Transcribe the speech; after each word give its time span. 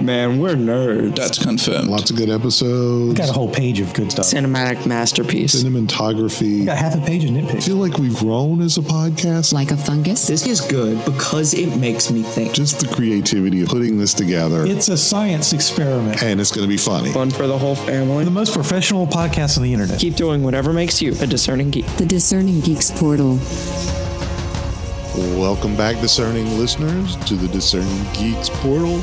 Man, 0.00 0.38
we're 0.38 0.54
nerds. 0.54 1.16
That's 1.16 1.38
confirmed. 1.42 1.88
Lots 1.88 2.10
of 2.10 2.16
good 2.16 2.28
episodes. 2.28 3.14
Got 3.18 3.30
a 3.30 3.32
whole 3.32 3.50
page 3.50 3.80
of 3.80 3.92
good 3.94 4.10
stuff. 4.12 4.26
Cinematic 4.26 4.86
masterpiece. 4.86 5.54
Cinematography. 5.62 6.66
Got 6.66 6.76
half 6.76 6.94
a 6.94 7.00
page 7.00 7.24
of 7.24 7.30
I 7.30 7.34
nitpicks. 7.40 7.64
feel 7.64 7.76
like 7.76 7.96
we've 7.98 8.16
grown 8.18 8.60
as 8.60 8.76
a 8.76 8.82
podcast. 8.82 9.52
Like 9.54 9.70
a 9.70 9.76
fungus? 9.76 10.26
This 10.26 10.46
is 10.46 10.60
good 10.60 11.02
because 11.06 11.54
it 11.54 11.76
makes 11.78 12.10
me 12.10 12.22
think. 12.22 12.52
Just 12.52 12.80
the 12.80 12.88
creativity 12.94 13.62
of 13.62 13.68
putting 13.68 13.96
this 13.96 14.12
together, 14.12 14.66
It's 14.66 14.88
a 14.88 14.96
science 14.96 15.52
experiment. 15.54 16.22
and 16.22 16.38
it's 16.40 16.50
going 16.50 16.64
to 16.66 16.68
be 16.68 16.76
funny. 16.76 17.10
Fun 17.12 17.30
for 17.30 17.46
the 17.46 17.56
whole 17.56 17.76
family. 17.76 18.24
The 18.24 18.30
most 18.30 18.52
professional 18.52 19.06
podcast 19.06 19.56
on 19.56 19.62
the 19.62 19.72
internet. 19.72 19.98
Keep 19.98 20.16
doing 20.16 20.42
whatever 20.42 20.72
makes 20.72 21.00
you 21.00 21.14
a 21.20 21.26
discerning 21.26 21.70
geek. 21.70 21.86
The 21.96 22.04
Discerning 22.06 22.60
Geeks 22.60 22.90
portal. 22.90 23.38
Welcome 25.38 25.76
back, 25.76 26.00
discerning 26.00 26.58
listeners, 26.58 27.16
to 27.26 27.34
the 27.36 27.48
Discerning 27.48 28.04
Geeks 28.12 28.50
portal. 28.50 29.00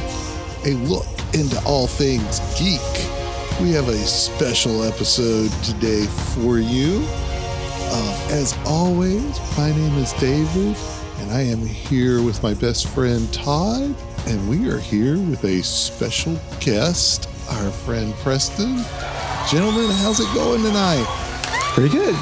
A 0.63 0.73
look 0.85 1.07
into 1.33 1.59
all 1.65 1.87
things 1.87 2.39
geek. 2.59 2.79
We 3.59 3.71
have 3.71 3.87
a 3.87 3.97
special 3.97 4.83
episode 4.83 5.51
today 5.63 6.05
for 6.35 6.59
you. 6.59 7.03
Uh, 7.07 8.27
as 8.29 8.55
always, 8.67 9.39
my 9.57 9.71
name 9.71 9.97
is 9.97 10.13
David, 10.13 10.77
and 11.17 11.31
I 11.31 11.41
am 11.41 11.65
here 11.65 12.21
with 12.21 12.43
my 12.43 12.53
best 12.53 12.87
friend 12.89 13.31
Todd, 13.33 13.95
and 14.27 14.49
we 14.49 14.69
are 14.69 14.79
here 14.79 15.17
with 15.17 15.43
a 15.45 15.63
special 15.63 16.39
guest, 16.59 17.27
our 17.49 17.71
friend 17.71 18.13
Preston. 18.15 18.83
Gentlemen, 19.49 19.89
how's 19.89 20.19
it 20.19 20.31
going 20.35 20.61
tonight? 20.61 21.05
Pretty 21.73 21.89
good. 21.89 22.15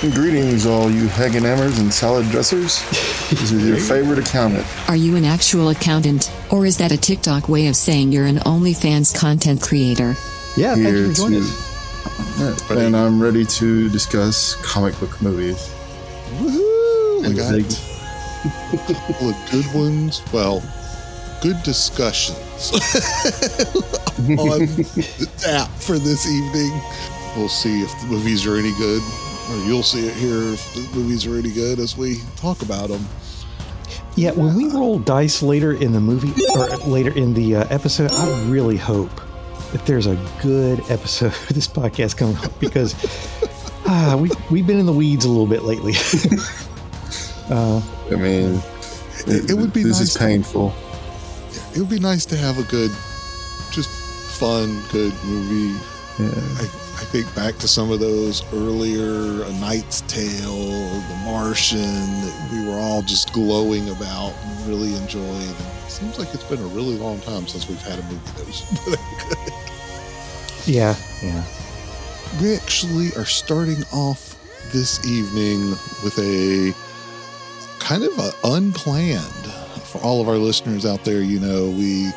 Greetings, 0.00 0.66
all 0.66 0.90
you 0.90 1.06
Hagenammers 1.06 1.80
and 1.80 1.92
salad 1.92 2.28
dressers. 2.30 2.82
This 3.30 3.50
is 3.50 3.66
your 3.66 3.78
favorite 3.78 4.18
accountant. 4.18 4.66
Are 4.90 4.94
you 4.94 5.16
an 5.16 5.24
actual 5.24 5.70
accountant? 5.70 6.30
Or 6.50 6.66
is 6.66 6.76
that 6.76 6.92
a 6.92 6.98
TikTok 6.98 7.48
way 7.48 7.68
of 7.68 7.76
saying 7.76 8.12
you're 8.12 8.26
an 8.26 8.36
OnlyFans 8.40 9.18
content 9.18 9.62
creator? 9.62 10.14
Yeah, 10.54 10.74
thank 10.74 10.88
you 10.88 10.94
Here 10.96 11.08
for 11.08 11.14
joining 11.14 11.40
to, 11.40 11.48
us. 11.48 12.70
Yeah, 12.70 12.78
and 12.78 12.94
I'm 12.94 13.22
ready 13.22 13.46
to 13.46 13.88
discuss 13.88 14.54
comic 14.56 14.98
book 15.00 15.20
movies. 15.22 15.56
Woohoo! 16.36 17.26
We 17.26 17.34
got 17.34 17.54
a 17.54 18.94
couple 18.94 19.30
of 19.30 19.50
good 19.50 19.66
ones. 19.74 20.22
Well, 20.30 20.62
good 21.40 21.62
discussions 21.62 22.38
on 24.18 24.58
the 24.76 25.30
tap 25.38 25.70
for 25.70 25.98
this 25.98 26.26
evening. 26.28 26.80
We'll 27.34 27.48
see 27.48 27.82
if 27.82 27.90
the 28.00 28.06
movies 28.08 28.46
are 28.46 28.56
any 28.56 28.72
good, 28.78 29.02
or 29.50 29.56
you'll 29.64 29.82
see 29.82 30.06
it 30.06 30.14
here 30.14 30.52
if 30.52 30.74
the 30.74 30.80
movies 30.96 31.26
are 31.26 31.36
any 31.36 31.50
good 31.52 31.78
as 31.78 31.96
we 31.96 32.20
talk 32.36 32.62
about 32.62 32.88
them. 32.88 33.04
Yeah, 34.16 34.30
when 34.32 34.54
we 34.54 34.66
roll 34.70 34.98
dice 34.98 35.42
later 35.42 35.72
in 35.74 35.92
the 35.92 36.00
movie 36.00 36.32
or 36.54 36.66
later 36.88 37.10
in 37.16 37.34
the 37.34 37.56
uh, 37.56 37.64
episode, 37.68 38.10
I 38.12 38.44
really 38.48 38.76
hope 38.78 39.10
that 39.72 39.84
there's 39.84 40.06
a 40.06 40.16
good 40.42 40.80
episode 40.90 41.26
of 41.32 41.48
this 41.48 41.68
podcast 41.68 42.16
coming 42.16 42.36
up 42.38 42.58
because 42.58 42.94
ah, 43.86 44.16
we 44.18 44.30
we've 44.50 44.66
been 44.66 44.78
in 44.78 44.86
the 44.86 44.92
weeds 44.92 45.24
a 45.26 45.28
little 45.28 45.46
bit 45.46 45.62
lately. 45.64 45.92
I 47.50 47.82
mean, 48.10 48.62
It, 49.26 49.50
it 49.50 49.54
would 49.54 49.72
be 49.72 49.82
this 49.82 49.98
nice. 50.00 50.08
is 50.10 50.16
painful. 50.16 50.72
it 51.74 51.78
would 51.78 51.88
be 51.90 51.98
nice 52.00 52.24
to 52.26 52.36
have 52.36 52.58
a 52.58 52.62
good, 52.64 52.90
just 53.70 53.88
fun, 54.40 54.82
good 54.92 55.12
movie. 55.24 55.78
Yeah. 56.18 56.30
I, 56.34 56.68
I 56.96 57.04
think 57.08 57.32
back 57.34 57.56
to 57.58 57.68
some 57.68 57.90
of 57.90 58.00
those 58.00 58.42
earlier 58.54 59.42
A 59.44 59.52
Knight's 59.60 60.00
Tale, 60.02 61.00
The 61.00 61.16
Martian, 61.24 61.80
that 61.80 62.48
we 62.52 62.66
were 62.66 62.78
all 62.78 63.02
just 63.02 63.32
glowing 63.34 63.90
about 63.90 64.32
and 64.32 64.66
really 64.66 64.94
enjoyed. 64.96 65.22
And 65.22 65.66
it 65.86 65.90
seems 65.90 66.18
like 66.18 66.32
it's 66.32 66.44
been 66.44 66.58
a 66.60 66.66
really 66.68 66.96
long 66.96 67.20
time 67.20 67.46
since 67.46 67.68
we've 67.68 67.80
had 67.82 67.98
a 67.98 68.02
movie 68.04 68.30
that 68.36 68.46
was 68.46 68.62
good. 68.86 68.98
yeah, 70.66 70.96
yeah. 71.22 71.44
We 72.40 72.54
actually 72.54 73.08
are 73.16 73.26
starting 73.26 73.82
off 73.92 74.32
this 74.72 75.06
evening 75.06 75.68
with 76.02 76.18
a 76.18 76.74
kind 77.78 78.04
of 78.04 78.18
a 78.18 78.32
unplanned 78.44 79.46
for 79.84 79.98
all 79.98 80.22
of 80.22 80.28
our 80.28 80.38
listeners 80.38 80.86
out 80.86 81.04
there. 81.04 81.20
You 81.20 81.40
know, 81.40 81.68
we 81.68 82.10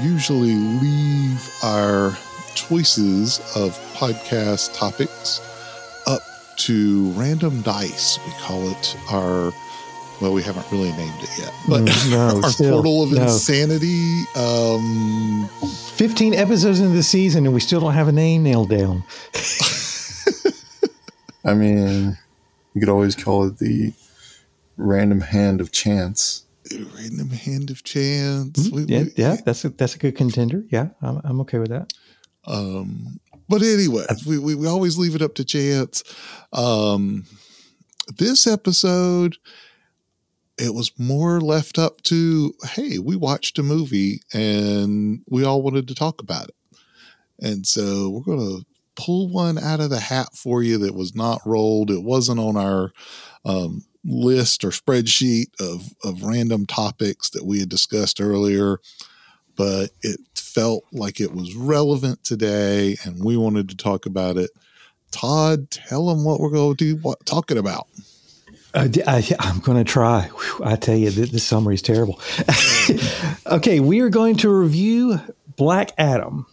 usually 0.00 0.54
leave 0.54 1.50
our 1.62 2.16
choices 2.56 3.38
of 3.54 3.78
podcast 3.94 4.74
topics 4.76 5.40
up 6.06 6.22
to 6.56 7.10
random 7.12 7.62
dice. 7.62 8.18
We 8.26 8.32
call 8.40 8.68
it 8.70 8.96
our. 9.10 9.52
Well, 10.20 10.32
we 10.32 10.42
haven't 10.42 10.64
really 10.72 10.90
named 10.92 11.22
it 11.22 11.28
yet, 11.38 11.52
but 11.68 11.82
Mm, 11.82 12.10
no, 12.10 12.40
our 12.42 12.50
still, 12.50 12.72
portal 12.82 13.02
of 13.02 13.12
no. 13.12 13.22
insanity. 13.24 14.22
Um, 14.34 15.46
15 15.96 16.32
episodes 16.32 16.80
into 16.80 16.94
the 16.96 17.02
season 17.02 17.44
and 17.44 17.52
we 17.54 17.60
still 17.60 17.80
don't 17.80 17.92
have 17.92 18.08
a 18.08 18.12
name 18.12 18.42
nailed 18.42 18.70
down. 18.70 19.04
I 21.44 21.52
mean, 21.54 22.16
you 22.74 22.80
could 22.80 22.88
always 22.88 23.14
call 23.14 23.46
it 23.46 23.58
the 23.58 23.92
random 24.78 25.20
hand 25.20 25.60
of 25.60 25.70
chance. 25.70 26.44
random 26.72 27.30
hand 27.30 27.70
of 27.70 27.84
chance. 27.84 28.70
We- 28.70 28.86
Mm, 28.86 28.90
Yeah, 28.90 29.02
we- 29.02 29.12
yeah, 29.16 29.36
that's 29.44 29.64
a, 29.64 29.68
that's 29.68 29.94
a 29.96 29.98
good 29.98 30.16
contender. 30.16 30.64
Yeah, 30.70 30.88
I'm, 31.02 31.20
I'm 31.24 31.40
okay 31.42 31.58
with 31.58 31.68
that. 31.68 31.92
Um, 32.46 33.20
but 33.48 33.62
anyway, 33.62 34.06
we, 34.26 34.38
we, 34.38 34.54
we 34.54 34.66
always 34.66 34.98
leave 34.98 35.14
it 35.14 35.22
up 35.22 35.34
to 35.36 35.44
chance. 35.44 36.02
Um, 36.52 37.24
this 38.16 38.46
episode, 38.46 39.36
it 40.58 40.74
was 40.74 40.92
more 40.98 41.40
left 41.40 41.78
up 41.78 42.02
to, 42.02 42.54
hey, 42.64 42.98
we 42.98 43.16
watched 43.16 43.58
a 43.58 43.62
movie 43.62 44.20
and 44.32 45.22
we 45.28 45.44
all 45.44 45.62
wanted 45.62 45.88
to 45.88 45.94
talk 45.94 46.20
about 46.20 46.48
it. 46.48 46.78
And 47.40 47.66
so 47.66 48.08
we're 48.08 48.36
going 48.36 48.60
to 48.60 48.66
pull 48.96 49.28
one 49.28 49.58
out 49.58 49.80
of 49.80 49.90
the 49.90 50.00
hat 50.00 50.28
for 50.34 50.62
you 50.62 50.78
that 50.78 50.94
was 50.94 51.14
not 51.14 51.42
rolled. 51.44 51.90
It 51.90 52.02
wasn't 52.02 52.40
on 52.40 52.56
our 52.56 52.92
um, 53.44 53.84
list 54.04 54.64
or 54.64 54.70
spreadsheet 54.70 55.48
of, 55.60 55.92
of 56.02 56.22
random 56.22 56.64
topics 56.64 57.30
that 57.30 57.44
we 57.44 57.60
had 57.60 57.68
discussed 57.68 58.20
earlier 58.20 58.78
but 59.56 59.90
it 60.02 60.20
felt 60.34 60.84
like 60.92 61.20
it 61.20 61.34
was 61.34 61.54
relevant 61.54 62.22
today 62.24 62.96
and 63.04 63.24
we 63.24 63.36
wanted 63.36 63.68
to 63.68 63.76
talk 63.76 64.06
about 64.06 64.36
it. 64.36 64.50
Todd, 65.10 65.70
tell 65.70 66.06
them 66.06 66.24
what 66.24 66.40
we're 66.40 66.50
going 66.50 66.76
to 66.76 66.96
be 66.96 67.12
talking 67.24 67.58
about. 67.58 67.86
Uh, 68.74 68.88
I, 69.06 69.24
am 69.40 69.60
going 69.60 69.82
to 69.82 69.90
try. 69.90 70.28
I 70.62 70.76
tell 70.76 70.96
you, 70.96 71.10
th- 71.10 71.30
this 71.30 71.44
summary 71.44 71.74
is 71.74 71.82
terrible. 71.82 72.20
okay, 73.46 73.80
we 73.80 74.00
are 74.00 74.10
going 74.10 74.36
to 74.36 74.50
review 74.50 75.20
Black 75.56 75.92
Adam. 75.96 76.46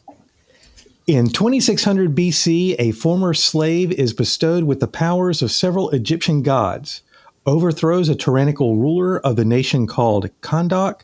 In 1.05 1.27
2600 1.27 2.15
BC, 2.15 2.77
a 2.79 2.91
former 2.91 3.33
slave 3.33 3.91
is 3.91 4.13
bestowed 4.13 4.63
with 4.63 4.79
the 4.79 4.87
powers 4.87 5.41
of 5.41 5.51
several 5.51 5.89
Egyptian 5.89 6.43
gods, 6.43 7.01
overthrows 7.45 8.07
a 8.07 8.15
tyrannical 8.15 8.77
ruler 8.77 9.19
of 9.19 9.35
the 9.35 9.43
nation 9.43 9.85
called 9.85 10.29
Kahndaq, 10.39 11.01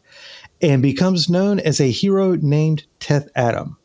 and 0.62 0.81
becomes 0.81 1.30
known 1.30 1.59
as 1.59 1.80
a 1.80 1.92
hero 1.92 2.36
named 2.36 2.86
Teth 3.00 3.30
Adam. 3.36 3.78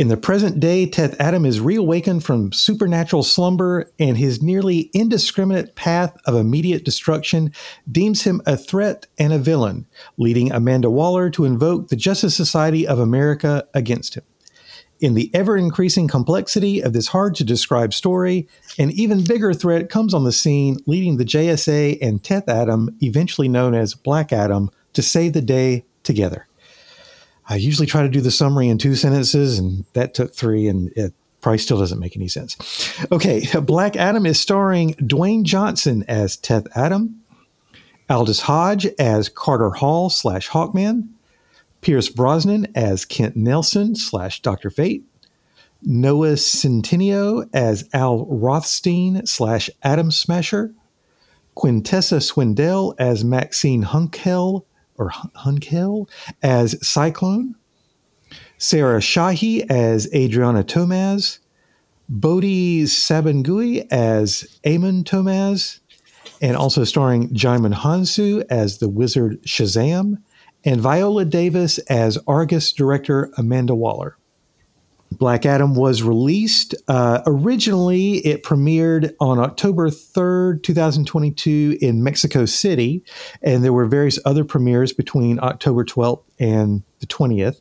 In 0.00 0.08
the 0.08 0.16
present 0.16 0.60
day, 0.60 0.86
Teth 0.86 1.14
Adam 1.20 1.44
is 1.44 1.60
reawakened 1.60 2.24
from 2.24 2.52
supernatural 2.52 3.22
slumber, 3.22 3.92
and 3.98 4.16
his 4.16 4.40
nearly 4.40 4.90
indiscriminate 4.94 5.74
path 5.74 6.16
of 6.24 6.36
immediate 6.36 6.86
destruction 6.86 7.52
deems 7.90 8.22
him 8.22 8.40
a 8.46 8.56
threat 8.56 9.06
and 9.18 9.30
a 9.30 9.38
villain, 9.38 9.86
leading 10.16 10.50
Amanda 10.52 10.88
Waller 10.88 11.28
to 11.28 11.44
invoke 11.44 11.88
the 11.88 11.96
Justice 11.96 12.34
Society 12.34 12.86
of 12.86 12.98
America 12.98 13.68
against 13.74 14.14
him. 14.14 14.24
In 15.00 15.12
the 15.12 15.30
ever 15.34 15.54
increasing 15.54 16.08
complexity 16.08 16.80
of 16.80 16.94
this 16.94 17.08
hard 17.08 17.34
to 17.34 17.44
describe 17.44 17.92
story, 17.92 18.48
an 18.78 18.90
even 18.92 19.22
bigger 19.22 19.52
threat 19.52 19.90
comes 19.90 20.14
on 20.14 20.24
the 20.24 20.32
scene, 20.32 20.78
leading 20.86 21.18
the 21.18 21.26
JSA 21.26 21.98
and 22.00 22.24
Teth 22.24 22.48
Adam, 22.48 22.96
eventually 23.02 23.48
known 23.48 23.74
as 23.74 23.92
Black 23.92 24.32
Adam, 24.32 24.70
to 24.94 25.02
save 25.02 25.34
the 25.34 25.42
day 25.42 25.84
together. 26.10 26.48
I 27.48 27.56
usually 27.56 27.86
try 27.86 28.02
to 28.02 28.08
do 28.08 28.20
the 28.20 28.32
summary 28.32 28.68
in 28.68 28.78
two 28.78 28.96
sentences, 28.96 29.58
and 29.58 29.84
that 29.92 30.12
took 30.12 30.34
three, 30.34 30.66
and 30.66 30.90
it 30.96 31.14
probably 31.40 31.58
still 31.58 31.78
doesn't 31.78 32.00
make 32.00 32.16
any 32.16 32.26
sense. 32.26 32.56
Okay, 33.12 33.46
Black 33.62 33.96
Adam 33.96 34.26
is 34.26 34.40
starring 34.40 34.94
Dwayne 34.94 35.44
Johnson 35.44 36.04
as 36.08 36.36
Teth 36.36 36.66
Adam, 36.76 37.22
Aldis 38.08 38.40
Hodge 38.40 38.86
as 38.98 39.28
Carter 39.28 39.70
Hall 39.70 40.10
slash 40.10 40.48
Hawkman, 40.48 41.08
Pierce 41.80 42.08
Brosnan 42.08 42.66
as 42.74 43.04
Kent 43.04 43.36
Nelson 43.36 43.94
slash 43.94 44.42
Dr. 44.42 44.68
Fate, 44.68 45.04
Noah 45.82 46.34
Centineo 46.34 47.48
as 47.54 47.88
Al 47.92 48.26
Rothstein 48.26 49.24
slash 49.26 49.70
Adam 49.82 50.10
Smasher, 50.10 50.74
Quintessa 51.56 52.20
Swindell 52.20 52.94
as 52.98 53.24
Maxine 53.24 53.84
Hunkel 53.84 54.64
or 55.00 55.08
Hun- 55.08 55.30
Hunkel 55.36 56.08
as 56.42 56.76
Cyclone, 56.86 57.56
Sarah 58.58 59.00
Shahi 59.00 59.68
as 59.68 60.06
Adriana 60.14 60.62
Tomaz, 60.62 61.38
Bodhi 62.08 62.84
Sabongui 62.84 63.86
as 63.90 64.58
Amon 64.66 65.02
Tomaz, 65.02 65.80
and 66.40 66.56
also 66.56 66.84
starring 66.84 67.30
Djimon 67.30 67.74
Hounsou 67.74 68.44
as 68.50 68.78
the 68.78 68.88
wizard 68.88 69.42
Shazam, 69.42 70.18
and 70.64 70.80
Viola 70.80 71.24
Davis 71.24 71.78
as 71.88 72.18
Argus 72.26 72.72
director 72.72 73.32
Amanda 73.38 73.74
Waller. 73.74 74.16
Black 75.12 75.44
Adam 75.44 75.74
was 75.74 76.02
released. 76.02 76.74
Uh, 76.86 77.20
originally, 77.26 78.18
it 78.18 78.42
premiered 78.42 79.14
on 79.20 79.38
October 79.38 79.90
3rd, 79.90 80.62
2022, 80.62 81.78
in 81.80 82.02
Mexico 82.02 82.44
City, 82.46 83.02
and 83.42 83.64
there 83.64 83.72
were 83.72 83.86
various 83.86 84.18
other 84.24 84.44
premieres 84.44 84.92
between 84.92 85.40
October 85.40 85.84
12th 85.84 86.22
and 86.38 86.82
the 87.00 87.06
20th. 87.06 87.60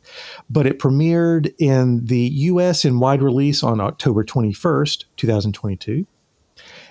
But 0.49 0.67
it 0.67 0.79
premiered 0.79 1.53
in 1.57 2.05
the 2.05 2.19
US 2.19 2.85
in 2.85 2.99
wide 2.99 3.21
release 3.21 3.63
on 3.63 3.81
October 3.81 4.23
21st, 4.23 5.05
2022. 5.17 6.05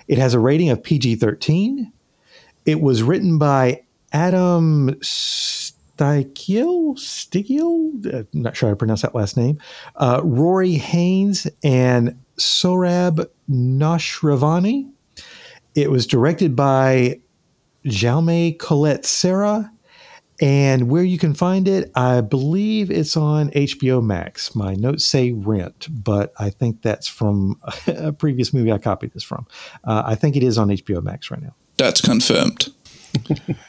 It 0.07 0.17
has 0.17 0.33
a 0.33 0.39
rating 0.39 0.69
of 0.69 0.83
PG 0.83 1.15
13. 1.15 1.93
It 2.65 2.81
was 2.81 3.01
written 3.01 3.37
by 3.37 3.83
Adam 4.11 4.97
Sztykiel, 5.99 8.13
uh, 8.13 8.23
not 8.33 8.55
sure 8.55 8.69
how 8.69 8.73
to 8.73 8.77
pronounce 8.77 9.01
that 9.01 9.15
last 9.15 9.37
name, 9.37 9.59
uh, 9.97 10.21
Rory 10.23 10.73
Haynes, 10.73 11.47
and 11.63 12.19
Sohrab 12.37 13.25
Noshirvani. 13.49 14.89
It 15.75 15.91
was 15.91 16.07
directed 16.07 16.55
by 16.55 17.19
Jaume 17.85 18.57
Collet-Serra. 18.57 19.71
And 20.41 20.89
where 20.89 21.03
you 21.03 21.17
can 21.17 21.33
find 21.33 21.67
it, 21.67 21.91
I 21.95 22.21
believe 22.21 22.89
it's 22.89 23.17
on 23.17 23.49
HBO 23.49 24.01
Max. 24.01 24.55
My 24.55 24.73
notes 24.73 25.03
say 25.03 25.33
rent, 25.33 25.89
but 25.91 26.31
I 26.39 26.49
think 26.49 26.81
that's 26.81 27.07
from 27.07 27.59
a 27.87 28.13
previous 28.13 28.53
movie 28.53 28.71
I 28.71 28.77
copied 28.77 29.11
this 29.11 29.23
from. 29.23 29.47
Uh, 29.83 30.03
I 30.05 30.15
think 30.15 30.37
it 30.37 30.43
is 30.43 30.57
on 30.57 30.69
HBO 30.69 31.03
Max 31.03 31.29
right 31.29 31.41
now. 31.41 31.55
That's 31.75 31.99
confirmed. 31.99 32.69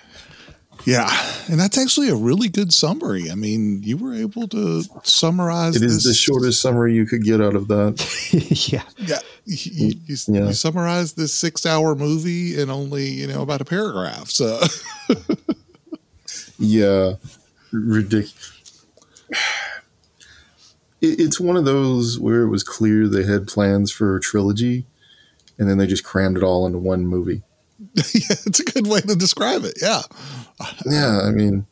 Yeah, 0.86 1.10
and 1.50 1.60
that's 1.60 1.76
actually 1.76 2.08
a 2.08 2.14
really 2.14 2.48
good 2.48 2.72
summary. 2.72 3.30
I 3.30 3.34
mean, 3.34 3.82
you 3.82 3.96
were 3.98 4.14
able 4.14 4.48
to 4.48 4.82
summarize. 5.02 5.76
It 5.76 5.82
is 5.82 5.96
this- 5.96 6.04
the 6.04 6.14
shortest 6.14 6.60
summary 6.62 6.94
you 6.94 7.04
could 7.06 7.22
get 7.24 7.40
out 7.40 7.54
of 7.54 7.68
that. 7.68 8.00
yeah. 8.72 8.82
Yeah, 8.96 9.18
you, 9.44 9.56
mm, 9.94 10.08
you, 10.08 10.34
Yeah. 10.34 10.46
you 10.48 10.52
summarized 10.54 11.16
this 11.16 11.34
six-hour 11.34 11.94
movie 11.96 12.58
in 12.60 12.70
only 12.70 13.08
you 13.08 13.26
know 13.26 13.42
about 13.42 13.60
a 13.60 13.64
paragraph. 13.64 14.28
So 14.30 14.60
Yeah, 16.58 17.14
ridiculous. 17.72 18.84
It, 21.00 21.18
it's 21.20 21.40
one 21.40 21.56
of 21.56 21.64
those 21.64 22.18
where 22.18 22.42
it 22.42 22.48
was 22.50 22.62
clear 22.62 23.08
they 23.08 23.24
had 23.24 23.46
plans 23.48 23.90
for 23.90 24.16
a 24.16 24.20
trilogy, 24.20 24.86
and 25.58 25.68
then 25.68 25.78
they 25.78 25.86
just 25.86 26.04
crammed 26.04 26.36
it 26.36 26.42
all 26.42 26.66
into 26.66 26.78
one 26.78 27.06
movie. 27.06 27.42
yeah, 27.94 28.36
it's 28.46 28.60
a 28.60 28.64
good 28.64 28.86
way 28.86 29.00
to 29.00 29.16
describe 29.16 29.64
it. 29.64 29.78
Yeah, 29.80 30.02
Yeah, 30.86 31.20
I 31.22 31.30
mean, 31.30 31.66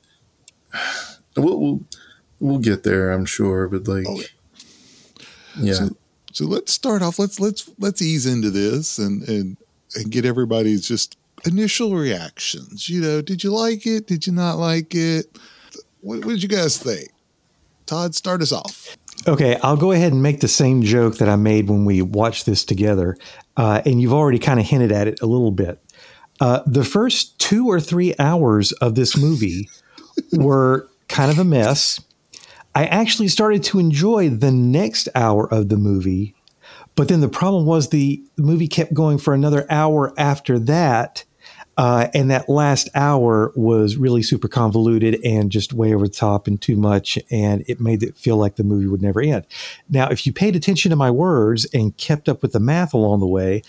we'll 1.37 1.61
we'll, 1.61 1.81
we'll 2.41 2.59
get 2.59 2.83
there, 2.83 3.11
I'm 3.11 3.25
sure, 3.25 3.69
but 3.69 3.87
like, 3.89 4.07
Oh, 4.09 4.23
yeah, 5.61 5.75
So, 5.75 5.89
so 6.33 6.45
let's 6.45 6.73
start 6.73 7.03
off. 7.03 7.19
Let's 7.19 7.41
let's 7.41 7.69
let's 7.79 8.03
ease 8.03 8.27
into 8.27 8.51
this 8.51 8.99
and 8.99 9.27
and 9.29 9.57
and 9.95 10.11
get 10.11 10.25
everybody's 10.25 10.87
just 10.87 11.17
initial 11.45 11.95
reactions. 11.95 12.89
You 12.89 13.01
know, 13.01 13.23
did 13.23 13.43
you 13.43 13.51
like 13.51 13.87
it? 13.87 14.07
Did 14.07 14.27
you 14.27 14.33
not 14.33 14.57
like 14.59 14.95
it? 14.95 15.27
What, 16.01 16.25
what 16.25 16.33
did 16.33 16.43
you 16.43 16.49
guys 16.49 16.79
think? 16.79 17.11
Todd, 17.87 18.15
start 18.15 18.43
us 18.43 18.53
off. 18.53 18.97
Okay, 19.27 19.59
I'll 19.63 19.77
go 19.77 19.93
ahead 19.93 20.13
and 20.13 20.23
make 20.23 20.41
the 20.41 20.49
same 20.49 20.83
joke 20.83 21.17
that 21.19 21.29
I 21.29 21.37
made 21.37 21.69
when 21.69 21.85
we 21.85 22.03
watched 22.03 22.47
this 22.47 22.65
together. 22.65 23.17
Uh, 23.57 23.83
and 23.85 24.01
you've 24.01 24.13
already 24.13 24.39
kind 24.39 24.61
of 24.61 24.67
hinted 24.67 24.93
at 24.93 25.09
it 25.09 25.21
a 25.21 25.27
little 25.27 25.51
bit. 25.51 25.83
Uh, 26.41 26.63
the 26.67 26.85
first 26.85 27.39
two 27.39 27.67
or 27.67 27.81
three 27.81 28.15
hours 28.19 28.73
of 28.73 28.95
this 28.95 29.17
movie 29.17 29.69
were 30.33 30.89
kind 31.09 31.31
of 31.31 31.39
a 31.39 31.45
mess. 31.45 32.01
I 32.75 32.87
actually 32.87 33.29
started 33.29 33.65
to 33.65 33.79
enjoy 33.79 34.29
the 34.29 34.53
next 34.53 35.09
hour 35.15 35.53
of 35.53 35.69
the 35.69 35.77
movie, 35.77 36.35
but 36.95 37.09
then 37.09 37.21
the 37.21 37.29
problem 37.29 37.67
was 37.67 37.89
the 37.89 38.23
movie 38.37 38.69
kept 38.69 38.95
going 38.95 39.19
for 39.19 39.35
another 39.35 39.67
hour 39.71 40.13
after 40.17 40.59
that. 40.61 41.25
Uh, 41.77 42.09
and 42.13 42.29
that 42.29 42.49
last 42.49 42.89
hour 42.97 43.53
was 43.55 43.97
really 43.97 44.21
super 44.21 44.49
convoluted 44.49 45.25
and 45.25 45.53
just 45.53 45.73
way 45.73 45.95
over 45.95 46.09
the 46.09 46.13
top 46.13 46.49
and 46.49 46.61
too 46.61 46.77
much. 46.77 47.21
And 47.31 47.63
it 47.69 47.79
made 47.81 48.03
it 48.03 48.17
feel 48.17 48.37
like 48.37 48.57
the 48.57 48.65
movie 48.65 48.89
would 48.89 49.01
never 49.01 49.21
end. 49.21 49.47
Now, 49.89 50.09
if 50.09 50.27
you 50.27 50.33
paid 50.33 50.57
attention 50.57 50.91
to 50.91 50.97
my 50.97 51.13
words 51.13 51.67
and 51.73 51.97
kept 51.97 52.29
up 52.29 52.43
with 52.43 52.51
the 52.51 52.59
math 52.59 52.95
along 52.95 53.21
the 53.21 53.29
way, 53.29 53.63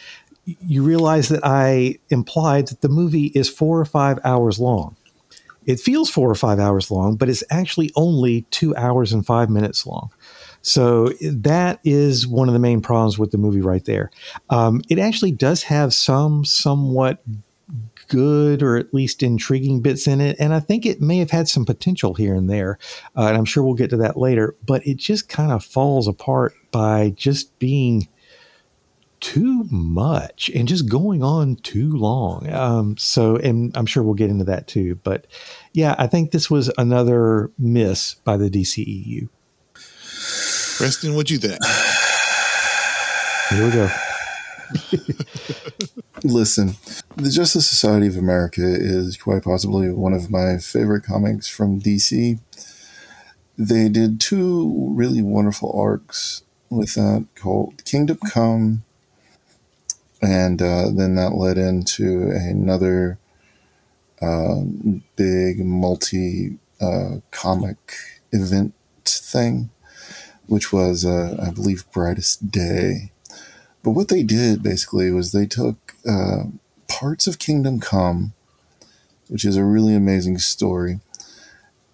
you 0.66 0.84
realize 0.84 1.30
that 1.30 1.42
I 1.44 2.00
implied 2.10 2.68
that 2.68 2.82
the 2.82 2.90
movie 2.90 3.28
is 3.28 3.50
four 3.50 3.80
or 3.80 3.86
five 3.86 4.20
hours 4.24 4.60
long. 4.60 4.96
It 5.66 5.80
feels 5.80 6.10
four 6.10 6.30
or 6.30 6.36
five 6.36 6.60
hours 6.60 6.90
long, 6.90 7.16
but 7.16 7.30
it's 7.30 7.44
actually 7.52 7.92
only 7.96 8.42
two 8.50 8.76
hours 8.76 9.14
and 9.14 9.26
five 9.26 9.50
minutes 9.50 9.86
long. 9.86 10.10
So 10.62 11.10
that 11.22 11.80
is 11.84 12.28
one 12.28 12.50
of 12.50 12.54
the 12.54 12.60
main 12.60 12.82
problems 12.82 13.20
with 13.20 13.32
the 13.32 13.38
movie 13.38 13.62
right 13.62 13.86
there. 13.86 14.10
Um, 14.50 14.82
it 14.90 15.00
actually 15.00 15.32
does 15.32 15.64
have 15.64 15.94
some 15.94 16.44
somewhat 16.44 17.24
good 18.08 18.62
or 18.62 18.76
at 18.76 18.94
least 18.94 19.24
intriguing 19.24 19.82
bits 19.82 20.08
in 20.08 20.20
it. 20.20 20.36
And 20.40 20.54
I 20.54 20.60
think 20.60 20.86
it 20.86 21.00
may 21.00 21.20
have 21.20 21.32
had 21.32 21.48
some 21.48 21.66
potential 21.66 22.16
here 22.16 22.34
and 22.34 22.50
there. 22.50 22.78
Uh, 23.16 23.28
and 23.28 23.38
I'm 23.38 23.46
sure 23.46 23.64
we'll 23.64 23.76
get 23.76 23.92
to 23.92 23.98
that 23.98 24.18
later. 24.18 24.56
But 24.66 24.86
it 24.86 24.98
just 24.98 25.30
kind 25.30 25.52
of 25.52 25.64
falls 25.64 26.08
apart 26.08 26.54
by 26.72 27.12
just 27.16 27.58
being 27.60 28.08
too 29.20 29.66
much 29.70 30.50
and 30.54 30.68
just 30.68 30.90
going 30.90 31.24
on 31.24 31.56
too 31.58 31.92
long. 31.92 32.50
Um, 32.52 32.98
so, 32.98 33.36
and 33.38 33.76
I'm 33.76 33.86
sure 33.86 34.04
we'll 34.04 34.14
get 34.14 34.30
into 34.30 34.46
that 34.46 34.68
too. 34.68 34.96
But 35.04 35.28
yeah, 35.74 35.96
I 35.98 36.08
think 36.08 36.32
this 36.32 36.50
was 36.50 36.72
another 36.78 37.52
miss 37.58 38.16
by 38.16 38.38
the 38.38 38.50
DCEU. 38.50 39.30
Preston, 40.78 41.16
what'd 41.16 41.30
you 41.30 41.38
think? 41.38 41.60
Here 43.50 43.66
we 43.66 43.72
go. 43.72 43.90
Listen, 46.24 46.76
the 47.16 47.30
Justice 47.30 47.68
Society 47.68 48.08
of 48.08 48.18
America 48.18 48.62
is 48.64 49.18
quite 49.18 49.44
possibly 49.44 49.90
one 49.92 50.14
of 50.14 50.30
my 50.30 50.58
favorite 50.58 51.04
comics 51.04 51.48
from 51.48 51.82
DC. 51.82 52.40
They 53.58 53.90
did 53.90 54.22
two 54.22 54.94
really 54.96 55.22
wonderful 55.22 55.72
arcs 55.78 56.44
with 56.70 56.94
that 56.96 57.26
called 57.36 57.84
Kingdom 57.86 58.20
Come, 58.32 58.84
and 60.22 60.62
uh, 60.62 60.90
then 60.92 61.16
that 61.16 61.36
led 61.36 61.58
into 61.58 62.30
another 62.32 63.18
um, 64.22 65.04
big 65.16 65.64
multi 65.64 66.58
uh, 66.82 67.18
comic 67.32 67.94
event 68.32 68.74
thing, 69.06 69.70
which 70.48 70.74
was, 70.74 71.06
uh, 71.06 71.38
I 71.42 71.52
believe, 71.52 71.90
Brightest 71.92 72.52
Day. 72.52 73.12
But 73.84 73.92
what 73.92 74.10
they 74.10 74.24
did 74.24 74.62
basically 74.62 75.12
was 75.12 75.32
they 75.32 75.46
took 75.46 75.96
uh, 76.08 76.44
parts 76.88 77.28
of 77.28 77.40
Kingdom 77.40 77.80
Come, 77.80 78.34
which 79.30 79.46
is 79.46 79.56
a 79.56 79.64
really 79.64 79.96
amazing 79.96 80.38
story, 80.40 81.00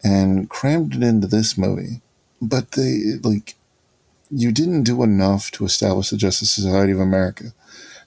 and 0.04 0.50
crammed 0.50 0.96
it 0.96 1.04
into 1.04 1.28
this 1.28 1.58
movie. 1.58 2.02
But 2.42 2.72
they, 2.72 3.20
like, 3.22 3.56
you 4.32 4.52
didn't 4.52 4.84
do 4.84 5.04
enough 5.04 5.52
to 5.52 5.66
establish 5.66 6.10
the 6.10 6.18
Justice 6.18 6.52
Society 6.52 6.92
of 6.92 7.00
America. 7.00 7.54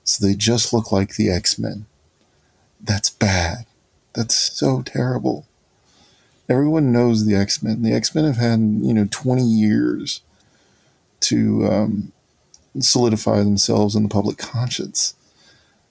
So 0.09 0.27
they 0.27 0.35
just 0.35 0.73
look 0.73 0.91
like 0.91 1.17
the 1.17 1.31
X 1.31 1.59
Men. 1.59 1.85
That's 2.81 3.11
bad. 3.11 3.67
That's 4.15 4.35
so 4.35 4.81
terrible. 4.81 5.47
Everyone 6.49 6.93
knows 6.93 7.27
the 7.27 7.35
X 7.35 7.63
Men. 7.63 7.83
The 7.83 7.93
X 7.93 8.15
Men 8.15 8.25
have 8.25 8.39
had, 8.39 8.59
you 8.59 8.95
know, 8.95 9.07
20 9.11 9.43
years 9.43 10.23
to 11.21 11.67
um, 11.67 12.13
solidify 12.81 13.43
themselves 13.43 13.95
in 13.95 14.03
the 14.03 14.09
public 14.09 14.39
conscience. 14.39 15.15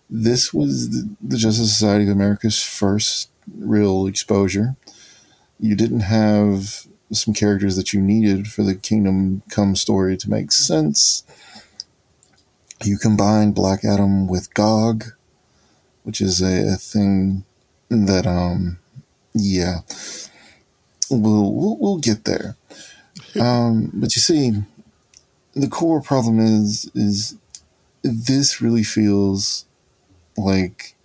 This 0.09 0.51
was 0.51 0.89
the, 0.89 1.09
the 1.21 1.37
Justice 1.37 1.71
Society 1.71 2.05
of 2.05 2.09
America's 2.09 2.63
first 2.63 3.29
real 3.55 4.07
exposure. 4.07 4.77
You 5.59 5.75
didn't 5.75 5.99
have 5.99 6.87
some 7.11 7.35
characters 7.35 7.75
that 7.75 7.93
you 7.93 8.01
needed 8.01 8.47
for 8.47 8.63
the 8.63 8.73
Kingdom 8.73 9.43
Come 9.51 9.75
story 9.75 10.17
to 10.17 10.29
make 10.29 10.51
sense. 10.51 11.23
You 12.83 12.97
combine 12.97 13.51
Black 13.51 13.83
Adam 13.83 14.27
with 14.27 14.53
Gog, 14.53 15.05
which 16.03 16.21
is 16.21 16.41
a, 16.41 16.73
a 16.73 16.75
thing 16.75 17.43
that, 17.89 18.27
um, 18.27 18.79
yeah, 19.33 19.79
we'll, 21.09 21.53
we'll, 21.53 21.77
we'll 21.79 21.97
get 21.97 22.25
there. 22.25 22.55
Um, 23.39 23.91
but 23.93 24.15
you 24.15 24.21
see, 24.21 24.51
the 25.57 25.67
core 25.67 26.01
problem 26.01 26.39
is 26.39 26.89
is 26.93 27.35
this 28.03 28.61
really 28.61 28.83
feels 28.83 29.65
like 30.37 30.95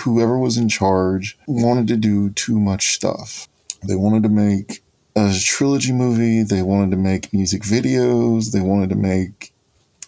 whoever 0.00 0.38
was 0.38 0.58
in 0.58 0.68
charge 0.68 1.38
wanted 1.46 1.86
to 1.88 1.96
do 1.96 2.30
too 2.30 2.58
much 2.58 2.94
stuff. 2.94 3.48
They 3.86 3.94
wanted 3.94 4.24
to 4.24 4.28
make 4.28 4.82
a 5.16 5.32
trilogy 5.40 5.92
movie, 5.92 6.42
they 6.42 6.62
wanted 6.62 6.90
to 6.90 6.96
make 6.96 7.32
music 7.32 7.62
videos, 7.62 8.50
they 8.52 8.60
wanted 8.60 8.88
to 8.90 8.96
make 8.96 9.53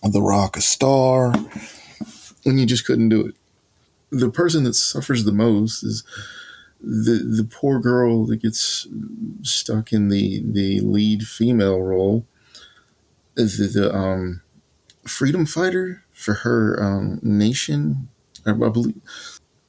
The 0.09 0.23
Rock 0.23 0.57
a 0.57 0.61
star, 0.61 1.33
and 2.45 2.61
you 2.61 2.67
just 2.67 2.87
couldn't 2.87 3.09
do 3.09 3.27
it. 3.27 3.35
The 4.11 4.31
person 4.31 4.65
that 4.65 4.75
suffers 4.75 5.25
the 5.25 5.33
most 5.33 5.83
is 5.83 6.05
the 6.81 7.15
the 7.25 7.45
poor 7.45 7.81
girl 7.81 8.27
that 8.27 8.37
gets 8.39 8.87
stuck 9.43 9.93
in 9.93 10.09
the 10.09 10.43
the 10.45 10.81
lead 10.81 11.25
female 11.25 11.81
role 11.81 12.25
the, 13.37 13.71
the 13.73 13.95
um, 13.95 14.43
freedom 15.07 15.47
fighter 15.47 16.05
for 16.13 16.35
her 16.35 16.83
um, 16.83 17.21
nation. 17.23 18.09
I, 18.45 18.51
I 18.51 18.69
believe 18.69 19.01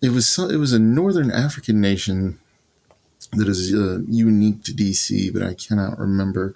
it 0.01 0.09
was 0.09 0.27
so, 0.27 0.49
it 0.49 0.57
was 0.57 0.73
a 0.73 0.79
northern 0.79 1.31
African 1.31 1.81
nation 1.81 2.39
that 3.33 3.47
is 3.47 3.73
uh, 3.73 3.99
unique 4.07 4.63
to 4.63 4.71
DC, 4.73 5.33
but 5.33 5.43
I 5.43 5.53
cannot 5.53 5.99
remember 5.99 6.53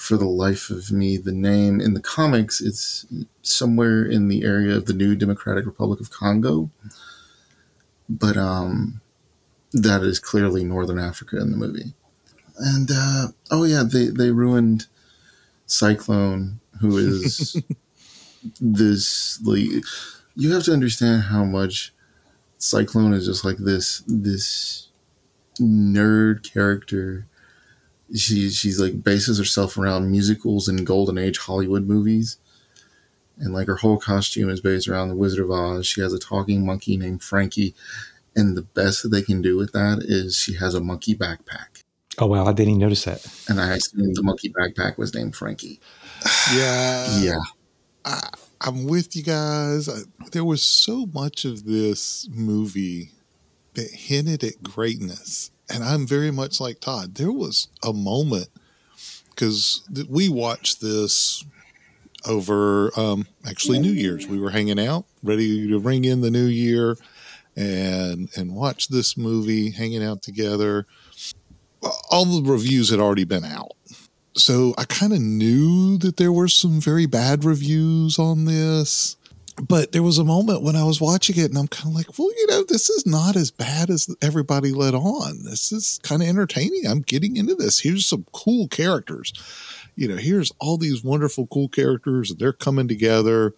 for 0.00 0.16
the 0.16 0.24
life 0.24 0.70
of 0.70 0.90
me 0.90 1.18
the 1.18 1.30
name. 1.30 1.78
In 1.78 1.92
the 1.92 2.00
comics, 2.00 2.62
it's 2.62 3.04
somewhere 3.42 4.02
in 4.02 4.28
the 4.28 4.44
area 4.44 4.74
of 4.74 4.86
the 4.86 4.94
new 4.94 5.14
Democratic 5.14 5.66
Republic 5.66 6.00
of 6.00 6.10
Congo, 6.10 6.70
but 8.08 8.34
um, 8.34 9.02
that 9.74 10.02
is 10.02 10.18
clearly 10.18 10.64
Northern 10.64 10.98
Africa 10.98 11.38
in 11.38 11.50
the 11.50 11.56
movie. 11.58 11.92
And 12.56 12.88
uh, 12.90 13.28
oh 13.50 13.64
yeah, 13.64 13.82
they 13.82 14.06
they 14.06 14.30
ruined 14.30 14.86
Cyclone, 15.66 16.60
who 16.80 16.96
is 16.96 17.62
this 18.60 19.38
like 19.42 19.84
you 20.34 20.52
have 20.54 20.64
to 20.64 20.72
understand 20.72 21.24
how 21.24 21.44
much 21.44 21.92
Cyclone 22.56 23.12
is 23.12 23.26
just 23.26 23.44
like 23.44 23.58
this 23.58 24.02
this 24.06 24.88
nerd 25.60 26.50
character. 26.50 27.26
She 28.14 28.50
she's 28.50 28.80
like 28.80 29.02
bases 29.02 29.38
herself 29.38 29.78
around 29.78 30.10
musicals 30.10 30.68
and 30.68 30.86
golden 30.86 31.18
age 31.18 31.38
Hollywood 31.38 31.86
movies. 31.86 32.38
And 33.38 33.54
like 33.54 33.68
her 33.68 33.76
whole 33.76 33.98
costume 33.98 34.50
is 34.50 34.60
based 34.60 34.88
around 34.88 35.08
the 35.08 35.16
Wizard 35.16 35.44
of 35.44 35.50
Oz. 35.50 35.86
She 35.86 36.00
has 36.02 36.12
a 36.12 36.18
talking 36.18 36.64
monkey 36.66 36.96
named 36.96 37.22
Frankie. 37.22 37.74
And 38.36 38.56
the 38.56 38.62
best 38.62 39.02
that 39.02 39.08
they 39.08 39.22
can 39.22 39.42
do 39.42 39.56
with 39.56 39.72
that 39.72 40.02
is 40.02 40.36
she 40.36 40.54
has 40.54 40.74
a 40.74 40.80
monkey 40.80 41.14
backpack. 41.14 41.82
Oh 42.18 42.26
wow, 42.26 42.44
I 42.44 42.52
didn't 42.52 42.70
even 42.70 42.80
notice 42.80 43.04
that. 43.04 43.26
And 43.48 43.60
I 43.60 43.74
assumed 43.74 44.14
the 44.14 44.22
monkey 44.22 44.52
backpack 44.52 44.98
was 44.98 45.14
named 45.14 45.34
Frankie. 45.36 45.80
Yeah. 46.54 47.18
Yeah. 47.20 47.38
I, 48.04 48.20
I'm 48.60 48.84
with 48.86 49.16
you 49.16 49.22
guys. 49.22 49.88
I, 49.88 50.00
there 50.32 50.44
was 50.44 50.62
so 50.62 51.06
much 51.06 51.46
of 51.46 51.64
this 51.64 52.28
movie 52.30 53.12
that 53.74 53.90
hinted 53.90 54.44
at 54.44 54.62
greatness. 54.62 55.50
And 55.72 55.84
I'm 55.84 56.06
very 56.06 56.30
much 56.30 56.60
like 56.60 56.80
Todd. 56.80 57.14
There 57.14 57.32
was 57.32 57.68
a 57.82 57.92
moment 57.92 58.48
because 59.30 59.82
th- 59.94 60.08
we 60.08 60.28
watched 60.28 60.80
this 60.80 61.44
over 62.26 62.90
um, 62.98 63.26
actually 63.46 63.78
New 63.78 63.92
Year's. 63.92 64.26
We 64.26 64.40
were 64.40 64.50
hanging 64.50 64.80
out, 64.80 65.04
ready 65.22 65.68
to 65.68 65.78
ring 65.78 66.04
in 66.04 66.20
the 66.20 66.30
new 66.30 66.46
year 66.46 66.96
and 67.56 68.28
and 68.36 68.54
watch 68.54 68.88
this 68.88 69.16
movie, 69.16 69.70
hanging 69.70 70.04
out 70.04 70.22
together. 70.22 70.86
All 72.10 72.24
the 72.24 72.50
reviews 72.50 72.90
had 72.90 73.00
already 73.00 73.24
been 73.24 73.44
out 73.44 73.72
so 74.34 74.74
I 74.78 74.84
kind 74.84 75.12
of 75.12 75.20
knew 75.20 75.98
that 75.98 76.16
there 76.16 76.32
were 76.32 76.48
some 76.48 76.80
very 76.80 77.06
bad 77.06 77.44
reviews 77.44 78.18
on 78.18 78.44
this. 78.44 79.16
But 79.56 79.92
there 79.92 80.02
was 80.02 80.18
a 80.18 80.24
moment 80.24 80.62
when 80.62 80.76
I 80.76 80.84
was 80.84 81.00
watching 81.00 81.38
it 81.38 81.50
and 81.50 81.58
I'm 81.58 81.68
kind 81.68 81.88
of 81.88 81.94
like, 81.94 82.18
well, 82.18 82.30
you 82.36 82.46
know, 82.46 82.64
this 82.64 82.88
is 82.88 83.06
not 83.06 83.36
as 83.36 83.50
bad 83.50 83.90
as 83.90 84.14
everybody 84.22 84.72
let 84.72 84.94
on. 84.94 85.44
This 85.44 85.72
is 85.72 86.00
kind 86.02 86.22
of 86.22 86.28
entertaining. 86.28 86.86
I'm 86.86 87.00
getting 87.02 87.36
into 87.36 87.54
this. 87.54 87.80
Here's 87.80 88.06
some 88.06 88.26
cool 88.32 88.68
characters. 88.68 89.32
You 89.96 90.08
know, 90.08 90.16
here's 90.16 90.52
all 90.60 90.78
these 90.78 91.04
wonderful, 91.04 91.46
cool 91.48 91.68
characters, 91.68 92.34
they're 92.34 92.52
coming 92.52 92.88
together. 92.88 93.54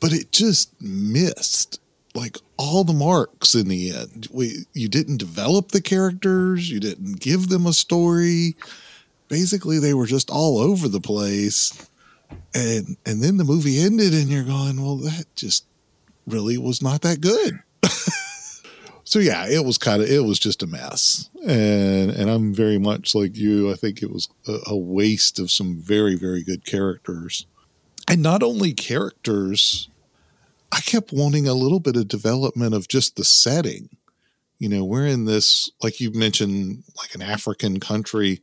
But 0.00 0.12
it 0.12 0.30
just 0.30 0.80
missed 0.80 1.80
like 2.14 2.38
all 2.56 2.84
the 2.84 2.92
marks 2.92 3.54
in 3.54 3.68
the 3.68 3.90
end. 3.92 4.28
We 4.30 4.66
you 4.72 4.88
didn't 4.88 5.16
develop 5.16 5.68
the 5.68 5.82
characters, 5.82 6.70
you 6.70 6.78
didn't 6.78 7.20
give 7.20 7.48
them 7.48 7.66
a 7.66 7.72
story 7.72 8.56
basically 9.28 9.78
they 9.78 9.94
were 9.94 10.06
just 10.06 10.30
all 10.30 10.58
over 10.58 10.88
the 10.88 11.00
place 11.00 11.87
and 12.54 12.96
and 13.06 13.22
then 13.22 13.36
the 13.36 13.44
movie 13.44 13.80
ended 13.80 14.12
and 14.12 14.28
you're 14.28 14.44
going 14.44 14.82
well 14.82 14.96
that 14.96 15.26
just 15.36 15.64
really 16.26 16.58
was 16.58 16.82
not 16.82 17.02
that 17.02 17.20
good. 17.20 17.60
So 19.08 19.20
yeah 19.20 19.46
it 19.48 19.64
was 19.64 19.78
kind 19.78 20.02
of 20.02 20.10
it 20.10 20.22
was 20.22 20.38
just 20.38 20.62
a 20.62 20.66
mess. 20.66 21.30
And 21.46 22.10
and 22.10 22.28
i'm 22.28 22.52
very 22.52 22.76
much 22.76 23.14
like 23.14 23.38
you. 23.38 23.72
I 23.72 23.74
think 23.74 24.02
it 24.02 24.10
was 24.10 24.28
a, 24.46 24.58
a 24.66 24.76
waste 24.76 25.38
of 25.38 25.50
some 25.50 25.78
very 25.80 26.14
very 26.14 26.44
good 26.44 26.66
characters. 26.66 27.46
And 28.06 28.22
not 28.22 28.42
only 28.42 28.74
characters 28.74 29.88
i 30.70 30.80
kept 30.82 31.10
wanting 31.10 31.48
a 31.48 31.54
little 31.54 31.80
bit 31.80 31.96
of 31.96 32.06
development 32.06 32.74
of 32.74 32.86
just 32.86 33.16
the 33.16 33.24
setting 33.24 33.88
you 34.58 34.68
know 34.68 34.84
we're 34.84 35.06
in 35.06 35.24
this 35.24 35.70
like 35.82 36.00
you 36.00 36.10
mentioned 36.12 36.82
like 36.96 37.14
an 37.14 37.22
african 37.22 37.80
country 37.80 38.40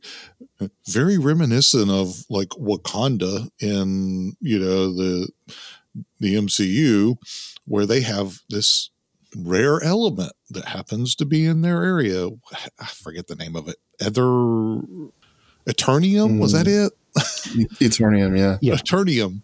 very 0.88 1.18
reminiscent 1.18 1.90
of 1.90 2.24
like 2.30 2.48
wakanda 2.50 3.48
in 3.60 4.36
you 4.40 4.58
know 4.58 4.92
the 4.92 5.28
the 6.20 6.34
mcu 6.34 7.16
where 7.66 7.86
they 7.86 8.00
have 8.00 8.40
this 8.48 8.90
rare 9.36 9.82
element 9.82 10.32
that 10.48 10.66
happens 10.66 11.14
to 11.14 11.24
be 11.24 11.44
in 11.44 11.62
their 11.62 11.82
area 11.82 12.28
i 12.80 12.86
forget 12.86 13.26
the 13.26 13.36
name 13.36 13.56
of 13.56 13.68
it 13.68 13.76
ether 14.00 14.80
eternium 15.68 16.38
was 16.38 16.52
that 16.52 16.66
mm. 16.66 16.86
it 16.86 16.92
Eternium, 17.80 18.38
yeah. 18.38 18.58
Yeah. 18.60 18.74
Eternium. 18.74 19.40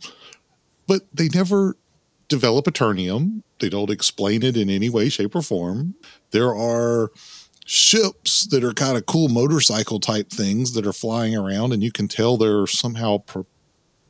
But 0.86 1.02
they 1.12 1.28
never 1.28 1.76
develop 2.32 2.64
Eternium. 2.64 3.42
They 3.60 3.68
don't 3.68 3.90
explain 3.90 4.42
it 4.42 4.56
in 4.56 4.70
any 4.70 4.88
way, 4.88 5.10
shape, 5.10 5.34
or 5.34 5.42
form. 5.42 5.94
There 6.30 6.54
are 6.54 7.10
ships 7.66 8.46
that 8.46 8.64
are 8.64 8.72
kind 8.72 8.96
of 8.96 9.04
cool 9.04 9.28
motorcycle 9.28 10.00
type 10.00 10.30
things 10.30 10.72
that 10.72 10.86
are 10.86 10.94
flying 10.94 11.36
around, 11.36 11.72
and 11.72 11.82
you 11.82 11.92
can 11.92 12.08
tell 12.08 12.36
they're 12.36 12.66
somehow 12.66 13.18
pro- 13.18 13.46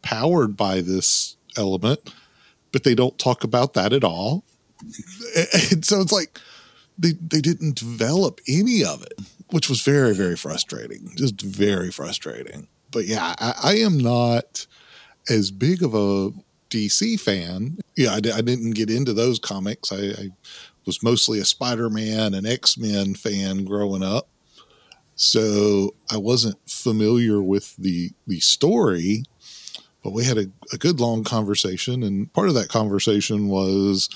powered 0.03 0.57
by 0.57 0.81
this 0.81 1.37
element, 1.57 2.15
but 2.71 2.85
they 2.85 2.95
don't 2.95 3.19
talk 3.19 3.43
about 3.43 3.75
that 3.75 3.93
at 3.93 4.05
all. 4.05 4.45
And 5.73 5.85
so 5.85 6.01
it's 6.01 6.13
like 6.13 6.39
they, 6.97 7.13
they 7.13 7.41
didn't 7.41 7.75
develop 7.77 8.41
any 8.49 8.85
of 8.85 9.03
it, 9.03 9.19
which 9.51 9.69
was 9.69 9.83
very, 9.83 10.15
very 10.15 10.37
frustrating. 10.37 11.11
Just 11.17 11.41
very 11.43 11.91
frustrating. 11.91 12.69
But 12.93 13.07
yeah, 13.07 13.35
I, 13.39 13.55
I 13.63 13.75
am 13.79 13.99
not 13.99 14.67
as 15.29 15.51
big 15.51 15.83
of 15.83 15.95
a 15.95 16.31
DC 16.73 17.21
fan. 17.21 17.79
Yeah, 17.97 18.13
I, 18.13 18.17
I 18.17 18.41
didn't 18.41 18.73
get 18.73 18.91
into 18.91 19.13
those 19.13 19.39
comics. 19.39 19.93
I, 19.93 19.97
I 19.97 20.29
was 20.87 21.03
mostly 21.03 21.39
a 21.39 21.45
Spider 21.45 21.91
Man 21.91 22.35
and 22.35 22.47
X 22.47 22.79
Men 22.79 23.15
fan 23.15 23.65
growing 23.65 24.03
up. 24.03 24.29
So 25.15 25.95
I 26.11 26.17
wasn't 26.17 26.59
familiar 26.67 27.43
with 27.43 27.77
the 27.77 28.11
the 28.27 28.41
story, 28.41 29.25
but 30.03 30.13
we 30.13 30.25
had 30.25 30.39
a, 30.39 30.47
a 30.73 30.79
good 30.79 30.99
long 30.99 31.23
conversation, 31.23 32.03
and 32.03 32.33
part 32.33 32.49
of 32.49 32.55
that 32.55 32.69
conversation 32.69 33.49
was 33.49 34.09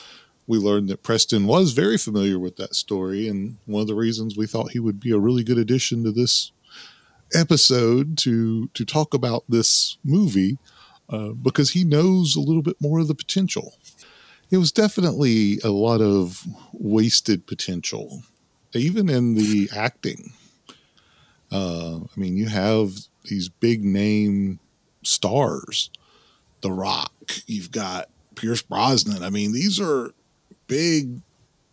we 0.46 0.58
learned 0.58 0.88
that 0.88 1.02
Preston 1.02 1.46
was 1.46 1.72
very 1.72 1.98
familiar 1.98 2.38
with 2.38 2.56
that 2.56 2.75
story, 2.75 3.28
and 3.28 3.58
one 3.66 3.82
of 3.82 3.86
the 3.86 3.94
reasons 3.94 4.36
we 4.36 4.46
thought 4.46 4.70
he 4.70 4.80
would 4.80 4.98
be 4.98 5.12
a 5.12 5.18
really 5.18 5.44
good 5.44 5.58
addition 5.58 6.02
to 6.04 6.12
this 6.12 6.52
episode 7.34 8.16
to 8.16 8.68
to 8.68 8.84
talk 8.84 9.12
about 9.12 9.44
this 9.48 9.98
movie 10.02 10.58
uh, 11.08 11.28
because 11.30 11.70
he 11.70 11.84
knows 11.84 12.36
a 12.36 12.40
little 12.40 12.62
bit 12.62 12.76
more 12.80 12.98
of 12.98 13.08
the 13.08 13.14
potential. 13.14 13.75
It 14.50 14.58
was 14.58 14.72
definitely 14.72 15.58
a 15.64 15.70
lot 15.70 16.00
of 16.00 16.42
wasted 16.72 17.46
potential, 17.46 18.22
even 18.72 19.08
in 19.08 19.34
the 19.34 19.68
acting. 19.75 20.32
Uh, 21.50 21.96
I 21.96 22.20
mean, 22.20 22.36
you 22.36 22.46
have 22.46 22.92
these 23.25 23.48
big 23.48 23.84
name 23.84 24.60
stars, 25.02 25.90
The 26.60 26.70
Rock. 26.72 27.12
You've 27.46 27.70
got 27.70 28.08
Pierce 28.34 28.62
Brosnan. 28.62 29.22
I 29.22 29.30
mean, 29.30 29.52
these 29.52 29.80
are 29.80 30.12
big 30.66 31.20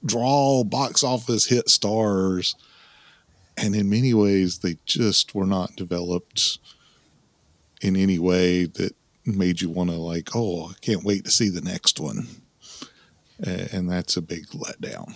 draw 0.05 0.63
box 0.63 1.03
office 1.03 1.45
hit 1.45 1.69
stars, 1.69 2.55
and 3.57 3.75
in 3.75 3.89
many 3.89 4.13
ways, 4.13 4.59
they 4.59 4.77
just 4.85 5.35
were 5.35 5.45
not 5.45 5.75
developed 5.75 6.57
in 7.81 7.95
any 7.95 8.17
way 8.17 8.65
that 8.65 8.95
made 9.25 9.62
you 9.62 9.70
want 9.70 9.89
to 9.89 9.96
like, 9.96 10.30
oh, 10.36 10.70
I 10.70 10.74
can't 10.82 11.03
wait 11.03 11.25
to 11.25 11.32
see 11.32 11.50
the 11.50 11.62
next 11.62 12.00
one. 12.00 12.27
And 13.44 13.89
that's 13.89 14.15
a 14.15 14.22
big 14.22 14.48
letdown. 14.48 15.15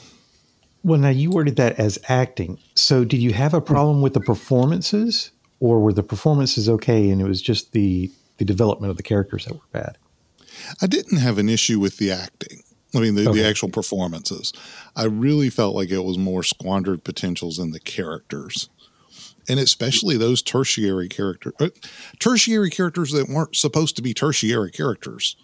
Well, 0.84 1.00
now 1.00 1.10
you 1.10 1.30
worded 1.30 1.56
that 1.58 1.80
as 1.80 2.00
acting. 2.08 2.60
So, 2.76 3.04
did 3.04 3.22
you 3.22 3.34
have 3.34 3.54
a 3.54 3.62
problem 3.62 4.02
with 4.02 4.14
the 4.14 4.20
performances, 4.22 5.32
or 5.60 5.80
were 5.80 5.94
the 5.94 6.04
performances 6.04 6.70
okay, 6.70 7.10
and 7.10 7.22
it 7.22 7.26
was 7.26 7.42
just 7.42 7.72
the 7.74 8.12
the 8.38 8.46
development 8.46 8.92
of 8.92 8.98
the 8.98 9.04
characters 9.04 9.46
that 9.46 9.54
were 9.56 9.62
bad? 9.72 9.98
I 10.82 10.88
didn't 10.88 11.18
have 11.18 11.38
an 11.38 11.50
issue 11.50 11.80
with 11.80 11.98
the 11.98 12.12
acting. 12.12 12.64
I 12.96 13.00
mean, 13.00 13.16
the, 13.16 13.30
Okay. 13.30 13.42
the 13.42 13.48
actual 13.48 13.70
performances. 13.70 14.54
I 14.96 15.06
really 15.06 15.50
felt 15.50 15.76
like 15.76 15.90
it 15.92 16.04
was 16.06 16.18
more 16.18 16.42
squandered 16.44 17.04
potentials 17.04 17.60
in 17.60 17.72
the 17.72 17.80
characters. 17.80 18.70
And 19.50 19.60
especially 19.60 20.18
those 20.18 20.42
tertiary 20.42 21.08
characters, 21.08 21.54
uh, 21.60 21.70
tertiary 22.20 22.70
characters 22.70 23.12
that 23.12 23.30
weren't 23.30 23.56
supposed 23.56 23.96
to 23.96 24.02
be 24.02 24.14
tertiary 24.14 24.72
characters. 24.72 25.36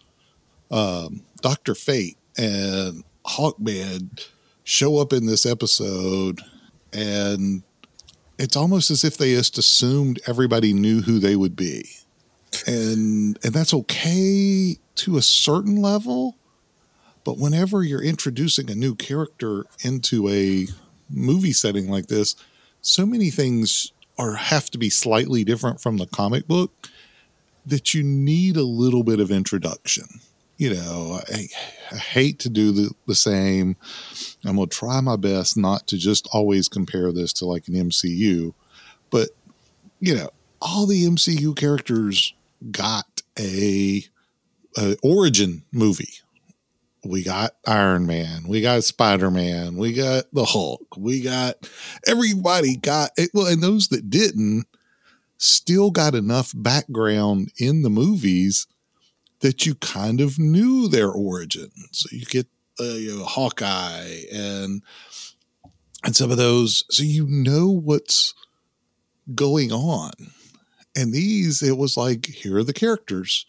Um, 0.70 1.24
Dr. 1.42 1.74
Fate 1.76 2.18
and 2.38 3.04
Hawkman 3.26 4.28
show 4.66 4.98
up 4.98 5.14
in 5.14 5.26
this 5.26 5.46
episode 5.46 6.42
and 6.94 7.64
it's 8.38 8.56
almost 8.56 8.92
as 8.92 9.04
if 9.04 9.18
they 9.18 9.34
just 9.34 9.58
assumed 9.58 10.20
everybody 10.28 10.74
knew 10.74 11.02
who 11.02 11.20
they 11.20 11.36
would 11.36 11.56
be. 11.56 11.90
And 12.68 13.38
and 13.44 13.54
that's 13.54 13.74
okay 13.74 14.78
to 14.96 15.18
a 15.18 15.22
certain 15.22 15.82
level, 15.82 16.38
but 17.24 17.38
whenever 17.38 17.84
you're 17.84 18.04
introducing 18.04 18.70
a 18.70 18.76
new 18.76 18.96
character 18.96 19.66
into 19.84 20.30
a 20.30 20.68
movie 21.10 21.54
setting 21.54 21.90
like 21.90 22.08
this, 22.08 22.36
so 22.84 23.06
many 23.06 23.32
things 23.32 23.92
are 24.20 24.36
have 24.36 24.70
to 24.70 24.78
be 24.78 24.90
slightly 24.90 25.44
different 25.44 25.82
from 25.82 25.98
the 25.98 26.06
comic 26.06 26.48
book 26.48 26.90
that 27.66 27.94
you 27.94 28.04
need 28.04 28.58
a 28.58 28.64
little 28.64 29.04
bit 29.04 29.20
of 29.20 29.32
introduction. 29.32 30.06
You 30.58 30.76
know, 30.76 31.22
I, 31.34 31.48
I 31.92 31.96
hate 31.96 32.40
to 32.40 32.50
do 32.50 32.72
the, 32.72 32.92
the 33.08 33.16
same. 33.16 33.76
I'm 34.46 34.58
going 34.58 34.70
to 34.70 34.78
try 34.78 35.02
my 35.02 35.16
best 35.16 35.58
not 35.58 35.88
to 35.88 35.98
just 35.98 36.28
always 36.32 36.68
compare 36.68 37.12
this 37.12 37.34
to 37.34 37.46
like 37.46 37.68
an 37.68 37.74
MCU, 37.74 38.54
but, 39.10 39.30
you 40.00 40.16
know, 40.16 40.30
all 40.62 40.86
the 40.86 41.06
MCU 41.06 41.56
characters 41.56 42.34
got 42.70 43.22
a, 43.40 44.04
a 44.78 44.96
origin 45.02 45.64
movie. 45.72 46.20
We 47.06 47.24
got 47.24 47.56
Iron 47.68 48.06
Man, 48.06 48.48
we 48.48 48.62
got 48.62 48.84
Spider 48.84 49.30
Man, 49.30 49.76
we 49.76 49.94
got 49.94 50.26
the 50.32 50.46
Hulk, 50.46 50.96
we 50.98 51.22
got 51.22 51.70
everybody 52.08 52.78
got 52.78 53.12
it. 53.18 53.32
Well, 53.34 53.48
and 53.48 53.62
those 53.62 53.90
that 53.90 54.10
didn't, 54.10 54.66
still 55.38 55.92
got 55.92 56.16
enough 56.16 56.54
background 56.56 57.52
in 57.58 57.82
the 57.82 57.90
movies 57.90 58.66
that 59.42 59.66
you 59.66 59.76
kind 59.76 60.22
of 60.22 60.40
knew 60.40 60.88
their 60.88 61.10
origin. 61.10 61.70
So 61.92 62.08
you 62.12 62.26
get 62.26 62.48
uh, 62.80 62.84
you 62.96 63.18
know, 63.18 63.26
Hawkeye 63.26 64.24
and 64.32 64.82
and 66.04 66.16
some 66.16 66.32
of 66.32 66.38
those, 66.38 66.84
so 66.90 67.04
you 67.04 67.26
know 67.28 67.70
what's 67.70 68.34
going 69.34 69.72
on. 69.72 70.12
And 70.96 71.14
these, 71.14 71.64
it 71.64 71.78
was 71.78 71.96
like, 71.96 72.26
here 72.26 72.58
are 72.58 72.64
the 72.64 72.74
characters, 72.74 73.46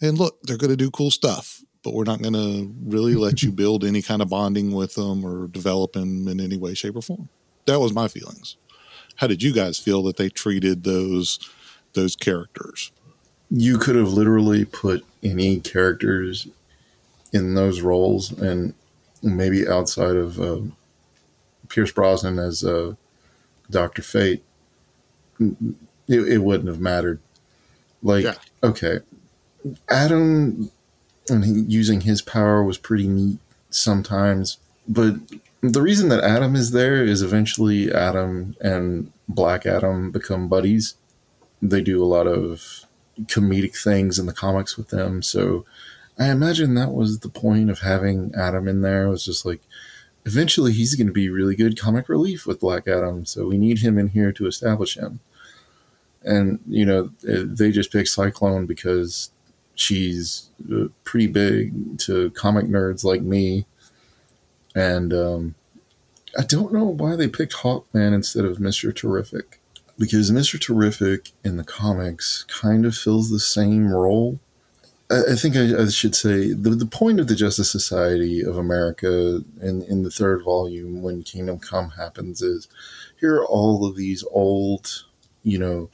and 0.00 0.18
look, 0.18 0.42
they're 0.42 0.56
going 0.58 0.70
to 0.70 0.76
do 0.76 0.90
cool 0.90 1.10
stuff, 1.10 1.63
but 1.84 1.94
we're 1.94 2.04
not 2.04 2.22
going 2.22 2.34
to 2.34 2.74
really 2.84 3.14
let 3.14 3.42
you 3.42 3.52
build 3.52 3.84
any 3.84 4.02
kind 4.02 4.22
of 4.22 4.28
bonding 4.28 4.72
with 4.72 4.94
them 4.94 5.24
or 5.24 5.46
develop 5.46 5.92
them 5.92 6.26
in 6.26 6.40
any 6.40 6.56
way, 6.56 6.74
shape, 6.74 6.96
or 6.96 7.02
form. 7.02 7.28
That 7.66 7.78
was 7.78 7.92
my 7.92 8.08
feelings 8.08 8.56
how 9.16 9.26
did 9.26 9.42
you 9.42 9.52
guys 9.52 9.78
feel 9.78 10.02
that 10.04 10.16
they 10.16 10.28
treated 10.28 10.84
those 10.84 11.38
those 11.92 12.16
characters? 12.16 12.90
You 13.50 13.78
could 13.78 13.96
have 13.96 14.12
literally 14.12 14.64
put 14.64 15.04
any 15.22 15.60
characters 15.60 16.48
in 17.32 17.54
those 17.54 17.80
roles, 17.80 18.32
and 18.32 18.74
maybe 19.22 19.68
outside 19.68 20.16
of 20.16 20.40
uh, 20.40 20.60
Pierce 21.68 21.92
Brosnan 21.92 22.38
as 22.38 22.64
uh, 22.64 22.94
Doctor 23.70 24.02
Fate, 24.02 24.42
it, 25.38 25.56
it, 26.08 26.38
wouldn't 26.38 26.68
have 26.68 26.80
mattered. 26.80 27.20
Like, 28.02 28.24
yeah. 28.24 28.34
okay, 28.62 29.00
Adam 29.88 30.70
and 31.28 31.44
he, 31.44 31.52
using 31.68 32.02
his 32.02 32.22
power 32.22 32.62
was 32.62 32.78
pretty 32.78 33.08
neat 33.08 33.38
sometimes, 33.70 34.58
but 34.86 35.14
the 35.62 35.82
reason 35.82 36.10
that 36.10 36.22
Adam 36.22 36.54
is 36.54 36.72
there 36.72 37.02
is 37.02 37.22
eventually 37.22 37.90
Adam 37.90 38.54
and 38.60 39.10
Black 39.28 39.64
Adam 39.64 40.10
become 40.10 40.48
buddies. 40.48 40.94
They 41.62 41.80
do 41.80 42.02
a 42.02 42.06
lot 42.06 42.26
of 42.26 42.84
comedic 43.22 43.82
things 43.82 44.18
in 44.18 44.26
the 44.26 44.34
comics 44.34 44.76
with 44.76 44.88
them. 44.88 45.22
So 45.22 45.64
I 46.18 46.28
imagine 46.28 46.74
that 46.74 46.92
was 46.92 47.20
the 47.20 47.30
point 47.30 47.70
of 47.70 47.78
having 47.78 48.32
Adam 48.36 48.68
in 48.68 48.82
there. 48.82 49.06
It 49.06 49.10
was 49.10 49.24
just 49.24 49.46
like 49.46 49.62
eventually 50.26 50.72
he's 50.72 50.94
going 50.94 51.06
to 51.06 51.12
be 51.12 51.30
really 51.30 51.56
good 51.56 51.80
comic 51.80 52.10
relief 52.10 52.46
with 52.46 52.60
Black 52.60 52.86
Adam. 52.86 53.24
So 53.24 53.46
we 53.46 53.56
need 53.56 53.78
him 53.78 53.98
in 53.98 54.08
here 54.08 54.32
to 54.32 54.46
establish 54.46 54.96
him. 54.96 55.20
And, 56.22 56.60
you 56.68 56.84
know, 56.84 57.10
they 57.22 57.70
just 57.70 57.92
pick 57.92 58.06
Cyclone 58.06 58.66
because 58.66 59.30
she's 59.74 60.50
uh, 60.72 60.86
pretty 61.04 61.26
big 61.26 61.98
to 61.98 62.30
comic 62.30 62.66
nerds 62.66 63.04
like 63.04 63.22
me 63.22 63.66
and 64.74 65.12
um, 65.12 65.54
I 66.38 66.42
don't 66.42 66.72
know 66.72 66.84
why 66.84 67.16
they 67.16 67.28
picked 67.28 67.54
Hawkman 67.54 68.12
instead 68.12 68.44
of 68.44 68.58
Mr. 68.58 68.94
Terrific. 68.94 69.60
Because 69.96 70.32
Mr. 70.32 70.60
Terrific 70.60 71.30
in 71.44 71.56
the 71.56 71.64
comics 71.64 72.44
kind 72.44 72.84
of 72.84 72.96
fills 72.96 73.30
the 73.30 73.38
same 73.38 73.92
role. 73.92 74.40
I, 75.08 75.32
I 75.32 75.34
think 75.36 75.56
I, 75.56 75.82
I, 75.82 75.88
should 75.88 76.16
say 76.16 76.52
the, 76.52 76.70
the 76.70 76.86
point 76.86 77.20
of 77.20 77.28
the 77.28 77.36
Justice 77.36 77.70
Society 77.70 78.42
of 78.42 78.56
America 78.56 79.42
in, 79.62 79.82
in 79.82 80.02
the 80.02 80.10
third 80.10 80.42
volume, 80.42 81.02
when 81.02 81.22
Kingdom 81.22 81.60
Come 81.60 81.90
happens, 81.90 82.42
is 82.42 82.66
here 83.20 83.36
are 83.36 83.46
all 83.46 83.86
of 83.86 83.94
these 83.94 84.24
old, 84.32 85.04
you 85.44 85.58
know, 85.58 85.90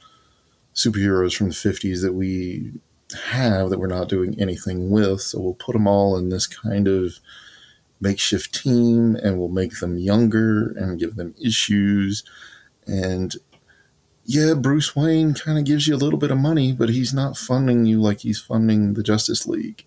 superheroes 0.73 1.35
from 1.35 1.49
the 1.49 1.53
50s 1.53 2.01
that 2.01 2.13
we 2.13 2.71
have 3.13 3.69
that 3.69 3.79
we're 3.79 3.87
not 3.87 4.09
doing 4.09 4.39
anything 4.39 4.89
with. 4.89 5.21
So 5.21 5.39
we'll 5.39 5.53
put 5.53 5.73
them 5.73 5.87
all 5.87 6.17
in 6.17 6.29
this 6.29 6.47
kind 6.47 6.87
of 6.87 7.19
makeshift 7.99 8.53
team 8.53 9.15
and 9.15 9.37
we'll 9.37 9.47
make 9.47 9.79
them 9.79 9.97
younger 9.97 10.71
and 10.71 10.99
give 10.99 11.15
them 11.15 11.35
issues. 11.43 12.23
And 12.87 13.35
yeah, 14.25 14.53
Bruce 14.53 14.95
Wayne 14.95 15.33
kind 15.33 15.57
of 15.57 15.65
gives 15.65 15.87
you 15.87 15.95
a 15.95 15.97
little 15.97 16.19
bit 16.19 16.31
of 16.31 16.37
money, 16.37 16.73
but 16.73 16.89
he's 16.89 17.13
not 17.13 17.37
funding 17.37 17.85
you 17.85 18.01
like 18.01 18.21
he's 18.21 18.39
funding 18.39 18.93
the 18.93 19.03
Justice 19.03 19.47
League. 19.47 19.85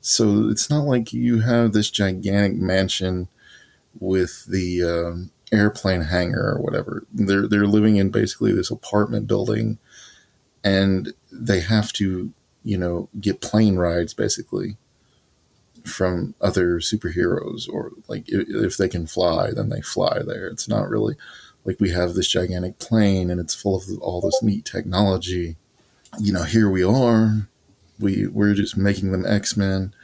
So 0.00 0.48
it's 0.48 0.68
not 0.68 0.84
like 0.84 1.12
you 1.12 1.40
have 1.40 1.72
this 1.72 1.90
gigantic 1.90 2.56
mansion 2.56 3.28
with 3.98 4.44
the 4.46 4.82
um, 4.82 5.30
airplane 5.52 6.02
hangar 6.02 6.54
or 6.56 6.60
whatever. 6.60 7.06
They're 7.12 7.48
they're 7.48 7.66
living 7.66 7.96
in 7.96 8.10
basically 8.10 8.52
this 8.52 8.70
apartment 8.70 9.26
building, 9.26 9.78
and 10.62 11.14
they 11.32 11.60
have 11.60 11.92
to 11.94 12.32
you 12.64 12.78
know 12.78 13.08
get 13.20 13.40
plane 13.40 13.76
rides 13.76 14.14
basically 14.14 14.76
from 15.84 16.34
other 16.40 16.78
superheroes 16.78 17.68
or 17.68 17.92
like 18.08 18.24
if 18.26 18.76
they 18.76 18.88
can 18.88 19.06
fly 19.06 19.50
then 19.52 19.68
they 19.68 19.82
fly 19.82 20.20
there. 20.26 20.46
It's 20.48 20.68
not 20.68 20.88
really 20.88 21.16
like 21.64 21.78
we 21.78 21.90
have 21.90 22.14
this 22.14 22.28
gigantic 22.28 22.78
plane 22.78 23.30
and 23.30 23.38
it's 23.38 23.54
full 23.54 23.76
of 23.76 23.84
all 24.00 24.20
this 24.20 24.42
neat 24.42 24.64
technology. 24.64 25.56
You 26.18 26.32
know 26.32 26.44
here 26.44 26.70
we 26.70 26.82
are. 26.82 27.48
We 28.00 28.26
we're 28.26 28.54
just 28.54 28.76
making 28.76 29.12
them 29.12 29.26
x-men. 29.26 29.94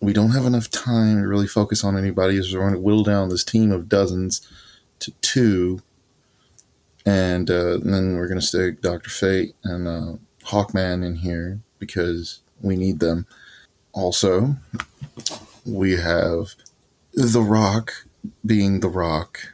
We 0.00 0.12
don't 0.12 0.30
have 0.30 0.46
enough 0.46 0.70
time 0.70 1.20
to 1.20 1.28
really 1.28 1.46
focus 1.46 1.82
on 1.82 1.96
anybody. 1.96 2.40
So 2.42 2.54
we're 2.58 2.64
going 2.64 2.74
to 2.74 2.80
whittle 2.80 3.04
down 3.04 3.30
this 3.30 3.44
team 3.44 3.72
of 3.72 3.88
dozens 3.88 4.46
to 4.98 5.12
two. 5.22 5.80
And, 7.06 7.50
uh, 7.50 7.74
and 7.74 7.92
then 7.92 8.16
we're 8.16 8.28
going 8.28 8.40
to 8.40 8.46
stick 8.46 8.80
dr 8.80 9.08
fate 9.10 9.54
and 9.62 9.86
uh, 9.86 10.12
hawkman 10.46 11.04
in 11.04 11.16
here 11.16 11.60
because 11.78 12.40
we 12.60 12.76
need 12.76 13.00
them 13.00 13.26
also, 13.92 14.56
we 15.64 15.92
have 15.92 16.54
The 17.12 17.42
Rock 17.42 17.92
being 18.44 18.80
The 18.80 18.88
Rock. 18.88 19.52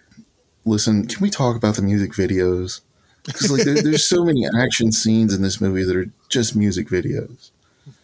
Listen, 0.65 1.07
can 1.07 1.21
we 1.23 1.31
talk 1.31 1.57
about 1.57 1.77
the 1.77 1.83
music 1.83 2.13
videos? 2.13 2.81
Because 3.25 3.51
like 3.51 3.65
there, 3.65 3.83
there's 3.83 4.05
so 4.05 4.25
many 4.25 4.47
action 4.59 4.93
scenes 4.93 5.35
in 5.35 5.43
this 5.43 5.61
movie 5.61 5.85
that 5.85 5.97
are 5.97 6.11
just 6.29 6.57
music 6.57 6.89
videos, 6.89 7.51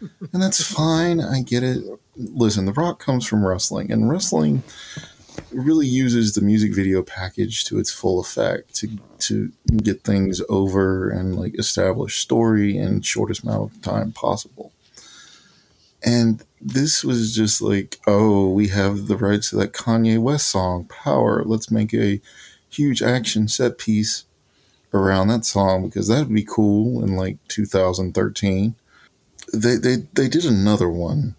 and 0.01 0.43
that's 0.43 0.63
fine. 0.63 1.21
I 1.21 1.43
get 1.43 1.63
it. 1.63 1.83
Listen, 2.17 2.67
The 2.67 2.73
Rock 2.73 2.99
comes 2.99 3.27
from 3.27 3.47
wrestling, 3.47 3.91
and 3.91 4.11
wrestling 4.11 4.63
really 5.53 5.87
uses 5.87 6.33
the 6.33 6.41
music 6.41 6.75
video 6.75 7.03
package 7.03 7.65
to 7.65 7.79
its 7.79 7.91
full 7.93 8.21
effect 8.21 8.75
to 8.77 8.89
to 9.19 9.53
get 9.83 10.03
things 10.03 10.41
over 10.49 11.09
and 11.09 11.39
like 11.39 11.59
establish 11.59 12.19
story 12.19 12.77
in 12.77 13.01
shortest 13.01 13.43
amount 13.43 13.73
of 13.73 13.83
time 13.83 14.13
possible. 14.13 14.73
And 16.03 16.45
this 16.61 17.05
was 17.05 17.35
just 17.35 17.61
like, 17.61 17.99
oh, 18.07 18.49
we 18.49 18.69
have 18.69 19.07
the 19.07 19.17
rights 19.17 19.51
to 19.51 19.57
that 19.57 19.73
Kanye 19.73 20.19
West 20.19 20.49
song, 20.49 20.85
Power. 20.85 21.43
Let's 21.45 21.71
make 21.71 21.93
a 21.95 22.21
huge 22.69 23.03
action 23.03 23.49
set 23.49 23.79
piece 23.79 24.25
around 24.93 25.29
that 25.29 25.45
song 25.45 25.87
because 25.87 26.09
that'd 26.09 26.33
be 26.33 26.45
cool 26.45 27.03
in 27.03 27.17
like 27.17 27.39
2013. 27.49 28.75
They, 29.53 29.77
they, 29.77 29.97
they 30.13 30.29
did 30.29 30.45
another 30.45 30.89
one 30.89 31.35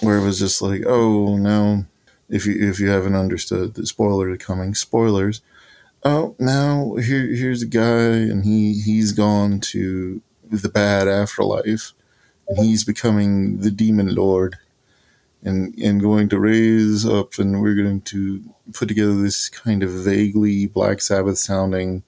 where 0.00 0.18
it 0.18 0.24
was 0.24 0.38
just 0.38 0.60
like, 0.60 0.82
oh, 0.86 1.36
no, 1.36 1.86
if 2.28 2.46
you, 2.46 2.56
if 2.68 2.80
you 2.80 2.88
haven't 2.88 3.14
understood, 3.14 3.74
the 3.74 3.86
spoilers 3.86 4.38
coming. 4.38 4.74
Spoilers. 4.74 5.42
Oh, 6.04 6.36
now 6.38 6.96
here, 6.96 7.26
here's 7.26 7.62
a 7.62 7.66
guy 7.66 8.08
and 8.30 8.44
he, 8.44 8.80
he's 8.80 9.12
gone 9.12 9.60
to 9.60 10.22
the 10.50 10.68
bad 10.68 11.08
afterlife 11.08 11.92
And 12.48 12.58
he's 12.58 12.84
becoming 12.84 13.58
the 13.60 13.70
demon 13.70 14.14
lord 14.14 14.56
and 15.42 15.74
and 15.78 16.00
going 16.00 16.28
to 16.28 16.38
raise 16.40 17.06
up 17.06 17.38
and 17.38 17.62
we're 17.62 17.74
going 17.74 18.00
to 18.02 18.42
put 18.72 18.88
together 18.88 19.14
this 19.14 19.48
kind 19.48 19.82
of 19.82 19.90
vaguely 19.90 20.66
black 20.66 21.00
sabbath 21.00 21.38
sounding 21.38 22.02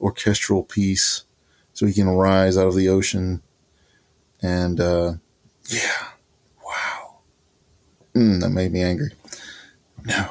orchestral 0.00 0.62
piece 0.62 1.24
so 1.72 1.86
he 1.86 1.92
can 1.92 2.08
rise 2.08 2.56
out 2.56 2.68
of 2.68 2.76
the 2.76 2.88
ocean 2.88 3.42
and 4.42 4.80
uh, 4.80 5.14
yeah 5.68 6.08
wow 6.64 7.16
mm, 8.14 8.40
that 8.40 8.50
made 8.50 8.72
me 8.72 8.82
angry 8.82 9.10
no 10.04 10.30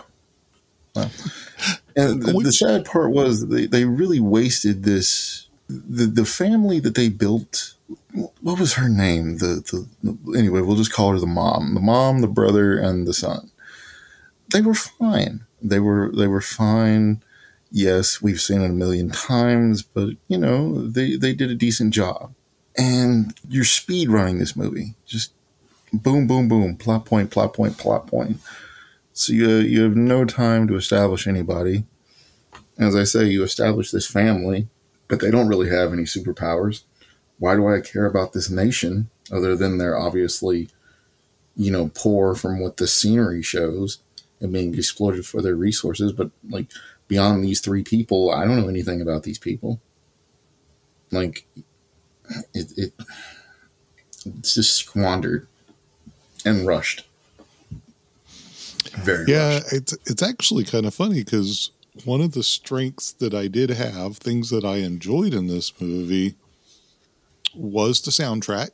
well, 0.96 1.12
And 1.96 2.24
the, 2.24 2.34
the 2.34 2.52
sad 2.52 2.86
part 2.86 3.12
was 3.12 3.48
they, 3.50 3.68
they 3.68 3.86
really 3.86 4.20
wasted 4.20 4.84
this. 4.84 5.48
The, 5.70 6.06
the 6.06 6.26
family 6.26 6.80
that 6.80 6.96
they 6.96 7.08
built, 7.08 7.76
what 8.42 8.60
was 8.60 8.74
her 8.74 8.90
name? 8.90 9.38
The, 9.38 9.88
the 10.02 10.38
anyway, 10.38 10.62
we'll 10.62 10.76
just 10.76 10.92
call 10.92 11.12
her 11.12 11.20
the 11.20 11.28
mom. 11.28 11.76
The 11.76 11.80
mom, 11.80 12.22
the 12.22 12.28
brother, 12.28 12.78
and 12.78 13.06
the 13.06 13.14
son. 13.14 13.52
They 14.52 14.62
were 14.62 14.74
fine. 14.74 15.46
They 15.62 15.80
were 15.80 16.12
they 16.12 16.28
were 16.28 16.42
fine. 16.42 17.22
Yes, 17.72 18.22
we've 18.22 18.42
seen 18.42 18.62
it 18.62 18.72
a 18.72 18.74
million 18.74 19.10
times, 19.12 19.84
but 19.84 20.10
you 20.28 20.38
know 20.38 20.88
they 20.88 21.16
they 21.16 21.34
did 21.34 21.52
a 21.52 21.56
decent 21.56 21.94
job. 21.94 22.34
And 22.76 23.36
you're 23.48 23.64
speed 23.64 24.10
running 24.10 24.40
this 24.40 24.56
movie, 24.56 24.96
just 25.06 25.32
boom, 25.94 26.26
boom, 26.26 26.48
boom, 26.48 26.76
plot 26.76 27.06
point, 27.06 27.30
plot 27.30 27.54
point, 27.54 27.78
plot 27.78 28.08
point. 28.08 28.38
So 29.14 29.32
you 29.32 29.48
you 29.58 29.84
have 29.84 29.96
no 29.96 30.26
time 30.26 30.68
to 30.68 30.76
establish 30.76 31.28
anybody. 31.28 31.86
As 32.80 32.96
I 32.96 33.04
say, 33.04 33.26
you 33.26 33.44
establish 33.44 33.92
this 33.92 34.08
family, 34.08 34.68
but 35.08 35.20
they 35.20 35.30
don't 35.30 35.48
really 35.48 35.70
have 35.70 35.94
any 35.94 36.04
superpowers. 36.04 36.84
Why 37.38 37.56
do 37.56 37.68
I 37.68 37.80
care 37.80 38.08
about 38.08 38.34
this 38.34 38.50
nation 38.50 39.10
other 39.32 39.56
than 39.56 39.78
they're 39.78 39.98
obviously, 39.98 40.70
you 41.56 41.72
know, 41.72 41.92
poor 41.94 42.34
from 42.34 42.60
what 42.60 42.78
the 42.78 42.88
scenery 42.88 43.44
shows 43.44 44.00
and 44.42 44.52
being 44.52 44.74
exploited 44.74 45.28
for 45.28 45.42
their 45.42 45.56
resources? 45.56 46.12
But 46.12 46.32
like 46.50 46.68
beyond 47.08 47.44
these 47.44 47.62
three 47.62 47.84
people, 47.84 48.32
I 48.32 48.46
don't 48.46 48.60
know 48.60 48.68
anything 48.68 49.02
about 49.02 49.22
these 49.22 49.38
people. 49.38 49.80
Like 51.12 51.46
it, 52.54 52.74
it 52.76 52.94
it's 54.26 54.56
just 54.56 54.76
squandered 54.76 55.48
and 56.46 56.66
rushed. 56.66 57.06
Very 58.98 59.26
Yeah, 59.28 59.56
rushed. 59.56 59.74
it's 59.74 59.94
it's 60.06 60.24
actually 60.24 60.64
kind 60.66 60.86
of 60.86 60.94
funny 60.94 61.24
because 61.24 61.72
one 62.06 62.22
of 62.22 62.34
the 62.34 62.44
strengths 62.44 63.12
that 63.14 63.34
I 63.34 63.48
did 63.48 63.70
have, 63.70 64.18
things 64.18 64.50
that 64.50 64.66
I 64.66 64.78
enjoyed 64.78 65.34
in 65.34 65.48
this 65.48 65.80
movie, 65.80 66.36
was 67.56 68.02
the 68.02 68.12
soundtrack. 68.12 68.72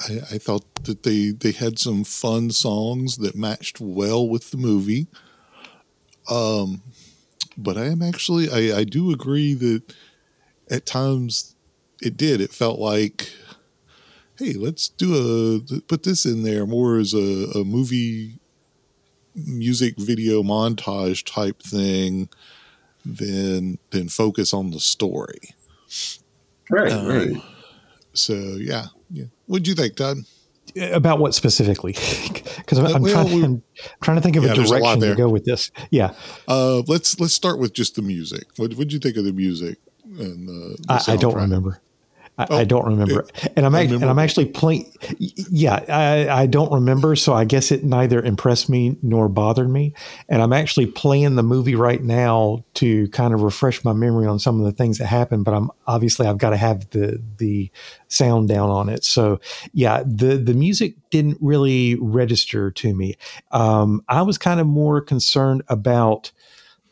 I, 0.00 0.18
I 0.32 0.38
thought 0.38 0.64
that 0.84 1.02
they 1.02 1.30
they 1.30 1.52
had 1.52 1.78
some 1.78 2.04
fun 2.04 2.50
songs 2.50 3.18
that 3.18 3.36
matched 3.36 3.80
well 3.80 4.28
with 4.28 4.50
the 4.50 4.56
movie. 4.56 5.06
Um, 6.30 6.82
but 7.56 7.76
I 7.76 7.86
am 7.86 8.02
actually 8.02 8.48
I, 8.50 8.78
I 8.78 8.84
do 8.84 9.12
agree 9.12 9.54
that 9.54 9.94
at 10.70 10.86
times 10.86 11.54
it 12.02 12.16
did. 12.16 12.40
It 12.40 12.50
felt 12.52 12.78
like, 12.78 13.30
hey, 14.38 14.54
let's 14.54 14.88
do 14.88 15.14
a 15.70 15.80
put 15.82 16.02
this 16.02 16.24
in 16.26 16.42
there 16.42 16.66
more 16.66 16.98
as 16.98 17.14
a, 17.14 17.50
a 17.58 17.64
movie 17.64 18.38
music 19.34 19.94
video 19.98 20.42
montage 20.42 21.24
type 21.24 21.62
thing 21.62 22.28
than 23.04 23.78
than 23.90 24.08
focus 24.08 24.54
on 24.54 24.70
the 24.70 24.80
story. 24.80 25.40
Right, 26.70 26.92
Um, 26.92 27.06
right. 27.06 27.36
So 28.14 28.34
yeah, 28.34 28.86
yeah. 29.10 29.24
What'd 29.46 29.66
you 29.68 29.74
think, 29.74 29.96
Todd? 29.96 30.18
About 30.92 31.18
what 31.18 31.34
specifically? 31.34 31.94
Because 32.56 32.78
I'm, 32.78 32.86
Uh, 32.86 32.90
I'm 32.94 33.02
well, 33.02 33.12
trying, 33.12 33.36
we- 33.36 33.44
I'm 33.44 33.62
trying 34.02 34.16
to 34.16 34.22
think 34.22 34.36
of 34.36 34.44
Yeah, 34.44 34.52
a 34.52 34.54
there's 34.56 34.70
a 34.70 34.78
direction 34.78 35.00
to 35.00 35.14
go 35.16 35.28
with 35.28 35.44
this. 35.44 35.70
Yeah, 35.90 36.14
Uh, 36.48 36.82
let's 36.86 37.20
let's 37.20 37.34
start 37.34 37.58
with 37.58 37.74
just 37.74 37.94
the 37.96 38.02
music. 38.02 38.44
What 38.56 38.70
what'd 38.72 38.92
you 38.92 38.98
think 38.98 39.16
of 39.18 39.24
the 39.24 39.32
music? 39.34 39.78
And 40.04 40.48
the, 40.48 40.76
the 40.80 40.92
I, 41.08 41.12
I 41.12 41.16
don't 41.16 41.34
remember. 41.34 41.80
I, 42.36 42.46
Oh, 42.50 42.58
I 42.58 42.64
don't 42.64 42.84
remember, 42.84 43.26
and 43.56 43.64
I'm 43.64 43.74
act- 43.76 43.92
and 43.92 44.04
I'm 44.04 44.18
actually 44.18 44.46
playing. 44.46 44.92
Yeah, 45.18 45.84
I, 45.88 46.42
I 46.42 46.46
don't 46.46 46.72
remember, 46.72 47.14
so 47.14 47.32
I 47.32 47.44
guess 47.44 47.70
it 47.70 47.84
neither 47.84 48.20
impressed 48.20 48.68
me 48.68 48.96
nor 49.02 49.28
bothered 49.28 49.70
me. 49.70 49.94
And 50.28 50.42
I'm 50.42 50.52
actually 50.52 50.86
playing 50.86 51.36
the 51.36 51.44
movie 51.44 51.76
right 51.76 52.02
now 52.02 52.64
to 52.74 53.08
kind 53.08 53.34
of 53.34 53.42
refresh 53.42 53.84
my 53.84 53.92
memory 53.92 54.26
on 54.26 54.40
some 54.40 54.58
of 54.58 54.66
the 54.66 54.72
things 54.72 54.98
that 54.98 55.06
happened. 55.06 55.44
But 55.44 55.54
I'm 55.54 55.70
obviously 55.86 56.26
I've 56.26 56.38
got 56.38 56.50
to 56.50 56.56
have 56.56 56.90
the 56.90 57.22
the 57.38 57.70
sound 58.08 58.48
down 58.48 58.68
on 58.68 58.88
it. 58.88 59.04
So 59.04 59.40
yeah, 59.72 60.02
the 60.04 60.36
the 60.36 60.54
music 60.54 60.96
didn't 61.10 61.38
really 61.40 61.94
register 62.00 62.72
to 62.72 62.94
me. 62.94 63.14
Um, 63.52 64.02
I 64.08 64.22
was 64.22 64.38
kind 64.38 64.58
of 64.58 64.66
more 64.66 65.00
concerned 65.00 65.62
about 65.68 66.32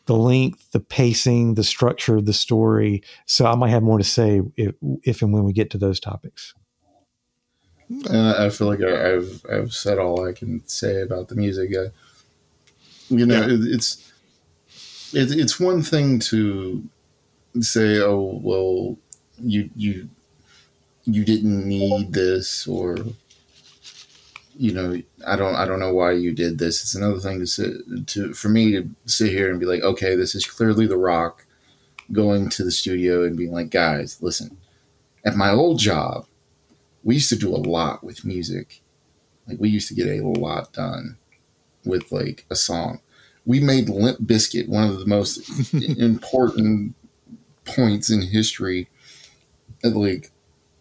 the 0.05 0.15
length, 0.15 0.71
the 0.71 0.79
pacing, 0.79 1.55
the 1.55 1.63
structure 1.63 2.17
of 2.17 2.25
the 2.25 2.33
story. 2.33 3.01
So 3.25 3.45
I 3.45 3.55
might 3.55 3.69
have 3.69 3.83
more 3.83 3.97
to 3.97 4.03
say 4.03 4.41
if, 4.57 4.75
if 5.03 5.21
and 5.21 5.33
when 5.33 5.43
we 5.43 5.53
get 5.53 5.69
to 5.71 5.77
those 5.77 5.99
topics. 5.99 6.53
And 8.09 8.17
I 8.17 8.45
I 8.45 8.49
feel 8.49 8.67
like 8.67 8.81
I, 8.81 9.13
I've 9.13 9.45
I've 9.51 9.73
said 9.73 9.99
all 9.99 10.25
I 10.27 10.31
can 10.33 10.65
say 10.67 11.01
about 11.01 11.27
the 11.27 11.35
music. 11.35 11.71
I, 11.77 11.91
you 13.09 13.25
know, 13.25 13.41
Yeah. 13.41 13.53
it, 13.53 13.59
it's 13.63 14.11
it, 15.13 15.31
it's 15.31 15.59
one 15.59 15.83
thing 15.83 16.19
to 16.19 16.83
say, 17.59 17.99
"Oh, 18.01 18.39
well, 18.41 18.97
you 19.39 19.69
you 19.75 20.09
you 21.05 21.23
didn't 21.23 21.67
need 21.67 22.13
this," 22.13 22.65
or 22.67 22.97
you 24.55 24.73
know, 24.73 25.01
I 25.25 25.35
don't 25.35 25.55
I 25.55 25.65
don't 25.65 25.79
know 25.79 25.93
why 25.93 26.11
you 26.13 26.33
did 26.33 26.59
this. 26.59 26.81
It's 26.81 26.95
another 26.95 27.19
thing 27.19 27.39
to 27.39 27.47
sit 27.47 28.07
to 28.07 28.33
for 28.33 28.49
me 28.49 28.71
to 28.73 28.89
sit 29.05 29.31
here 29.31 29.49
and 29.49 29.59
be 29.59 29.65
like, 29.65 29.81
"Okay, 29.81 30.15
this 30.15 30.35
is 30.35 30.45
clearly 30.45 30.87
The 30.87 30.97
Rock." 30.97 31.45
Going 32.11 32.49
to 32.49 32.65
the 32.65 32.71
studio 32.71 33.23
and 33.23 33.37
being 33.37 33.53
like, 33.53 33.69
guys, 33.69 34.21
listen, 34.21 34.57
at 35.25 35.37
my 35.37 35.49
old 35.51 35.79
job, 35.79 36.27
we 37.01 37.15
used 37.15 37.29
to 37.29 37.37
do 37.37 37.55
a 37.55 37.57
lot 37.57 38.03
with 38.03 38.25
music. 38.25 38.81
Like 39.47 39.59
we 39.59 39.69
used 39.69 39.87
to 39.87 39.95
get 39.95 40.07
a 40.07 40.21
lot 40.21 40.73
done 40.73 41.17
with 41.85 42.11
like 42.11 42.45
a 42.49 42.55
song. 42.55 42.99
We 43.45 43.59
made 43.59 43.89
Limp 43.89 44.19
Bizkit 44.19 44.69
one 44.69 44.89
of 44.89 44.99
the 44.99 45.05
most 45.05 45.49
important 45.99 46.95
points 47.65 48.09
in 48.09 48.21
history. 48.21 48.89
Like 49.83 50.31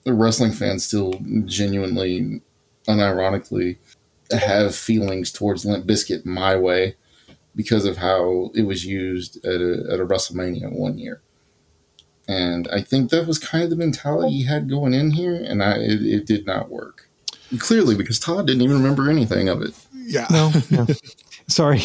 the 0.05 0.13
wrestling 0.13 0.53
fans 0.53 0.85
still 0.85 1.15
genuinely, 1.45 2.41
unironically, 2.89 3.77
have 4.31 4.75
feelings 4.75 5.31
towards 5.31 5.65
Limp 5.65 5.87
Bizkit 5.87 6.25
my 6.25 6.57
way 6.57 6.97
because 7.55 7.85
of 7.85 7.99
how 7.99 8.51
it 8.55 8.63
was 8.63 8.85
used 8.85 9.45
at 9.45 9.61
a 9.61 9.87
at 9.93 10.01
a 10.01 10.07
WrestleMania 10.07 10.73
one 10.73 10.99
year. 10.99 11.21
And 12.29 12.69
I 12.69 12.81
think 12.81 13.11
that 13.11 13.27
was 13.27 13.39
kind 13.39 13.65
of 13.65 13.71
the 13.71 13.77
mentality 13.77 14.33
he 14.33 14.45
had 14.45 14.71
going 14.71 14.95
in 14.95 15.11
here, 15.13 15.35
and 15.35 15.63
I 15.63 15.77
it, 15.77 16.03
it 16.03 16.27
did 16.27 16.47
not 16.47 16.71
work. 16.71 17.09
Clearly, 17.59 17.95
because 17.95 18.19
Todd 18.19 18.47
didn't 18.47 18.63
even 18.63 18.77
remember 18.77 19.11
anything 19.11 19.49
of 19.49 19.61
it. 19.61 19.75
Yeah. 19.93 20.27
No, 20.31 20.53
no. 20.71 20.87
Sorry. 21.49 21.83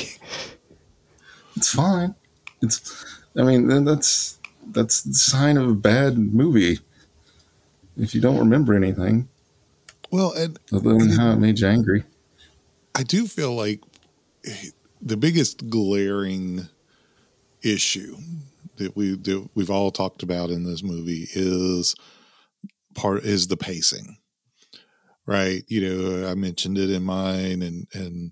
It's 1.58 1.74
fine. 1.74 2.16
It's, 2.62 3.06
I 3.36 3.44
mean, 3.44 3.84
that's 3.84 4.40
that's 4.68 5.02
the 5.02 5.14
sign 5.14 5.58
of 5.58 5.68
a 5.68 5.74
bad 5.74 6.18
movie. 6.18 6.80
If 7.98 8.14
you 8.14 8.22
don't 8.22 8.38
remember 8.38 8.76
anything, 8.76 9.28
Well, 10.12 10.34
and 10.34 10.58
other 10.74 10.98
than 10.98 11.10
how 11.10 11.32
it 11.32 11.38
made 11.38 11.60
you 11.60 11.68
angry. 11.68 12.04
I 12.96 13.04
do 13.04 13.28
feel 13.28 13.54
like 13.54 13.82
the 15.02 15.18
biggest 15.18 15.70
glaring 15.70 16.68
issue 17.62 18.18
that 18.78 18.96
we 18.96 19.16
that 19.16 19.50
we've 19.54 19.70
all 19.70 19.92
talked 19.92 20.24
about 20.24 20.50
in 20.50 20.64
this 20.64 20.84
movie 20.84 21.28
is 21.34 21.96
part 22.96 23.24
is 23.24 23.48
the 23.48 23.58
pacing. 23.58 24.18
Right? 25.26 25.64
You 25.68 25.82
know, 26.22 26.30
I 26.30 26.36
mentioned 26.36 26.78
it 26.78 26.90
in 26.90 27.04
mine 27.04 27.62
and 27.62 27.88
and 27.94 28.32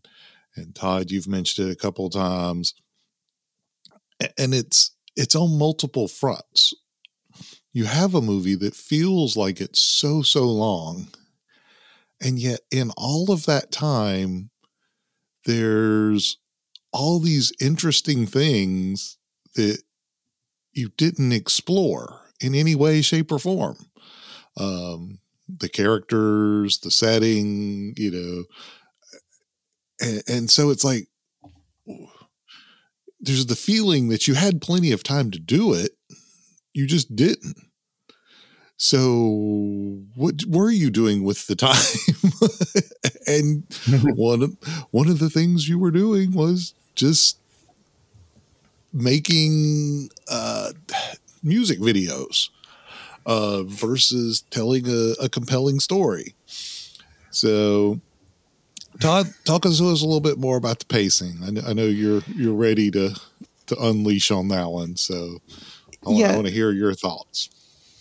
and 0.55 0.73
Todd, 0.73 1.11
you've 1.11 1.27
mentioned 1.27 1.69
it 1.69 1.73
a 1.73 1.75
couple 1.75 2.09
times. 2.09 2.73
And 4.37 4.53
it's 4.53 4.95
it's 5.15 5.35
on 5.35 5.57
multiple 5.57 6.07
fronts. 6.07 6.73
You 7.73 7.83
have 7.85 8.15
a 8.15 8.21
movie 8.21 8.55
that 8.55 8.73
feels 8.73 9.35
like 9.35 9.59
it's 9.59 9.83
so 9.83 10.21
so 10.21 10.43
long 10.43 11.09
and 12.21 12.39
yet 12.39 12.61
in 12.71 12.91
all 12.97 13.31
of 13.31 13.45
that 13.45 13.71
time 13.71 14.49
there's 15.45 16.37
all 16.91 17.19
these 17.19 17.51
interesting 17.59 18.25
things 18.25 19.17
that 19.55 19.81
you 20.73 20.89
didn't 20.97 21.31
explore 21.31 22.21
in 22.41 22.55
any 22.55 22.75
way, 22.75 23.01
shape, 23.01 23.31
or 23.31 23.39
form. 23.39 23.77
Um, 24.57 25.19
the 25.47 25.69
characters, 25.69 26.79
the 26.79 26.91
setting, 26.91 27.93
you 27.97 28.11
know, 28.11 28.43
and, 29.99 30.23
and 30.27 30.49
so 30.49 30.69
it's 30.69 30.83
like 30.83 31.07
there's 33.19 33.45
the 33.45 33.55
feeling 33.55 34.09
that 34.09 34.27
you 34.27 34.33
had 34.33 34.61
plenty 34.61 34.91
of 34.91 35.03
time 35.03 35.31
to 35.31 35.39
do 35.39 35.73
it, 35.73 35.91
you 36.73 36.87
just 36.87 37.15
didn't. 37.15 37.57
So, 38.77 40.03
what 40.15 40.43
were 40.47 40.69
you 40.71 40.89
doing 40.89 41.23
with 41.23 41.47
the 41.47 41.55
time? 41.55 41.83
and 43.27 43.63
one 44.15 44.41
of, 44.43 44.57
one 44.91 45.07
of 45.09 45.19
the 45.19 45.29
things 45.29 45.67
you 45.69 45.79
were 45.79 45.91
doing 45.91 46.31
was 46.33 46.73
just 46.95 47.39
making 48.93 50.09
uh, 50.29 50.71
music 51.43 51.79
videos 51.79 52.49
uh, 53.25 53.63
versus 53.63 54.43
telling 54.51 54.87
a, 54.87 55.13
a 55.23 55.29
compelling 55.29 55.79
story. 55.79 56.35
So, 57.29 58.01
Todd, 58.99 59.33
talk 59.45 59.65
us 59.65 59.77
to 59.79 59.89
us 59.89 60.01
a 60.01 60.05
little 60.05 60.21
bit 60.21 60.37
more 60.37 60.57
about 60.57 60.79
the 60.79 60.85
pacing. 60.85 61.39
I 61.45 61.51
know, 61.51 61.61
I 61.67 61.73
know 61.73 61.85
you're 61.85 62.23
you're 62.27 62.53
ready 62.55 62.91
to 62.91 63.15
to 63.67 63.77
unleash 63.79 64.31
on 64.31 64.47
that 64.49 64.69
one. 64.69 64.95
So 64.95 65.39
I, 66.05 66.09
Yeah. 66.11 66.31
want 66.31 66.47
to 66.47 66.53
hear 66.53 66.71
your 66.71 66.93
thoughts. 66.93 67.49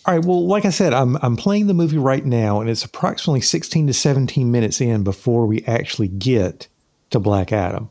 All 0.07 0.13
right. 0.13 0.23
Well, 0.23 0.45
like 0.45 0.65
I 0.65 0.69
said, 0.69 0.93
I'm 0.93 1.17
I'm 1.23 1.35
playing 1.35 1.65
the 1.65 1.73
movie 1.73 1.97
right 1.97 2.23
now, 2.23 2.61
and 2.61 2.69
it's 2.69 2.85
approximately 2.85 3.41
16 3.41 3.87
to 3.87 3.93
17 3.93 4.51
minutes 4.51 4.79
in 4.79 5.03
before 5.03 5.47
we 5.47 5.63
actually 5.63 6.09
get 6.09 6.67
to 7.09 7.19
Black 7.19 7.51
Adam. 7.51 7.89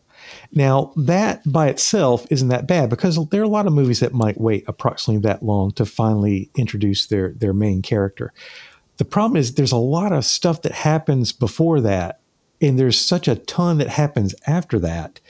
Now, 0.52 0.92
that 0.96 1.42
by 1.44 1.68
itself 1.68 2.24
isn't 2.30 2.48
that 2.48 2.68
bad 2.68 2.88
because 2.88 3.18
there 3.30 3.40
are 3.40 3.44
a 3.44 3.48
lot 3.48 3.66
of 3.66 3.72
movies 3.72 4.00
that 4.00 4.14
might 4.14 4.40
wait 4.40 4.64
approximately 4.68 5.22
that 5.22 5.42
long 5.42 5.72
to 5.72 5.84
finally 5.84 6.50
introduce 6.56 7.06
their 7.06 7.32
their 7.32 7.52
main 7.52 7.82
character. 7.82 8.32
The 8.98 9.04
problem 9.04 9.36
is 9.36 9.54
there's 9.54 9.72
a 9.72 9.76
lot 9.76 10.12
of 10.12 10.24
stuff 10.24 10.62
that 10.62 10.72
happens 10.72 11.32
before 11.32 11.80
that, 11.80 12.20
and 12.60 12.78
there's 12.78 12.98
such 12.98 13.26
a 13.26 13.34
ton 13.34 13.78
that 13.78 13.88
happens 13.88 14.36
after 14.46 14.78
that 14.78 15.20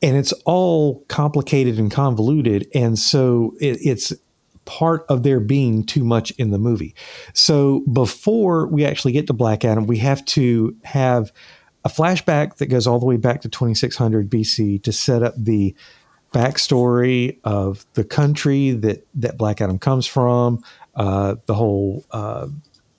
and 0.00 0.16
it's 0.16 0.32
all 0.44 1.04
complicated 1.08 1.76
and 1.76 1.90
convoluted 1.90 2.68
and 2.72 2.96
so 2.96 3.54
it, 3.60 3.78
it's 3.84 4.12
part 4.68 5.06
of 5.08 5.22
there 5.22 5.40
being 5.40 5.82
too 5.82 6.04
much 6.04 6.30
in 6.32 6.50
the 6.50 6.58
movie 6.58 6.94
so 7.32 7.80
before 7.90 8.66
we 8.66 8.84
actually 8.84 9.12
get 9.12 9.26
to 9.26 9.32
black 9.32 9.64
adam 9.64 9.86
we 9.86 9.96
have 9.96 10.22
to 10.26 10.76
have 10.84 11.32
a 11.86 11.88
flashback 11.88 12.56
that 12.56 12.66
goes 12.66 12.86
all 12.86 12.98
the 12.98 13.06
way 13.06 13.16
back 13.16 13.40
to 13.40 13.48
2600 13.48 14.28
bc 14.28 14.82
to 14.82 14.92
set 14.92 15.22
up 15.22 15.32
the 15.38 15.74
backstory 16.34 17.38
of 17.44 17.86
the 17.94 18.04
country 18.04 18.72
that 18.72 19.06
that 19.14 19.38
black 19.38 19.62
adam 19.62 19.78
comes 19.78 20.06
from 20.06 20.62
uh, 20.96 21.36
the 21.46 21.54
whole 21.54 22.04
uh, 22.10 22.48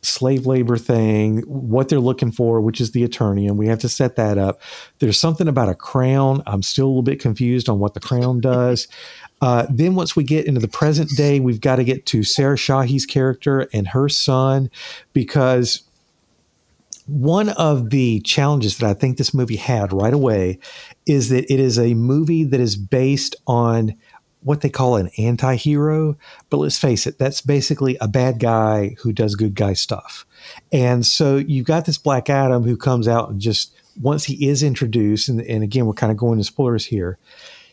slave 0.01 0.45
labor 0.45 0.77
thing, 0.77 1.39
what 1.41 1.89
they're 1.89 1.99
looking 1.99 2.32
for, 2.32 2.62
which 2.62 2.79
is 2.79 2.91
the 2.91 3.08
Eternium, 3.08 3.49
and 3.49 3.58
we 3.58 3.67
have 3.67 3.79
to 3.79 3.89
set 3.89 4.15
that 4.15 4.38
up. 4.38 4.62
There's 4.99 5.19
something 5.19 5.47
about 5.47 5.69
a 5.69 5.75
crown. 5.75 6.41
I'm 6.47 6.62
still 6.62 6.86
a 6.86 6.89
little 6.89 7.03
bit 7.03 7.19
confused 7.19 7.69
on 7.69 7.79
what 7.79 7.93
the 7.93 7.99
crown 7.99 8.39
does. 8.39 8.88
Uh, 9.41 9.65
then 9.69 9.95
once 9.95 10.15
we 10.15 10.23
get 10.23 10.45
into 10.45 10.60
the 10.60 10.67
present 10.67 11.10
day, 11.15 11.39
we've 11.39 11.62
got 11.62 11.78
to 11.78 11.84
get 11.84 12.06
to 12.08 12.23
Sarah 12.23 12.58
Shahi's 12.58 13.06
character 13.06 13.69
and 13.73 13.88
her 13.89 14.10
son, 14.10 14.69
because 15.13 15.84
one 17.08 17.49
of 17.49 17.89
the 17.89 18.19
challenges 18.19 18.78
that 18.78 18.89
I 18.89 18.93
think 18.93 19.17
this 19.17 19.34
movie 19.34 19.56
had 19.56 19.91
right 19.91 20.13
away 20.13 20.60
is 21.08 21.30
that 21.30 21.52
it 21.52 21.60
is 21.60 21.80
a 21.80 21.95
movie 21.95 22.43
that 22.43 22.60
is 22.60 22.75
based 22.75 23.36
on 23.47 23.95
what 24.41 24.62
they 24.62 24.69
call 24.69 24.95
an 24.95 25.10
anti-hero. 25.17 26.15
But 26.49 26.58
let's 26.58 26.78
face 26.78 27.08
it 27.08 27.17
that's 27.17 27.41
basically 27.41 27.97
a 27.99 28.08
bad 28.08 28.39
guy 28.39 28.95
who 29.02 29.12
does 29.12 29.36
good 29.36 29.56
guy 29.56 29.73
stuff. 29.73 30.25
And 30.71 31.06
so 31.06 31.38
you've 31.38 31.65
got 31.65 31.86
this 31.86 31.97
black 31.97 32.30
adam 32.30 32.63
who 32.63 32.78
comes 32.78 33.08
out 33.08 33.30
and 33.30 33.41
just 33.41 33.75
once 33.99 34.23
he 34.25 34.47
is 34.47 34.62
introduced 34.63 35.30
and, 35.30 35.41
and 35.41 35.63
again 35.63 35.86
we're 35.88 35.93
kind 35.93 36.12
of 36.12 36.17
going 36.17 36.38
to 36.38 36.43
spoilers 36.43 36.86
here 36.86 37.17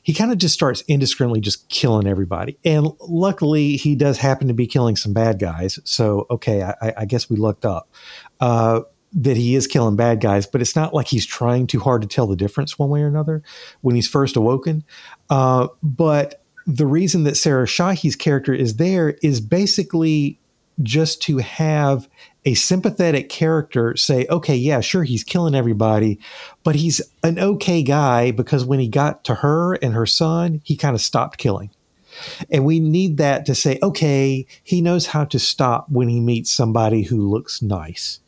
he 0.06 0.14
kind 0.14 0.30
of 0.30 0.38
just 0.38 0.54
starts 0.54 0.84
indiscriminately 0.86 1.40
just 1.40 1.68
killing 1.68 2.06
everybody 2.06 2.56
and 2.64 2.86
luckily 3.00 3.76
he 3.76 3.96
does 3.96 4.18
happen 4.18 4.46
to 4.46 4.54
be 4.54 4.66
killing 4.66 4.94
some 4.94 5.12
bad 5.12 5.40
guys 5.40 5.80
so 5.82 6.26
okay 6.30 6.62
i, 6.62 6.94
I 6.98 7.04
guess 7.06 7.28
we 7.28 7.36
looked 7.36 7.64
up 7.64 7.90
uh, 8.40 8.82
that 9.16 9.36
he 9.36 9.54
is 9.54 9.66
killing 9.66 9.96
bad 9.96 10.20
guys, 10.20 10.46
but 10.46 10.60
it's 10.60 10.76
not 10.76 10.92
like 10.92 11.06
he's 11.06 11.24
trying 11.24 11.66
too 11.66 11.80
hard 11.80 12.02
to 12.02 12.08
tell 12.08 12.26
the 12.26 12.36
difference 12.36 12.78
one 12.78 12.90
way 12.90 13.00
or 13.00 13.06
another 13.06 13.42
when 13.80 13.94
he's 13.94 14.06
first 14.06 14.36
awoken. 14.36 14.84
Uh, 15.30 15.68
but 15.82 16.44
the 16.66 16.86
reason 16.86 17.24
that 17.24 17.36
Sarah 17.36 17.66
Shahi's 17.66 18.14
character 18.14 18.52
is 18.52 18.76
there 18.76 19.16
is 19.22 19.40
basically 19.40 20.38
just 20.82 21.22
to 21.22 21.38
have 21.38 22.08
a 22.46 22.54
sympathetic 22.54 23.28
character 23.28 23.96
say, 23.96 24.24
okay, 24.30 24.56
yeah, 24.56 24.80
sure, 24.80 25.02
he's 25.02 25.24
killing 25.24 25.54
everybody, 25.54 26.18
but 26.62 26.76
he's 26.76 27.02
an 27.22 27.38
okay 27.38 27.82
guy 27.82 28.30
because 28.30 28.64
when 28.64 28.78
he 28.78 28.88
got 28.88 29.24
to 29.24 29.35
her 29.35 29.74
and 29.74 29.92
her 29.92 30.06
son, 30.06 30.61
he 30.64 30.76
kind 30.76 30.94
of 30.94 31.02
stopped 31.02 31.38
killing. 31.38 31.70
And 32.50 32.64
we 32.64 32.80
need 32.80 33.18
that 33.18 33.44
to 33.46 33.54
say, 33.54 33.78
okay, 33.82 34.46
he 34.62 34.80
knows 34.80 35.06
how 35.06 35.24
to 35.26 35.38
stop 35.38 35.90
when 35.90 36.09
he 36.09 36.20
meets 36.20 36.50
somebody 36.50 37.02
who 37.02 37.28
looks 37.28 37.61
nice. 37.61 38.20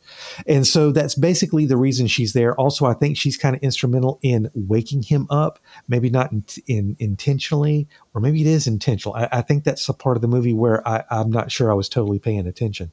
And 0.47 0.65
so 0.67 0.91
that's 0.91 1.15
basically 1.15 1.65
the 1.65 1.77
reason 1.77 2.07
she's 2.07 2.33
there. 2.33 2.55
Also, 2.55 2.85
I 2.85 2.93
think 2.93 3.17
she's 3.17 3.37
kind 3.37 3.55
of 3.55 3.61
instrumental 3.61 4.19
in 4.21 4.49
waking 4.53 5.03
him 5.03 5.27
up, 5.29 5.59
maybe 5.87 6.09
not 6.09 6.31
in, 6.31 6.43
in 6.67 6.95
intentionally, 6.99 7.87
or 8.13 8.21
maybe 8.21 8.41
it 8.41 8.47
is 8.47 8.67
intentional. 8.67 9.15
I, 9.15 9.29
I 9.31 9.41
think 9.41 9.63
that's 9.63 9.87
a 9.87 9.93
part 9.93 10.17
of 10.17 10.21
the 10.21 10.27
movie 10.27 10.53
where 10.53 10.87
I, 10.87 11.03
I'm 11.09 11.31
not 11.31 11.51
sure 11.51 11.71
I 11.71 11.75
was 11.75 11.89
totally 11.89 12.19
paying 12.19 12.47
attention. 12.47 12.91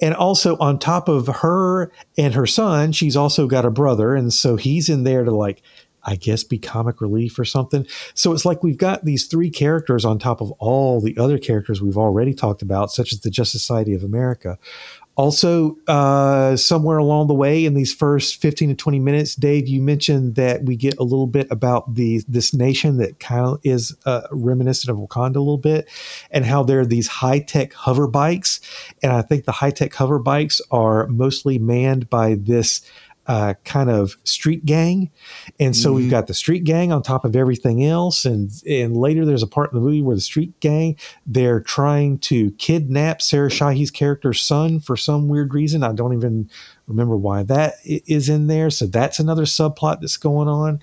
And 0.00 0.14
also, 0.14 0.56
on 0.58 0.78
top 0.78 1.08
of 1.08 1.26
her 1.26 1.92
and 2.16 2.34
her 2.34 2.46
son, 2.46 2.92
she's 2.92 3.16
also 3.16 3.46
got 3.46 3.64
a 3.64 3.70
brother. 3.70 4.14
And 4.14 4.32
so 4.32 4.56
he's 4.56 4.88
in 4.88 5.04
there 5.04 5.24
to 5.24 5.30
like, 5.30 5.62
I 6.04 6.16
guess, 6.16 6.42
be 6.44 6.58
comic 6.58 7.00
relief 7.00 7.38
or 7.38 7.44
something. 7.44 7.86
So 8.14 8.32
it's 8.32 8.44
like 8.44 8.62
we've 8.62 8.78
got 8.78 9.04
these 9.04 9.26
three 9.26 9.50
characters 9.50 10.04
on 10.04 10.18
top 10.18 10.40
of 10.40 10.52
all 10.52 11.00
the 11.00 11.16
other 11.18 11.38
characters 11.38 11.82
we've 11.82 11.98
already 11.98 12.32
talked 12.32 12.62
about, 12.62 12.90
such 12.90 13.12
as 13.12 13.20
the 13.20 13.30
Justice 13.30 13.60
Society 13.60 13.94
of 13.94 14.02
America. 14.02 14.58
Also, 15.18 15.74
uh, 15.88 16.54
somewhere 16.54 16.98
along 16.98 17.26
the 17.26 17.34
way 17.34 17.64
in 17.64 17.74
these 17.74 17.92
first 17.92 18.40
15 18.40 18.68
to 18.68 18.74
20 18.76 19.00
minutes, 19.00 19.34
Dave, 19.34 19.66
you 19.66 19.82
mentioned 19.82 20.36
that 20.36 20.62
we 20.62 20.76
get 20.76 20.96
a 20.98 21.02
little 21.02 21.26
bit 21.26 21.48
about 21.50 21.96
the 21.96 22.22
this 22.28 22.54
nation 22.54 22.98
that 22.98 23.18
kind 23.18 23.44
of 23.44 23.58
is 23.64 23.96
uh, 24.06 24.20
reminiscent 24.30 24.88
of 24.88 24.96
Wakanda 24.96 25.34
a 25.34 25.40
little 25.40 25.58
bit, 25.58 25.88
and 26.30 26.44
how 26.44 26.62
there 26.62 26.78
are 26.78 26.86
these 26.86 27.08
high 27.08 27.40
tech 27.40 27.72
hover 27.72 28.06
bikes. 28.06 28.60
And 29.02 29.10
I 29.10 29.22
think 29.22 29.44
the 29.44 29.50
high 29.50 29.72
tech 29.72 29.92
hover 29.92 30.20
bikes 30.20 30.60
are 30.70 31.08
mostly 31.08 31.58
manned 31.58 32.08
by 32.08 32.36
this 32.36 32.80
uh, 33.28 33.54
kind 33.64 33.90
of 33.90 34.16
street 34.24 34.64
gang, 34.64 35.10
and 35.60 35.76
so 35.76 35.92
we've 35.92 36.10
got 36.10 36.26
the 36.26 36.34
street 36.34 36.64
gang 36.64 36.92
on 36.92 37.02
top 37.02 37.24
of 37.24 37.36
everything 37.36 37.84
else, 37.84 38.24
and 38.24 38.50
and 38.66 38.96
later 38.96 39.26
there's 39.26 39.42
a 39.42 39.46
part 39.46 39.70
in 39.70 39.78
the 39.78 39.84
movie 39.84 40.02
where 40.02 40.16
the 40.16 40.20
street 40.20 40.58
gang 40.60 40.96
they're 41.26 41.60
trying 41.60 42.18
to 42.18 42.50
kidnap 42.52 43.20
Sarah 43.20 43.50
Shahi's 43.50 43.90
character's 43.90 44.40
son 44.40 44.80
for 44.80 44.96
some 44.96 45.28
weird 45.28 45.52
reason. 45.52 45.82
I 45.82 45.92
don't 45.92 46.14
even 46.14 46.48
remember 46.86 47.16
why 47.16 47.42
that 47.44 47.74
is 47.84 48.28
in 48.28 48.46
there. 48.46 48.70
So 48.70 48.86
that's 48.86 49.18
another 49.18 49.44
subplot 49.44 50.00
that's 50.00 50.16
going 50.16 50.48
on. 50.48 50.80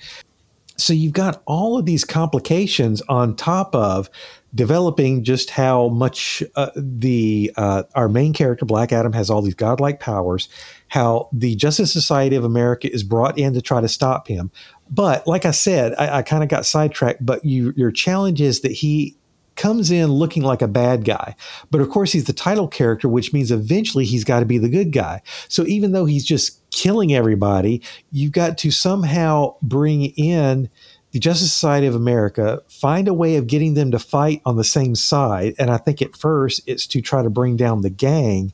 So 0.78 0.94
you've 0.94 1.14
got 1.14 1.42
all 1.46 1.78
of 1.78 1.86
these 1.86 2.04
complications 2.04 3.02
on 3.04 3.36
top 3.36 3.74
of 3.74 4.10
developing 4.54 5.24
just 5.24 5.50
how 5.50 5.90
much 5.90 6.42
uh, 6.56 6.72
the 6.76 7.52
uh, 7.58 7.84
our 7.94 8.08
main 8.08 8.34
character 8.34 8.66
Black 8.66 8.92
Adam 8.92 9.14
has 9.14 9.30
all 9.30 9.42
these 9.42 9.56
godlike 9.56 10.00
powers, 10.00 10.48
how 10.88 11.30
the 11.32 11.56
Justice 11.56 11.92
Society 11.92 12.36
of 12.36 12.44
America 12.44 12.92
is 12.92 13.04
brought 13.04 13.38
in 13.38 13.54
to 13.54 13.62
try 13.62 13.82
to 13.82 13.88
stop 13.88 14.28
him. 14.28 14.52
But 14.90 15.28
like 15.28 15.46
I 15.46 15.52
said, 15.52 15.94
I, 15.98 16.20
I 16.20 16.22
kind 16.22 16.44
of 16.44 16.50
got 16.50 16.66
sidetracked. 16.66 17.26
But 17.26 17.44
you, 17.44 17.74
your 17.76 17.92
challenge 17.92 18.42
is 18.42 18.62
that 18.62 18.72
he 18.72 19.18
comes 19.56 19.90
in 19.90 20.12
looking 20.12 20.44
like 20.44 20.62
a 20.62 20.68
bad 20.68 21.06
guy. 21.06 21.36
But 21.72 21.82
of 21.82 21.90
course, 21.90 22.12
he's 22.12 22.26
the 22.26 22.34
title 22.34 22.68
character, 22.68 23.08
which 23.08 23.34
means 23.34 23.52
eventually 23.52 24.06
he's 24.06 24.24
got 24.24 24.42
to 24.42 24.46
be 24.46 24.58
the 24.58 24.70
good 24.70 24.92
guy. 24.92 25.22
So 25.48 25.66
even 25.66 25.92
though 25.94 26.06
he's 26.06 26.26
just 26.26 26.65
killing 26.76 27.16
everybody, 27.16 27.82
you've 28.12 28.34
got 28.34 28.58
to 28.60 28.70
somehow 28.70 29.56
bring 29.62 30.08
in 30.18 30.70
the 31.12 31.20
Justice 31.20 31.54
Society 31.54 31.88
of 31.88 31.96
America, 31.96 32.62
find 32.68 33.08
a 33.08 33.14
way 33.14 33.38
of 33.38 33.48
getting 33.48 33.74
them 33.74 33.92
to 33.92 34.00
fight 34.00 34.42
on 34.46 34.58
the 34.58 34.66
same 34.66 34.94
side. 34.96 35.56
And 35.58 35.72
I 35.72 35.78
think 35.78 36.02
at 36.02 36.18
first 36.18 36.62
it's 36.68 36.86
to 36.88 37.00
try 37.00 37.24
to 37.24 37.30
bring 37.30 37.56
down 37.56 37.82
the 37.82 37.90
gang. 37.90 38.52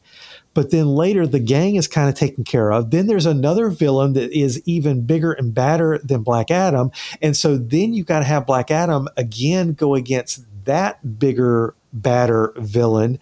But 0.54 0.70
then 0.70 0.86
later, 0.86 1.26
the 1.26 1.40
gang 1.40 1.76
is 1.76 1.88
kind 1.88 2.08
of 2.08 2.14
taken 2.14 2.44
care 2.44 2.72
of. 2.72 2.92
Then 2.92 3.08
there's 3.08 3.26
another 3.26 3.70
villain 3.70 4.14
that 4.14 4.32
is 4.32 4.62
even 4.66 5.08
bigger 5.08 5.32
and 5.32 5.56
badder 5.56 6.00
than 6.04 6.22
Black 6.22 6.52
Adam. 6.52 6.92
And 7.24 7.36
so 7.36 7.58
then 7.58 7.94
you've 7.94 8.06
got 8.06 8.20
to 8.20 8.26
have 8.26 8.46
Black 8.46 8.70
Adam 8.70 9.08
again 9.18 9.74
go 9.74 9.96
against 9.96 10.46
that 10.66 11.18
bigger, 11.18 11.74
badder 11.92 12.54
villain. 12.58 13.20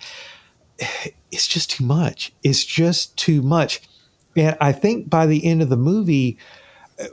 It's 1.31 1.45
just 1.45 1.69
too 1.69 1.85
much. 1.85 2.33
It's 2.41 2.65
just 2.65 3.15
too 3.15 3.43
much. 3.43 3.81
And 4.35 4.57
I 4.61 4.71
think 4.71 5.09
by 5.09 5.25
the 5.25 5.45
end 5.45 5.61
of 5.61 5.69
the 5.69 5.77
movie, 5.77 6.37
uh, 6.99 7.05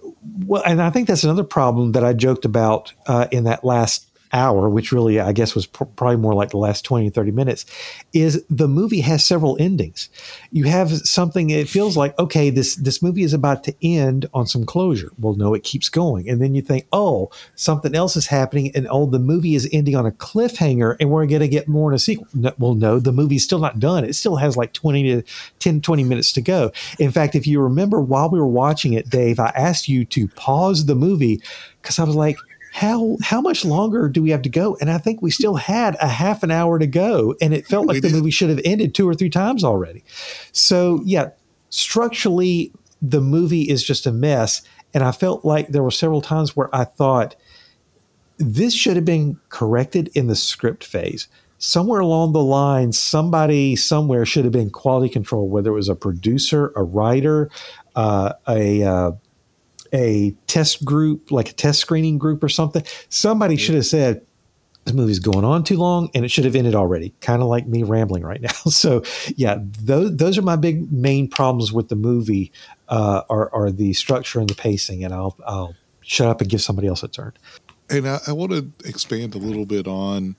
well, 0.46 0.62
and 0.64 0.82
I 0.82 0.90
think 0.90 1.08
that's 1.08 1.24
another 1.24 1.44
problem 1.44 1.92
that 1.92 2.04
I 2.04 2.12
joked 2.12 2.44
about 2.44 2.92
uh, 3.06 3.26
in 3.30 3.44
that 3.44 3.64
last 3.64 4.05
hour, 4.32 4.68
which 4.68 4.92
really 4.92 5.20
I 5.20 5.32
guess 5.32 5.54
was 5.54 5.66
pr- 5.66 5.84
probably 5.84 6.16
more 6.16 6.34
like 6.34 6.50
the 6.50 6.58
last 6.58 6.84
20, 6.84 7.10
30 7.10 7.30
minutes, 7.30 7.66
is 8.12 8.44
the 8.48 8.68
movie 8.68 9.00
has 9.00 9.24
several 9.24 9.56
endings. 9.60 10.08
You 10.50 10.64
have 10.64 10.90
something, 10.90 11.50
it 11.50 11.68
feels 11.68 11.96
like, 11.96 12.18
okay, 12.18 12.50
this, 12.50 12.76
this 12.76 13.02
movie 13.02 13.22
is 13.22 13.32
about 13.32 13.64
to 13.64 13.74
end 13.82 14.26
on 14.34 14.46
some 14.46 14.64
closure. 14.64 15.10
Well, 15.18 15.34
no, 15.34 15.54
it 15.54 15.62
keeps 15.62 15.88
going. 15.88 16.28
And 16.28 16.40
then 16.40 16.54
you 16.54 16.62
think, 16.62 16.86
oh, 16.92 17.30
something 17.54 17.94
else 17.94 18.16
is 18.16 18.26
happening. 18.26 18.72
And 18.74 18.86
oh, 18.90 19.06
the 19.06 19.18
movie 19.18 19.54
is 19.54 19.68
ending 19.72 19.96
on 19.96 20.06
a 20.06 20.12
cliffhanger 20.12 20.96
and 21.00 21.10
we're 21.10 21.26
going 21.26 21.40
to 21.40 21.48
get 21.48 21.68
more 21.68 21.90
in 21.90 21.94
a 21.94 21.98
sequel. 21.98 22.26
No, 22.34 22.52
well, 22.58 22.74
no, 22.74 22.98
the 22.98 23.12
movie's 23.12 23.44
still 23.44 23.58
not 23.58 23.78
done. 23.78 24.04
It 24.04 24.14
still 24.14 24.36
has 24.36 24.56
like 24.56 24.72
20 24.72 25.02
to 25.04 25.22
10, 25.58 25.80
20 25.80 26.04
minutes 26.04 26.32
to 26.32 26.40
go. 26.40 26.72
In 26.98 27.10
fact, 27.10 27.34
if 27.34 27.46
you 27.46 27.60
remember 27.60 28.00
while 28.00 28.30
we 28.30 28.38
were 28.38 28.46
watching 28.46 28.92
it, 28.92 29.10
Dave, 29.10 29.38
I 29.38 29.52
asked 29.54 29.88
you 29.88 30.04
to 30.06 30.28
pause 30.28 30.86
the 30.86 30.94
movie 30.94 31.40
because 31.82 31.98
I 31.98 32.04
was 32.04 32.16
like, 32.16 32.36
how 32.76 33.16
how 33.22 33.40
much 33.40 33.64
longer 33.64 34.06
do 34.06 34.22
we 34.22 34.28
have 34.28 34.42
to 34.42 34.50
go? 34.50 34.76
And 34.82 34.90
I 34.90 34.98
think 34.98 35.22
we 35.22 35.30
still 35.30 35.54
had 35.54 35.96
a 35.98 36.08
half 36.08 36.42
an 36.42 36.50
hour 36.50 36.78
to 36.78 36.86
go, 36.86 37.34
and 37.40 37.54
it 37.54 37.66
felt 37.66 37.86
like 37.86 38.02
the 38.02 38.10
movie 38.10 38.30
should 38.30 38.50
have 38.50 38.60
ended 38.66 38.94
two 38.94 39.08
or 39.08 39.14
three 39.14 39.30
times 39.30 39.64
already. 39.64 40.04
So 40.52 41.00
yeah, 41.06 41.30
structurally 41.70 42.72
the 43.00 43.22
movie 43.22 43.62
is 43.62 43.82
just 43.82 44.06
a 44.06 44.12
mess, 44.12 44.60
and 44.92 45.02
I 45.02 45.12
felt 45.12 45.42
like 45.42 45.68
there 45.68 45.82
were 45.82 45.90
several 45.90 46.20
times 46.20 46.54
where 46.54 46.68
I 46.76 46.84
thought 46.84 47.34
this 48.36 48.74
should 48.74 48.96
have 48.96 49.06
been 49.06 49.40
corrected 49.48 50.10
in 50.14 50.26
the 50.26 50.36
script 50.36 50.84
phase. 50.84 51.28
Somewhere 51.56 52.00
along 52.00 52.34
the 52.34 52.44
line, 52.44 52.92
somebody 52.92 53.74
somewhere 53.74 54.26
should 54.26 54.44
have 54.44 54.52
been 54.52 54.68
quality 54.68 55.08
control, 55.08 55.48
whether 55.48 55.70
it 55.70 55.74
was 55.74 55.88
a 55.88 55.96
producer, 55.96 56.74
a 56.76 56.82
writer, 56.82 57.48
uh, 57.94 58.34
a 58.46 58.82
uh, 58.82 59.12
a 59.92 60.32
test 60.46 60.84
group, 60.84 61.30
like 61.30 61.50
a 61.50 61.52
test 61.52 61.80
screening 61.80 62.18
group 62.18 62.42
or 62.42 62.48
something. 62.48 62.82
Somebody 63.08 63.56
should 63.56 63.74
have 63.74 63.86
said, 63.86 64.24
this 64.84 64.94
movie's 64.94 65.18
going 65.18 65.44
on 65.44 65.64
too 65.64 65.76
long 65.76 66.08
and 66.14 66.24
it 66.24 66.28
should 66.28 66.44
have 66.44 66.54
ended 66.54 66.76
already 66.76 67.12
kind 67.20 67.42
of 67.42 67.48
like 67.48 67.66
me 67.66 67.82
rambling 67.82 68.22
right 68.22 68.40
now 68.40 68.48
so 68.68 69.02
yeah 69.34 69.58
those, 69.80 70.16
those 70.16 70.38
are 70.38 70.42
my 70.42 70.54
big 70.54 70.92
main 70.92 71.28
problems 71.28 71.72
with 71.72 71.88
the 71.88 71.96
movie 71.96 72.52
uh, 72.88 73.22
are, 73.28 73.52
are 73.52 73.72
the 73.72 73.92
structure 73.94 74.38
and 74.38 74.48
the 74.48 74.54
pacing 74.54 75.02
and 75.02 75.12
I'll, 75.12 75.36
I'll 75.44 75.74
shut 76.02 76.28
up 76.28 76.40
and 76.40 76.48
give 76.48 76.62
somebody 76.62 76.86
else 76.86 77.02
a 77.02 77.08
turn 77.08 77.32
And 77.90 78.08
I, 78.08 78.18
I 78.28 78.32
want 78.32 78.52
to 78.52 78.70
expand 78.88 79.34
a 79.34 79.38
little 79.38 79.66
bit 79.66 79.86
on, 79.86 80.36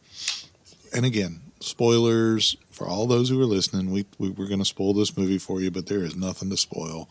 and 0.94 1.06
again, 1.06 1.42
spoilers 1.60 2.58
for 2.72 2.88
all 2.88 3.08
those 3.08 3.30
who 3.30 3.42
are 3.42 3.46
listening. 3.46 3.92
We, 3.92 4.06
we 4.18 4.30
we're 4.30 4.48
going 4.48 4.60
to 4.60 4.66
spoil 4.66 4.94
this 4.94 5.16
movie 5.18 5.38
for 5.38 5.62
you, 5.62 5.72
but 5.72 5.88
there 5.88 6.04
is 6.04 6.16
nothing 6.16 6.50
to 6.50 6.58
spoil, 6.58 7.10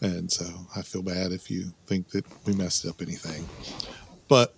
and 0.00 0.30
so 0.30 0.46
I 0.74 0.82
feel 0.82 1.02
bad 1.02 1.32
if 1.32 1.50
you 1.50 1.72
think 1.86 2.10
that 2.10 2.24
we 2.46 2.54
messed 2.54 2.86
up 2.86 3.00
anything. 3.00 3.46
But 4.28 4.54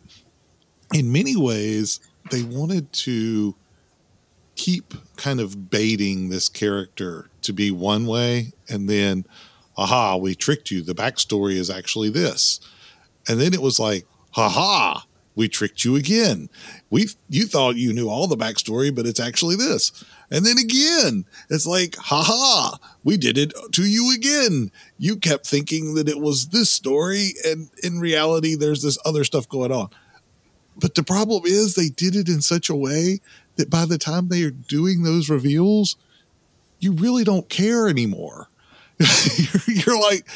in 0.92 1.12
many 1.12 1.36
ways, 1.36 2.00
they 2.30 2.42
wanted 2.42 2.92
to 2.92 3.54
keep 4.54 4.94
kind 5.16 5.40
of 5.40 5.70
baiting 5.70 6.28
this 6.28 6.48
character 6.48 7.30
to 7.42 7.52
be 7.52 7.70
one 7.70 8.06
way, 8.06 8.52
and 8.68 8.88
then, 8.88 9.24
aha, 9.76 10.16
we 10.16 10.34
tricked 10.34 10.70
you. 10.70 10.82
The 10.82 10.94
backstory 10.94 11.54
is 11.54 11.70
actually 11.70 12.10
this, 12.10 12.60
and 13.28 13.40
then 13.40 13.54
it 13.54 13.62
was 13.62 13.78
like, 13.78 14.06
ha 14.32 14.48
ha 14.48 15.06
we 15.38 15.48
tricked 15.48 15.84
you 15.84 15.94
again. 15.94 16.50
We 16.90 17.06
you 17.28 17.46
thought 17.46 17.76
you 17.76 17.92
knew 17.92 18.08
all 18.08 18.26
the 18.26 18.36
backstory, 18.36 18.92
but 18.92 19.06
it's 19.06 19.20
actually 19.20 19.54
this. 19.54 19.92
And 20.32 20.44
then 20.44 20.58
again, 20.58 21.26
it's 21.48 21.64
like, 21.64 21.94
ha 21.94 22.24
ha, 22.24 22.78
we 23.04 23.16
did 23.16 23.38
it 23.38 23.52
to 23.72 23.84
you 23.84 24.12
again. 24.12 24.72
You 24.98 25.16
kept 25.16 25.46
thinking 25.46 25.94
that 25.94 26.08
it 26.08 26.20
was 26.20 26.48
this 26.48 26.70
story, 26.70 27.34
and 27.46 27.70
in 27.84 28.00
reality, 28.00 28.56
there's 28.56 28.82
this 28.82 28.98
other 29.04 29.22
stuff 29.22 29.48
going 29.48 29.70
on. 29.70 29.90
But 30.76 30.96
the 30.96 31.04
problem 31.04 31.44
is 31.46 31.74
they 31.76 31.88
did 31.88 32.16
it 32.16 32.28
in 32.28 32.40
such 32.40 32.68
a 32.68 32.74
way 32.74 33.20
that 33.54 33.70
by 33.70 33.84
the 33.84 33.96
time 33.96 34.28
they 34.28 34.42
are 34.42 34.50
doing 34.50 35.04
those 35.04 35.30
reveals, 35.30 35.94
you 36.80 36.92
really 36.92 37.22
don't 37.22 37.48
care 37.48 37.88
anymore. 37.88 38.48
you're, 38.98 39.62
you're 39.68 40.00
like, 40.00 40.26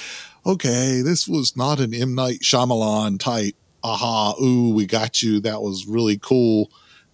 okay, 0.46 1.02
this 1.02 1.26
was 1.26 1.56
not 1.56 1.80
an 1.80 1.92
M. 1.92 2.14
Night 2.14 2.40
Shyamalan 2.42 3.18
type 3.18 3.56
aha, 3.84 4.34
ooh, 4.40 4.72
we 4.74 4.86
got 4.86 5.22
you. 5.22 5.40
That 5.40 5.62
was 5.62 5.86
really 5.86 6.18
cool 6.18 6.70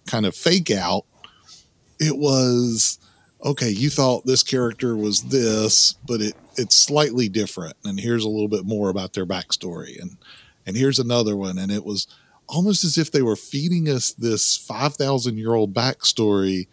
kind 0.09 0.25
of 0.25 0.35
fake 0.35 0.71
out. 0.71 1.05
It 1.99 2.17
was 2.17 2.99
okay, 3.43 3.69
you 3.69 3.89
thought 3.89 4.25
this 4.25 4.43
character 4.43 4.95
was 4.95 5.23
this, 5.23 5.93
but 6.05 6.21
it 6.21 6.35
it's 6.57 6.75
slightly 6.75 7.29
different. 7.29 7.75
And 7.85 7.99
here's 7.99 8.25
a 8.25 8.29
little 8.29 8.49
bit 8.49 8.65
more 8.65 8.89
about 8.89 9.13
their 9.13 9.25
backstory. 9.25 9.99
And 9.99 10.17
and 10.65 10.75
here's 10.75 10.99
another 10.99 11.35
one. 11.35 11.57
And 11.57 11.71
it 11.71 11.85
was 11.85 12.07
almost 12.47 12.83
as 12.83 12.97
if 12.97 13.11
they 13.11 13.21
were 13.21 13.35
feeding 13.35 13.87
us 13.87 14.11
this 14.11 14.57
five 14.57 14.95
thousand 14.95 15.37
year 15.37 15.53
old 15.53 15.73
backstory 15.73 16.67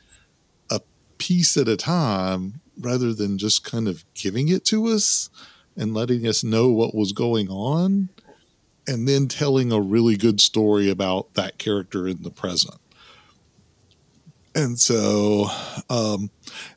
a 0.71 0.81
piece 1.19 1.57
at 1.57 1.69
a 1.69 1.77
time 1.77 2.61
rather 2.79 3.13
than 3.15 3.39
just 3.39 3.65
kind 3.65 3.89
of 3.89 4.05
giving 4.15 4.49
it 4.49 4.65
to 4.67 4.87
us 4.87 5.31
and 5.77 5.95
letting 5.95 6.27
us 6.27 6.43
know 6.43 6.69
what 6.69 6.95
was 6.95 7.13
going 7.13 7.49
on 7.49 8.09
and 8.87 9.09
then 9.09 9.29
telling 9.29 9.72
a 9.72 9.81
really 9.81 10.16
good 10.16 10.40
story 10.40 10.90
about 10.90 11.35
that 11.35 11.59
character 11.59 12.07
in 12.07 12.22
the 12.22 12.31
present. 12.31 12.79
And 14.55 14.79
so, 14.79 15.49
um, 15.90 16.31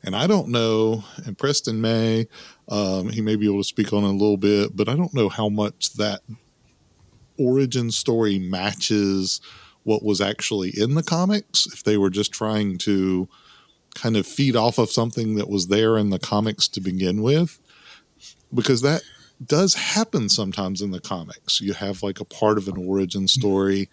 and 0.03 0.15
I 0.15 0.27
don't 0.27 0.49
know, 0.49 1.05
and 1.25 1.37
Preston 1.37 1.79
may, 1.79 2.27
um, 2.67 3.09
he 3.09 3.21
may 3.21 3.37
be 3.37 3.45
able 3.45 3.59
to 3.61 3.63
speak 3.63 3.93
on 3.93 4.03
it 4.03 4.07
a 4.07 4.11
little 4.11 4.37
bit, 4.37 4.75
but 4.75 4.89
I 4.89 4.95
don't 4.95 5.13
know 5.13 5.29
how 5.29 5.47
much 5.47 5.93
that 5.93 6.19
origin 7.37 7.89
story 7.89 8.37
matches 8.37 9.39
what 9.83 10.03
was 10.03 10.19
actually 10.19 10.71
in 10.75 10.95
the 10.95 11.03
comics. 11.03 11.67
If 11.67 11.83
they 11.83 11.95
were 11.95 12.09
just 12.09 12.33
trying 12.33 12.77
to 12.79 13.29
kind 13.95 14.17
of 14.17 14.27
feed 14.27 14.57
off 14.57 14.77
of 14.77 14.91
something 14.91 15.35
that 15.35 15.49
was 15.49 15.67
there 15.67 15.97
in 15.97 16.09
the 16.09 16.19
comics 16.19 16.67
to 16.69 16.81
begin 16.81 17.21
with, 17.21 17.59
because 18.53 18.81
that 18.81 19.03
does 19.45 19.73
happen 19.73 20.30
sometimes 20.30 20.82
in 20.82 20.91
the 20.91 20.99
comics. 20.99 21.62
You 21.62 21.73
have 21.73 22.04
like 22.04 22.19
a 22.19 22.25
part 22.25 22.58
of 22.58 22.67
an 22.67 22.78
origin 22.78 23.28
story, 23.28 23.89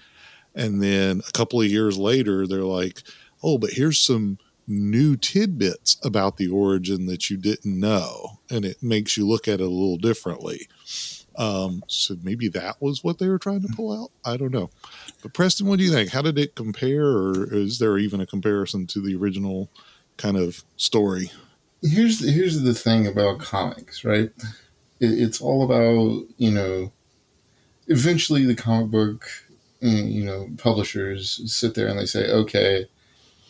and 0.55 0.83
then 0.83 1.23
a 1.29 1.33
couple 1.33 1.61
of 1.61 1.67
years 1.67 1.99
later, 1.99 2.47
they're 2.47 2.61
like, 2.63 3.03
oh, 3.43 3.59
but 3.59 3.71
here's 3.71 4.01
some 4.01 4.39
new 4.67 5.17
tidbits 5.17 5.97
about 6.03 6.37
the 6.37 6.49
origin 6.49 7.07
that 7.07 7.31
you 7.31 7.37
didn't 7.37 7.79
know. 7.79 8.41
And 8.51 8.65
it 8.65 8.83
makes 8.83 9.17
you 9.17 9.27
look 9.27 9.47
at 9.47 9.61
it 9.61 9.61
a 9.61 9.69
little 9.69 9.99
differently. 9.99 10.69
Um, 11.37 11.83
so 11.87 12.17
maybe 12.23 12.49
that 12.49 12.81
was 12.81 13.05
what 13.05 13.19
they 13.19 13.29
were 13.29 13.39
trying 13.39 13.61
to 13.61 13.69
pull 13.69 13.93
out. 13.93 14.11
I 14.25 14.37
don't 14.37 14.53
know. 14.53 14.71
But 15.23 15.35
Preston, 15.35 15.67
what 15.67 15.79
do 15.79 15.85
you 15.85 15.93
think? 15.93 16.11
How 16.11 16.23
did 16.23 16.39
it 16.39 16.55
compare, 16.55 17.07
or 17.07 17.53
is 17.53 17.79
there 17.79 17.99
even 17.99 18.21
a 18.21 18.27
comparison 18.27 18.87
to 18.89 19.01
the 19.01 19.15
original 19.15 19.69
kind 20.17 20.37
of 20.37 20.65
story? 20.77 21.31
Here's 21.83 22.21
the, 22.21 22.33
here's 22.33 22.63
the 22.63 22.75
thing 22.75 23.07
about 23.07 23.39
comics, 23.39 24.03
right? 24.05 24.31
It's 25.01 25.41
all 25.41 25.63
about 25.63 26.27
you 26.39 26.51
know 26.51 26.93
eventually 27.89 28.45
the 28.45 28.55
comic 28.55 28.91
book 28.91 29.29
mm, 29.83 30.11
you 30.11 30.25
know 30.25 30.49
publishers 30.59 31.41
sit 31.53 31.75
there 31.75 31.89
and 31.89 31.99
they 31.99 32.07
say 32.07 32.31
okay 32.31 32.87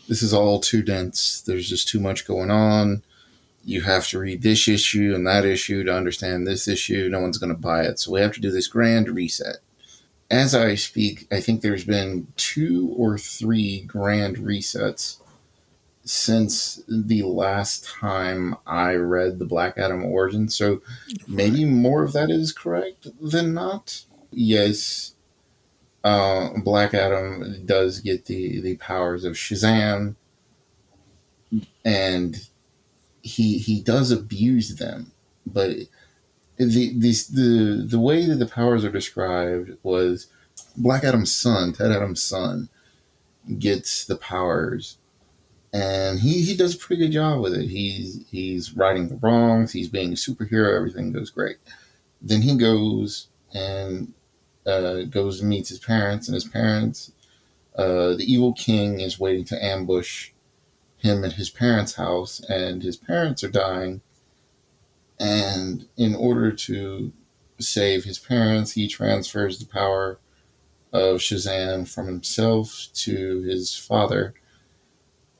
this 0.08 0.22
is 0.22 0.32
all 0.32 0.60
too 0.60 0.82
dense. 0.82 1.42
There's 1.42 1.68
just 1.68 1.88
too 1.88 2.00
much 2.00 2.26
going 2.26 2.50
on. 2.50 3.02
You 3.64 3.82
have 3.82 4.06
to 4.08 4.18
read 4.20 4.42
this 4.42 4.68
issue 4.68 5.12
and 5.14 5.26
that 5.26 5.44
issue 5.44 5.82
to 5.84 5.94
understand 5.94 6.46
this 6.46 6.68
issue. 6.68 7.08
No 7.10 7.20
one's 7.20 7.38
going 7.38 7.54
to 7.54 7.60
buy 7.60 7.82
it. 7.82 7.98
So 7.98 8.12
we 8.12 8.20
have 8.20 8.32
to 8.34 8.40
do 8.40 8.50
this 8.50 8.68
grand 8.68 9.08
reset. 9.08 9.56
As 10.28 10.56
i 10.56 10.74
speak 10.74 11.28
i 11.30 11.40
think 11.40 11.60
there's 11.60 11.84
been 11.84 12.26
two 12.36 12.92
or 12.96 13.16
three 13.16 13.82
grand 13.82 14.38
resets 14.38 15.18
since 16.06 16.80
the 16.88 17.22
last 17.22 17.84
time 17.84 18.56
I 18.64 18.94
read 18.94 19.38
the 19.38 19.44
Black 19.44 19.76
Adam 19.76 20.04
origin. 20.04 20.48
So 20.48 20.80
maybe 21.26 21.64
more 21.64 22.04
of 22.04 22.12
that 22.12 22.30
is 22.30 22.52
correct 22.52 23.08
than 23.20 23.52
not. 23.52 24.02
Yes, 24.30 25.14
uh, 26.04 26.50
Black 26.58 26.94
Adam 26.94 27.64
does 27.66 28.00
get 28.00 28.26
the, 28.26 28.60
the 28.60 28.76
powers 28.76 29.24
of 29.24 29.34
Shazam, 29.34 30.14
and 31.84 32.48
he 33.22 33.58
he 33.58 33.80
does 33.80 34.12
abuse 34.12 34.76
them. 34.76 35.10
But 35.44 35.70
the 36.56 36.96
the 36.96 37.12
the, 37.32 37.86
the 37.88 38.00
way 38.00 38.26
that 38.26 38.36
the 38.36 38.46
powers 38.46 38.84
are 38.84 38.92
described 38.92 39.76
was 39.82 40.28
Black 40.76 41.02
Adam's 41.02 41.34
son, 41.34 41.72
Teth-Adam's 41.72 42.22
son, 42.22 42.68
gets 43.58 44.04
the 44.04 44.16
powers 44.16 44.98
and 45.76 46.20
he 46.20 46.40
he 46.40 46.56
does 46.56 46.74
a 46.74 46.78
pretty 46.78 47.02
good 47.02 47.12
job 47.12 47.42
with 47.42 47.52
it. 47.52 47.68
He's 47.68 48.24
he's 48.30 48.74
righting 48.74 49.08
the 49.08 49.16
wrongs. 49.16 49.72
He's 49.72 49.88
being 49.88 50.12
a 50.12 50.16
superhero. 50.16 50.74
Everything 50.74 51.12
goes 51.12 51.30
great. 51.30 51.58
Then 52.22 52.40
he 52.40 52.56
goes 52.56 53.28
and 53.52 54.14
uh, 54.66 55.02
goes 55.02 55.40
and 55.40 55.50
meets 55.50 55.68
his 55.68 55.78
parents, 55.78 56.28
and 56.28 56.34
his 56.34 56.48
parents, 56.48 57.12
uh, 57.76 58.14
the 58.14 58.24
evil 58.26 58.54
king, 58.54 59.00
is 59.00 59.20
waiting 59.20 59.44
to 59.46 59.64
ambush 59.64 60.30
him 60.96 61.24
at 61.24 61.34
his 61.34 61.50
parents' 61.50 61.96
house, 61.96 62.40
and 62.48 62.82
his 62.82 62.96
parents 62.96 63.44
are 63.44 63.50
dying. 63.50 64.00
And 65.20 65.86
in 65.98 66.14
order 66.14 66.52
to 66.52 67.12
save 67.58 68.04
his 68.04 68.18
parents, 68.18 68.72
he 68.72 68.88
transfers 68.88 69.58
the 69.58 69.66
power 69.66 70.20
of 70.90 71.18
Shazam 71.18 71.86
from 71.86 72.06
himself 72.06 72.88
to 72.94 73.42
his 73.42 73.76
father 73.76 74.32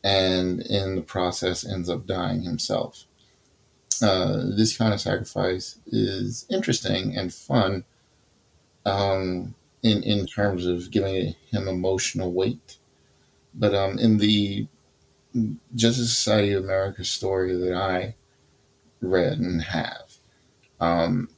and 0.07 0.61
in 0.61 0.95
the 0.95 1.03
process 1.03 1.67
ends 1.67 1.91
up 1.91 2.07
dying 2.07 2.43
himself. 2.43 3.07
Uh, 4.01 4.45
this 4.57 4.77
kind 4.77 4.95
of 4.95 5.01
sacrifice 5.01 5.81
is 5.87 6.47
interesting 6.49 7.17
and 7.17 7.35
fun 7.35 7.85
um, 8.85 9.55
in 9.83 10.05
in 10.05 10.25
terms 10.27 10.65
of 10.65 10.93
giving 10.93 11.35
him 11.51 11.67
emotional 11.67 12.33
weight. 12.33 12.79
But 13.53 13.75
um, 13.75 13.99
in 13.99 14.19
the 14.19 14.69
Justice 15.75 16.17
Society 16.17 16.53
of 16.53 16.63
America 16.63 17.05
story 17.05 17.57
that 17.57 17.75
I 17.75 18.15
read 19.01 19.39
and 19.39 19.61
have, 19.61 20.19
um, 20.79 21.31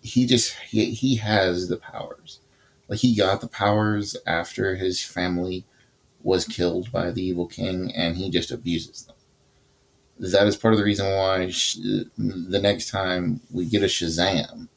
he 0.00 0.26
just 0.26 0.54
he, 0.70 0.92
he 0.92 1.16
has 1.16 1.68
the 1.68 1.76
powers. 1.76 2.40
Like 2.88 3.00
he 3.00 3.14
got 3.14 3.42
the 3.42 3.48
powers 3.48 4.16
after 4.26 4.76
his 4.76 5.02
family 5.04 5.66
was 6.22 6.44
killed 6.44 6.92
by 6.92 7.10
the 7.10 7.22
evil 7.22 7.46
king 7.46 7.92
and 7.94 8.16
he 8.16 8.30
just 8.30 8.50
abuses 8.50 9.04
them. 9.04 9.16
That 10.18 10.46
is 10.46 10.56
part 10.56 10.74
of 10.74 10.78
the 10.78 10.84
reason 10.84 11.06
why 11.16 11.48
sh- 11.48 11.76
the 12.16 12.60
next 12.62 12.90
time 12.90 13.40
we 13.50 13.64
get 13.64 13.82
a 13.82 13.86
Shazam, 13.86 14.68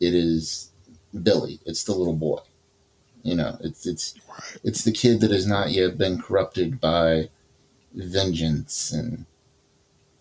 it 0.00 0.14
is 0.14 0.70
Billy. 1.22 1.60
It's 1.66 1.84
the 1.84 1.94
little 1.94 2.14
boy. 2.16 2.40
You 3.22 3.36
know, 3.36 3.58
it's 3.60 3.86
it's 3.86 4.14
it's 4.64 4.84
the 4.84 4.92
kid 4.92 5.20
that 5.20 5.30
has 5.32 5.46
not 5.46 5.70
yet 5.72 5.98
been 5.98 6.20
corrupted 6.20 6.80
by 6.80 7.30
vengeance, 7.94 8.92
and 8.92 9.26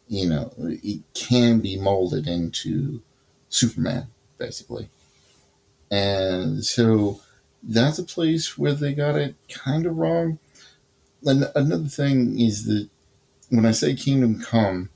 you 0.07 0.27
know, 0.27 0.53
it 0.57 1.01
can 1.13 1.59
be 1.59 1.77
molded 1.77 2.27
into 2.27 3.01
Superman, 3.49 4.07
basically. 4.37 4.89
And 5.91 6.63
so 6.65 7.21
that's 7.63 7.99
a 7.99 8.03
place 8.03 8.57
where 8.57 8.73
they 8.73 8.93
got 8.93 9.15
it 9.15 9.35
kind 9.49 9.85
of 9.85 9.97
wrong. 9.97 10.39
And 11.23 11.49
another 11.55 11.87
thing 11.87 12.39
is 12.39 12.65
that 12.65 12.89
when 13.49 13.65
I 13.65 13.71
say 13.71 13.95
Kingdom 13.95 14.39
Come, 14.41 14.89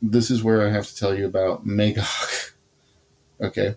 this 0.00 0.30
is 0.30 0.42
where 0.42 0.66
I 0.66 0.70
have 0.70 0.86
to 0.86 0.96
tell 0.96 1.16
you 1.16 1.26
about 1.26 1.66
Magog. 1.66 2.06
okay. 3.40 3.76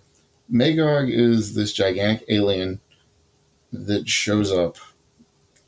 Magog 0.49 1.09
is 1.09 1.55
this 1.55 1.74
gigantic 1.74 2.26
alien 2.30 2.80
that 3.72 4.07
shows 4.07 4.51
up 4.51 4.78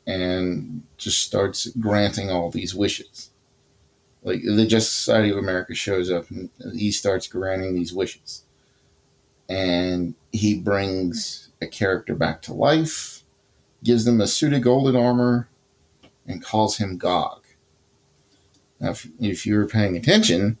and 0.06 0.82
just 0.96 1.22
starts 1.22 1.66
granting 1.80 2.30
all 2.30 2.50
these 2.50 2.74
wishes. 2.74 3.30
Like 4.22 4.42
the 4.42 4.66
Justice 4.66 4.94
Society 4.94 5.30
of 5.30 5.38
America 5.38 5.74
shows 5.74 6.10
up 6.10 6.30
and 6.30 6.50
he 6.74 6.92
starts 6.92 7.26
granting 7.26 7.74
these 7.74 7.92
wishes. 7.92 8.42
And 9.48 10.14
he 10.32 10.58
brings 10.58 11.45
a 11.60 11.66
character 11.66 12.14
back 12.14 12.42
to 12.42 12.52
life, 12.52 13.22
gives 13.82 14.04
them 14.04 14.20
a 14.20 14.26
suit 14.26 14.52
of 14.52 14.62
golden 14.62 14.96
armor, 14.96 15.48
and 16.26 16.42
calls 16.42 16.78
him 16.78 16.98
Gog. 16.98 17.44
Now, 18.80 18.90
if, 18.90 19.08
if 19.20 19.46
you 19.46 19.56
were 19.56 19.66
paying 19.66 19.96
attention 19.96 20.58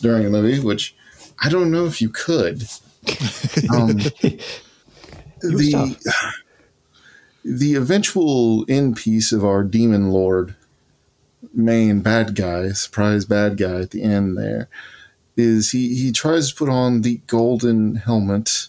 during 0.00 0.24
the 0.24 0.30
movie, 0.30 0.60
which 0.60 0.94
I 1.42 1.48
don't 1.48 1.70
know 1.70 1.86
if 1.86 2.02
you 2.02 2.08
could, 2.08 2.62
um, 3.74 3.96
the 5.40 5.96
the 7.44 7.74
eventual 7.74 8.64
end 8.68 8.96
piece 8.96 9.32
of 9.32 9.44
our 9.44 9.62
demon 9.62 10.10
lord, 10.10 10.56
main 11.54 12.00
bad 12.00 12.34
guy, 12.34 12.70
surprise 12.70 13.24
bad 13.24 13.56
guy 13.56 13.80
at 13.80 13.92
the 13.92 14.02
end 14.02 14.36
there, 14.36 14.68
is 15.36 15.70
he 15.70 15.94
he 15.94 16.12
tries 16.12 16.50
to 16.50 16.56
put 16.56 16.68
on 16.68 17.02
the 17.02 17.20
golden 17.26 17.96
helmet 17.96 18.68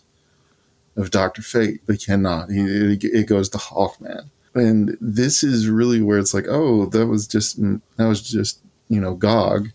of 0.98 1.12
Doctor 1.12 1.42
Fate, 1.42 1.82
but 1.86 2.04
cannot. 2.04 2.50
He, 2.52 2.60
it, 2.60 3.04
it 3.04 3.28
goes 3.28 3.50
to 3.50 3.58
Hawkman 3.58 4.30
and 4.58 4.98
this 5.00 5.44
is 5.44 5.70
really 5.70 6.02
where 6.02 6.18
it's 6.18 6.34
like, 6.34 6.48
oh, 6.50 6.86
that 6.88 7.08
was 7.08 7.28
just 7.28 7.62
mm, 7.62 7.82
that 7.98 8.08
was 8.08 8.22
just 8.22 8.60
you 8.90 9.00
know 9.00 9.14
Gog. 9.16 9.70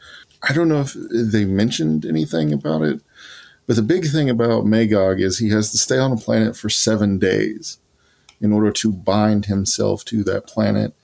I 0.48 0.52
don't 0.52 0.68
know 0.68 0.80
if 0.80 0.96
they 1.10 1.44
mentioned 1.44 2.04
anything 2.04 2.52
about 2.52 2.82
it, 2.82 3.00
but 3.66 3.76
the 3.76 3.82
big 3.82 4.06
thing 4.06 4.28
about 4.28 4.66
Magog 4.66 5.20
is 5.20 5.38
he 5.38 5.50
has 5.50 5.70
to 5.70 5.78
stay 5.78 5.98
on 5.98 6.12
a 6.12 6.16
planet 6.16 6.56
for 6.56 6.68
seven 6.68 7.18
days 7.18 7.78
in 8.40 8.52
order 8.52 8.72
to 8.72 8.92
bind 8.92 9.46
himself 9.46 10.04
to 10.06 10.24
that 10.24 10.46
planet, 10.46 10.94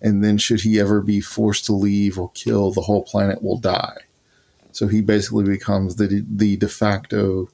and 0.00 0.22
then 0.22 0.38
should 0.38 0.60
he 0.60 0.78
ever 0.78 1.00
be 1.00 1.20
forced 1.20 1.64
to 1.64 1.72
leave 1.72 2.18
or 2.18 2.30
kill, 2.34 2.70
the 2.70 2.82
whole 2.82 3.02
planet 3.02 3.42
will 3.42 3.58
die. 3.58 3.98
So 4.70 4.86
he 4.86 5.00
basically 5.00 5.44
becomes 5.44 5.96
the 5.96 6.24
the 6.28 6.56
de 6.56 6.68
facto 6.68 7.48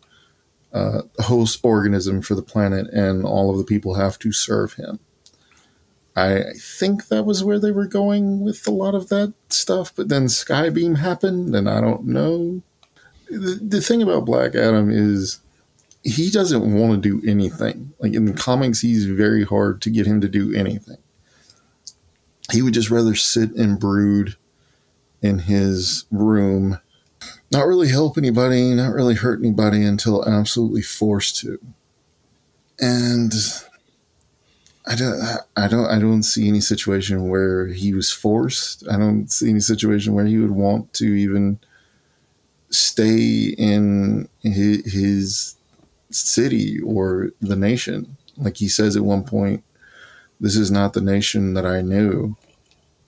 uh, 0.73 1.03
host 1.21 1.61
organism 1.63 2.23
for 2.23 2.35
the 2.35 2.43
planet, 2.43 2.89
and 2.93 3.25
all 3.25 3.51
of 3.51 3.59
the 3.59 3.65
people 3.65 3.95
have 3.95 4.19
to 4.21 4.33
serve 4.33 4.75
him. 4.75 5.01
I 6.17 6.43
think 6.57 7.09
that 7.09 7.25
was 7.25 7.45
where 7.45 7.59
they 7.59 7.71
were 7.71 7.87
going 7.87 8.41
with 8.41 8.67
a 8.67 8.73
lot 8.73 8.95
of 8.95 9.09
that 9.09 9.33
stuff, 9.49 9.93
but 9.95 10.09
then 10.09 10.27
Skybeam 10.27 10.99
happened, 10.99 11.55
and 11.55 11.69
I 11.69 11.81
don't 11.81 12.05
know. 12.07 12.63
The, 13.29 13.59
the 13.63 13.81
thing 13.81 14.03
about 14.03 14.25
Black 14.25 14.55
Adam 14.55 14.91
is 14.91 15.41
he 16.03 16.31
doesn't 16.31 16.75
want 16.75 17.03
to 17.03 17.21
do 17.21 17.29
anything. 17.29 17.93
Like 18.01 18.15
in 18.15 18.25
the 18.25 18.33
comics, 18.33 18.81
he's 18.81 19.07
very 19.07 19.45
hard 19.45 19.81
to 19.83 19.91
get 19.91 20.07
him 20.07 20.21
to 20.21 20.29
do 20.29 20.53
anything. 20.55 20.99
He 22.51 22.63
would 22.63 22.75
just 22.75 22.91
rather 22.91 23.15
sit 23.15 23.55
and 23.55 23.79
brood 23.79 24.37
in 25.23 25.41
his 25.41 26.07
room, 26.11 26.81
not 27.51 27.67
really 27.67 27.89
help 27.89 28.17
anybody, 28.17 28.75
not 28.75 28.93
really 28.93 29.15
hurt 29.15 29.41
anybody 29.41 29.85
until 29.85 30.27
absolutely 30.29 30.83
forced 30.83 31.37
to. 31.39 31.59
And 32.79 33.33
I 34.87 34.95
don't, 34.95 35.21
I 35.57 35.69
don't, 35.69 35.87
I 35.87 35.99
don't 35.99 36.23
see 36.23 36.49
any 36.49 36.61
situation 36.61 37.29
where 37.29 37.67
he 37.67 37.93
was 37.93 38.13
forced. 38.13 38.87
I 38.89 38.97
don't 38.97 39.31
see 39.31 39.51
any 39.51 39.61
situation 39.61 40.15
where 40.15 40.27
he 40.27 40.39
would 40.39 40.53
want 40.53 40.93
to 40.95 41.05
even 41.05 41.59
stay 42.71 43.55
in 43.59 44.29
his, 44.43 44.93
his 44.93 45.57
city 46.11 46.81
or 46.81 47.31
the 47.41 47.57
nation. 47.57 48.17
Like 48.37 48.57
he 48.57 48.69
says 48.69 48.97
at 48.97 49.05
one 49.05 49.25
point, 49.25 49.65
this 50.39 50.57
is 50.57 50.71
not 50.71 50.95
the 50.95 51.03
nation 51.03 51.55
that 51.55 51.67
I 51.67 51.83
knew. 51.83 52.37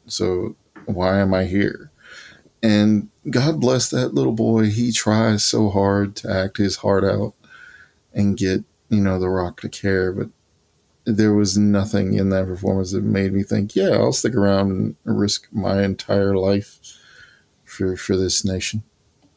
So 0.07 0.57
why 0.85 1.21
am 1.21 1.33
I 1.33 1.45
here? 1.45 1.91
And 2.63 3.09
God 3.31 3.61
bless 3.61 3.89
that 3.91 4.15
little 4.15 4.33
boy. 4.33 4.71
He 4.71 4.93
tries 4.93 5.45
so 5.45 5.71
hard 5.71 6.17
to 6.17 6.31
act 6.31 6.57
his 6.57 6.77
heart 6.77 7.05
out 7.05 7.35
and 8.13 8.37
get, 8.37 8.65
you 8.89 9.01
know, 9.01 9.19
the 9.19 9.29
rock 9.29 9.61
to 9.61 9.69
care, 9.69 10.13
but 10.13 10.29
there 11.05 11.33
was 11.33 11.59
nothing 11.59 12.15
in 12.15 12.29
that 12.31 12.47
performance 12.47 12.93
that 12.93 13.03
made 13.03 13.33
me 13.33 13.43
think, 13.43 13.75
yeah, 13.75 13.91
I'll 13.91 14.13
stick 14.13 14.35
around 14.35 14.71
and 14.71 14.97
risk 15.05 15.49
my 15.53 15.83
entire 15.83 16.37
life 16.37 16.79
for 17.65 17.97
for 17.97 18.17
this 18.17 18.45
nation. 18.45 18.83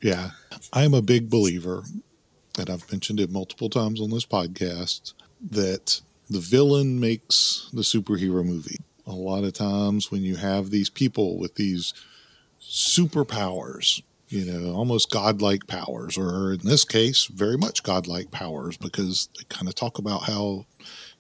Yeah, 0.02 0.32
I'm 0.74 0.94
a 0.94 1.02
big 1.02 1.30
believer, 1.30 1.84
and 2.60 2.70
I've 2.70 2.92
mentioned 2.92 3.20
it 3.20 3.32
multiple 3.32 3.70
times 3.70 4.02
on 4.02 4.12
this 4.12 4.26
podcast 4.26 5.14
that 5.52 6.02
the 6.30 6.40
villain 6.40 7.00
makes 7.00 7.70
the 7.74 7.82
superhero 7.82 8.46
movie. 8.46 8.80
A 9.08 9.14
lot 9.14 9.44
of 9.44 9.54
times 9.54 10.12
when 10.12 10.24
you 10.24 10.36
have 10.36 10.70
these 10.70 10.90
people 10.90 11.38
with 11.38 11.56
these 11.56 11.94
superpowers, 12.70 14.02
you 14.30 14.46
know, 14.46 14.74
almost 14.74 15.12
godlike 15.12 15.68
powers, 15.68 16.18
or 16.18 16.54
in 16.54 16.60
this 16.64 16.84
case, 16.84 17.26
very 17.26 17.58
much 17.58 17.84
godlike 17.84 18.32
powers, 18.32 18.78
because 18.78 19.30
they 19.38 19.44
kind 19.50 19.68
of 19.68 19.76
talk 19.76 19.98
about 19.98 20.24
how 20.24 20.66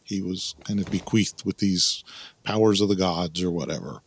he 0.03 0.21
was 0.21 0.55
kind 0.63 0.79
of 0.79 0.89
bequeathed 0.91 1.43
with 1.45 1.57
these 1.57 2.03
powers 2.43 2.81
of 2.81 2.89
the 2.89 2.95
gods 2.95 3.41
or 3.41 3.51
whatever. 3.51 4.01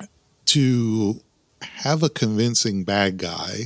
To 0.47 1.21
have 1.61 2.03
a 2.03 2.09
convincing 2.09 2.85
bad 2.85 3.19
guy, 3.19 3.65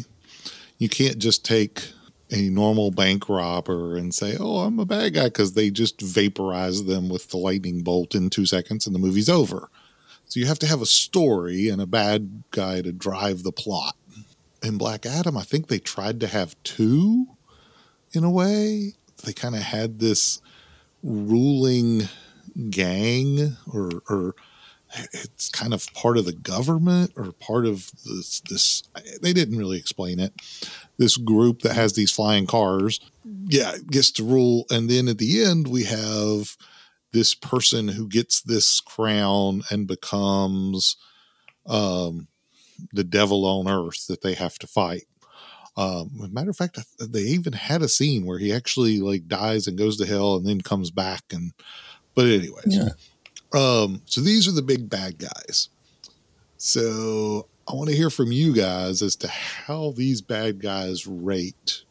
you 0.78 0.88
can't 0.88 1.18
just 1.18 1.44
take 1.44 1.90
a 2.30 2.48
normal 2.48 2.90
bank 2.90 3.28
robber 3.28 3.96
and 3.96 4.14
say, 4.14 4.36
"Oh, 4.40 4.60
I'm 4.60 4.78
a 4.78 4.86
bad 4.86 5.14
guy," 5.14 5.24
because 5.24 5.52
they 5.52 5.70
just 5.70 6.00
vaporize 6.00 6.84
them 6.84 7.10
with 7.10 7.28
the 7.28 7.36
lightning 7.36 7.82
bolt 7.82 8.14
in 8.14 8.30
two 8.30 8.46
seconds 8.46 8.86
and 8.86 8.94
the 8.94 8.98
movie's 8.98 9.28
over. 9.28 9.68
So 10.32 10.40
you 10.40 10.46
have 10.46 10.60
to 10.60 10.66
have 10.66 10.80
a 10.80 10.86
story 10.86 11.68
and 11.68 11.78
a 11.78 11.86
bad 11.86 12.44
guy 12.52 12.80
to 12.80 12.90
drive 12.90 13.42
the 13.42 13.52
plot. 13.52 13.96
In 14.62 14.78
Black 14.78 15.04
Adam, 15.04 15.36
I 15.36 15.42
think 15.42 15.66
they 15.66 15.78
tried 15.78 16.20
to 16.20 16.26
have 16.26 16.56
two 16.62 17.26
in 18.12 18.24
a 18.24 18.30
way. 18.30 18.94
They 19.26 19.34
kind 19.34 19.54
of 19.54 19.60
had 19.60 19.98
this 19.98 20.40
ruling 21.02 22.08
gang 22.70 23.58
or 23.70 23.90
or 24.08 24.34
it's 25.12 25.50
kind 25.50 25.74
of 25.74 25.92
part 25.92 26.16
of 26.16 26.24
the 26.24 26.32
government 26.32 27.12
or 27.14 27.32
part 27.32 27.66
of 27.66 27.90
this 28.06 28.40
this 28.48 28.84
they 29.20 29.34
didn't 29.34 29.58
really 29.58 29.78
explain 29.78 30.20
it 30.20 30.32
this 30.98 31.16
group 31.16 31.62
that 31.62 31.74
has 31.74 31.94
these 31.94 32.12
flying 32.12 32.46
cars 32.46 33.00
yeah 33.46 33.72
gets 33.90 34.10
to 34.10 34.22
rule 34.22 34.66
and 34.70 34.90
then 34.90 35.08
at 35.08 35.16
the 35.16 35.42
end 35.42 35.66
we 35.66 35.84
have 35.84 36.58
this 37.12 37.34
person 37.34 37.88
who 37.88 38.08
gets 38.08 38.40
this 38.40 38.80
crown 38.80 39.62
and 39.70 39.86
becomes 39.86 40.96
um 41.66 42.28
the 42.92 43.04
devil 43.04 43.44
on 43.46 43.68
earth 43.68 44.06
that 44.08 44.22
they 44.22 44.34
have 44.34 44.58
to 44.58 44.66
fight 44.66 45.04
um, 45.76 46.10
matter 46.32 46.50
of 46.50 46.56
fact, 46.56 46.78
they 46.98 47.20
even 47.20 47.54
had 47.54 47.82
a 47.82 47.88
scene 47.88 48.26
where 48.26 48.38
he 48.38 48.52
actually 48.52 49.00
like 49.00 49.26
dies 49.26 49.66
and 49.66 49.78
goes 49.78 49.96
to 49.96 50.06
hell 50.06 50.36
and 50.36 50.46
then 50.46 50.60
comes 50.60 50.90
back 50.90 51.22
and 51.32 51.52
but 52.14 52.26
anyways, 52.26 52.66
yeah. 52.66 52.88
um, 53.54 54.02
so 54.04 54.20
these 54.20 54.46
are 54.46 54.52
the 54.52 54.60
big 54.60 54.90
bad 54.90 55.16
guys. 55.16 55.70
So 56.58 57.48
I 57.66 57.74
want 57.74 57.88
to 57.88 57.96
hear 57.96 58.10
from 58.10 58.32
you 58.32 58.54
guys 58.54 59.00
as 59.00 59.16
to 59.16 59.28
how 59.28 59.92
these 59.96 60.20
bad 60.20 60.60
guys 60.60 61.06
rate 61.06 61.84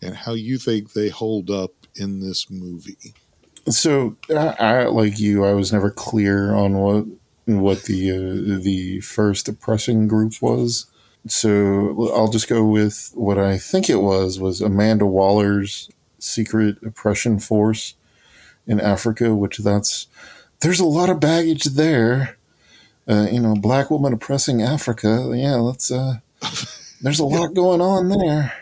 and 0.00 0.16
how 0.16 0.32
you 0.32 0.56
think 0.56 0.92
they 0.92 1.10
hold 1.10 1.50
up 1.50 1.72
in 1.94 2.20
this 2.20 2.50
movie. 2.50 3.14
So 3.68 4.16
I, 4.30 4.56
I 4.58 4.84
like 4.86 5.18
you, 5.18 5.44
I 5.44 5.52
was 5.52 5.72
never 5.72 5.90
clear 5.90 6.54
on 6.54 6.74
what 6.74 7.06
what 7.46 7.82
the 7.84 8.10
uh, 8.10 8.62
the 8.62 9.00
first 9.00 9.48
oppressing 9.48 10.06
group 10.08 10.34
was. 10.40 10.86
So 11.26 12.12
I'll 12.14 12.28
just 12.28 12.48
go 12.48 12.64
with 12.64 13.12
what 13.14 13.38
I 13.38 13.56
think 13.58 13.88
it 13.88 13.96
was 13.96 14.38
was 14.38 14.60
Amanda 14.60 15.06
Waller's 15.06 15.90
secret 16.18 16.76
oppression 16.84 17.38
force 17.38 17.94
in 18.66 18.80
Africa, 18.80 19.34
which 19.34 19.58
that's 19.58 20.06
there's 20.60 20.80
a 20.80 20.86
lot 20.86 21.10
of 21.10 21.20
baggage 21.20 21.64
there. 21.64 22.36
Uh, 23.06 23.28
you 23.30 23.40
know, 23.40 23.54
black 23.54 23.90
woman 23.90 24.12
oppressing 24.12 24.62
Africa. 24.62 25.32
Yeah, 25.34 25.56
let's. 25.56 25.90
Uh, 25.90 26.16
there's 27.00 27.20
a 27.20 27.24
lot 27.26 27.54
going 27.54 27.80
on 27.80 28.08
there. 28.08 28.52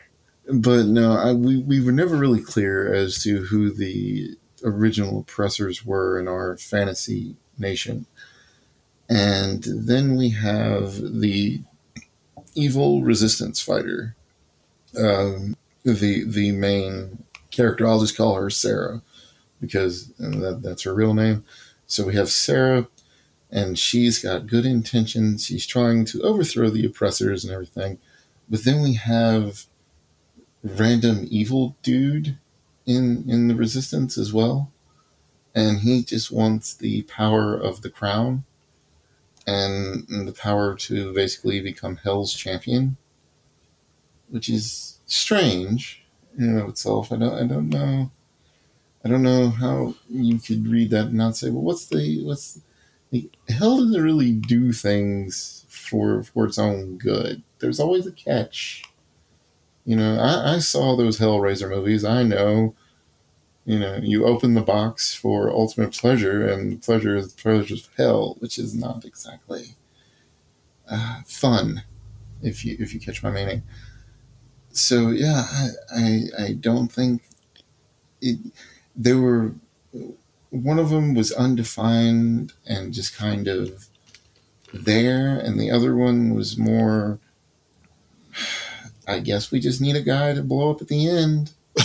But 0.53 0.87
no, 0.87 1.13
I, 1.13 1.33
we 1.33 1.59
we 1.59 1.81
were 1.81 1.93
never 1.93 2.17
really 2.17 2.43
clear 2.43 2.93
as 2.93 3.23
to 3.23 3.45
who 3.45 3.73
the 3.73 4.37
original 4.65 5.21
oppressors 5.21 5.85
were 5.85 6.19
in 6.19 6.29
our 6.29 6.57
fantasy 6.57 7.37
nation. 7.59 8.07
And 9.09 9.63
then 9.65 10.17
we 10.17 10.31
have 10.31 11.21
the 11.21 11.63
evil 12.55 13.03
resistance 13.03 13.61
fighter, 13.61 14.17
um, 14.99 15.57
the 15.85 16.25
the 16.25 16.53
main 16.53 17.25
character. 17.51 17.87
I'll 17.87 18.01
just 18.01 18.17
call 18.17 18.35
her 18.37 18.51
Sarah 18.51 19.03
because 19.61 20.09
that, 20.19 20.61
that's 20.63 20.83
her 20.83 20.95
real 20.95 21.15
name. 21.15 21.45
So 21.87 22.07
we 22.07 22.15
have 22.15 22.31
Sarah, 22.31 22.89
and 23.51 23.79
she's 23.79 24.23
got 24.23 24.47
good 24.47 24.65
intentions. 24.65 25.45
She's 25.45 25.67
trying 25.67 26.05
to 26.07 26.23
overthrow 26.23 26.71
the 26.71 26.87
oppressors 26.87 27.45
and 27.45 27.53
everything. 27.53 27.99
But 28.49 28.65
then 28.65 28.83
we 28.83 28.95
have 28.95 29.67
random 30.63 31.27
evil 31.31 31.77
dude 31.83 32.39
in 32.87 33.25
in 33.29 33.49
the 33.49 33.55
resistance 33.55 34.19
as 34.19 34.33
well. 34.33 34.73
And 35.55 35.81
he 35.81 36.03
just 36.03 36.33
wants 36.33 36.75
the 36.75 37.03
power 37.03 37.55
of 37.55 37.83
the 37.83 37.91
crown 37.91 38.45
and, 39.47 40.07
the 40.27 40.33
power 40.33 40.75
to 40.77 41.13
basically 41.13 41.61
become 41.61 41.97
hell's 41.97 42.33
champion 42.33 42.97
which 44.29 44.49
is 44.49 44.99
strange 45.07 46.03
in 46.39 46.45
and 46.45 46.61
of 46.61 46.69
itself. 46.71 47.13
I 47.13 47.17
don't 47.17 47.35
i 47.35 47.47
don't 47.47 47.69
know. 47.69 48.11
I 49.05 49.09
don't 49.09 49.23
know 49.23 49.51
how 49.51 49.95
you 50.09 50.39
could 50.39 50.67
read 50.69 50.91
that 50.91 51.07
and 51.07 51.15
not 51.15 51.37
say 51.37 51.51
well 51.51 51.63
what's 51.63 51.87
the 51.87 52.25
what's 52.25 52.61
the 53.11 53.29
hell 53.49 53.79
doesn't 53.79 54.03
really 54.03 54.33
do 54.33 54.73
things 54.73 55.67
for 55.69 56.23
for 56.23 56.47
its 56.47 56.59
own 56.59 56.97
good. 56.97 57.43
There's 57.59 57.81
always 57.81 58.07
a 58.07 58.13
catch 58.13 58.85
you 59.85 59.97
know, 59.97 60.19
I, 60.19 60.55
I 60.55 60.59
saw 60.59 60.97
those 60.97 61.19
Hellraiser 61.19 61.69
movies. 61.69 62.05
I 62.05 62.23
know, 62.23 62.75
you 63.65 63.79
know, 63.79 63.97
you 63.97 64.27
open 64.27 64.55
the 64.55 64.63
box 64.63 65.15
for 65.15 65.51
ultimate 65.51 65.93
pleasure, 65.93 66.47
and 66.47 66.83
pleasure 66.83 67.17
is 67.17 67.33
the 67.35 67.43
pleasure 67.43 67.75
of 67.75 67.89
hell, 67.97 68.37
which 68.41 68.59
is 68.59 68.75
not 68.75 69.05
exactly 69.05 69.77
uh, 70.91 71.23
fun, 71.27 71.83
if 72.43 72.65
you 72.65 72.77
if 72.81 72.95
you 72.95 73.01
catch 73.01 73.23
my 73.23 73.31
meaning. 73.31 73.63
So 74.73 75.11
yeah, 75.11 75.45
I 75.51 75.69
I, 75.95 76.23
I 76.45 76.53
don't 76.55 76.89
think 76.89 77.23
it. 78.21 78.39
There 78.97 79.19
were 79.19 79.55
one 80.51 80.79
of 80.79 80.91
them 80.91 81.15
was 81.15 81.33
undefined 81.33 82.53
and 82.67 82.93
just 82.93 83.17
kind 83.17 83.49
of 83.49 83.89
there, 84.73 85.39
and 85.39 85.61
the 85.61 85.71
other 85.71 85.97
one 85.97 86.35
was 86.35 86.59
more 86.59 87.19
I 89.07 89.19
guess 89.19 89.51
we 89.51 89.61
just 89.61 89.81
need 89.81 89.97
a 89.97 90.03
guy 90.03 90.35
to 90.35 90.43
blow 90.43 90.71
up 90.71 90.81
at 90.81 90.89
the 90.89 91.09
end. 91.09 91.53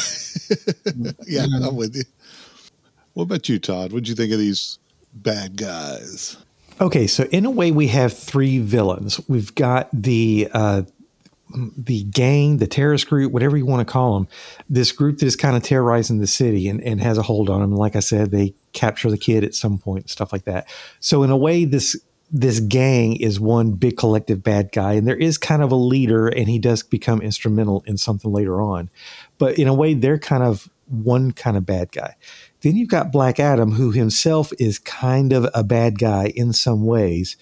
yeah, 1.26 1.45
You 1.45 1.59
know. 1.59 1.70
I'm 1.70 1.76
with 1.76 1.95
you. 1.95 2.03
What 3.13 3.24
about 3.24 3.49
you, 3.49 3.57
Todd? 3.59 3.91
What'd 3.91 4.07
you 4.07 4.15
think 4.15 4.32
of 4.32 4.39
these 4.39 4.78
bad 5.13 5.57
guys? 5.57 6.38
Okay, 6.80 7.07
so 7.07 7.24
in 7.32 7.45
a 7.45 7.49
way, 7.49 7.72
we 7.72 7.88
have 7.88 8.13
three 8.15 8.59
villains. 8.59 9.20
We've 9.28 9.53
got 9.55 9.89
the 9.91 10.47
uh, 10.53 10.84
the 11.55 12.03
gang, 12.03 12.57
the 12.57 12.68
terrorist 12.68 13.07
group, 13.07 13.32
whatever 13.32 13.57
you 13.57 13.65
want 13.65 13.88
to 13.88 13.91
call 13.91 14.13
them. 14.13 14.28
This 14.70 14.91
group 14.91 15.20
that 15.20 15.26
is 15.26 15.36
kind 15.36 15.55
of 15.55 15.63
terrorizing 15.63 16.20
the 16.20 16.28
city 16.28 16.68
and, 16.68 16.82
and 16.82 17.01
has 17.01 17.18
a 17.18 17.24
hold 17.24 17.49
on 17.49 17.61
them. 17.61 17.76
Like 17.76 17.95
I 17.95 17.99
said, 17.99 18.32
they 18.32 18.53
capture 18.74 19.09
the 19.09 19.18
kid 19.18 19.43
at 19.43 19.55
some 19.55 19.78
point, 19.78 20.09
stuff 20.09 20.32
like 20.32 20.43
that. 20.45 20.68
So 20.99 21.24
in 21.24 21.32
a 21.32 21.38
way, 21.38 21.65
this 21.65 21.99
this 22.30 22.59
gang 22.59 23.15
is 23.15 23.39
one 23.39 23.71
big 23.71 23.97
collective 23.97 24.43
bad 24.43 24.71
guy, 24.71 24.93
and 24.93 25.07
there 25.07 25.15
is 25.15 25.38
kind 25.38 25.61
of 25.61 25.71
a 25.71 25.75
leader, 25.75 26.28
and 26.28 26.49
he 26.49 26.59
does 26.59 26.84
become 26.84 27.21
instrumental 27.21 27.84
in 27.88 27.97
something 27.97 28.32
later 28.32 28.61
on. 28.61 28.89
But 29.38 29.57
in 29.57 29.67
a 29.67 29.73
way, 29.73 29.93
they're 29.93 30.19
kind 30.19 30.43
of 30.43 30.69
one 30.88 31.32
kind 31.32 31.55
of 31.55 31.65
bad 31.65 31.91
guy. 31.91 32.15
Then 32.61 32.75
you've 32.75 32.89
got 32.89 33.11
Black 33.11 33.39
Adam, 33.39 33.71
who 33.71 33.91
himself 33.91 34.51
is 34.59 34.80
kind 34.80 35.32
of 35.32 35.47
a 35.53 35.63
bad 35.63 35.99
guy 35.99 36.34
in 36.36 36.53
some 36.53 36.86
ways, 36.86 37.38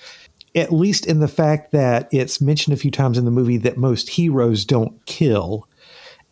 at 0.53 0.71
least 0.71 1.05
in 1.05 1.19
the 1.19 1.27
fact 1.27 1.71
that 1.71 2.07
it's 2.11 2.39
mentioned 2.39 2.73
a 2.73 2.79
few 2.79 2.91
times 2.91 3.17
in 3.17 3.25
the 3.25 3.31
movie 3.31 3.57
that 3.57 3.77
most 3.77 4.09
heroes 4.09 4.65
don't 4.65 5.03
kill, 5.05 5.67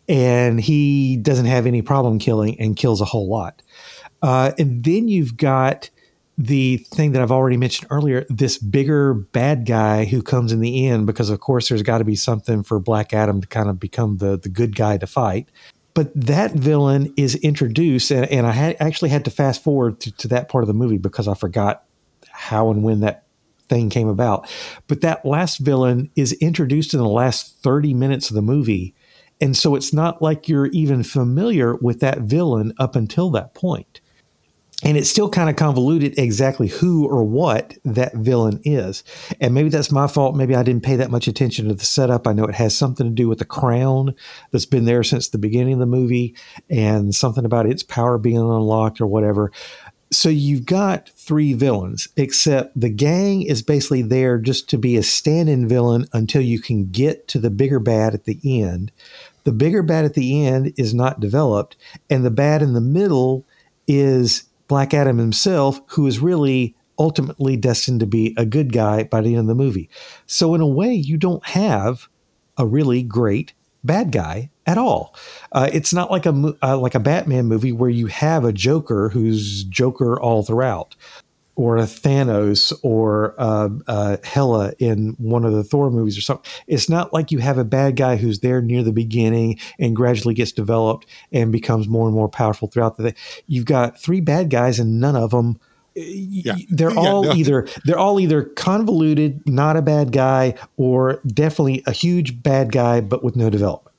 and 0.08 0.60
he 0.60 1.16
doesn't 1.16 1.46
have 1.46 1.66
any 1.66 1.82
problem 1.82 2.18
killing 2.18 2.60
and 2.60 2.76
kills 2.76 3.00
a 3.00 3.06
whole 3.06 3.28
lot. 3.28 3.62
Uh, 4.22 4.52
and 4.58 4.84
then 4.84 5.08
you've 5.08 5.36
got 5.36 5.90
the 6.36 6.78
thing 6.78 7.12
that 7.12 7.22
I've 7.22 7.30
already 7.30 7.56
mentioned 7.56 7.88
earlier 7.90 8.26
this 8.28 8.58
bigger 8.58 9.14
bad 9.14 9.66
guy 9.66 10.04
who 10.04 10.22
comes 10.22 10.52
in 10.52 10.60
the 10.60 10.86
end 10.86 11.06
because, 11.06 11.30
of 11.30 11.40
course, 11.40 11.68
there's 11.68 11.82
got 11.82 11.98
to 11.98 12.04
be 12.04 12.16
something 12.16 12.62
for 12.62 12.80
Black 12.80 13.12
Adam 13.12 13.40
to 13.40 13.46
kind 13.46 13.68
of 13.68 13.78
become 13.78 14.18
the, 14.18 14.38
the 14.38 14.48
good 14.48 14.74
guy 14.74 14.98
to 14.98 15.06
fight. 15.06 15.48
But 15.94 16.10
that 16.14 16.52
villain 16.52 17.12
is 17.16 17.36
introduced 17.36 18.10
and, 18.10 18.26
and 18.26 18.48
i 18.48 18.50
had 18.50 18.76
actually 18.80 19.10
had 19.10 19.24
to 19.26 19.30
fast 19.30 19.62
forward 19.62 20.00
to, 20.00 20.10
to 20.16 20.28
that 20.28 20.48
part 20.48 20.64
of 20.64 20.68
the 20.68 20.74
movie 20.74 20.98
because 20.98 21.28
i 21.28 21.34
forgot 21.34 21.84
how 22.30 22.70
and 22.70 22.82
when 22.82 23.00
that 23.00 23.26
thing 23.68 23.90
came 23.90 24.08
about. 24.08 24.50
But 24.88 25.02
that 25.02 25.24
last 25.24 25.58
villain 25.58 26.10
is 26.16 26.32
introduced 26.34 26.94
in 26.94 27.00
the 27.00 27.08
last 27.08 27.62
30 27.62 27.94
minutes 27.94 28.28
of 28.28 28.34
the 28.34 28.42
movie 28.42 28.94
and 29.40 29.56
so 29.56 29.74
it's 29.74 29.92
not 29.92 30.22
like 30.22 30.48
you're 30.48 30.66
even 30.66 31.02
familiar 31.02 31.74
with 31.76 32.00
that 32.00 32.20
villain 32.20 32.72
up 32.78 32.96
until 32.96 33.30
that 33.30 33.54
point 33.54 34.00
and 34.82 34.96
it's 34.96 35.08
still 35.08 35.30
kind 35.30 35.48
of 35.48 35.56
convoluted 35.56 36.18
exactly 36.18 36.68
who 36.68 37.06
or 37.06 37.24
what 37.24 37.76
that 37.84 38.14
villain 38.14 38.60
is. 38.64 39.04
And 39.40 39.54
maybe 39.54 39.68
that's 39.68 39.92
my 39.92 40.06
fault. 40.06 40.36
Maybe 40.36 40.54
I 40.54 40.62
didn't 40.62 40.82
pay 40.82 40.96
that 40.96 41.10
much 41.10 41.28
attention 41.28 41.68
to 41.68 41.74
the 41.74 41.84
setup. 41.84 42.26
I 42.26 42.32
know 42.32 42.44
it 42.44 42.54
has 42.54 42.76
something 42.76 43.06
to 43.06 43.12
do 43.12 43.28
with 43.28 43.38
the 43.38 43.44
crown 43.44 44.14
that's 44.50 44.66
been 44.66 44.84
there 44.84 45.04
since 45.04 45.28
the 45.28 45.38
beginning 45.38 45.74
of 45.74 45.78
the 45.80 45.86
movie 45.86 46.34
and 46.68 47.14
something 47.14 47.44
about 47.44 47.66
its 47.66 47.82
power 47.82 48.18
being 48.18 48.38
unlocked 48.38 49.00
or 49.00 49.06
whatever. 49.06 49.52
So 50.10 50.28
you've 50.28 50.66
got 50.66 51.08
three 51.10 51.54
villains, 51.54 52.08
except 52.16 52.78
the 52.78 52.90
gang 52.90 53.42
is 53.42 53.62
basically 53.62 54.02
there 54.02 54.38
just 54.38 54.68
to 54.70 54.78
be 54.78 54.96
a 54.96 55.02
stand 55.02 55.48
in 55.48 55.66
villain 55.66 56.06
until 56.12 56.42
you 56.42 56.60
can 56.60 56.90
get 56.90 57.26
to 57.28 57.38
the 57.38 57.50
bigger 57.50 57.80
bad 57.80 58.14
at 58.14 58.24
the 58.24 58.38
end. 58.44 58.92
The 59.44 59.52
bigger 59.52 59.82
bad 59.82 60.04
at 60.04 60.14
the 60.14 60.46
end 60.46 60.72
is 60.76 60.94
not 60.94 61.20
developed, 61.20 61.76
and 62.08 62.24
the 62.24 62.30
bad 62.30 62.62
in 62.62 62.74
the 62.74 62.80
middle 62.80 63.44
is 63.88 64.44
Black 64.68 64.94
Adam 64.94 65.18
himself, 65.18 65.80
who 65.88 66.06
is 66.06 66.20
really 66.20 66.74
ultimately 66.98 67.56
destined 67.56 68.00
to 68.00 68.06
be 68.06 68.34
a 68.36 68.46
good 68.46 68.72
guy 68.72 69.04
by 69.04 69.20
the 69.20 69.30
end 69.30 69.40
of 69.40 69.46
the 69.46 69.54
movie. 69.54 69.88
So, 70.26 70.54
in 70.54 70.60
a 70.60 70.66
way, 70.66 70.92
you 70.92 71.16
don't 71.16 71.44
have 71.46 72.08
a 72.56 72.66
really 72.66 73.02
great 73.02 73.52
bad 73.82 74.12
guy 74.12 74.50
at 74.66 74.78
all. 74.78 75.14
Uh, 75.52 75.68
it's 75.72 75.92
not 75.92 76.10
like 76.10 76.26
a 76.26 76.54
uh, 76.62 76.78
like 76.78 76.94
a 76.94 77.00
Batman 77.00 77.46
movie 77.46 77.72
where 77.72 77.90
you 77.90 78.06
have 78.06 78.44
a 78.44 78.52
Joker 78.52 79.10
who's 79.10 79.64
Joker 79.64 80.18
all 80.18 80.42
throughout, 80.42 80.96
or 81.56 81.76
a 81.76 81.82
Thanos 81.82 82.72
or 82.82 83.34
uh, 83.38 83.68
uh, 83.86 84.16
Hela 84.24 84.72
in 84.78 85.14
one 85.18 85.44
of 85.44 85.52
the 85.52 85.62
Thor 85.64 85.90
movies 85.90 86.18
or 86.18 86.20
something. 86.20 86.50
It's 86.66 86.88
not 86.88 87.12
like 87.12 87.30
you 87.30 87.38
have 87.38 87.58
a 87.58 87.64
bad 87.64 87.96
guy 87.96 88.16
who's 88.16 88.40
there 88.40 88.60
near 88.60 88.82
the 88.82 88.92
beginning 88.92 89.58
and 89.78 89.94
gradually 89.94 90.34
gets 90.34 90.52
developed 90.52 91.06
and 91.32 91.52
becomes 91.52 91.86
more 91.88 92.06
and 92.06 92.14
more 92.14 92.28
powerful 92.28 92.68
throughout 92.68 92.96
the. 92.96 93.10
Day. 93.10 93.14
You've 93.46 93.66
got 93.66 94.00
three 94.00 94.20
bad 94.20 94.50
guys 94.50 94.78
and 94.80 95.00
none 95.00 95.16
of 95.16 95.30
them. 95.30 95.60
Yeah. 95.94 96.56
They're 96.70 96.90
Yeah, 96.92 96.98
all 96.98 97.22
no. 97.24 97.32
either 97.34 97.68
they're 97.84 97.98
all 97.98 98.18
either 98.18 98.42
convoluted, 98.42 99.46
not 99.48 99.76
a 99.76 99.82
bad 99.82 100.10
guy, 100.10 100.54
or 100.76 101.20
definitely 101.24 101.84
a 101.86 101.92
huge 101.92 102.42
bad 102.42 102.72
guy, 102.72 103.00
but 103.00 103.22
with 103.22 103.36
no 103.36 103.48
development. 103.48 103.94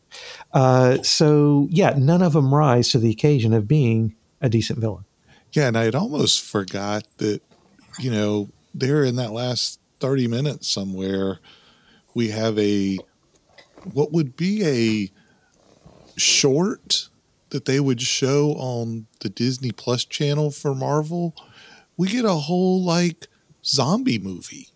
Uh, 0.54 1.02
so 1.04 1.68
yeah, 1.72 1.94
none 1.98 2.22
of 2.22 2.34
them 2.34 2.54
rise 2.54 2.90
to 2.90 3.00
the 3.00 3.10
occasion 3.10 3.54
of 3.54 3.68
being 3.68 4.14
a 4.42 4.50
decent 4.50 4.80
villain. 4.80 5.06
Yeah, 5.56 5.70
and 5.70 5.78
I 5.78 5.86
had 5.86 5.96
almost 5.96 6.42
forgot 6.42 7.08
that, 7.18 7.42
you 7.98 8.12
know, 8.12 8.50
there 8.74 9.06
in 9.06 9.16
that 9.16 9.32
last 9.32 9.80
30 10.02 10.28
minutes 10.28 10.68
somewhere, 10.68 11.40
we 12.14 12.30
have 12.30 12.60
a 12.60 13.00
what 13.94 14.12
would 14.12 14.36
be 14.36 14.66
a 14.66 15.12
short 16.20 17.08
that 17.52 17.64
they 17.66 17.80
would 17.80 18.02
show 18.02 18.52
on 18.56 19.08
the 19.22 19.30
Disney 19.30 19.72
Plus 19.72 20.04
channel 20.04 20.52
for 20.52 20.76
Marvel. 20.76 21.34
We 21.96 22.10
get 22.10 22.26
a 22.26 22.34
whole 22.34 22.84
like 22.84 23.28
zombie 23.64 24.20
movie. 24.20 24.70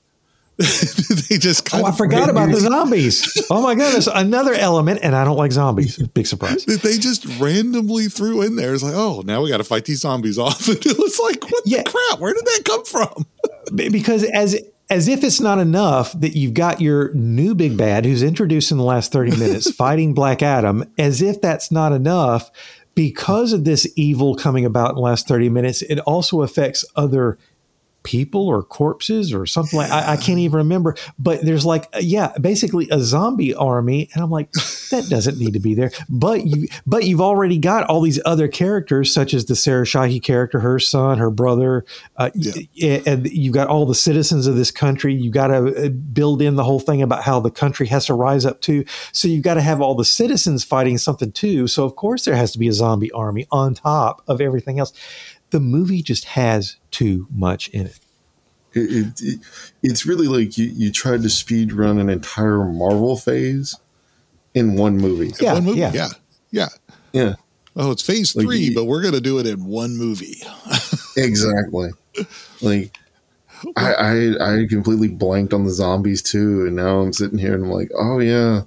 they 1.29 1.37
just 1.37 1.73
Oh, 1.73 1.85
I 1.85 1.91
forgot 1.91 2.29
about 2.29 2.49
the 2.51 2.59
zombies. 2.59 3.47
Oh 3.49 3.61
my 3.61 3.75
goodness, 3.75 4.07
another 4.13 4.53
element, 4.53 4.99
and 5.03 5.15
I 5.15 5.23
don't 5.23 5.37
like 5.37 5.51
zombies. 5.53 5.97
Big 6.13 6.27
surprise. 6.27 6.65
that 6.65 6.81
they 6.81 6.97
just 6.97 7.25
randomly 7.39 8.07
threw 8.07 8.41
in 8.41 8.55
there. 8.57 8.73
It's 8.73 8.83
like, 8.83 8.93
oh, 8.95 9.21
now 9.25 9.41
we 9.41 9.49
got 9.49 9.57
to 9.57 9.63
fight 9.63 9.85
these 9.85 10.01
zombies 10.01 10.37
off. 10.37 10.67
And 10.67 10.77
it 10.85 10.97
was 10.97 11.19
like, 11.19 11.43
what 11.49 11.63
Yeah. 11.65 11.83
the 11.83 11.89
crap? 11.91 12.19
Where 12.19 12.33
did 12.33 12.45
that 12.45 12.61
come 12.65 12.85
from? 12.85 13.25
Because 13.75 14.23
as 14.23 14.57
as 14.89 15.07
if 15.07 15.23
it's 15.23 15.39
not 15.39 15.59
enough 15.59 16.11
that 16.19 16.35
you've 16.35 16.55
got 16.55 16.81
your 16.81 17.13
new 17.13 17.53
big 17.55 17.77
bad 17.77 18.05
who's 18.05 18.23
introduced 18.23 18.71
in 18.71 18.77
the 18.77 18.83
last 18.83 19.11
30 19.11 19.37
minutes 19.37 19.71
fighting 19.71 20.13
Black 20.15 20.41
Adam, 20.41 20.83
as 20.97 21.21
if 21.21 21.39
that's 21.41 21.71
not 21.71 21.91
enough, 21.91 22.49
because 22.95 23.53
of 23.53 23.63
this 23.65 23.87
evil 23.95 24.33
coming 24.35 24.65
about 24.65 24.89
in 24.89 24.95
the 24.95 25.01
last 25.01 25.27
30 25.27 25.47
minutes, 25.49 25.83
it 25.83 25.99
also 25.99 26.41
affects 26.41 26.83
other 26.95 27.37
people 28.03 28.47
or 28.47 28.63
corpses 28.63 29.33
or 29.33 29.45
something 29.45 29.77
like 29.77 29.91
I, 29.91 30.13
I 30.13 30.17
can't 30.17 30.39
even 30.39 30.57
remember. 30.57 30.95
But 31.17 31.41
there's 31.41 31.65
like 31.65 31.87
uh, 31.93 31.99
yeah, 32.01 32.33
basically 32.39 32.87
a 32.91 32.99
zombie 32.99 33.53
army, 33.53 34.09
and 34.13 34.23
I'm 34.23 34.31
like 34.31 34.51
that 34.51 35.05
doesn't 35.09 35.37
need 35.37 35.53
to 35.53 35.59
be 35.59 35.73
there. 35.75 35.91
But 36.09 36.45
you 36.45 36.67
but 36.87 37.03
you've 37.05 37.21
already 37.21 37.57
got 37.57 37.85
all 37.89 38.01
these 38.01 38.19
other 38.25 38.47
characters 38.47 39.13
such 39.13 39.33
as 39.33 39.45
the 39.45 39.55
Sarah 39.55 39.85
Shahi 39.85 40.21
character, 40.21 40.59
her 40.59 40.79
son, 40.79 41.17
her 41.17 41.29
brother, 41.31 41.85
uh, 42.17 42.29
Yeah. 42.35 42.99
and 43.05 43.29
you've 43.29 43.53
got 43.53 43.67
all 43.67 43.85
the 43.85 43.95
citizens 43.95 44.47
of 44.47 44.55
this 44.55 44.71
country. 44.71 45.13
You've 45.13 45.33
got 45.33 45.47
to 45.47 45.89
build 45.89 46.41
in 46.41 46.55
the 46.55 46.63
whole 46.63 46.79
thing 46.79 47.01
about 47.01 47.23
how 47.23 47.39
the 47.39 47.51
country 47.51 47.87
has 47.87 48.05
to 48.07 48.13
rise 48.13 48.45
up 48.45 48.61
too. 48.61 48.85
So 49.11 49.27
you've 49.27 49.43
got 49.43 49.55
to 49.55 49.61
have 49.61 49.81
all 49.81 49.95
the 49.95 50.05
citizens 50.05 50.63
fighting 50.63 50.97
something 50.97 51.31
too. 51.31 51.67
So 51.67 51.85
of 51.85 51.95
course 51.95 52.25
there 52.25 52.35
has 52.35 52.51
to 52.53 52.59
be 52.59 52.67
a 52.67 52.73
zombie 52.73 53.11
army 53.11 53.45
on 53.51 53.73
top 53.73 54.21
of 54.27 54.41
everything 54.41 54.79
else. 54.79 54.93
The 55.51 55.59
movie 55.59 56.01
just 56.01 56.25
has 56.25 56.75
too 56.91 57.27
much 57.31 57.67
in 57.69 57.87
it. 57.87 57.99
It, 58.73 58.79
it, 58.79 59.21
it- 59.21 59.39
it's 59.81 60.05
really 60.05 60.27
like 60.27 60.57
you, 60.57 60.65
you 60.65 60.91
tried 60.91 61.23
to 61.23 61.29
speed 61.29 61.73
run 61.73 61.97
an 61.99 62.09
entire 62.09 62.63
Marvel 62.65 63.15
phase 63.17 63.75
in 64.53 64.75
one 64.75 64.97
movie. 64.97 65.33
Yeah, 65.39 65.53
one 65.53 65.65
movie. 65.65 65.79
yeah. 65.79 65.91
Yeah. 65.93 66.09
yeah. 66.51 66.67
Yeah, 67.11 67.35
Oh, 67.75 67.89
it's 67.91 68.03
phase 68.03 68.35
Like, 68.35 68.45
three, 68.45 68.57
you- 68.59 68.75
but 68.75 68.85
we're 68.85 69.01
going 69.01 69.15
to 69.15 69.21
do 69.21 69.39
it 69.39 69.47
in 69.47 69.65
one 69.65 69.97
movie. 69.97 70.41
exactly. 71.17 71.89
like 72.61 72.95
I, 73.75 73.93
I 74.39 74.61
I 74.61 74.67
completely 74.69 75.07
blanked 75.07 75.53
on 75.53 75.63
the 75.65 75.71
zombies 75.71 76.21
too, 76.21 76.65
and 76.67 76.75
now 76.75 76.99
I'm 76.99 77.11
sitting 77.13 77.39
here 77.39 77.53
and 77.55 77.65
I'm 77.65 77.71
like, 77.71 77.89
oh 77.97 78.19
yeah, 78.19 78.61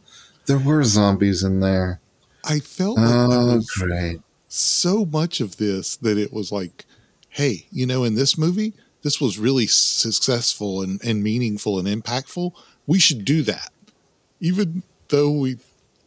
there 0.47 0.59
were 0.59 0.83
zombies 0.85 1.43
in 1.45 1.61
there. 1.61 2.01
I 2.45 2.59
felt 2.59 2.97
like 2.99 3.07
there 3.07 3.15
Oh 3.39 3.57
was 3.57 3.71
great. 3.71 4.21
So 4.53 5.07
much 5.07 5.41
of 5.41 5.57
this 5.57 5.97
that 5.97 6.19
it 6.19 6.33
was 6.33 6.53
like, 6.53 6.85
hey, 7.31 7.67
you 7.71 7.87
know, 7.87 8.05
in 8.05 8.15
this 8.15 8.37
movie, 8.37 8.75
this 9.03 9.19
was 9.19 9.39
really 9.39 9.67
successful 9.67 10.83
and, 10.83 11.03
and 11.03 11.23
meaningful 11.23 11.79
and 11.79 11.89
impactful. 11.89 12.53
We 12.87 12.99
should 12.99 13.25
do 13.25 13.43
that, 13.45 13.71
even 14.41 14.83
though 15.09 15.31
we 15.31 15.57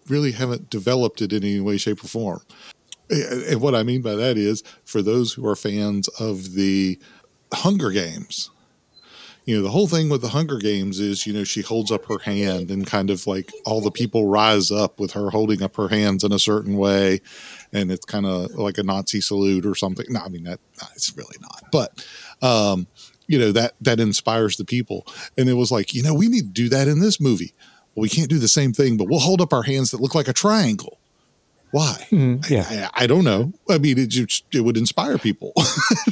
really 0.08 0.34
haven't 0.34 0.70
developed 0.70 1.22
it 1.24 1.34
in 1.34 1.44
any 1.44 1.60
way, 1.60 1.78
shape, 1.78 2.04
or 2.04 2.08
form. 2.08 2.42
And 3.10 3.44
and 3.44 3.62
what 3.62 3.74
I 3.74 3.82
mean 3.82 4.02
by 4.02 4.14
that 4.16 4.38
is 4.38 4.64
for 4.84 5.02
those 5.02 5.34
who 5.34 5.48
are 5.48 5.56
fans 5.56 6.08
of 6.20 6.54
the 6.54 7.00
Hunger 7.52 7.90
Games, 7.90 8.52
you 9.46 9.56
know, 9.56 9.62
the 9.62 9.70
whole 9.70 9.88
thing 9.88 10.10
with 10.10 10.22
the 10.22 10.30
Hunger 10.30 10.58
Games 10.58 11.00
is, 11.00 11.28
you 11.28 11.34
know, 11.34 11.44
she 11.44 11.62
holds 11.62 11.92
up 11.92 12.06
her 12.06 12.18
hand 12.18 12.72
and 12.72 12.86
kind 12.86 13.12
of 13.12 13.28
like 13.28 13.52
all 13.64 13.80
the 13.80 13.92
people 13.92 14.28
rise 14.28 14.72
up 14.72 15.00
with 15.00 15.12
her 15.12 15.30
holding 15.30 15.62
up 15.62 15.76
her 15.76 15.88
hands 15.88 16.24
in 16.24 16.32
a 16.32 16.40
certain 16.40 16.78
way. 16.78 17.22
And 17.72 17.92
it's 17.92 18.06
kind 18.06 18.26
of 18.26 18.52
like 18.56 18.80
a 18.80 18.84
Nazi 18.84 19.22
salute 19.22 19.66
or 19.66 19.76
something. 19.76 20.06
No, 20.10 20.22
I 20.22 20.30
mean, 20.30 20.44
that 20.46 20.60
no, 20.82 20.88
it's 20.96 21.16
really 21.16 21.38
not. 21.40 21.62
But, 21.72 22.06
um, 22.42 22.88
you 23.28 23.38
know, 23.38 23.52
that, 23.52 23.74
that 23.82 24.00
inspires 24.00 24.58
the 24.58 24.66
people. 24.66 25.06
And 25.38 25.48
it 25.48 25.54
was 25.54 25.72
like, 25.72 25.94
you 25.94 26.02
know, 26.02 26.14
we 26.16 26.28
need 26.28 26.42
to 26.42 26.64
do 26.64 26.70
that 26.70 26.88
in 26.88 27.00
this 27.00 27.22
movie. 27.22 27.54
Well, 27.94 28.02
we 28.02 28.10
can't 28.10 28.30
do 28.30 28.40
the 28.40 28.48
same 28.48 28.74
thing, 28.74 28.98
but 28.98 29.08
we'll 29.08 29.20
hold 29.20 29.42
up 29.42 29.54
our 29.54 29.64
hands 29.64 29.92
that 29.92 30.02
look 30.02 30.16
like 30.16 30.28
a 30.28 30.34
triangle. 30.34 31.00
Why? 31.72 32.08
Mhm, 32.10 32.50
yeah. 32.50 32.90
I, 32.96 33.04
I 33.04 33.08
don't 33.08 33.24
know. 33.26 33.54
I 33.70 33.78
mean, 33.78 33.98
it 34.00 34.08
just 34.08 34.46
it 34.54 34.62
would 34.62 34.78
inspire 34.78 35.18
people. 35.18 35.54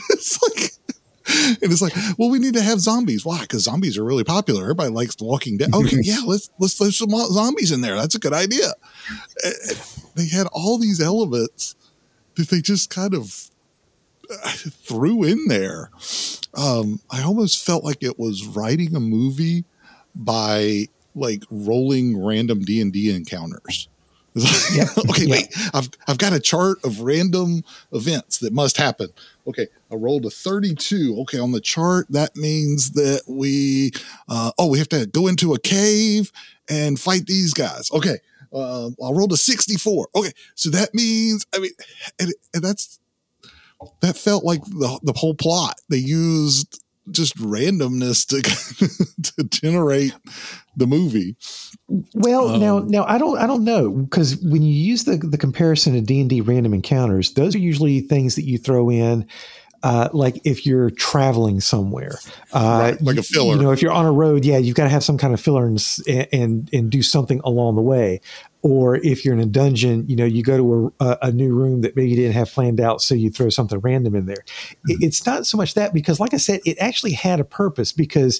it's 0.10 0.42
like, 0.44 0.72
and 1.30 1.72
it's 1.72 1.82
like, 1.82 1.94
well, 2.18 2.30
we 2.30 2.40
need 2.40 2.54
to 2.54 2.62
have 2.62 2.80
zombies. 2.80 3.26
Why? 3.26 3.42
Because 3.42 3.64
zombies 3.64 3.98
are 3.98 4.04
really 4.04 4.24
popular. 4.24 4.64
Everybody 4.64 4.90
likes 4.90 5.16
Walking 5.22 5.58
Dead. 5.58 5.74
Okay, 5.74 6.00
yeah, 6.04 6.20
let's 6.26 6.50
let's 6.60 6.74
throw 6.74 6.90
some 6.90 7.10
zombies 7.10 7.72
in 7.72 7.82
there. 7.82 7.96
That's 7.96 8.16
a 8.16 8.20
good 8.20 8.34
idea. 8.34 8.74
They 10.16 10.28
had 10.28 10.48
all 10.52 10.78
these 10.78 11.02
elements 11.02 11.76
that 12.36 12.50
they 12.50 12.62
just 12.62 12.90
kind 12.90 13.14
of 13.14 13.50
uh, 14.30 14.50
threw 14.50 15.24
in 15.24 15.48
there. 15.48 15.92
Um, 16.54 17.00
I 17.10 17.24
almost 17.24 17.66
felt 17.66 17.84
like 17.84 18.04
it 18.04 18.20
was 18.20 18.46
writing 18.46 18.96
a 18.96 19.00
movie 19.00 19.66
by 20.16 20.88
like 21.16 21.44
rolling 21.50 22.24
random 22.24 22.62
D 22.62 22.82
and 22.82 22.92
D 22.92 23.16
encounters. 23.16 23.88
Like, 24.36 24.98
okay, 25.10 25.26
Yeah. 25.26 25.32
wait. 25.32 25.48
I've 25.74 25.90
I've 26.08 26.18
got 26.18 26.34
a 26.34 26.40
chart 26.40 26.78
of 26.84 27.02
random 27.02 27.64
events 27.92 28.40
that 28.40 28.54
must 28.54 28.78
happen. 28.78 29.10
Okay, 29.48 29.68
I 29.92 29.96
rolled 29.96 30.26
a 30.26 30.30
thirty-two. 30.30 31.18
Okay, 31.22 31.38
on 31.40 31.52
the 31.52 31.62
chart 31.62 32.08
that 32.10 32.36
means 32.36 32.92
that 32.92 33.24
we 33.28 33.92
uh, 34.28 34.52
oh 34.58 34.68
we 34.68 34.80
have 34.80 34.90
to 34.90 35.06
go 35.06 35.28
into 35.28 35.54
a 35.54 35.60
cave 35.60 36.32
and 36.70 37.00
fight 37.00 37.26
these 37.28 37.54
guys. 37.54 37.92
Okay, 37.92 38.18
uh, 38.54 38.88
I 38.88 39.12
rolled 39.12 39.34
a 39.34 39.38
sixty-four. 39.38 40.08
Okay, 40.16 40.32
so 40.56 40.70
that 40.72 40.94
means 40.94 41.46
I 41.54 41.60
mean, 41.60 41.72
and, 42.20 42.34
and 42.54 42.64
that's 42.64 43.00
that 44.02 44.18
felt 44.18 44.44
like 44.44 44.64
the 44.64 45.00
the 45.04 45.14
whole 45.14 45.36
plot. 45.36 45.80
They 45.90 45.98
used 45.98 46.82
just 47.12 47.36
randomness 47.38 48.26
to 48.28 48.42
to 49.24 49.44
generate 49.46 50.14
the 50.76 50.88
movie. 50.88 51.36
Well, 52.14 52.58
now, 52.58 52.78
Um, 52.78 52.88
now 52.88 53.06
I 53.06 53.18
don't, 53.18 53.38
I 53.38 53.46
don't 53.46 53.64
know 53.64 53.92
because 53.92 54.38
when 54.38 54.62
you 54.62 54.74
use 54.74 55.04
the 55.04 55.18
the 55.18 55.38
comparison 55.38 55.94
to 55.94 56.02
D 56.02 56.22
and 56.22 56.30
D 56.30 56.42
random 56.42 56.74
encounters, 56.74 57.34
those 57.34 57.56
are 57.56 57.60
usually 57.60 58.02
things 58.02 58.36
that 58.36 58.46
you 58.46 58.58
throw 58.58 58.90
in, 58.90 59.28
uh, 59.84 60.10
like 60.14 60.40
if 60.46 60.66
you're 60.66 60.90
traveling 60.92 61.60
somewhere, 61.60 62.18
uh, 62.54 62.94
Right, 62.94 63.02
like 63.02 63.18
a 63.18 63.24
filler. 63.24 63.56
You 63.56 63.62
know, 63.62 63.72
if 63.72 63.82
you're 63.82 63.92
on 63.92 64.06
a 64.06 64.12
road, 64.12 64.46
yeah, 64.46 64.58
you've 64.58 64.76
got 64.76 64.86
to 64.86 64.90
have 64.90 65.04
some 65.04 65.18
kind 65.18 65.34
of 65.34 65.42
filler 65.42 65.66
and 65.66 65.84
and 66.32 66.70
and 66.74 66.90
do 66.90 67.02
something 67.04 67.42
along 67.44 67.76
the 67.76 67.82
way. 67.82 68.22
Or 68.64 68.96
if 68.96 69.26
you're 69.26 69.34
in 69.34 69.42
a 69.42 69.46
dungeon, 69.46 70.08
you 70.08 70.16
know, 70.16 70.26
you 70.26 70.42
go 70.42 70.58
to 70.58 70.94
a, 71.02 71.18
a, 71.24 71.32
new 71.34 71.54
room 71.54 71.82
that 71.82 71.98
maybe 71.98 72.10
you 72.10 72.16
didn't 72.16 72.34
have 72.34 72.50
planned 72.50 72.80
out, 72.80 73.02
so 73.02 73.14
you 73.14 73.30
throw 73.30 73.50
something 73.50 73.78
random 73.80 74.16
in 74.16 74.26
there. 74.26 74.46
It- 74.88 74.96
hmm. 74.96 75.04
it's 75.04 75.26
not 75.26 75.46
so 75.46 75.58
much 75.58 75.74
that 75.74 75.94
because, 75.94 76.20
like 76.20 76.34
I 76.34 76.38
said, 76.38 76.62
it 76.66 76.78
actually 76.80 77.12
had 77.12 77.42
a 77.42 77.44
purpose 77.44 77.92
because 77.92 78.40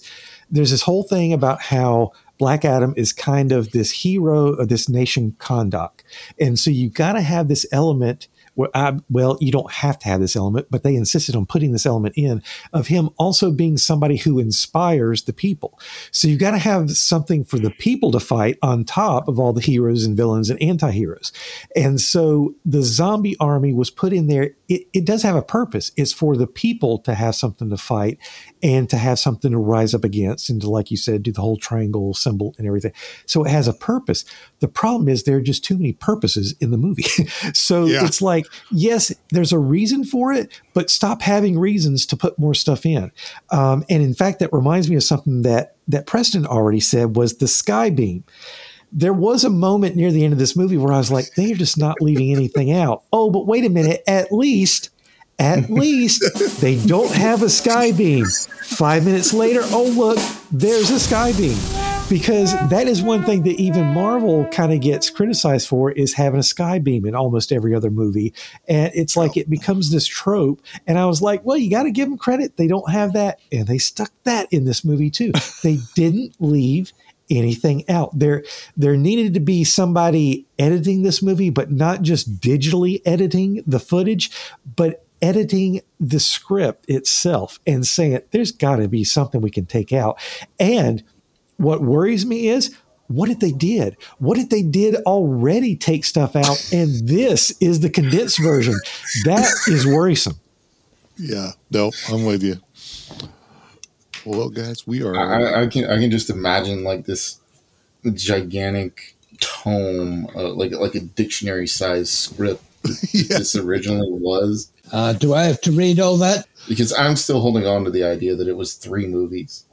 there's 0.50 0.72
this 0.72 0.82
whole 0.82 1.04
thing 1.04 1.34
about 1.34 1.62
how 1.62 2.14
Black 2.38 2.66
Adam 2.66 2.94
is 2.98 3.14
kind 3.14 3.52
of 3.52 3.72
this 3.72 3.92
hero 3.92 4.54
of 4.54 4.70
this 4.70 4.90
nation 4.90 5.36
Kahndaq. 5.40 5.92
And 6.40 6.58
so 6.58 6.72
you've 6.72 6.94
got 6.94 7.14
to 7.14 7.22
have 7.22 7.48
this 7.48 7.66
element. 7.72 8.28
Where 8.56 8.70
I, 8.76 9.00
well, 9.10 9.38
you 9.42 9.52
don't 9.52 9.72
have 9.72 9.98
to 10.00 10.08
have 10.08 10.20
this 10.20 10.36
element, 10.36 10.68
but 10.70 10.84
they 10.84 10.96
insisted 10.96 11.36
on 11.36 11.46
putting 11.46 11.72
this 11.72 11.86
element 11.86 12.14
in 12.16 12.44
of 12.72 12.88
him 12.88 13.10
also 13.18 13.52
being 13.52 13.78
somebody 13.78 14.18
who 14.18 14.38
inspires 14.38 15.24
the 15.24 15.34
people. 15.34 15.80
So 16.12 16.28
you've 16.28 16.40
got 16.40 16.52
to 16.52 16.60
have 16.60 16.92
something 16.92 17.44
for 17.44 17.58
the 17.58 17.72
people 17.72 18.12
to 18.12 18.20
fight 18.20 18.60
on 18.62 18.84
top 18.84 19.28
of 19.28 19.40
all 19.40 19.54
the 19.54 19.62
heroes 19.62 20.04
and 20.04 20.16
villains 20.16 20.50
and 20.50 20.62
anti-heroes. 20.62 21.32
And 21.76 22.00
so 22.00 22.54
the 22.64 22.84
zombie 22.84 23.38
army 23.40 23.74
was 23.74 23.90
put 23.90 24.14
in 24.14 24.28
there. 24.28 24.52
It, 24.74 24.88
it 24.94 25.06
does 25.06 25.22
have 25.24 25.36
a 25.36 25.42
purpose. 25.42 25.92
It's 25.98 26.14
for 26.14 26.36
the 26.36 26.48
people 26.48 26.98
to 27.00 27.14
have 27.14 27.36
something 27.36 27.70
to 27.70 27.78
fight 27.78 28.18
and 28.64 28.90
to 28.90 28.98
have 28.98 29.20
something 29.20 29.52
to 29.52 29.58
rise 29.58 29.94
up 29.94 30.04
against 30.04 30.50
and 30.50 30.60
to, 30.62 30.70
like 30.70 30.90
you 30.90 30.98
said, 30.98 31.22
do 31.24 31.32
the 31.32 31.42
whole 31.42 31.58
triangle 31.58 32.14
symbol 32.14 32.56
and 32.58 32.66
everything. 32.66 32.94
So 33.26 33.44
it 33.44 33.50
has 33.52 33.68
a 33.68 33.74
purpose. 33.74 34.26
The 34.62 34.68
problem 34.68 35.08
is 35.10 35.24
there 35.24 35.38
are 35.38 35.42
just 35.42 35.64
too 35.64 35.78
many 35.78 35.94
purposes 35.94 36.56
in 36.60 36.72
the 36.72 36.78
movie. 36.78 37.04
so 37.54 37.86
Yeah. 37.86 38.06
it's 38.06 38.22
like, 38.22 38.46
yes, 38.72 39.14
there's 39.30 39.52
a 39.52 39.60
reason 39.60 40.04
for 40.06 40.34
it, 40.34 40.60
but 40.74 40.90
stop 40.90 41.22
having 41.22 41.60
reasons 41.60 42.06
to 42.08 42.18
put 42.18 42.40
more 42.40 42.54
stuff 42.54 42.86
in. 42.86 43.12
Um, 43.52 43.84
and 43.90 44.02
in 44.02 44.14
fact, 44.14 44.40
that 44.40 44.52
reminds 44.54 44.90
me 44.90 44.96
of 44.96 45.04
something 45.04 45.42
that 45.44 45.76
that 45.88 46.08
Preston 46.08 46.46
already 46.48 46.80
said 46.80 47.18
was 47.18 47.38
the 47.40 47.48
sky 47.48 47.90
beam 47.90 48.24
there 48.94 49.14
was 49.14 49.44
a 49.44 49.50
moment 49.50 49.96
near 49.96 50.12
the 50.12 50.24
end 50.24 50.34
of 50.34 50.40
this 50.40 50.56
movie 50.56 50.78
where 50.78 50.94
I 50.94 50.98
was 50.98 51.12
like, 51.12 51.34
they're 51.36 51.56
just 51.56 51.78
not 51.78 52.00
leaving 52.00 52.32
anything 52.32 52.72
out. 52.72 53.04
Oh, 53.12 53.32
but 53.32 53.48
wait 53.48 53.66
a 53.66 53.70
minute. 53.70 54.04
At 54.08 54.32
least, 54.32 54.92
at 55.40 55.70
least 55.70 56.62
they 56.62 56.78
don't 56.86 57.12
have 57.12 57.42
a 57.42 57.50
sky 57.50 57.92
beam. 57.92 58.26
Five 58.26 59.06
minutes 59.06 59.34
later, 59.34 59.62
oh, 59.64 59.92
look, 59.98 60.20
there's 60.52 60.92
a 60.92 61.00
sky 61.00 61.34
beam. 61.34 61.58
Because 62.10 62.54
that 62.70 62.88
is 62.88 63.02
one 63.02 63.24
thing 63.24 63.44
that 63.44 63.60
even 63.60 63.88
Marvel 63.88 64.46
kind 64.48 64.72
of 64.72 64.82
gets 64.82 65.10
criticized 65.10 65.68
for 65.68 65.90
is 65.92 66.14
having 66.14 66.40
a 66.40 66.44
sky 66.44 66.78
beam 66.78 67.06
in 67.06 67.16
almost 67.16 67.52
every 67.52 67.74
other 67.74 67.90
movie. 67.90 68.34
And 68.68 68.92
it's 68.94 69.18
like 69.18 69.38
it 69.38 69.50
becomes 69.50 69.90
this 69.90 70.06
trope. 70.06 70.62
And 70.86 71.00
I 71.00 71.06
was 71.06 71.22
like, 71.22 71.44
well, 71.44 71.58
you 71.58 71.72
got 71.72 71.84
to 71.84 71.92
give 71.92 72.10
them 72.10 72.18
credit. 72.18 72.58
They 72.58 72.68
don't 72.68 72.92
have 72.92 73.14
that. 73.14 73.40
And 73.52 73.68
they 73.68 73.78
stuck 73.80 74.12
that 74.26 74.52
in 74.52 74.66
this 74.66 74.84
movie 74.84 75.10
too. 75.10 75.32
They 75.64 75.80
didn't 75.96 76.36
leave 76.40 76.92
anything 77.38 77.90
out. 77.90 78.18
There 78.18 78.44
there 78.78 78.98
needed 78.98 79.34
to 79.36 79.40
be 79.40 79.64
somebody 79.64 80.46
editing 80.58 81.04
this 81.04 81.22
movie, 81.22 81.50
but 81.50 81.72
not 81.72 82.02
just 82.02 82.40
digitally 82.40 83.02
editing 83.06 83.64
the 83.66 83.80
footage, 83.80 84.32
but 84.76 85.06
editing 85.22 85.82
the 86.00 86.20
script 86.20 86.86
itself 86.90 87.60
and 87.66 87.88
saying 87.88 88.20
there's 88.32 88.52
got 88.52 88.76
to 88.76 88.88
be 88.88 89.04
something 89.04 89.42
we 89.42 89.50
can 89.50 89.66
take 89.66 89.94
out. 89.94 90.20
And 90.60 91.04
what 91.58 91.82
worries 91.82 92.26
me 92.26 92.50
is 92.50 92.76
what 93.08 93.30
if 93.30 93.40
they 93.40 93.52
did? 93.52 93.96
What 94.18 94.38
if 94.38 94.50
they 94.50 94.62
did 94.62 94.96
already 95.06 95.76
take 95.76 96.04
stuff 96.06 96.36
out 96.36 96.68
and 96.72 97.08
this 97.08 97.52
is 97.62 97.80
the 97.80 97.90
condensed 97.90 98.42
version? 98.42 98.76
That 99.26 99.48
is 99.68 99.86
worrisome. 99.86 100.40
Yeah, 101.18 101.52
no, 101.70 101.92
I'm 102.10 102.26
with 102.26 102.44
you. 102.44 102.56
Well, 104.26 104.50
guys, 104.50 104.88
we 104.88 105.04
are. 105.04 105.16
I, 105.18 105.64
I 105.64 105.68
can 105.68 105.86
I 105.86 106.00
can 106.00 106.12
just 106.12 106.30
imagine 106.30 106.84
like 106.84 107.06
this 107.06 107.40
gigantic 108.14 109.16
tome, 109.40 110.28
uh, 110.36 110.54
like 110.54 110.72
like 110.72 110.96
a 110.96 111.02
dictionary 111.02 111.68
sized 111.68 112.10
script 112.12 112.64
yeah, 113.14 113.38
this 113.38 113.56
originally 113.56 114.12
was, 114.12 114.70
Uh, 114.92 115.14
do 115.14 115.34
I 115.34 115.44
have 115.44 115.62
to 115.62 115.72
read 115.72 116.00
all 116.00 116.18
that? 116.18 116.48
Because 116.68 116.94
I'm 116.94 117.16
still 117.16 117.40
holding 117.40 117.66
on 117.66 117.86
to 117.86 117.92
the 117.92 118.04
idea 118.04 118.36
that 118.36 118.48
it 118.48 118.58
was 118.58 118.74
three 118.74 119.08
movies. 119.08 119.66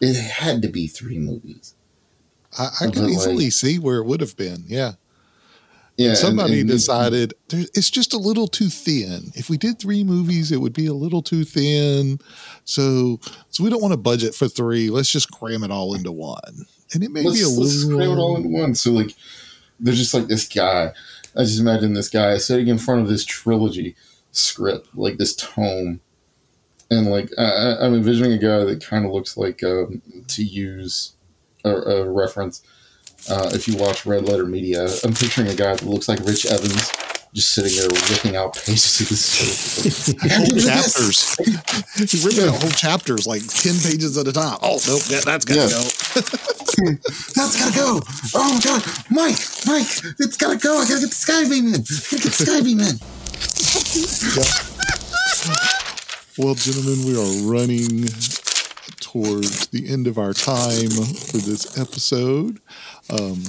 It 0.00 0.14
had 0.16 0.60
to 0.62 0.68
be 0.68 0.86
three 0.86 1.18
movies. 1.18 1.74
I, 2.58 2.68
I 2.82 2.90
can 2.90 3.08
easily 3.08 3.44
like- 3.44 3.52
see 3.52 3.78
where 3.78 3.98
it 3.98 4.04
would 4.04 4.20
have 4.20 4.36
been. 4.36 4.64
Yeah. 4.66 4.92
Yeah, 5.96 6.12
Somebody 6.14 6.60
and- 6.60 6.68
decided 6.68 7.32
there, 7.48 7.64
it's 7.74 7.88
just 7.88 8.12
a 8.12 8.18
little 8.18 8.48
too 8.48 8.68
thin. 8.68 9.32
If 9.34 9.48
we 9.48 9.56
did 9.56 9.78
three 9.78 10.04
movies, 10.04 10.52
it 10.52 10.60
would 10.60 10.74
be 10.74 10.86
a 10.86 10.92
little 10.92 11.22
too 11.22 11.44
thin. 11.44 12.18
So, 12.64 13.18
so 13.48 13.64
we 13.64 13.70
don't 13.70 13.80
want 13.80 13.92
to 13.92 13.98
budget 13.98 14.34
for 14.34 14.46
three. 14.46 14.90
Let's 14.90 15.10
just 15.10 15.30
cram 15.30 15.64
it 15.64 15.70
all 15.70 15.94
into 15.94 16.12
one. 16.12 16.66
And 16.92 17.02
it 17.02 17.10
may 17.10 17.22
let's, 17.22 17.38
be 17.38 17.44
a 17.44 17.48
let's 17.48 17.84
little. 17.84 17.98
cram 17.98 18.10
it 18.10 18.20
all 18.20 18.36
into 18.36 18.48
one. 18.50 18.74
So 18.74 18.90
like, 18.92 19.14
there's 19.80 19.98
just 19.98 20.12
like 20.12 20.26
this 20.26 20.46
guy. 20.46 20.92
I 21.34 21.40
just 21.44 21.60
imagine 21.60 21.94
this 21.94 22.08
guy 22.08 22.36
sitting 22.38 22.68
in 22.68 22.78
front 22.78 23.00
of 23.02 23.08
this 23.08 23.24
trilogy 23.24 23.96
script, 24.32 24.88
like 24.94 25.16
this 25.16 25.34
tome, 25.34 26.00
and 26.90 27.10
like 27.10 27.30
I, 27.38 27.76
I'm 27.80 27.94
envisioning 27.94 28.32
a 28.32 28.38
guy 28.38 28.64
that 28.64 28.84
kind 28.84 29.04
of 29.04 29.12
looks 29.12 29.36
like 29.36 29.62
um, 29.62 30.02
to 30.28 30.42
use 30.44 31.12
a, 31.64 31.70
a 31.70 32.10
reference. 32.10 32.62
Uh, 33.28 33.50
if 33.52 33.66
you 33.68 33.76
watch 33.76 34.06
Red 34.06 34.24
Letter 34.28 34.46
Media, 34.46 34.86
I'm 35.04 35.12
picturing 35.14 35.48
a 35.48 35.54
guy 35.54 35.74
that 35.74 35.84
looks 35.84 36.08
like 36.08 36.20
Rich 36.20 36.46
Evans, 36.46 36.92
just 37.34 37.52
sitting 37.54 37.76
there 37.76 37.88
ripping 38.10 38.36
out 38.36 38.54
pages 38.54 39.00
of 39.00 39.08
this 39.08 39.24
script. 40.06 40.32
whole 40.32 40.58
chapters. 40.60 41.34
He's 42.10 42.24
ripping 42.24 42.48
out 42.48 42.60
whole 42.60 42.70
chapters, 42.70 43.26
like 43.26 43.42
10 43.46 43.74
pages 43.82 44.16
at 44.16 44.28
a 44.28 44.32
time. 44.32 44.58
Oh, 44.62 44.78
nope, 44.86 45.02
that, 45.10 45.24
that's 45.24 45.44
got 45.44 45.54
to 45.54 45.60
Yeah. 45.60 45.68
go. 45.70 45.82
That's 47.34 47.56
gotta 47.58 47.74
go. 47.74 48.00
Oh 48.34 48.52
my 48.54 48.60
god, 48.62 48.82
Mike, 49.10 49.38
Mike, 49.66 49.86
it's 50.18 50.36
gotta 50.36 50.58
go. 50.58 50.76
I 50.78 50.82
gotta 50.86 51.00
get 51.00 51.08
the 51.08 51.14
Skybeam 51.16 51.68
in. 51.68 51.74
I 51.74 51.78
gotta 51.78 52.22
get 52.22 52.32
the 52.34 52.44
Skybeam 52.44 52.80
in. 52.82 52.98
Well, 56.38 56.54
gentlemen, 56.54 57.06
we 57.06 57.16
are 57.16 57.50
running 57.50 58.04
towards 59.00 59.68
the 59.68 59.88
end 59.88 60.06
of 60.06 60.18
our 60.18 60.34
time 60.34 60.90
for 60.90 61.38
this 61.38 61.78
episode. 61.78 62.60
Um, 63.10 63.42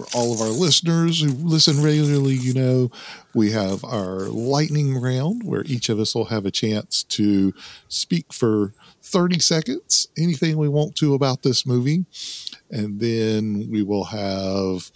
for 0.00 0.16
all 0.16 0.32
of 0.32 0.40
our 0.40 0.48
listeners 0.48 1.20
who 1.20 1.28
listen 1.28 1.82
regularly. 1.82 2.34
You 2.34 2.54
know, 2.54 2.90
we 3.34 3.50
have 3.52 3.84
our 3.84 4.20
lightning 4.28 5.00
round 5.00 5.42
where 5.44 5.62
each 5.66 5.88
of 5.88 5.98
us 5.98 6.14
will 6.14 6.26
have 6.26 6.46
a 6.46 6.50
chance 6.50 7.02
to 7.04 7.52
speak 7.88 8.32
for 8.32 8.72
30 9.02 9.38
seconds, 9.40 10.08
anything 10.16 10.56
we 10.56 10.68
want 10.68 10.96
to 10.96 11.14
about 11.14 11.42
this 11.42 11.66
movie. 11.66 12.06
And 12.70 13.00
then 13.00 13.68
we 13.70 13.82
will 13.82 14.04
have 14.04 14.90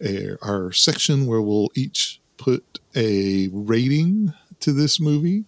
a, 0.00 0.36
our 0.42 0.72
section 0.72 1.26
where 1.26 1.42
we'll 1.42 1.70
each 1.74 2.20
put 2.36 2.78
a 2.96 3.48
rating 3.52 4.32
to 4.60 4.72
this 4.72 4.98
movie 5.00 5.44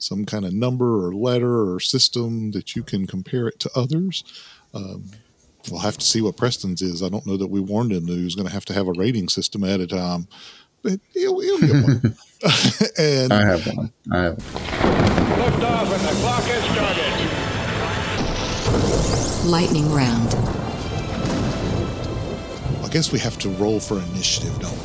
some 0.00 0.24
kind 0.24 0.44
of 0.44 0.52
number 0.52 1.04
or 1.04 1.12
letter 1.12 1.72
or 1.72 1.80
system 1.80 2.52
that 2.52 2.76
you 2.76 2.84
can 2.84 3.04
compare 3.04 3.48
it 3.48 3.58
to 3.58 3.70
others. 3.74 4.22
Um, 4.72 5.10
we'll 5.70 5.80
have 5.80 5.98
to 5.98 6.04
see 6.04 6.20
what 6.20 6.36
Preston's 6.36 6.82
is. 6.82 7.02
I 7.02 7.08
don't 7.08 7.26
know 7.26 7.36
that 7.36 7.48
we 7.48 7.60
warned 7.60 7.92
him 7.92 8.06
that 8.06 8.16
he 8.16 8.24
was 8.24 8.34
going 8.34 8.46
to 8.46 8.52
have 8.52 8.64
to 8.66 8.74
have 8.74 8.88
a 8.88 8.92
rating 8.92 9.28
system 9.28 9.64
at 9.64 9.80
a 9.80 9.86
time, 9.86 10.28
but 10.82 11.00
he'll, 11.12 11.38
he'll 11.40 11.60
get 11.60 11.82
one. 11.82 12.00
and 12.98 13.32
I 13.32 13.44
have 13.44 13.66
one. 13.66 13.92
I 14.12 14.22
have 14.22 14.54
one. 14.54 14.62
Liftoff 15.38 15.92
and 15.92 16.02
the 16.02 16.14
clock 16.20 16.42
has 16.44 16.64
started. 16.72 17.04
Lightning 19.48 19.90
round. 19.92 20.34
I 22.84 22.88
guess 22.90 23.10
we 23.12 23.18
have 23.18 23.38
to 23.40 23.48
roll 23.50 23.80
for 23.80 23.98
initiative, 24.00 24.56
don't 24.60 24.72
we? 24.72 24.78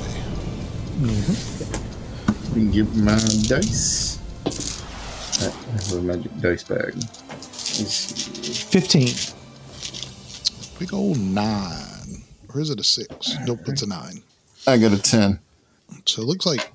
Mm-hmm. 1.08 2.54
Let 2.54 2.58
me 2.58 2.72
get 2.72 2.96
my 2.96 3.16
dice. 3.48 4.18
I 4.46 4.50
have 5.46 5.94
a 5.94 6.02
magic 6.02 6.38
dice 6.40 6.64
bag. 6.64 6.94
Let's 6.96 7.78
see. 7.78 8.54
15. 8.54 9.10
Big 10.84 10.94
old 10.94 11.18
nine. 11.18 12.24
Or 12.54 12.60
is 12.60 12.70
it 12.70 12.78
a 12.78 12.84
six? 12.84 13.38
Nope, 13.46 13.62
it's 13.68 13.84
a 13.84 13.88
nine. 13.88 14.22
I 14.68 14.78
got 14.78 14.92
a 14.92 15.02
10. 15.02 15.40
So 16.06 16.22
it 16.22 16.26
looks 16.26 16.46
like, 16.46 16.74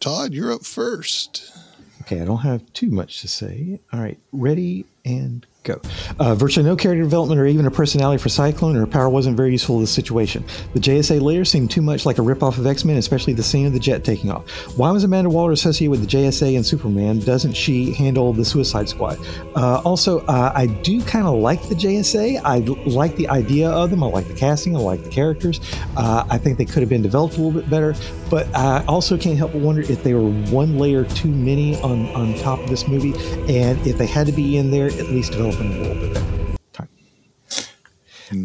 Todd, 0.00 0.32
you're 0.32 0.50
up 0.50 0.64
first. 0.64 1.52
Okay, 2.00 2.22
I 2.22 2.24
don't 2.24 2.38
have 2.38 2.72
too 2.72 2.88
much 2.88 3.20
to 3.20 3.28
say. 3.28 3.78
All 3.92 4.00
right, 4.00 4.18
ready 4.32 4.86
and 5.04 5.44
go. 5.62 5.80
Uh, 6.18 6.34
virtually 6.34 6.64
no 6.64 6.74
character 6.74 7.02
development 7.02 7.40
or 7.40 7.46
even 7.46 7.66
a 7.66 7.70
personality 7.70 8.20
for 8.20 8.30
Cyclone, 8.30 8.76
or 8.76 8.80
her 8.80 8.86
power 8.86 9.10
wasn't 9.10 9.36
very 9.36 9.52
useful 9.52 9.76
to 9.76 9.82
the 9.82 9.86
situation. 9.86 10.44
The 10.72 10.80
JSA 10.80 11.20
layer 11.20 11.44
seemed 11.44 11.70
too 11.70 11.82
much 11.82 12.06
like 12.06 12.18
a 12.18 12.22
ripoff 12.22 12.58
of 12.58 12.66
X 12.66 12.84
Men, 12.84 12.96
especially 12.96 13.34
the 13.34 13.42
scene 13.42 13.66
of 13.66 13.72
the 13.72 13.78
jet 13.78 14.02
taking 14.02 14.30
off. 14.30 14.48
Why 14.78 14.90
was 14.90 15.04
Amanda 15.04 15.30
Waller 15.30 15.52
associated 15.52 15.90
with 15.90 16.00
the 16.00 16.06
JSA 16.06 16.56
and 16.56 16.64
Superman? 16.64 17.18
Doesn't 17.20 17.52
she 17.52 17.92
handle 17.92 18.32
the 18.32 18.44
Suicide 18.44 18.88
Squad? 18.88 19.18
Uh, 19.54 19.82
also, 19.84 20.20
uh, 20.20 20.52
I 20.54 20.66
do 20.66 21.02
kind 21.02 21.26
of 21.26 21.34
like 21.34 21.62
the 21.68 21.74
JSA. 21.74 22.40
I 22.44 22.58
like 22.88 23.16
the 23.16 23.28
idea 23.28 23.68
of 23.68 23.90
them. 23.90 24.02
I 24.02 24.06
like 24.06 24.28
the 24.28 24.34
casting. 24.34 24.74
I 24.74 24.80
like 24.80 25.04
the 25.04 25.10
characters. 25.10 25.60
Uh, 25.96 26.24
I 26.30 26.38
think 26.38 26.56
they 26.56 26.64
could 26.64 26.80
have 26.80 26.88
been 26.88 27.02
developed 27.02 27.36
a 27.36 27.42
little 27.42 27.60
bit 27.60 27.68
better. 27.68 27.94
But 28.30 28.54
I 28.54 28.84
also 28.86 29.18
can't 29.18 29.36
help 29.36 29.50
but 29.52 29.60
wonder 29.60 29.82
if 29.82 30.02
they 30.02 30.14
were 30.14 30.30
one 30.50 30.78
layer 30.78 31.04
too 31.04 31.28
many 31.28 31.80
on, 31.82 32.06
on 32.14 32.34
top 32.38 32.60
of 32.60 32.68
this 32.68 32.86
movie, 32.86 33.12
and 33.52 33.84
if 33.86 33.98
they 33.98 34.06
had 34.06 34.26
to 34.26 34.32
be 34.32 34.56
in 34.58 34.70
there, 34.70 34.86
at 34.86 35.08
least 35.08 35.32
develop 35.32 35.49
them 35.58 35.72
a 35.72 35.78
little. 35.78 36.56
Time. 36.72 36.88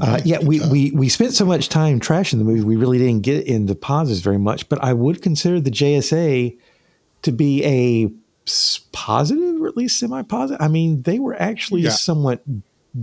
Uh, 0.01 0.19
yeah, 0.25 0.39
we, 0.39 0.59
we 0.69 0.91
we 0.91 1.09
spent 1.09 1.33
so 1.33 1.45
much 1.45 1.69
time 1.69 1.99
trashing 1.99 2.39
the 2.39 2.43
movie, 2.43 2.63
we 2.63 2.75
really 2.75 2.97
didn't 2.97 3.21
get 3.21 3.45
into 3.45 3.75
positives 3.75 4.21
very 4.21 4.39
much. 4.39 4.67
But 4.69 4.83
I 4.83 4.93
would 4.93 5.21
consider 5.21 5.59
the 5.61 5.69
JSA 5.71 6.57
to 7.21 7.31
be 7.31 7.63
a 7.63 8.09
positive, 8.91 9.61
or 9.61 9.67
at 9.67 9.77
least 9.77 9.99
semi-positive. 9.99 10.61
I 10.61 10.67
mean, 10.67 11.01
they 11.03 11.19
were 11.19 11.39
actually 11.39 11.81
Yeah. 11.81 11.89
somewhat 11.91 12.43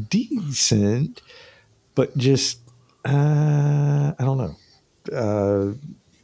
decent, 0.08 1.22
but 1.94 2.16
just 2.16 2.58
uh, 3.04 4.12
I 4.18 4.24
don't 4.24 4.38
know, 4.38 4.56
uh, 5.16 5.74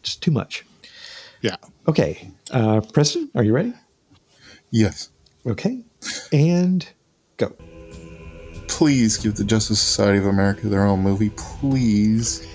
just 0.03 0.23
too 0.23 0.31
much. 0.31 0.65
Yeah. 1.41 1.57
Okay, 1.87 2.31
uh, 2.51 2.81
Preston, 2.93 3.31
are 3.35 3.43
you 3.45 3.53
ready? 3.53 3.73
Yes. 4.71 5.11
Okay, 5.47 5.83
and 6.33 6.87
go. 7.37 7.53
Please 8.69 9.17
give 9.17 9.35
the 9.35 9.45
Justice 9.45 9.81
Society 9.81 10.19
of 10.19 10.27
America 10.27 10.69
their 10.69 10.85
own 10.85 11.01
movie. 11.01 11.31
Please. 11.31 12.47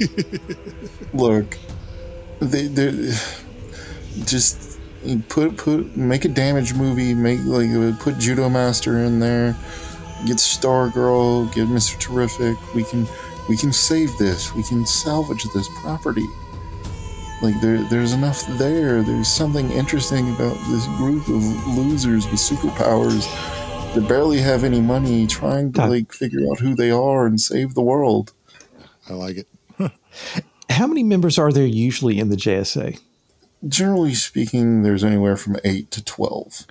Look, 1.14 1.57
they 2.39 2.68
they 2.68 3.14
just 4.26 4.80
put 5.28 5.57
put 5.57 5.97
make 5.97 6.26
a 6.26 6.30
damage 6.30 6.74
movie. 6.74 7.14
Make 7.14 7.39
like 7.45 7.99
put 7.99 8.18
Judo 8.18 8.49
Master 8.49 8.99
in 8.99 9.20
there. 9.20 9.55
Get 10.26 10.38
Stargirl. 10.38 11.53
Get 11.53 11.68
Mister 11.68 11.97
Terrific. 11.99 12.57
We 12.74 12.84
can 12.84 13.07
we 13.49 13.57
can 13.57 13.74
save 13.74 14.16
this. 14.18 14.53
We 14.55 14.64
can 14.64 14.86
salvage 14.86 15.43
this 15.53 15.68
property. 15.82 16.26
Like 17.41 17.59
there, 17.59 17.84
there's 17.89 18.14
enough 18.14 18.45
there. 18.57 19.01
There's 19.01 19.28
something 19.28 19.70
interesting 19.72 20.34
about 20.34 20.55
this 20.70 20.86
group 20.97 21.28
of 21.28 21.68
losers 21.78 22.26
with 22.28 22.39
superpowers 22.39 23.28
that 23.94 24.08
barely 24.08 24.39
have 24.39 24.64
any 24.64 24.82
money, 24.82 25.28
trying 25.28 25.72
to 25.74 25.86
like 25.86 26.12
figure 26.12 26.39
out 26.50 26.60
who 26.60 26.74
they 26.74 26.89
are 26.89 27.28
and 27.28 27.39
save 27.39 27.76
the 27.76 27.82
world. 27.82 28.34
I 29.08 29.14
like 29.14 29.38
it. 29.38 29.48
How 30.70 30.88
many 30.88 31.04
members 31.04 31.38
are 31.38 31.52
there 31.52 31.66
usually 31.66 32.18
in 32.18 32.30
the 32.30 32.36
JSA? 32.36 33.00
Generally 33.68 34.16
speaking, 34.16 34.82
there's 34.82 35.04
anywhere 35.04 35.38
from 35.38 35.58
eight 35.64 35.91
to 35.91 36.04
twelve. 36.04 36.66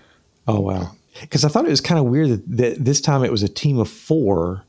Oh 0.49 0.61
wow! 0.61 0.97
Because 1.21 1.45
I 1.45 1.49
thought 1.49 1.65
it 1.65 1.71
was 1.71 1.81
kind 1.81 2.01
of 2.01 2.07
weird 2.07 2.31
that, 2.31 2.57
that 2.57 2.85
this 2.85 3.01
time 3.01 3.23
it 3.23 3.31
was 3.31 3.45
a 3.45 3.49
team 3.49 3.79
of 3.79 3.89
four, 3.89 4.65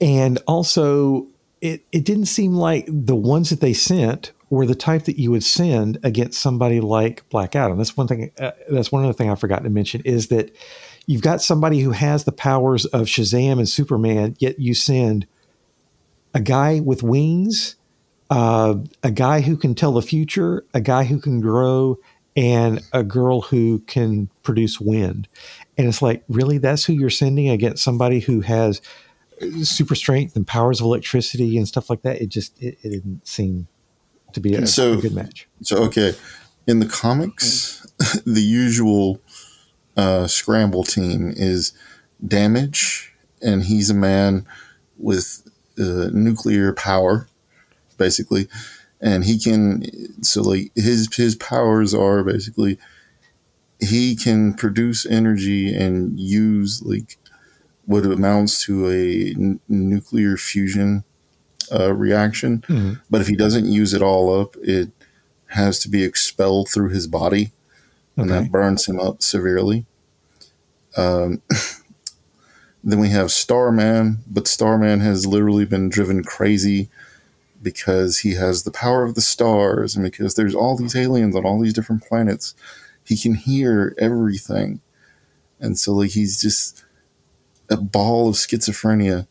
and 0.00 0.38
also 0.46 1.26
it 1.60 1.84
it 1.92 2.06
didn't 2.06 2.26
seem 2.26 2.54
like 2.54 2.86
the 2.88 3.16
ones 3.16 3.50
that 3.50 3.60
they 3.60 3.74
sent 3.74 4.32
were 4.48 4.64
the 4.64 4.74
type 4.74 5.04
that 5.04 5.18
you 5.18 5.30
would 5.30 5.44
send 5.44 5.98
against 6.02 6.40
somebody 6.40 6.80
like 6.80 7.28
Black 7.28 7.54
Adam. 7.54 7.76
That's 7.76 7.96
one 7.96 8.08
thing. 8.08 8.30
Uh, 8.38 8.52
that's 8.70 8.90
one 8.90 9.04
other 9.04 9.12
thing 9.12 9.30
I 9.30 9.34
forgot 9.34 9.64
to 9.64 9.70
mention 9.70 10.00
is 10.06 10.28
that 10.28 10.54
you've 11.06 11.22
got 11.22 11.42
somebody 11.42 11.80
who 11.80 11.90
has 11.90 12.24
the 12.24 12.32
powers 12.32 12.84
of 12.86 13.02
Shazam 13.06 13.58
and 13.58 13.68
Superman, 13.68 14.36
yet 14.38 14.58
you 14.58 14.74
send 14.74 15.26
a 16.32 16.40
guy 16.40 16.80
with 16.80 17.02
wings, 17.02 17.76
uh, 18.30 18.76
a 19.02 19.10
guy 19.10 19.40
who 19.40 19.56
can 19.56 19.74
tell 19.74 19.92
the 19.92 20.02
future, 20.02 20.64
a 20.74 20.80
guy 20.80 21.04
who 21.04 21.18
can 21.20 21.40
grow, 21.40 21.98
and 22.36 22.80
a 22.92 23.04
girl 23.04 23.42
who 23.42 23.78
can 23.80 24.28
produce 24.42 24.80
wind. 24.80 25.28
And 25.78 25.86
it's 25.86 26.02
like, 26.02 26.24
really, 26.28 26.58
that's 26.58 26.84
who 26.84 26.92
you're 26.92 27.10
sending 27.10 27.48
against 27.48 27.84
somebody 27.84 28.20
who 28.20 28.40
has 28.40 28.80
super 29.62 29.94
strength 29.94 30.36
and 30.36 30.46
powers 30.46 30.80
of 30.80 30.86
electricity 30.86 31.56
and 31.58 31.66
stuff 31.68 31.90
like 31.90 32.02
that. 32.02 32.20
It 32.20 32.28
just 32.28 32.60
it, 32.60 32.78
it 32.82 32.90
didn't 32.90 33.26
seem 33.26 33.68
to 34.32 34.40
be 34.40 34.54
a, 34.54 34.66
So- 34.66 34.94
a 34.94 35.02
good 35.02 35.14
match. 35.14 35.48
So 35.62 35.78
okay, 35.84 36.14
in 36.66 36.80
the 36.80 36.86
comics, 36.86 37.86
the 38.26 38.40
usual 38.42 39.20
uh, 39.96 40.26
scramble 40.26 40.84
team 40.84 41.32
is 41.36 41.72
Damage, 42.26 43.12
and 43.42 43.64
he's 43.64 43.90
a 43.90 43.94
man 43.94 44.46
with 44.96 45.42
uh, 45.78 46.08
nuclear 46.12 46.72
power, 46.72 47.28
basically, 47.98 48.48
and 49.00 49.24
he 49.24 49.38
can. 49.38 49.84
So 50.22 50.42
like 50.42 50.72
his 50.74 51.14
his 51.14 51.34
powers 51.34 51.92
are 51.92 52.22
basically 52.22 52.78
he 53.80 54.16
can 54.16 54.54
produce 54.54 55.04
energy 55.04 55.74
and 55.74 56.18
use 56.18 56.82
like 56.82 57.18
what 57.84 58.06
amounts 58.06 58.64
to 58.64 58.88
a 58.88 59.30
n- 59.34 59.60
nuclear 59.68 60.36
fusion 60.38 61.04
uh, 61.72 61.92
reaction. 61.92 62.64
Mhm. 62.68 63.00
But 63.10 63.20
if 63.20 63.26
he 63.26 63.36
doesn't 63.36 63.66
use 63.66 63.92
it 63.92 64.00
all 64.02 64.40
up, 64.40 64.56
it 64.62 64.90
has 65.48 65.78
to 65.80 65.88
be 65.88 66.02
expelled 66.02 66.68
through 66.70 66.90
his 66.90 67.06
body, 67.06 67.52
and 68.16 68.30
Okay. 68.30 68.42
that 68.44 68.52
burns 68.52 68.86
him 68.86 69.00
up 69.00 69.22
severely. 69.22 69.86
Um, 70.96 71.42
then 72.84 72.98
we 73.00 73.08
have 73.10 73.30
Starman, 73.32 74.18
but 74.26 74.46
Starman 74.46 75.00
has 75.00 75.26
literally 75.26 75.64
been 75.64 75.88
driven 75.88 76.22
crazy 76.22 76.88
because 77.62 78.18
he 78.18 78.34
has 78.34 78.62
the 78.62 78.70
power 78.70 79.04
of 79.04 79.14
the 79.14 79.20
stars 79.22 79.96
and 79.96 80.04
because 80.04 80.34
there's 80.34 80.54
all 80.54 80.76
these 80.76 80.94
aliens 80.94 81.34
on 81.34 81.44
all 81.46 81.60
these 81.60 81.72
different 81.72 82.04
planets. 82.04 82.54
He 83.04 83.16
can 83.16 83.34
hear 83.34 83.94
everything. 83.98 84.80
And 85.60 85.78
so 85.78 85.92
like 85.94 86.10
he's 86.10 86.40
just 86.40 86.84
a 87.70 87.76
ball 87.78 88.28
of 88.28 88.34
schizophrenia 88.34 89.26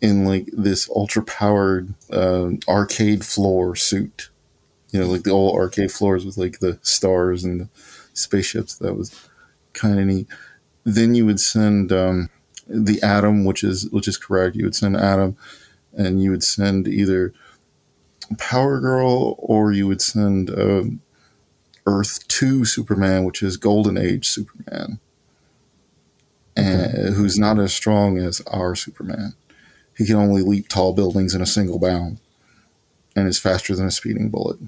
in 0.00 0.24
like 0.24 0.46
this 0.52 0.88
ultra 0.94 1.22
powered 1.22 1.92
uh, 2.10 2.50
arcade 2.66 3.24
floor 3.24 3.76
suit. 3.76 4.30
You 4.92 5.00
know, 5.00 5.06
like 5.06 5.22
the 5.22 5.30
old 5.30 5.56
arcade 5.56 5.92
floors 5.92 6.24
with 6.24 6.36
like 6.36 6.58
the 6.58 6.78
stars 6.82 7.44
and 7.44 7.60
the 7.60 7.68
spaceships. 8.12 8.74
That 8.76 8.94
was 8.94 9.28
kind 9.72 9.98
of 10.00 10.06
neat. 10.06 10.26
Then 10.84 11.14
you 11.14 11.26
would 11.26 11.40
send 11.40 11.92
um, 11.92 12.28
the 12.66 13.02
Atom, 13.02 13.44
which 13.44 13.62
is 13.62 13.88
which 13.90 14.08
is 14.08 14.16
correct. 14.16 14.56
You 14.56 14.64
would 14.64 14.74
send 14.74 14.96
Atom, 14.96 15.36
and 15.92 16.22
you 16.22 16.30
would 16.30 16.42
send 16.42 16.88
either 16.88 17.32
Power 18.38 18.80
Girl 18.80 19.36
or 19.38 19.72
you 19.72 19.86
would 19.86 20.02
send 20.02 20.50
um, 20.50 21.02
Earth 21.86 22.26
Two 22.28 22.64
Superman, 22.64 23.24
which 23.24 23.42
is 23.42 23.56
Golden 23.56 23.96
Age 23.98 24.28
Superman, 24.28 24.98
and 26.56 27.14
who's 27.14 27.38
not 27.38 27.58
as 27.58 27.72
strong 27.72 28.18
as 28.18 28.40
our 28.42 28.74
Superman. 28.74 29.34
He 29.96 30.06
can 30.06 30.16
only 30.16 30.42
leap 30.42 30.68
tall 30.68 30.94
buildings 30.94 31.34
in 31.34 31.42
a 31.42 31.46
single 31.46 31.78
bound, 31.78 32.20
and 33.20 33.28
is 33.28 33.38
faster 33.38 33.76
than 33.76 33.86
a 33.86 33.90
speeding 33.90 34.28
bullet. 34.30 34.58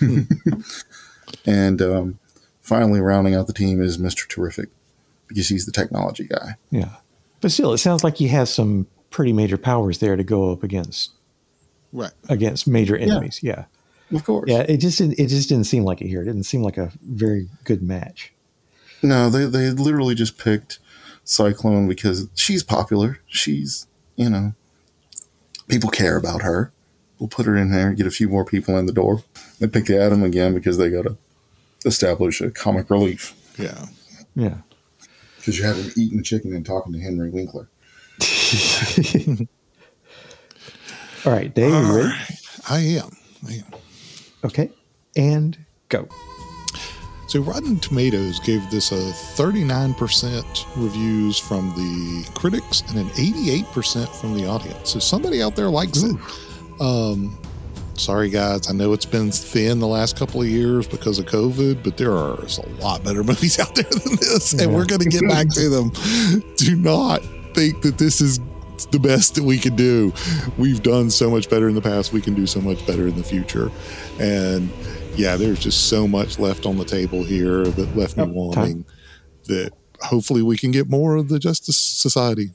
and 1.46 1.82
um, 1.82 2.18
finally, 2.60 3.00
rounding 3.00 3.34
out 3.34 3.46
the 3.46 3.52
team 3.52 3.82
is 3.82 3.98
Mister 3.98 4.26
Terrific, 4.28 4.68
because 5.28 5.48
he's 5.48 5.66
the 5.66 5.72
technology 5.72 6.24
guy. 6.24 6.54
Yeah. 6.70 6.96
But 7.40 7.50
still, 7.52 7.72
it 7.72 7.78
sounds 7.78 8.04
like 8.04 8.16
he 8.16 8.28
has 8.28 8.52
some 8.52 8.86
pretty 9.10 9.32
major 9.32 9.56
powers 9.58 9.98
there 9.98 10.16
to 10.16 10.24
go 10.24 10.50
up 10.52 10.62
against 10.62 11.10
Right. 11.92 12.12
against 12.28 12.66
major 12.66 12.96
enemies. 12.96 13.40
Yeah. 13.42 13.66
Of 14.12 14.24
course. 14.24 14.50
Yeah. 14.50 14.60
It 14.68 14.78
just 14.78 14.98
didn't, 14.98 15.18
it 15.18 15.28
just 15.28 15.48
didn't 15.48 15.64
seem 15.66 15.84
like 15.84 16.00
it 16.00 16.08
here. 16.08 16.22
It 16.22 16.26
didn't 16.26 16.44
seem 16.44 16.62
like 16.62 16.76
a 16.78 16.90
very 17.02 17.48
good 17.64 17.82
match. 17.82 18.32
No, 19.02 19.28
they 19.28 19.44
they 19.46 19.70
literally 19.70 20.14
just 20.14 20.38
picked 20.38 20.78
Cyclone 21.24 21.86
because 21.88 22.28
she's 22.34 22.62
popular. 22.62 23.20
She's 23.26 23.86
you 24.16 24.30
know 24.30 24.54
people 25.68 25.90
care 25.90 26.16
about 26.16 26.42
her. 26.42 26.72
We'll 27.18 27.28
put 27.28 27.46
her 27.46 27.56
in 27.56 27.70
there 27.70 27.88
and 27.88 27.96
get 27.96 28.06
a 28.06 28.10
few 28.10 28.28
more 28.28 28.44
people 28.44 28.76
in 28.76 28.86
the 28.86 28.92
door. 28.92 29.22
They 29.60 29.68
picked 29.68 29.86
the 29.88 30.00
Atom 30.00 30.22
again 30.22 30.52
because 30.54 30.78
they 30.78 30.90
got 30.90 31.02
to 31.02 31.16
establish 31.86 32.40
a 32.40 32.50
comic 32.50 32.90
relief 32.90 33.34
Yeah. 33.58 33.86
Yeah. 34.34 34.58
because 35.36 35.58
you 35.58 35.64
have 35.64 35.76
him 35.76 35.92
eating 35.96 36.22
chicken 36.22 36.52
and 36.54 36.64
talking 36.66 36.92
to 36.92 36.98
Henry 37.00 37.30
Winkler. 37.30 37.68
All 41.26 41.32
right, 41.32 41.54
Dave, 41.54 41.72
you 41.72 41.96
ready? 41.96 42.12
I 42.68 42.78
am. 42.80 43.10
I 43.48 43.52
am. 43.54 43.64
Okay. 44.44 44.70
And 45.16 45.56
go. 45.88 46.06
So 47.28 47.40
Rotten 47.40 47.78
Tomatoes 47.80 48.40
gave 48.40 48.68
this 48.70 48.92
a 48.92 48.96
39% 49.40 50.66
reviews 50.76 51.38
from 51.38 51.70
the 51.70 52.28
critics 52.34 52.82
and 52.88 52.98
an 52.98 53.08
88% 53.10 54.08
from 54.20 54.34
the 54.36 54.46
audience. 54.46 54.90
So 54.90 54.98
somebody 54.98 55.42
out 55.42 55.56
there 55.56 55.70
likes 55.70 56.02
it. 56.02 56.14
Um, 56.80 57.38
sorry 57.94 58.30
guys, 58.30 58.68
I 58.68 58.72
know 58.72 58.92
it's 58.92 59.06
been 59.06 59.30
thin 59.30 59.78
the 59.78 59.86
last 59.86 60.16
couple 60.16 60.42
of 60.42 60.48
years 60.48 60.86
because 60.86 61.18
of 61.18 61.26
COVID, 61.26 61.82
but 61.82 61.96
there 61.96 62.12
are 62.12 62.38
a 62.40 62.82
lot 62.82 63.04
better 63.04 63.22
movies 63.24 63.58
out 63.58 63.74
there 63.74 63.84
than 63.84 64.16
this, 64.16 64.52
and 64.54 64.74
we're 64.74 64.86
going 64.86 65.00
to 65.00 65.08
get 65.08 65.28
back 65.28 65.48
to 65.50 65.68
them. 65.68 65.90
Do 66.56 66.76
not 66.76 67.22
think 67.54 67.82
that 67.82 67.98
this 67.98 68.20
is 68.20 68.40
the 68.90 68.98
best 68.98 69.36
that 69.36 69.44
we 69.44 69.58
can 69.58 69.76
do. 69.76 70.12
We've 70.58 70.82
done 70.82 71.10
so 71.10 71.30
much 71.30 71.48
better 71.48 71.68
in 71.68 71.74
the 71.74 71.82
past. 71.82 72.12
We 72.12 72.20
can 72.20 72.34
do 72.34 72.46
so 72.46 72.60
much 72.60 72.84
better 72.86 73.06
in 73.06 73.16
the 73.16 73.22
future. 73.22 73.70
And 74.18 74.68
yeah, 75.16 75.36
there's 75.36 75.60
just 75.60 75.88
so 75.88 76.08
much 76.08 76.38
left 76.38 76.66
on 76.66 76.76
the 76.76 76.84
table 76.84 77.22
here 77.22 77.64
that 77.64 77.96
left 77.96 78.16
me 78.16 78.24
wanting 78.26 78.84
that 79.46 79.72
hopefully 80.00 80.42
we 80.42 80.56
can 80.56 80.70
get 80.70 80.88
more 80.88 81.14
of 81.16 81.28
the 81.28 81.38
Justice 81.38 81.76
Society. 81.76 82.50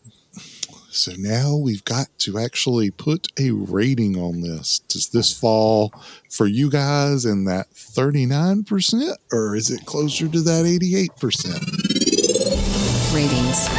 So 0.92 1.12
now 1.18 1.56
we've 1.56 1.86
got 1.86 2.08
to 2.20 2.40
actually 2.40 2.90
put 2.90 3.28
a 3.40 3.52
rating 3.52 4.18
on 4.18 4.42
this. 4.42 4.80
Does 4.80 5.10
this 5.10 5.38
fall 5.38 5.94
for 6.30 6.48
you 6.48 6.70
guys 6.70 7.26
in 7.26 7.46
that 7.46 7.70
39% 7.72 9.16
or 9.32 9.56
is 9.56 9.70
it 9.70 9.86
closer 9.86 10.28
to 10.28 10.42
that 10.42 10.66
88%? 10.66 13.14
Ratings. 13.14 13.70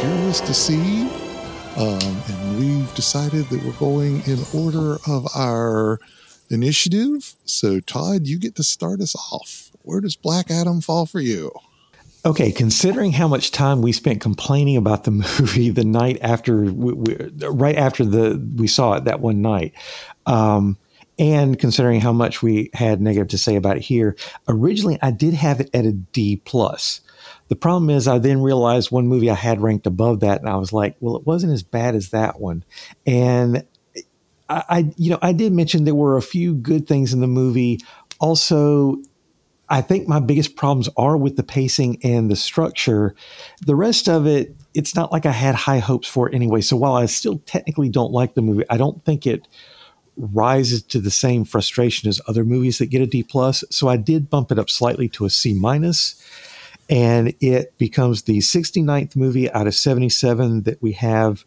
curious 0.00 0.40
to 0.40 0.54
see. 0.54 1.08
Um, 1.76 2.22
and 2.28 2.58
we've 2.58 2.94
decided 2.94 3.46
that 3.46 3.62
we're 3.64 3.72
going 3.72 4.22
in 4.26 4.38
order 4.54 4.98
of 5.06 5.26
our 5.34 5.98
initiative. 6.50 7.34
So, 7.44 7.80
Todd, 7.80 8.26
you 8.26 8.38
get 8.38 8.54
to 8.56 8.62
start 8.62 9.00
us 9.00 9.14
off. 9.32 9.70
Where 9.82 10.00
does 10.00 10.16
Black 10.16 10.50
Adam 10.50 10.80
fall 10.80 11.06
for 11.06 11.20
you? 11.20 11.50
Okay, 12.24 12.52
considering 12.52 13.10
how 13.10 13.26
much 13.26 13.50
time 13.50 13.82
we 13.82 13.90
spent 13.90 14.20
complaining 14.20 14.76
about 14.76 15.02
the 15.04 15.10
movie 15.40 15.70
the 15.70 15.84
night 15.84 16.18
after, 16.22 16.62
we, 16.62 16.92
we, 16.92 17.16
right 17.40 17.76
after 17.76 18.04
the 18.04 18.40
we 18.56 18.68
saw 18.68 18.94
it 18.94 19.04
that 19.04 19.20
one 19.20 19.42
night, 19.42 19.72
um, 20.26 20.78
and 21.18 21.58
considering 21.58 22.00
how 22.00 22.12
much 22.12 22.40
we 22.40 22.70
had 22.74 23.00
negative 23.00 23.28
to 23.28 23.38
say 23.38 23.56
about 23.56 23.76
it 23.76 23.82
here, 23.82 24.16
originally 24.46 24.98
I 25.02 25.10
did 25.10 25.34
have 25.34 25.60
it 25.60 25.70
at 25.74 25.84
a 25.84 25.92
D 25.92 26.36
plus. 26.44 27.00
The 27.48 27.56
problem 27.56 27.90
is, 27.90 28.06
I 28.06 28.18
then 28.18 28.40
realized 28.40 28.90
one 28.90 29.08
movie 29.08 29.28
I 29.28 29.34
had 29.34 29.60
ranked 29.60 29.86
above 29.86 30.20
that, 30.20 30.40
and 30.40 30.48
I 30.48 30.56
was 30.56 30.72
like, 30.72 30.96
well, 31.00 31.16
it 31.16 31.26
wasn't 31.26 31.52
as 31.52 31.64
bad 31.64 31.96
as 31.96 32.10
that 32.10 32.40
one, 32.40 32.64
and 33.04 33.64
I, 34.48 34.64
I 34.68 34.92
you 34.96 35.10
know, 35.10 35.18
I 35.20 35.32
did 35.32 35.52
mention 35.52 35.84
there 35.84 35.94
were 35.94 36.16
a 36.16 36.22
few 36.22 36.54
good 36.54 36.86
things 36.86 37.12
in 37.12 37.20
the 37.20 37.26
movie. 37.26 37.80
Also, 38.20 38.98
I 39.72 39.80
think 39.80 40.06
my 40.06 40.20
biggest 40.20 40.54
problems 40.54 40.90
are 40.98 41.16
with 41.16 41.36
the 41.36 41.42
pacing 41.42 41.98
and 42.04 42.30
the 42.30 42.36
structure. 42.36 43.14
The 43.64 43.74
rest 43.74 44.06
of 44.06 44.26
it, 44.26 44.54
it's 44.74 44.94
not 44.94 45.10
like 45.10 45.24
I 45.24 45.32
had 45.32 45.54
high 45.54 45.78
hopes 45.78 46.06
for 46.06 46.28
it 46.28 46.34
anyway. 46.34 46.60
So 46.60 46.76
while 46.76 46.92
I 46.92 47.06
still 47.06 47.38
technically 47.46 47.88
don't 47.88 48.12
like 48.12 48.34
the 48.34 48.42
movie, 48.42 48.64
I 48.68 48.76
don't 48.76 49.02
think 49.06 49.26
it 49.26 49.48
rises 50.18 50.82
to 50.82 51.00
the 51.00 51.10
same 51.10 51.46
frustration 51.46 52.06
as 52.10 52.20
other 52.28 52.44
movies 52.44 52.76
that 52.78 52.90
get 52.90 53.00
a 53.00 53.06
D 53.06 53.22
plus. 53.22 53.64
So 53.70 53.88
I 53.88 53.96
did 53.96 54.28
bump 54.28 54.52
it 54.52 54.58
up 54.58 54.68
slightly 54.68 55.08
to 55.08 55.24
a 55.24 55.30
C 55.30 55.54
minus, 55.54 56.22
and 56.90 57.32
it 57.40 57.72
becomes 57.78 58.24
the 58.24 58.38
69th 58.40 59.16
movie 59.16 59.50
out 59.52 59.66
of 59.66 59.74
77 59.74 60.64
that 60.64 60.82
we 60.82 60.92
have 60.92 61.46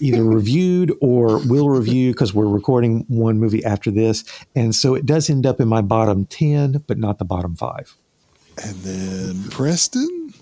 either 0.00 0.24
reviewed 0.24 0.92
or 1.00 1.38
will 1.46 1.68
review 1.70 2.12
because 2.12 2.34
we're 2.34 2.46
recording 2.46 3.04
one 3.08 3.38
movie 3.38 3.64
after 3.64 3.90
this. 3.90 4.24
And 4.54 4.74
so 4.74 4.94
it 4.94 5.06
does 5.06 5.30
end 5.30 5.46
up 5.46 5.60
in 5.60 5.68
my 5.68 5.80
bottom 5.80 6.26
10, 6.26 6.84
but 6.86 6.98
not 6.98 7.18
the 7.18 7.24
bottom 7.24 7.56
five. 7.56 7.96
And 8.62 8.76
then 8.76 9.50
Preston, 9.50 10.34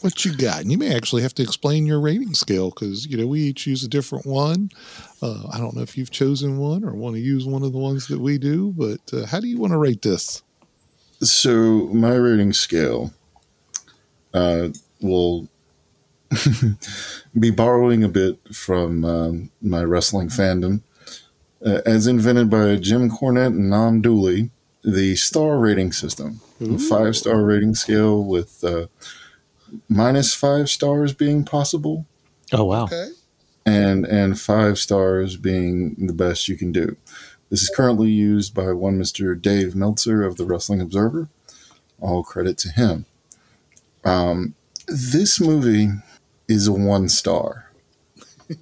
what 0.00 0.24
you 0.24 0.36
got? 0.36 0.60
And 0.60 0.70
you 0.70 0.78
may 0.78 0.94
actually 0.94 1.22
have 1.22 1.34
to 1.34 1.42
explain 1.42 1.86
your 1.86 2.00
rating 2.00 2.34
scale 2.34 2.70
because 2.70 3.06
you 3.06 3.16
know 3.16 3.26
we 3.26 3.40
each 3.40 3.66
use 3.66 3.84
a 3.84 3.88
different 3.88 4.26
one. 4.26 4.70
Uh, 5.22 5.46
I 5.52 5.58
don't 5.58 5.74
know 5.74 5.82
if 5.82 5.96
you've 5.96 6.10
chosen 6.10 6.58
one 6.58 6.84
or 6.84 6.94
want 6.94 7.14
to 7.14 7.20
use 7.20 7.46
one 7.46 7.62
of 7.62 7.72
the 7.72 7.78
ones 7.78 8.08
that 8.08 8.20
we 8.20 8.38
do, 8.38 8.72
but 8.76 9.00
uh, 9.12 9.26
how 9.26 9.40
do 9.40 9.46
you 9.46 9.58
want 9.58 9.72
to 9.72 9.78
rate 9.78 10.02
this? 10.02 10.42
So 11.20 11.88
my 11.92 12.14
rating 12.14 12.52
scale 12.52 13.12
uh, 14.34 14.68
will 15.00 15.48
be 17.38 17.50
borrowing 17.50 18.02
a 18.04 18.08
bit 18.08 18.38
from 18.54 19.04
um, 19.04 19.50
my 19.60 19.82
wrestling 19.84 20.28
fandom. 20.28 20.82
Uh, 21.64 21.80
as 21.86 22.06
invented 22.06 22.50
by 22.50 22.76
Jim 22.76 23.10
Cornette 23.10 23.46
and 23.48 23.70
Norm 23.70 24.00
Dooley, 24.02 24.50
the 24.84 25.16
star 25.16 25.58
rating 25.58 25.90
system, 25.92 26.40
a 26.60 26.78
five 26.78 27.16
star 27.16 27.42
rating 27.42 27.74
scale 27.74 28.22
with 28.22 28.62
uh, 28.62 28.86
minus 29.88 30.34
five 30.34 30.68
stars 30.68 31.12
being 31.12 31.44
possible 31.44 32.06
Oh, 32.52 32.64
wow. 32.64 32.84
Okay. 32.84 33.08
and 33.64 34.06
and 34.06 34.38
five 34.38 34.78
stars 34.78 35.36
being 35.36 35.94
the 36.06 36.12
best 36.12 36.46
you 36.48 36.56
can 36.56 36.70
do. 36.72 36.96
This 37.50 37.62
is 37.62 37.72
currently 37.74 38.10
used 38.10 38.54
by 38.54 38.72
one 38.72 38.98
Mr. 38.98 39.40
Dave 39.40 39.74
Meltzer 39.74 40.22
of 40.24 40.36
the 40.36 40.44
Wrestling 40.44 40.80
Observer. 40.80 41.28
All 42.00 42.22
credit 42.22 42.58
to 42.58 42.68
him. 42.68 43.06
Um, 44.04 44.54
this 44.86 45.40
movie 45.40 45.88
is 46.48 46.66
a 46.66 46.72
one 46.72 47.08
star. 47.08 47.70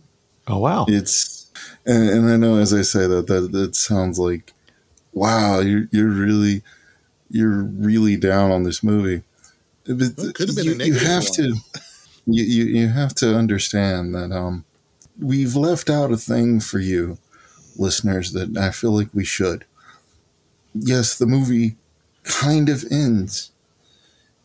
Oh, 0.47 0.59
wow. 0.59 0.85
It's 0.89 1.51
and, 1.87 2.09
and 2.11 2.30
I 2.30 2.37
know 2.37 2.59
as 2.59 2.74
I 2.74 2.82
say 2.82 3.07
that 3.07 3.26
that 3.28 3.53
that 3.53 3.74
sounds 3.76 4.18
like 4.18 4.53
wow, 5.12 5.61
you're 5.61 5.89
you're 5.91 6.09
really 6.11 6.62
you're 7.30 7.62
really 7.62 8.16
down 8.16 8.51
on 8.51 8.64
this 8.64 8.82
movie. 8.82 9.22
But 9.87 10.12
Well, 10.16 10.28
it 10.28 10.35
could 10.35 10.49
have 10.49 10.57
been 10.57 10.68
a 10.68 10.72
you, 10.74 10.95
you 10.95 10.95
have 11.01 11.24
one. 11.24 11.32
to 11.35 11.55
you, 12.26 12.45
you 12.45 12.64
you 12.64 12.89
have 12.89 13.14
to 13.16 13.35
understand 13.37 14.14
that 14.14 14.32
um 14.32 14.64
we've 15.18 15.57
left 15.57 15.91
out 15.91 16.12
a 16.12 16.16
thing 16.16 16.61
for 16.61 16.78
you 16.78 17.18
listeners 17.76 18.32
that 18.32 18.57
I 18.57 18.70
feel 18.70 18.93
like 18.93 19.09
we 19.14 19.24
should. 19.24 19.64
Yes, 20.74 21.16
the 21.16 21.26
movie 21.26 21.76
kind 22.24 22.68
of 22.68 22.85
ends 22.91 23.51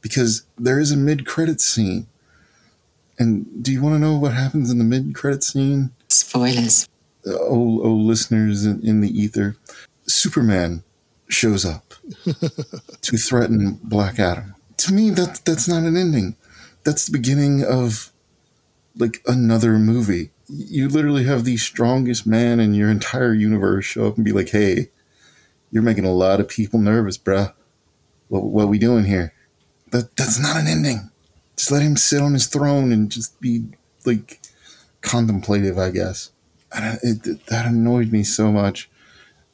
because 0.01 0.43
there 0.57 0.79
is 0.79 0.91
a 0.91 0.97
mid-credit 0.97 1.61
scene. 1.61 2.07
And 3.19 3.61
do 3.61 3.73
you 3.73 3.81
want 3.81 3.95
to 3.95 3.99
know 3.99 4.17
what 4.17 4.33
happens 4.33 4.71
in 4.71 4.77
the 4.77 4.85
mid-credit 4.85 5.43
scene? 5.43 5.91
Spoilers. 6.07 6.87
oh, 7.27 7.81
oh 7.83 7.91
listeners 7.91 8.65
in, 8.65 8.81
in 8.81 9.01
the 9.01 9.09
ether, 9.09 9.57
Superman 10.07 10.83
shows 11.27 11.65
up 11.65 11.93
to 13.01 13.17
threaten 13.17 13.79
Black 13.83 14.19
Adam. 14.19 14.55
To 14.77 14.93
me, 14.93 15.09
that 15.11 15.41
that's 15.45 15.67
not 15.67 15.83
an 15.83 15.97
ending. 15.97 16.37
That's 16.85 17.05
the 17.05 17.11
beginning 17.11 17.63
of 17.63 18.11
like 18.97 19.21
another 19.27 19.73
movie. 19.77 20.31
You 20.47 20.87
literally 20.87 21.25
have 21.25 21.43
the 21.43 21.57
strongest 21.57 22.25
man 22.25 22.59
in 22.59 22.73
your 22.73 22.89
entire 22.89 23.33
universe 23.33 23.85
show 23.85 24.07
up 24.07 24.15
and 24.15 24.25
be 24.25 24.31
like, 24.31 24.49
"Hey, 24.49 24.89
you're 25.69 25.83
making 25.83 26.05
a 26.05 26.13
lot 26.13 26.39
of 26.39 26.47
people 26.47 26.79
nervous, 26.79 27.17
bruh. 27.17 27.53
What 28.29 28.45
what 28.45 28.69
we 28.69 28.79
doing 28.79 29.03
here?" 29.03 29.33
That 29.91 30.15
that's 30.15 30.39
not 30.39 30.55
an 30.57 30.67
ending. 30.67 31.11
Just 31.59 31.71
let 31.71 31.81
him 31.81 31.97
sit 31.97 32.21
on 32.21 32.31
his 32.31 32.47
throne 32.47 32.93
and 32.93 33.11
just 33.11 33.37
be 33.41 33.65
like 34.05 34.39
contemplative, 35.01 35.77
I 35.77 35.91
guess. 35.91 36.31
And 36.73 36.99
it, 37.03 37.27
it, 37.27 37.45
that 37.47 37.65
annoyed 37.65 38.13
me 38.13 38.23
so 38.23 38.49
much. 38.49 38.89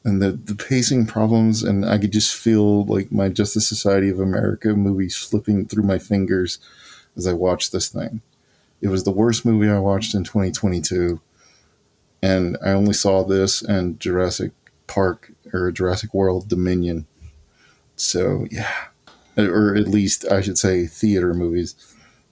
And 0.04 0.22
the, 0.22 0.30
the 0.30 0.54
pacing 0.54 1.06
problems 1.06 1.64
and 1.64 1.84
i 1.84 1.98
could 1.98 2.12
just 2.12 2.32
feel 2.32 2.84
like 2.84 3.10
my 3.10 3.28
justice 3.28 3.68
society 3.68 4.08
of 4.08 4.20
america 4.20 4.68
movie 4.76 5.08
slipping 5.08 5.66
through 5.66 5.82
my 5.82 5.98
fingers 5.98 6.60
as 7.16 7.26
i 7.26 7.32
watched 7.32 7.72
this 7.72 7.88
thing. 7.88 8.20
It 8.80 8.86
was 8.86 9.02
the 9.02 9.10
worst 9.10 9.44
movie 9.44 9.68
i 9.68 9.80
watched 9.80 10.14
in 10.14 10.22
2022 10.22 11.20
and 12.22 12.56
i 12.64 12.70
only 12.70 12.92
saw 12.92 13.24
this 13.24 13.62
and 13.62 13.98
jurassic 13.98 14.52
park 14.86 15.32
or 15.52 15.72
jurassic 15.72 16.14
world 16.14 16.48
dominion. 16.48 17.08
So 17.96 18.46
yeah. 18.48 18.70
Or 19.36 19.74
at 19.74 19.88
least 19.88 20.24
i 20.30 20.40
should 20.40 20.56
say 20.56 20.86
theater 20.86 21.34
movies 21.34 21.74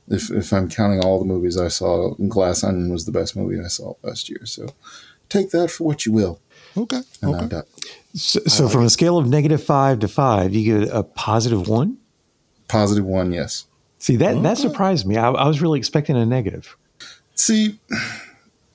if, 0.09 0.31
if 0.31 0.53
i'm 0.53 0.69
counting 0.69 1.01
all 1.05 1.19
the 1.19 1.25
movies 1.25 1.57
i 1.59 1.69
saw 1.69 2.15
glass 2.29 2.63
onion 2.65 2.93
was 2.93 3.05
the 3.07 3.13
best 3.13 3.37
movie 3.37 3.59
i 3.63 3.69
saw 3.69 3.95
last 4.03 4.29
year 4.29 4.45
so 4.45 4.67
take 5.29 5.51
that 5.51 5.71
for 5.71 5.85
what 5.85 6.05
you 6.07 6.13
will 6.13 6.41
Okay. 6.77 7.01
and 7.23 7.35
Okay. 7.53 7.63
So, 8.15 8.41
so 8.47 8.69
from 8.69 8.85
a 8.85 8.91
scale 8.91 9.19
of 9.19 9.29
negative 9.29 9.63
five 9.63 10.01
to 10.01 10.09
five, 10.09 10.55
you 10.55 10.81
get 10.81 10.91
a 10.93 11.03
positive 11.03 11.69
one. 11.69 11.99
Positive 12.69 13.05
one, 13.05 13.33
yes. 13.33 13.67
See 13.99 14.17
that 14.17 14.43
that 14.43 14.59
surprised 14.59 15.07
me. 15.07 15.17
I, 15.17 15.31
I 15.31 15.47
was 15.49 15.63
really 15.63 15.79
expecting 15.79 16.17
a 16.17 16.27
negative. 16.27 16.77
See, 17.35 17.79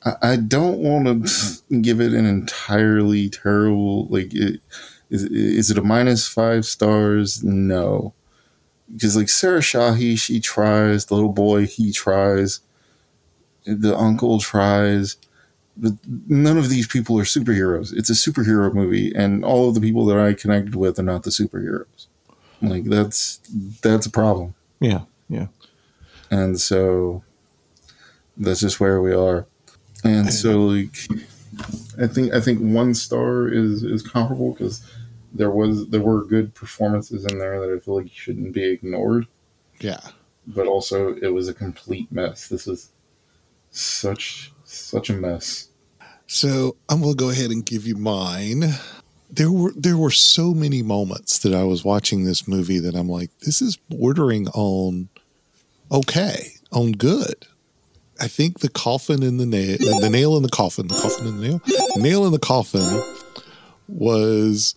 I, 0.04 0.14
I 0.22 0.36
don't 0.38 0.80
want 0.80 1.28
to 1.28 1.78
give 1.82 2.02
it 2.02 2.14
an 2.14 2.26
entirely 2.26 3.30
terrible. 3.30 4.08
Like, 4.08 4.34
it, 4.34 4.62
is 5.10 5.24
is 5.24 5.72
it 5.72 5.78
a 5.78 5.84
minus 5.84 6.28
five 6.28 6.66
stars? 6.66 7.44
No, 7.44 8.14
because 8.92 9.16
like 9.16 9.30
Sarah 9.30 9.60
Shahi, 9.62 10.18
she 10.18 10.40
tries. 10.40 11.06
The 11.06 11.16
little 11.16 11.32
boy, 11.32 11.66
he 11.66 11.92
tries. 11.92 12.62
The 13.66 13.98
uncle 13.98 14.40
tries. 14.40 15.18
But 15.78 15.94
none 16.28 16.58
of 16.58 16.70
these 16.70 16.88
people 16.88 17.18
are 17.20 17.24
superheroes. 17.24 17.94
It's 17.96 18.10
a 18.10 18.14
superhero 18.14 18.74
movie, 18.74 19.14
and 19.16 19.46
all 19.46 19.70
of 19.70 19.76
the 19.76 19.82
people 19.82 20.06
that 20.08 20.20
I 20.20 20.34
connected 20.34 20.76
with 20.76 21.00
are 21.00 21.04
not 21.04 21.24
the 21.24 21.30
superheroes. 21.30 22.08
Like 22.62 22.84
that's 22.84 23.38
that's 23.82 24.06
a 24.06 24.12
problem. 24.12 24.56
Yeah, 24.82 25.02
yeah. 25.30 25.48
and 26.30 26.60
so 26.60 27.24
that's 28.38 28.60
just 28.60 28.80
where 28.80 29.02
we 29.02 29.14
are 29.14 29.46
and 30.04 30.32
so 30.34 30.62
like 30.62 30.98
i 32.02 32.08
think 32.08 32.34
i 32.34 32.40
think 32.40 32.60
one 32.60 32.94
star 32.94 33.48
is 33.48 33.84
is 33.84 34.02
comparable 34.02 34.54
because 34.54 34.82
there 35.34 35.52
was 35.52 35.88
there 35.90 36.02
were 36.02 36.26
good 36.26 36.54
performances 36.54 37.26
in 37.26 37.38
there 37.40 37.60
that 37.60 37.76
i 37.76 37.80
feel 37.80 37.98
like 37.98 38.10
shouldn't 38.12 38.54
be 38.54 38.64
ignored 38.72 39.28
Yeah. 39.80 40.00
but 40.48 40.68
also 40.68 41.16
it 41.16 41.34
was 41.34 41.48
a 41.48 41.54
complete 41.54 42.12
mess 42.12 42.48
this 42.48 42.68
is 42.68 42.90
such 43.72 44.52
such 44.64 45.10
a 45.10 45.14
mess 45.14 45.70
So 46.28 46.76
I'm 46.90 47.02
gonna 47.02 47.16
go 47.16 47.30
ahead 47.32 47.50
and 47.52 47.66
give 47.66 47.88
you 47.88 47.96
mine. 47.96 48.64
There 49.32 49.52
were 49.52 49.74
there 49.76 49.98
were 49.98 50.12
so 50.12 50.54
many 50.54 50.82
moments 50.84 51.40
that 51.40 51.54
I 51.56 51.64
was 51.64 51.84
watching 51.84 52.24
this 52.24 52.48
movie 52.48 52.80
that 52.80 52.96
I'm 52.96 53.10
like, 53.10 53.32
this 53.40 53.62
is 53.64 53.78
bordering 53.78 54.48
on 54.50 55.10
okay, 55.92 56.54
on 56.72 56.92
good. 56.94 57.48
I 58.22 58.28
think 58.28 58.60
the 58.60 58.70
coffin 58.70 59.24
in 59.24 59.38
the 59.38 59.46
nail, 59.46 59.78
the 60.02 60.10
nail 60.10 60.36
in 60.38 60.44
the 60.44 60.50
coffin, 60.50 60.88
the 60.88 60.96
coffin 60.96 61.26
in 61.28 61.38
the 61.42 61.48
nail, 61.48 61.62
the 61.96 62.02
nail 62.02 62.26
in 62.26 62.32
the 62.32 62.40
coffin 62.40 63.02
was 63.88 64.76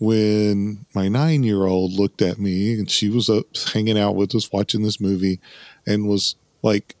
when 0.00 0.86
my 0.94 1.08
nine 1.08 1.42
year 1.42 1.66
old 1.66 1.92
looked 1.92 2.22
at 2.22 2.38
me 2.38 2.74
and 2.74 2.90
she 2.90 3.08
was 3.08 3.28
up 3.28 3.46
hanging 3.72 3.98
out 3.98 4.14
with 4.14 4.34
us 4.34 4.52
watching 4.52 4.82
this 4.82 5.00
movie 5.00 5.40
and 5.86 6.08
was 6.08 6.36
like, 6.62 6.94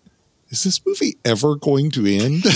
is 0.50 0.64
this 0.64 0.84
movie 0.84 1.16
ever 1.24 1.54
going 1.54 1.90
to 1.92 2.06
end? 2.06 2.44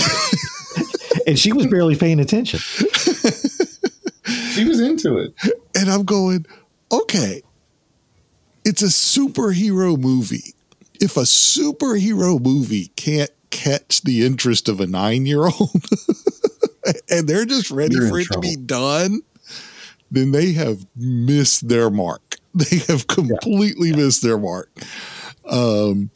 And 1.25 1.39
she 1.39 1.53
was 1.53 1.67
barely 1.67 1.95
paying 1.95 2.19
attention. 2.19 2.59
she 4.25 4.65
was 4.65 4.79
into 4.81 5.17
it 5.17 5.33
and 5.75 5.89
I'm 5.89 6.03
going, 6.03 6.45
okay, 6.91 7.41
it's 8.65 8.81
a 8.81 8.87
superhero 8.87 9.97
movie. 9.97 10.53
If 10.99 11.17
a 11.17 11.21
superhero 11.21 12.41
movie 12.41 12.87
can't 12.95 13.31
catch 13.49 14.01
the 14.01 14.25
interest 14.25 14.67
of 14.67 14.79
a 14.79 14.87
nine 14.87 15.25
year 15.25 15.45
old 15.45 15.85
and 17.09 17.27
they're 17.27 17.45
just 17.45 17.71
ready 17.71 17.95
You're 17.95 18.09
for 18.09 18.19
it 18.19 18.27
to 18.31 18.39
be 18.39 18.55
done, 18.55 19.21
then 20.13 20.31
they 20.31 20.53
have 20.53 20.85
missed 20.95 21.67
their 21.67 21.89
mark. 21.89 22.37
They 22.55 22.77
have 22.87 23.07
completely 23.07 23.93
missed 23.93 24.21
their 24.21 24.37
mark. 24.37 24.69
Um, 25.49 26.11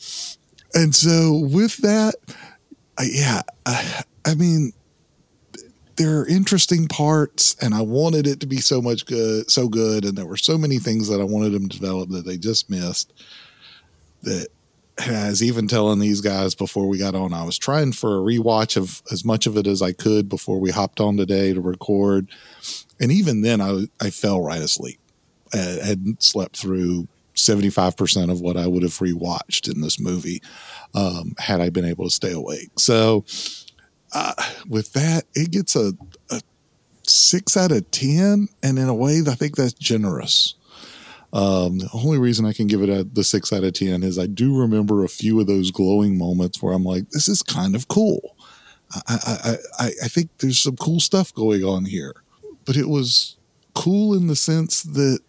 and 0.76 0.94
so 0.94 1.34
with 1.52 1.78
that, 1.78 2.14
I, 2.96 3.10
yeah, 3.12 3.42
I, 3.66 4.04
I 4.24 4.36
mean, 4.36 4.72
there 5.96 6.20
are 6.20 6.28
interesting 6.28 6.88
parts 6.88 7.56
and 7.60 7.74
I 7.74 7.82
wanted 7.82 8.28
it 8.28 8.40
to 8.42 8.46
be 8.46 8.58
so 8.58 8.84
much 8.84 9.08
good, 9.08 9.50
so 9.50 9.68
good. 9.68 10.06
And 10.06 10.16
there 10.16 10.28
were 10.28 10.38
so 10.38 10.60
many 10.60 10.78
things 10.78 11.08
that 11.08 11.20
I 11.20 11.24
wanted 11.24 11.54
them 11.54 11.70
to 11.70 11.80
develop 11.80 12.10
that 12.10 12.28
they 12.28 12.38
just 12.38 12.70
missed 12.70 13.12
that 14.22 14.50
I 15.00 15.30
was 15.30 15.42
even 15.42 15.68
telling 15.68 16.00
these 16.00 16.22
guys 16.22 16.56
before 16.56 16.88
we 16.88 16.98
got 16.98 17.16
on, 17.16 17.34
I 17.34 17.44
was 17.44 17.58
trying 17.58 17.94
for 17.94 18.18
a 18.18 18.22
rewatch 18.22 18.78
of 18.78 19.02
as 19.12 19.24
much 19.24 19.46
of 19.46 19.58
it 19.58 19.68
as 19.68 19.82
I 19.82 19.92
could 19.92 20.28
before 20.30 20.60
we 20.60 20.72
hopped 20.72 21.00
on 21.00 21.18
today 21.18 21.54
to 21.54 21.62
record. 21.62 22.30
And 23.00 23.12
even 23.12 23.42
then 23.42 23.62
I, 23.62 23.86
I 24.02 24.10
fell 24.10 24.42
right 24.42 24.62
asleep. 24.62 25.00
I 25.54 25.58
had 25.58 26.22
slept 26.22 26.58
through 26.58 27.08
75% 27.36 28.32
of 28.32 28.42
what 28.42 28.58
I 28.58 28.68
would 28.68 28.84
have 28.84 28.98
rewatched 28.98 29.72
in 29.72 29.82
this 29.82 30.00
movie 30.00 30.42
um, 30.94 31.36
had 31.38 31.62
I 31.62 31.70
been 31.70 31.86
able 31.86 32.06
to 32.06 32.12
stay 32.12 32.32
awake. 32.32 32.72
So, 32.78 33.24
uh, 34.14 34.34
with 34.68 34.94
that, 34.94 35.26
it 35.36 35.52
gets 35.52 35.76
a, 35.76 35.94
a 36.32 36.42
six 37.04 37.56
out 37.56 37.72
of 37.72 37.90
10. 37.92 38.50
And 38.64 38.80
in 38.80 38.88
a 38.88 38.96
way, 38.96 39.22
I 39.28 39.36
think 39.36 39.56
that's 39.56 39.74
generous. 39.74 40.56
Um, 41.34 41.80
the 41.80 41.90
only 41.94 42.18
reason 42.18 42.46
I 42.46 42.54
can 42.54 42.68
give 42.68 42.82
it 42.82 42.90
a, 42.90 43.04
the 43.04 43.24
six 43.24 43.52
out 43.52 43.64
of 43.64 43.74
10 43.74 44.02
is 44.04 44.18
I 44.18 44.28
do 44.28 44.58
remember 44.58 45.04
a 45.04 45.10
few 45.10 45.40
of 45.40 45.48
those 45.48 45.72
glowing 45.72 46.18
moments 46.18 46.62
where 46.62 46.74
I'm 46.74 46.84
like, 46.84 47.10
this 47.10 47.28
is 47.28 47.44
kind 47.44 47.76
of 47.76 47.88
cool. 47.88 48.36
I, 48.94 49.02
I, 49.08 49.58
I, 49.80 49.92
I 50.06 50.08
think 50.08 50.30
there's 50.38 50.60
some 50.60 50.78
cool 50.78 51.02
stuff 51.02 51.34
going 51.34 51.64
on 51.64 51.86
here. 51.86 52.16
But 52.68 52.78
it 52.78 52.88
was 52.88 53.38
cool 53.74 54.14
in 54.14 54.28
the 54.28 54.36
sense 54.36 54.84
that 54.84 55.22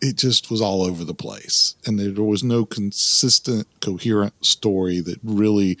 it 0.00 0.16
just 0.16 0.50
was 0.50 0.60
all 0.60 0.82
over 0.82 1.04
the 1.04 1.14
place 1.14 1.74
and 1.86 1.98
there 1.98 2.22
was 2.22 2.44
no 2.44 2.64
consistent, 2.64 3.66
coherent 3.80 4.34
story 4.44 5.00
that 5.00 5.18
really 5.22 5.78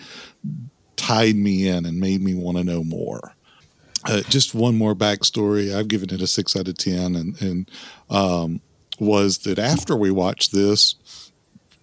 tied 0.96 1.36
me 1.36 1.68
in 1.68 1.84
and 1.86 2.00
made 2.00 2.22
me 2.22 2.34
want 2.34 2.58
to 2.58 2.64
know 2.64 2.82
more. 2.82 3.34
Uh, 4.06 4.22
just 4.22 4.54
one 4.54 4.76
more 4.76 4.94
backstory. 4.94 5.74
I've 5.74 5.88
given 5.88 6.12
it 6.12 6.20
a 6.20 6.26
six 6.26 6.56
out 6.56 6.68
of 6.68 6.76
ten, 6.76 7.16
and 7.16 7.40
and 7.40 7.70
um, 8.10 8.60
was 8.98 9.38
that 9.38 9.58
after 9.58 9.96
we 9.96 10.10
watched 10.10 10.52
this, 10.52 10.96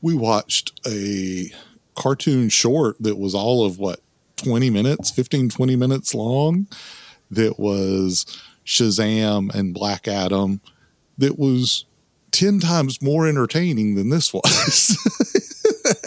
we 0.01 0.13
watched 0.13 0.79
a 0.85 1.51
cartoon 1.95 2.49
short 2.49 2.95
that 2.99 3.17
was 3.17 3.33
all 3.33 3.65
of 3.65 3.79
what 3.79 4.01
20 4.37 4.69
minutes 4.69 5.11
15 5.11 5.49
20 5.49 5.75
minutes 5.75 6.15
long 6.15 6.65
that 7.29 7.59
was 7.59 8.25
shazam 8.65 9.53
and 9.53 9.73
black 9.73 10.07
adam 10.07 10.61
that 11.17 11.37
was 11.37 11.85
10 12.31 12.59
times 12.59 13.01
more 13.01 13.27
entertaining 13.27 13.95
than 13.95 14.09
this 14.09 14.33
was 14.33 14.97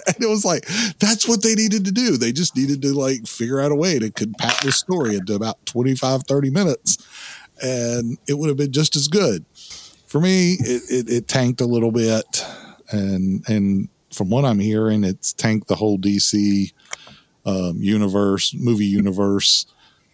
and 0.06 0.16
it 0.22 0.28
was 0.28 0.44
like 0.44 0.66
that's 0.98 1.28
what 1.28 1.42
they 1.42 1.54
needed 1.54 1.84
to 1.84 1.92
do 1.92 2.16
they 2.16 2.32
just 2.32 2.56
needed 2.56 2.80
to 2.80 2.94
like 2.94 3.26
figure 3.26 3.60
out 3.60 3.72
a 3.72 3.74
way 3.74 3.98
to 3.98 4.10
compact 4.10 4.62
this 4.62 4.76
story 4.76 5.16
into 5.16 5.34
about 5.34 5.64
25 5.66 6.22
30 6.22 6.50
minutes 6.50 6.98
and 7.62 8.18
it 8.28 8.34
would 8.34 8.48
have 8.48 8.56
been 8.56 8.72
just 8.72 8.96
as 8.96 9.08
good. 9.08 9.44
For 10.06 10.20
me, 10.20 10.52
it, 10.60 10.82
it, 10.90 11.10
it 11.10 11.28
tanked 11.28 11.60
a 11.60 11.66
little 11.66 11.90
bit, 11.90 12.44
and 12.90 13.42
and 13.48 13.88
from 14.12 14.30
what 14.30 14.44
I'm 14.44 14.60
hearing, 14.60 15.02
it's 15.04 15.32
tanked 15.32 15.68
the 15.68 15.74
whole 15.74 15.98
DC 15.98 16.72
um, 17.44 17.76
universe, 17.78 18.54
movie 18.54 18.86
universe, 18.86 19.66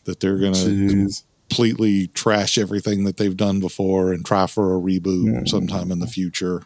that 0.04 0.20
they're 0.20 0.38
gonna 0.38 0.52
Jeez. 0.52 1.24
Completely 1.50 2.06
trash 2.08 2.58
everything 2.58 3.02
that 3.04 3.16
they've 3.16 3.36
done 3.36 3.58
before 3.58 4.12
and 4.12 4.24
try 4.24 4.46
for 4.46 4.74
a 4.76 4.80
reboot 4.80 5.48
sometime 5.48 5.90
in 5.90 5.98
the 5.98 6.06
future. 6.06 6.62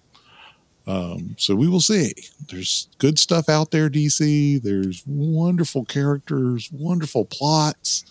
Um, 0.86 1.34
so 1.38 1.54
we 1.54 1.68
will 1.68 1.80
see. 1.80 2.12
There's 2.50 2.88
good 2.98 3.18
stuff 3.18 3.48
out 3.48 3.70
there, 3.70 3.88
DC. 3.88 4.60
There's 4.62 5.02
wonderful 5.06 5.86
characters, 5.86 6.70
wonderful 6.70 7.24
plots. 7.24 8.04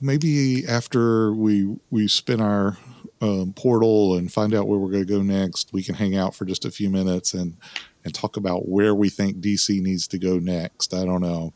Maybe 0.00 0.66
after 0.66 1.32
we 1.32 1.76
we 1.92 2.08
spin 2.08 2.40
our 2.40 2.76
um, 3.20 3.52
portal 3.52 4.16
and 4.16 4.32
find 4.32 4.52
out 4.52 4.66
where 4.66 4.80
we're 4.80 4.90
going 4.90 5.06
to 5.06 5.12
go 5.12 5.22
next, 5.22 5.72
we 5.72 5.84
can 5.84 5.94
hang 5.94 6.16
out 6.16 6.34
for 6.34 6.44
just 6.44 6.64
a 6.64 6.72
few 6.72 6.90
minutes 6.90 7.32
and 7.32 7.56
and 8.04 8.12
talk 8.12 8.36
about 8.36 8.68
where 8.68 8.94
we 8.94 9.08
think 9.08 9.36
DC 9.36 9.80
needs 9.80 10.08
to 10.08 10.18
go 10.18 10.40
next. 10.40 10.92
I 10.92 11.04
don't 11.04 11.22
know. 11.22 11.52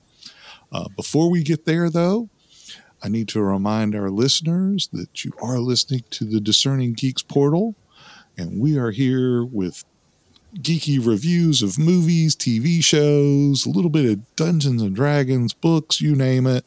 Uh, 0.71 0.89
before 0.97 1.29
we 1.29 1.43
get 1.43 1.65
there, 1.65 1.91
though, 1.91 2.29
I 3.03 3.09
need 3.09 3.29
to 3.29 3.43
remind 3.43 3.95
our 3.95 4.11
listeners 4.11 4.89
that 4.93 5.25
you 5.25 5.33
are 5.41 5.59
listening 5.59 6.05
to 6.11 6.25
the 6.25 6.41
Discerning 6.41 6.95
Geeks 6.95 7.23
portal, 7.23 7.75
and 8.37 8.61
we 8.61 8.77
are 8.79 8.91
here 8.91 9.45
with 9.45 9.85
geeky 10.57 11.05
reviews 11.05 11.63
of 11.63 11.79
movies, 11.79 12.35
TV 12.35 12.83
shows, 12.83 13.67
a 13.67 13.71
little 13.71 13.91
bit 13.91 14.11
of 14.11 14.37
Dungeons 14.37 14.83
and 14.83 14.95
Dragons, 14.95 15.53
books, 15.53 16.01
you 16.01 16.15
name 16.15 16.47
it. 16.47 16.65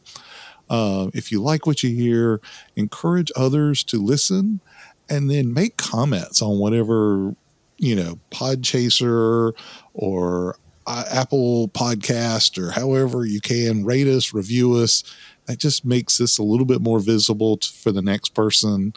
Uh, 0.70 1.10
if 1.12 1.30
you 1.30 1.42
like 1.42 1.66
what 1.66 1.82
you 1.82 1.90
hear, 1.90 2.40
encourage 2.76 3.30
others 3.36 3.84
to 3.84 4.02
listen 4.02 4.60
and 5.10 5.30
then 5.30 5.52
make 5.52 5.76
comments 5.76 6.40
on 6.40 6.58
whatever, 6.58 7.34
you 7.76 7.94
know, 7.94 8.18
Podchaser 8.30 9.52
or 9.92 10.56
uh, 10.86 11.04
Apple 11.10 11.68
Podcast 11.68 12.58
or 12.58 12.70
however 12.70 13.26
you 13.26 13.40
can 13.40 13.84
rate 13.84 14.06
us, 14.06 14.32
review 14.32 14.74
us. 14.74 15.04
That 15.52 15.58
just 15.58 15.84
makes 15.84 16.16
this 16.16 16.38
a 16.38 16.42
little 16.42 16.64
bit 16.64 16.80
more 16.80 16.98
visible 16.98 17.58
t- 17.58 17.68
for 17.76 17.92
the 17.92 18.00
next 18.00 18.30
person. 18.30 18.94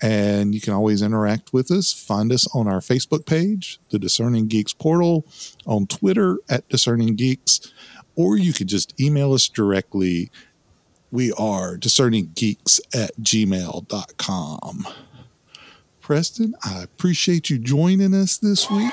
And 0.00 0.54
you 0.54 0.60
can 0.60 0.72
always 0.72 1.02
interact 1.02 1.52
with 1.52 1.68
us. 1.72 1.92
Find 1.92 2.30
us 2.30 2.46
on 2.54 2.68
our 2.68 2.78
Facebook 2.78 3.26
page, 3.26 3.80
the 3.90 3.98
Discerning 3.98 4.46
Geeks 4.46 4.72
portal, 4.72 5.26
on 5.66 5.88
Twitter 5.88 6.38
at 6.48 6.68
Discerning 6.68 7.16
Geeks, 7.16 7.72
or 8.14 8.36
you 8.36 8.52
could 8.52 8.68
just 8.68 8.94
email 9.00 9.32
us 9.32 9.48
directly. 9.48 10.30
We 11.10 11.32
are 11.32 11.76
discerninggeeks 11.76 12.78
at 12.94 13.16
gmail.com. 13.16 14.86
Preston, 16.00 16.54
I 16.64 16.84
appreciate 16.84 17.50
you 17.50 17.58
joining 17.58 18.14
us 18.14 18.38
this 18.38 18.70
week. 18.70 18.92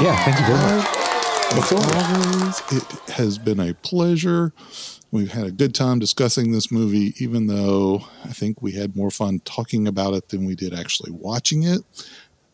Yeah, 0.00 0.16
thank 0.24 0.38
you 0.38 0.46
very 0.46 0.76
much. 0.76 0.96
As 1.52 1.72
always, 1.72 2.62
it 2.70 3.10
has 3.10 3.38
been 3.38 3.58
a 3.58 3.74
pleasure. 3.74 4.52
We've 5.10 5.30
had 5.32 5.46
a 5.46 5.52
good 5.52 5.74
time 5.74 5.98
discussing 5.98 6.52
this 6.52 6.70
movie, 6.70 7.14
even 7.18 7.46
though 7.46 8.04
I 8.24 8.32
think 8.32 8.60
we 8.60 8.72
had 8.72 8.96
more 8.96 9.10
fun 9.10 9.40
talking 9.44 9.86
about 9.86 10.14
it 10.14 10.28
than 10.28 10.44
we 10.44 10.54
did 10.54 10.74
actually 10.74 11.12
watching 11.12 11.62
it. 11.62 11.80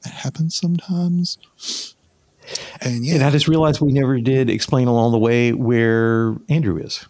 That 0.05 0.13
happens 0.13 0.55
sometimes. 0.55 1.39
And 2.81 3.07
yeah, 3.07 3.15
And 3.15 3.25
I 3.25 3.31
just 3.31 3.49
realized 3.49 3.81
we 3.81 3.93
never 3.93 4.21
did 4.21 4.51
explain 4.51 4.89
along 4.89 5.13
the 5.13 5.19
way 5.19 5.53
where 5.53 6.37
Andrew 6.49 6.77
is. 6.77 7.07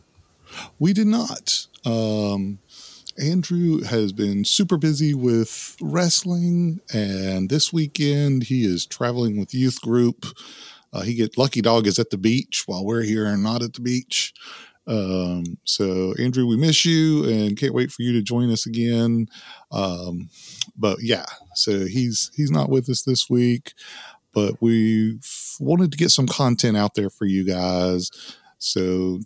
we 0.79 0.93
did 0.93 1.07
not. 1.07 1.67
Um, 1.85 2.59
Andrew 3.19 3.83
has 3.83 4.13
been 4.13 4.45
super 4.45 4.77
busy 4.77 5.13
with 5.15 5.77
wrestling, 5.81 6.81
and 6.95 7.51
this 7.51 7.73
weekend 7.73 8.45
he 8.45 8.65
is 8.65 8.87
traveling 8.87 9.39
with 9.39 9.55
youth 9.55 9.81
group. 9.81 10.27
Uh, 10.93 11.01
he 11.01 11.15
get 11.15 11.39
Lucky 11.39 11.63
Dog 11.63 11.87
is 11.87 11.99
at 11.99 12.11
the 12.11 12.19
beach 12.19 12.65
while 12.67 12.85
we're 12.85 13.03
here 13.03 13.27
and 13.27 13.43
not 13.43 13.63
at 13.63 13.73
the 13.75 13.81
beach. 13.81 14.35
Um, 14.87 15.59
so 15.65 16.15
Andrew, 16.19 16.47
we 16.47 16.57
miss 16.57 16.85
you 16.85 17.25
and 17.25 17.57
can't 17.57 17.75
wait 17.75 17.93
for 17.93 18.03
you 18.03 18.13
to 18.13 18.23
join 18.23 18.51
us 18.51 18.67
again. 18.67 19.29
Um, 19.71 20.29
but 20.77 20.99
yeah, 21.03 21.27
so 21.55 21.87
he's 21.87 22.31
he's 22.35 22.51
not 22.51 22.69
with 22.69 22.89
us 22.89 23.03
this 23.03 23.31
week, 23.31 23.75
but 24.33 24.61
we 24.61 25.19
wanted 25.61 25.93
to 25.93 25.99
get 25.99 26.11
some 26.11 26.27
content 26.27 26.77
out 26.77 26.95
there 26.95 27.11
for 27.11 27.27
you 27.27 27.45
guys. 27.45 28.11
So 28.59 29.21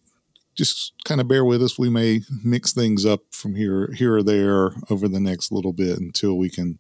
just 0.55 0.93
kind 1.05 1.21
of 1.21 1.29
bear 1.29 1.45
with 1.45 1.63
us. 1.63 1.79
We 1.79 1.91
may 1.91 2.23
mix 2.43 2.73
things 2.73 3.05
up 3.05 3.21
from 3.31 3.55
here 3.55 3.93
here 3.95 4.17
or 4.17 4.23
there 4.23 4.73
over 4.91 5.09
the 5.09 5.21
next 5.21 5.53
little 5.53 5.73
bit 5.73 5.99
until 5.99 6.37
we 6.37 6.51
can 6.51 6.79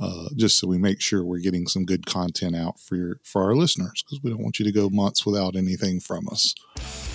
uh, 0.00 0.28
just 0.34 0.58
so 0.58 0.66
we 0.66 0.78
make 0.78 1.00
sure 1.00 1.22
we're 1.22 1.40
getting 1.40 1.66
some 1.66 1.84
good 1.84 2.06
content 2.06 2.56
out 2.56 2.80
for 2.80 2.96
your, 2.96 3.20
for 3.22 3.42
our 3.42 3.54
listeners 3.54 4.02
because 4.02 4.22
we 4.22 4.30
don't 4.30 4.42
want 4.42 4.58
you 4.58 4.64
to 4.64 4.72
go 4.72 4.88
months 4.88 5.26
without 5.26 5.56
anything 5.56 6.00
from 6.00 6.26
us. 6.30 6.54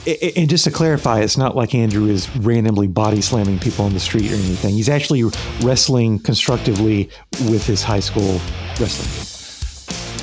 A- 0.08 0.26
a- 0.26 0.39
And 0.41 0.49
just 0.49 0.64
to 0.66 0.72
clarify, 0.72 1.22
it's 1.22 1.38
not 1.38 1.56
like 1.56 1.74
Andrew 1.74 2.08
is 2.08 2.30
randomly 2.38 2.88
body 2.88 3.22
slamming 3.22 3.58
people 3.60 3.86
on 3.86 3.93
the 3.93 3.99
street 3.99 4.32
or 4.32 4.36
anything. 4.36 4.76
He's 4.76 4.89
actually 4.89 5.24
wrestling 5.64 6.20
constructively 6.20 7.10
with 7.49 7.66
his 7.66 7.82
high 7.84 7.99
school 8.01 8.39
wrestling. 8.80 9.32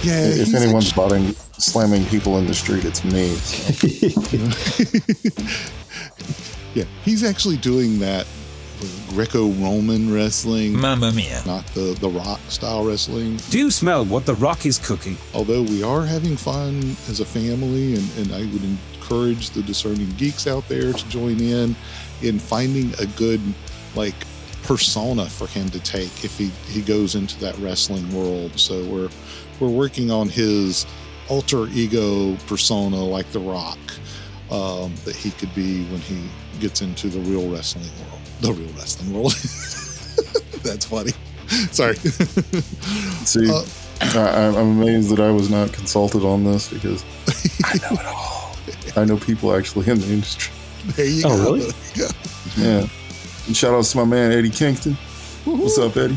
Yeah, 0.04 0.26
If 0.26 0.36
he's 0.48 0.54
anyone's 0.54 0.92
botting, 0.92 1.32
slamming 1.58 2.04
people 2.06 2.38
in 2.38 2.46
the 2.46 2.54
street, 2.54 2.84
it's 2.84 3.04
me. 3.04 3.36
Yeah, 6.74 6.84
he's 7.04 7.22
actually 7.22 7.58
doing 7.58 7.98
that 7.98 8.26
Greco-Roman 9.10 10.10
wrestling, 10.12 10.72
Mamma 10.80 11.12
mia. 11.12 11.42
not 11.44 11.66
the 11.74 11.94
the 12.00 12.08
Rock 12.08 12.40
style 12.48 12.82
wrestling. 12.84 13.36
Do 13.50 13.58
you 13.58 13.70
smell 13.70 14.06
what 14.06 14.24
the 14.24 14.34
rock 14.36 14.64
is 14.64 14.78
cooking? 14.78 15.18
Although 15.34 15.62
we 15.64 15.82
are 15.82 16.02
having 16.06 16.34
fun 16.34 16.96
as 17.10 17.20
a 17.20 17.26
family, 17.26 17.94
and, 17.94 18.08
and 18.16 18.32
I 18.32 18.40
would 18.50 18.62
encourage 19.12 19.50
the 19.50 19.62
discerning 19.62 20.10
geeks 20.16 20.46
out 20.46 20.66
there 20.68 20.92
to 20.92 21.08
join 21.08 21.38
in 21.40 21.74
in 22.22 22.38
finding 22.38 22.92
a 22.98 23.06
good 23.18 23.40
like 23.94 24.14
persona 24.62 25.26
for 25.26 25.46
him 25.48 25.68
to 25.70 25.80
take 25.80 26.24
if 26.24 26.38
he 26.38 26.46
he 26.68 26.80
goes 26.80 27.14
into 27.14 27.38
that 27.40 27.56
wrestling 27.58 28.10
world. 28.14 28.58
So 28.58 28.84
we're 28.84 29.10
we're 29.60 29.68
working 29.68 30.10
on 30.10 30.28
his 30.28 30.86
alter 31.28 31.66
ego 31.68 32.36
persona 32.46 32.96
like 32.96 33.30
The 33.32 33.40
Rock 33.40 33.78
um, 34.50 34.94
that 35.04 35.14
he 35.16 35.30
could 35.32 35.54
be 35.54 35.84
when 35.86 36.00
he 36.00 36.28
gets 36.60 36.80
into 36.80 37.08
the 37.08 37.20
real 37.20 37.50
wrestling 37.50 37.88
world. 38.00 38.20
The 38.40 38.52
real 38.52 38.72
wrestling 38.74 39.12
world. 39.12 39.32
That's 40.62 40.86
funny. 40.86 41.12
Sorry. 41.70 41.96
See, 43.24 43.50
Uh, 43.50 43.64
I, 44.00 44.46
I'm 44.46 44.80
amazed 44.80 45.10
that 45.10 45.20
I 45.20 45.30
was 45.30 45.50
not 45.50 45.72
consulted 45.72 46.24
on 46.24 46.44
this 46.44 46.68
because 46.68 47.04
I 47.64 47.74
know 47.74 48.00
it 48.00 48.06
all. 48.06 48.41
I 48.96 49.04
know 49.04 49.16
people 49.16 49.54
actually 49.54 49.88
in 49.90 49.98
the 49.98 50.06
industry. 50.06 50.52
there 50.96 51.06
you 51.06 51.22
Oh, 51.24 51.44
go. 51.44 51.54
really? 51.54 51.72
Yeah. 51.94 52.08
Yeah. 52.56 52.86
And 53.46 53.56
shout 53.56 53.74
out 53.74 53.84
to 53.84 53.96
my 53.98 54.04
man 54.04 54.32
Eddie 54.32 54.50
Kingston. 54.50 54.94
What's 55.44 55.78
up, 55.78 55.96
Eddie? 55.96 56.16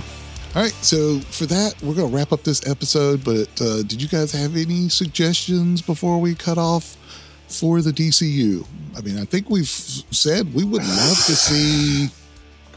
All 0.55 0.61
right, 0.61 0.71
so 0.81 1.19
for 1.19 1.45
that, 1.47 1.75
we're 1.83 1.95
going 1.95 2.09
to 2.11 2.15
wrap 2.15 2.31
up 2.31 2.43
this 2.43 2.65
episode. 2.67 3.23
But 3.23 3.49
uh, 3.61 3.83
did 3.83 4.01
you 4.01 4.07
guys 4.07 4.31
have 4.31 4.55
any 4.55 4.87
suggestions 4.89 5.81
before 5.81 6.19
we 6.19 6.33
cut 6.35 6.57
off 6.57 6.95
for 7.49 7.81
the 7.81 7.91
DCU? 7.91 8.65
I 8.97 9.01
mean, 9.01 9.17
I 9.17 9.25
think 9.25 9.49
we've 9.49 9.67
said 9.67 10.53
we 10.53 10.63
would 10.63 10.83
love 10.83 11.17
to 11.25 11.35
see, 11.35 12.09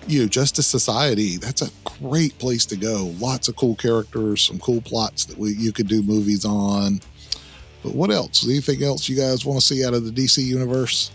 you 0.08 0.22
know, 0.22 0.26
Justice 0.28 0.66
Society. 0.66 1.36
That's 1.36 1.62
a 1.62 1.70
great 2.00 2.36
place 2.38 2.66
to 2.66 2.76
go. 2.76 3.14
Lots 3.20 3.46
of 3.48 3.54
cool 3.56 3.76
characters, 3.76 4.42
some 4.42 4.58
cool 4.58 4.80
plots 4.80 5.24
that 5.26 5.38
we, 5.38 5.52
you 5.54 5.72
could 5.72 5.86
do 5.88 6.02
movies 6.02 6.44
on. 6.44 7.00
But 7.82 7.94
what 7.94 8.10
else? 8.10 8.44
Anything 8.44 8.82
else 8.82 9.08
you 9.08 9.16
guys 9.16 9.44
want 9.44 9.60
to 9.60 9.66
see 9.66 9.84
out 9.84 9.94
of 9.94 10.04
the 10.04 10.10
DC 10.10 10.38
universe? 10.44 11.10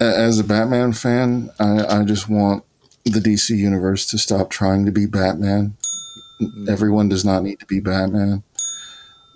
As 0.00 0.38
a 0.38 0.44
Batman 0.44 0.92
fan, 0.92 1.50
I, 1.58 2.00
I 2.00 2.04
just 2.04 2.28
want 2.28 2.64
the 3.04 3.20
DC 3.20 3.56
universe 3.56 4.06
to 4.06 4.18
stop 4.18 4.50
trying 4.50 4.84
to 4.86 4.92
be 4.92 5.06
Batman. 5.06 5.76
Everyone 6.68 7.08
does 7.08 7.24
not 7.24 7.42
need 7.42 7.60
to 7.60 7.66
be 7.66 7.80
Batman. 7.80 8.42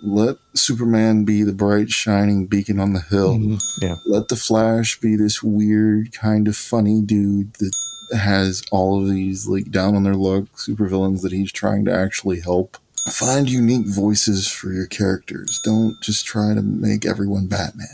Let 0.03 0.37
Superman 0.55 1.25
be 1.25 1.43
the 1.43 1.53
bright, 1.53 1.91
shining 1.91 2.47
beacon 2.47 2.79
on 2.79 2.93
the 2.93 3.01
hill. 3.01 3.35
Mhm. 3.39 3.63
Yeah. 3.81 3.97
Let 4.07 4.29
the 4.29 4.37
Flash 4.37 5.01
be 5.01 5.17
this 5.17 5.43
weird, 5.43 6.13
kind 6.13 6.47
of 6.49 6.57
funny 6.57 7.01
dude 7.03 7.55
that 7.55 7.73
has 8.17 8.63
all 8.71 9.01
of 9.03 9.09
these 9.11 9.47
like 9.49 9.71
down 9.71 9.95
on 9.97 10.03
their 10.05 10.15
luck 10.15 10.45
supervillains 10.57 11.23
that 11.23 11.33
he's 11.33 11.53
trying 11.53 11.85
to 11.87 11.93
actually 11.93 12.41
help. 12.41 12.79
Find 13.11 13.49
unique 13.51 13.87
voices 13.87 14.49
for 14.49 14.73
your 14.73 14.87
characters. 14.87 15.61
Don't 15.65 16.01
just 16.03 16.27
try 16.27 16.55
to 16.55 16.63
make 16.63 17.07
everyone 17.07 17.47
Batman. 17.47 17.87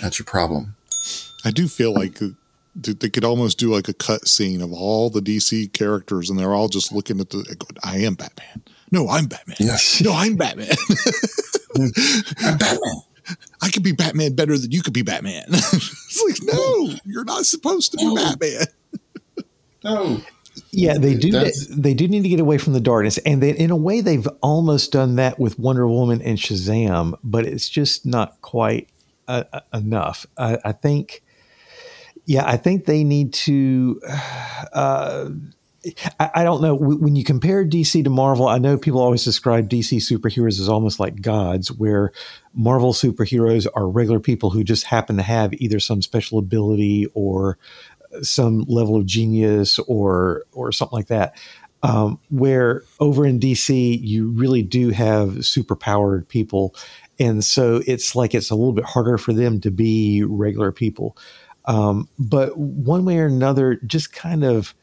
That's 0.00 0.18
your 0.18 0.26
problem. 0.26 0.76
I 1.44 1.50
do 1.50 1.68
feel 1.68 1.92
like 1.94 2.18
they 2.74 3.08
could 3.08 3.24
almost 3.24 3.58
do 3.58 3.72
like 3.72 3.88
a 3.88 3.94
cut 3.94 4.26
scene 4.28 4.60
of 4.62 4.72
all 4.72 5.10
the 5.10 5.20
DC 5.20 5.72
characters, 5.72 6.30
and 6.30 6.38
they're 6.38 6.54
all 6.54 6.68
just 6.68 6.92
looking 6.92 7.20
at 7.20 7.30
the. 7.30 7.42
going, 7.42 7.76
I 7.82 7.98
am 7.98 8.14
Batman. 8.14 8.62
No, 8.90 9.08
I'm 9.08 9.26
Batman. 9.26 9.56
Yes. 9.58 10.00
No, 10.02 10.12
I'm 10.12 10.36
Batman. 10.36 10.68
I'm 12.40 12.58
Batman. 12.58 13.02
I 13.62 13.70
could 13.70 13.82
be 13.82 13.92
Batman 13.92 14.34
better 14.34 14.58
than 14.58 14.72
you 14.72 14.82
could 14.82 14.92
be 14.92 15.02
Batman. 15.02 15.44
it's 15.48 16.24
like, 16.26 16.54
no, 16.54 16.90
you're 17.04 17.24
not 17.24 17.46
supposed 17.46 17.92
to 17.92 17.98
be 17.98 18.04
No. 18.04 18.14
Batman. 18.36 18.66
No. 19.84 20.20
Yeah, 20.70 20.98
they 20.98 21.14
do. 21.14 21.30
That's- 21.30 21.66
They 21.70 21.94
do 21.94 22.08
need 22.08 22.22
to 22.22 22.28
get 22.28 22.40
away 22.40 22.58
from 22.58 22.72
the 22.72 22.80
darkness, 22.80 23.18
and 23.18 23.42
they, 23.42 23.50
in 23.50 23.70
a 23.70 23.76
way, 23.76 24.00
they've 24.00 24.26
almost 24.42 24.92
done 24.92 25.16
that 25.16 25.38
with 25.38 25.58
Wonder 25.58 25.86
Woman 25.88 26.20
and 26.22 26.38
Shazam, 26.38 27.14
but 27.24 27.46
it's 27.46 27.68
just 27.68 28.04
not 28.06 28.40
quite 28.42 28.88
uh, 29.28 29.44
uh, 29.52 29.60
enough. 29.72 30.26
I, 30.36 30.58
I 30.64 30.72
think. 30.72 31.22
Yeah, 32.24 32.44
I 32.46 32.56
think 32.56 32.84
they 32.84 33.04
need 33.04 33.32
to. 33.34 34.00
Uh, 34.72 35.28
I, 36.20 36.30
I 36.36 36.44
don't 36.44 36.62
know. 36.62 36.74
When 36.76 37.16
you 37.16 37.24
compare 37.24 37.64
DC 37.64 38.04
to 38.04 38.10
Marvel, 38.10 38.46
I 38.46 38.58
know 38.58 38.78
people 38.78 39.00
always 39.00 39.24
describe 39.24 39.68
DC 39.68 39.98
superheroes 39.98 40.60
as 40.60 40.68
almost 40.68 41.00
like 41.00 41.20
gods, 41.20 41.72
where 41.72 42.12
Marvel 42.54 42.92
superheroes 42.92 43.66
are 43.74 43.88
regular 43.88 44.20
people 44.20 44.50
who 44.50 44.62
just 44.62 44.84
happen 44.84 45.16
to 45.16 45.22
have 45.22 45.52
either 45.54 45.80
some 45.80 46.00
special 46.00 46.38
ability 46.38 47.08
or 47.14 47.58
some 48.20 48.64
level 48.68 48.96
of 48.96 49.06
genius 49.06 49.78
or 49.80 50.44
or 50.52 50.72
something 50.72 50.96
like 50.96 51.08
that. 51.08 51.36
Um, 51.84 52.20
where 52.30 52.84
over 53.00 53.26
in 53.26 53.40
DC, 53.40 53.98
you 54.00 54.30
really 54.30 54.62
do 54.62 54.90
have 54.90 55.30
superpowered 55.38 56.28
people, 56.28 56.76
and 57.18 57.42
so 57.44 57.82
it's 57.86 58.14
like 58.14 58.34
it's 58.34 58.50
a 58.50 58.54
little 58.54 58.72
bit 58.72 58.84
harder 58.84 59.18
for 59.18 59.32
them 59.32 59.60
to 59.62 59.70
be 59.70 60.22
regular 60.22 60.70
people. 60.70 61.16
Um, 61.64 62.08
but 62.18 62.56
one 62.56 63.04
way 63.04 63.18
or 63.18 63.26
another, 63.26 63.76
just 63.86 64.12
kind 64.12 64.44
of 64.44 64.74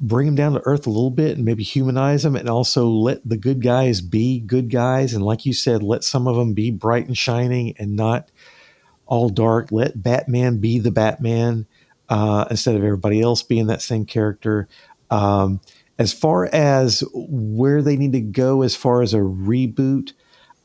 bring 0.00 0.26
them 0.26 0.34
down 0.34 0.54
to 0.54 0.62
earth 0.64 0.86
a 0.86 0.90
little 0.90 1.10
bit 1.10 1.36
and 1.36 1.44
maybe 1.44 1.62
humanize 1.62 2.22
them, 2.22 2.34
and 2.34 2.48
also 2.48 2.86
let 2.86 3.26
the 3.28 3.36
good 3.36 3.62
guys 3.62 4.00
be 4.00 4.40
good 4.40 4.70
guys, 4.70 5.12
and 5.12 5.22
like 5.22 5.44
you 5.44 5.52
said, 5.52 5.82
let 5.82 6.02
some 6.02 6.26
of 6.26 6.36
them 6.36 6.54
be 6.54 6.70
bright 6.70 7.06
and 7.06 7.18
shining 7.18 7.74
and 7.78 7.94
not 7.94 8.30
all 9.04 9.28
dark. 9.28 9.70
Let 9.70 10.02
Batman 10.02 10.58
be 10.58 10.78
the 10.78 10.90
Batman 10.90 11.66
uh, 12.10 12.44
instead 12.50 12.74
of 12.74 12.84
everybody 12.84 13.22
else 13.22 13.42
being 13.42 13.68
that 13.68 13.80
same 13.80 14.04
character. 14.04 14.68
Um, 15.10 15.60
as 15.98 16.12
far 16.12 16.46
as 16.52 17.04
where 17.14 17.82
they 17.82 17.96
need 17.96 18.12
to 18.12 18.20
go, 18.20 18.62
as 18.62 18.74
far 18.74 19.02
as 19.02 19.14
a 19.14 19.18
reboot, 19.18 20.12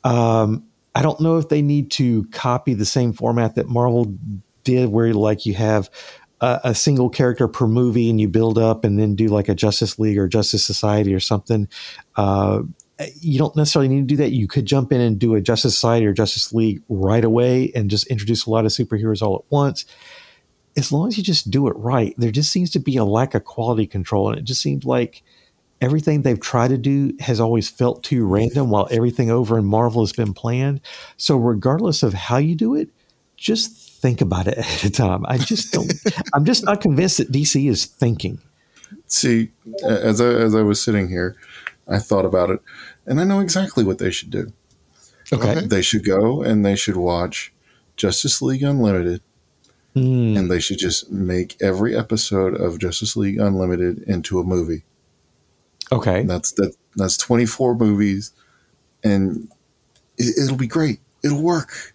um, 0.04 0.66
I 0.96 1.02
don't 1.02 1.20
know 1.20 1.38
if 1.38 1.50
they 1.50 1.62
need 1.62 1.92
to 1.92 2.24
copy 2.26 2.74
the 2.74 2.86
same 2.86 3.14
format 3.14 3.56
that 3.56 3.68
Marvel 3.68 4.14
did, 4.64 4.90
where 4.90 5.14
like 5.14 5.46
you 5.46 5.54
have 5.54 5.90
a, 6.42 6.62
a 6.66 6.76
single 6.76 7.10
character 7.10 7.48
per 7.48 7.68
movie 7.68 8.10
and 8.10 8.20
you 8.20 8.28
build 8.28 8.58
up 8.58 8.84
and 8.84 8.98
then 8.98 9.16
do 9.16 9.28
like 9.28 9.50
a 9.50 9.56
Justice 9.56 10.00
League 10.00 10.18
or 10.18 10.28
Justice 10.28 10.66
Society 10.66 11.14
or 11.14 11.20
something. 11.20 11.68
Uh, 12.16 12.62
you 13.20 13.38
don't 13.38 13.56
necessarily 13.58 13.90
need 13.90 14.08
to 14.08 14.16
do 14.16 14.16
that. 14.16 14.32
You 14.32 14.48
could 14.48 14.66
jump 14.66 14.94
in 14.94 15.02
and 15.02 15.20
do 15.20 15.36
a 15.36 15.42
Justice 15.42 15.76
Society 15.76 16.06
or 16.06 16.14
Justice 16.14 16.54
League 16.54 16.82
right 16.88 17.26
away 17.26 17.72
and 17.76 17.90
just 17.90 18.08
introduce 18.08 18.46
a 18.46 18.50
lot 18.50 18.66
of 18.66 18.72
superheroes 18.72 19.22
all 19.22 19.36
at 19.36 19.52
once. 19.52 19.86
As 20.78 20.92
long 20.92 21.08
as 21.08 21.18
you 21.18 21.24
just 21.24 21.50
do 21.50 21.68
it 21.68 21.76
right, 21.78 22.14
there 22.18 22.32
just 22.32 22.52
seems 22.52 22.70
to 22.72 22.80
be 22.80 22.98
a 22.98 23.06
lack 23.06 23.34
of 23.34 23.46
quality 23.46 23.88
control. 23.88 24.30
And 24.30 24.38
it 24.38 24.44
just 24.44 24.62
seems 24.62 24.86
like 24.86 25.24
everything 25.82 26.22
they've 26.22 26.40
tried 26.40 26.70
to 26.70 26.78
do 26.78 27.14
has 27.20 27.40
always 27.40 27.70
felt 27.70 28.04
too 28.04 28.26
random 28.26 28.70
while 28.70 28.88
everything 28.92 29.32
over 29.32 29.58
in 29.58 29.66
Marvel 29.66 30.02
has 30.02 30.14
been 30.14 30.34
planned. 30.34 30.82
So, 31.18 31.38
regardless 31.38 32.04
of 32.04 32.14
how 32.14 32.38
you 32.38 32.56
do 32.56 32.76
it, 32.76 32.90
just 33.38 34.02
think 34.02 34.22
about 34.22 34.48
it 34.48 34.58
at 34.60 34.84
a 34.84 34.90
time. 34.90 35.26
I 35.28 35.38
just 35.38 35.72
don't, 35.72 35.92
I'm 36.34 36.46
just 36.46 36.66
not 36.66 36.82
convinced 36.82 37.18
that 37.18 37.32
DC 37.32 37.70
is 37.70 37.86
thinking. 37.86 38.40
See, 39.08 39.52
as 39.84 40.22
I, 40.22 40.28
as 40.28 40.56
I 40.56 40.62
was 40.62 40.82
sitting 40.82 41.10
here, 41.10 41.36
I 41.88 42.00
thought 42.00 42.26
about 42.26 42.50
it, 42.50 42.62
and 43.06 43.20
I 43.20 43.24
know 43.24 43.40
exactly 43.40 43.84
what 43.84 44.00
they 44.00 44.12
should 44.12 44.32
do. 44.32 44.52
Okay. 45.32 45.66
They 45.66 45.82
should 45.82 46.06
go 46.06 46.42
and 46.42 46.66
they 46.66 46.76
should 46.76 46.98
watch 46.98 47.54
Justice 47.96 48.42
League 48.42 48.64
Unlimited, 48.64 49.22
Mm, 49.96 50.38
and 50.38 50.52
they 50.52 50.60
should 50.60 50.78
just 50.78 51.10
make 51.10 51.56
every 51.62 51.96
episode 51.96 52.54
of 52.60 52.80
Justice 52.80 53.16
League 53.16 53.40
Unlimited 53.40 54.00
into 54.04 54.40
a 54.40 54.44
movie. 54.44 54.84
okay. 55.92 56.24
That's 56.24 56.52
that. 56.54 56.76
That's 56.98 57.18
twenty 57.18 57.46
four 57.46 57.76
movies, 57.76 58.32
and 59.04 59.50
it, 60.18 60.36
it'll 60.44 60.58
be 60.58 60.68
great. 60.68 61.00
It'll 61.24 61.42
work. 61.44 61.94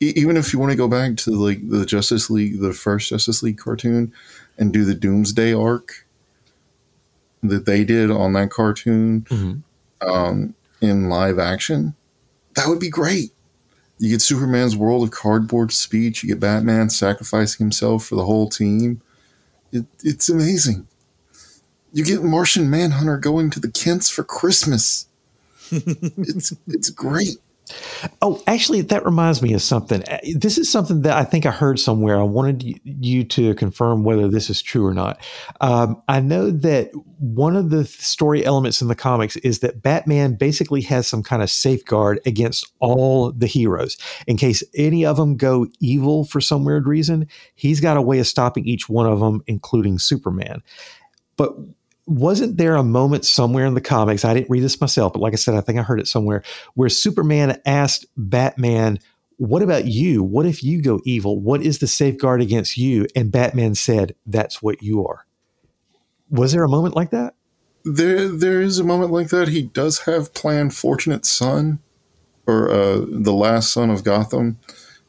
E- 0.00 0.12
even 0.16 0.36
if 0.36 0.52
you 0.52 0.58
want 0.58 0.72
to 0.72 0.76
go 0.76 0.88
back 0.88 1.16
to 1.18 1.30
like 1.30 1.68
the 1.68 1.86
Justice 1.86 2.28
League, 2.30 2.60
the 2.60 2.72
first 2.72 3.08
Justice 3.10 3.42
League 3.42 3.58
cartoon, 3.58 4.12
and 4.58 4.72
do 4.72 4.84
the 4.84 4.94
Doomsday 4.94 5.54
arc 5.54 6.06
that 7.42 7.64
they 7.66 7.84
did 7.84 8.10
on 8.10 8.32
that 8.34 8.50
cartoon 8.50 9.22
Mhm. 9.30 9.62
um, 10.06 10.54
in 10.80 11.08
live 11.08 11.38
action, 11.38 11.94
that 12.54 12.68
would 12.68 12.78
be 12.80 12.90
great. 12.90 13.32
You 14.02 14.08
get 14.08 14.20
Superman's 14.20 14.76
world 14.76 15.04
of 15.04 15.12
cardboard 15.12 15.70
speech. 15.70 16.24
You 16.24 16.30
get 16.30 16.40
Batman 16.40 16.90
sacrificing 16.90 17.64
himself 17.64 18.04
for 18.04 18.16
the 18.16 18.24
whole 18.24 18.48
team. 18.48 19.00
It, 19.70 19.84
it's 20.02 20.28
amazing. 20.28 20.88
You 21.92 22.04
get 22.04 22.20
Martian 22.20 22.68
Manhunter 22.68 23.16
going 23.16 23.48
to 23.50 23.60
the 23.60 23.70
Kents 23.70 24.10
for 24.10 24.24
Christmas. 24.24 25.06
it's 25.70 26.52
it's 26.66 26.90
great. 26.90 27.36
Oh, 28.20 28.42
actually, 28.46 28.80
that 28.82 29.04
reminds 29.04 29.40
me 29.40 29.54
of 29.54 29.62
something. 29.62 30.02
Uh, 30.08 30.18
This 30.34 30.58
is 30.58 30.70
something 30.70 31.02
that 31.02 31.16
I 31.16 31.24
think 31.24 31.46
I 31.46 31.50
heard 31.50 31.78
somewhere. 31.78 32.18
I 32.18 32.24
wanted 32.24 32.80
you 32.84 33.24
to 33.24 33.54
confirm 33.54 34.02
whether 34.02 34.28
this 34.28 34.50
is 34.50 34.60
true 34.60 34.84
or 34.84 34.92
not. 34.92 35.24
Um, 35.60 36.02
I 36.08 36.20
know 36.20 36.50
that 36.50 36.90
one 37.18 37.56
of 37.56 37.70
the 37.70 37.84
story 37.84 38.44
elements 38.44 38.82
in 38.82 38.88
the 38.88 38.94
comics 38.94 39.36
is 39.36 39.60
that 39.60 39.80
Batman 39.82 40.34
basically 40.34 40.80
has 40.82 41.06
some 41.06 41.22
kind 41.22 41.42
of 41.42 41.50
safeguard 41.50 42.20
against 42.26 42.70
all 42.80 43.32
the 43.32 43.46
heroes. 43.46 43.96
In 44.26 44.36
case 44.36 44.62
any 44.74 45.06
of 45.06 45.16
them 45.16 45.36
go 45.36 45.66
evil 45.80 46.24
for 46.24 46.40
some 46.40 46.64
weird 46.64 46.88
reason, 46.88 47.28
he's 47.54 47.80
got 47.80 47.96
a 47.96 48.02
way 48.02 48.18
of 48.18 48.26
stopping 48.26 48.66
each 48.66 48.88
one 48.88 49.06
of 49.06 49.20
them, 49.20 49.40
including 49.46 49.98
Superman. 49.98 50.62
But 51.36 51.54
wasn't 52.18 52.56
there 52.56 52.76
a 52.76 52.84
moment 52.84 53.24
somewhere 53.24 53.66
in 53.66 53.74
the 53.74 53.80
comics? 53.80 54.24
I 54.24 54.34
didn't 54.34 54.50
read 54.50 54.62
this 54.62 54.80
myself, 54.80 55.12
but 55.12 55.20
like 55.20 55.32
I 55.32 55.36
said, 55.36 55.54
I 55.54 55.60
think 55.60 55.78
I 55.78 55.82
heard 55.82 56.00
it 56.00 56.08
somewhere 56.08 56.42
where 56.74 56.88
Superman 56.88 57.60
asked 57.64 58.06
Batman, 58.16 58.98
What 59.36 59.62
about 59.62 59.86
you? 59.86 60.22
What 60.22 60.46
if 60.46 60.62
you 60.62 60.82
go 60.82 61.00
evil? 61.04 61.40
What 61.40 61.62
is 61.62 61.78
the 61.78 61.86
safeguard 61.86 62.42
against 62.42 62.76
you? 62.76 63.06
And 63.16 63.32
Batman 63.32 63.74
said, 63.74 64.14
That's 64.26 64.62
what 64.62 64.82
you 64.82 65.06
are. 65.06 65.26
Was 66.30 66.52
there 66.52 66.64
a 66.64 66.68
moment 66.68 66.96
like 66.96 67.10
that? 67.10 67.34
There 67.84 68.28
there 68.28 68.60
is 68.60 68.78
a 68.78 68.84
moment 68.84 69.10
like 69.10 69.28
that. 69.28 69.48
He 69.48 69.62
does 69.62 70.00
have 70.00 70.34
planned 70.34 70.74
Fortunate 70.74 71.26
Son, 71.26 71.80
or 72.46 72.70
uh, 72.70 73.00
the 73.08 73.32
last 73.32 73.72
son 73.72 73.90
of 73.90 74.04
Gotham, 74.04 74.58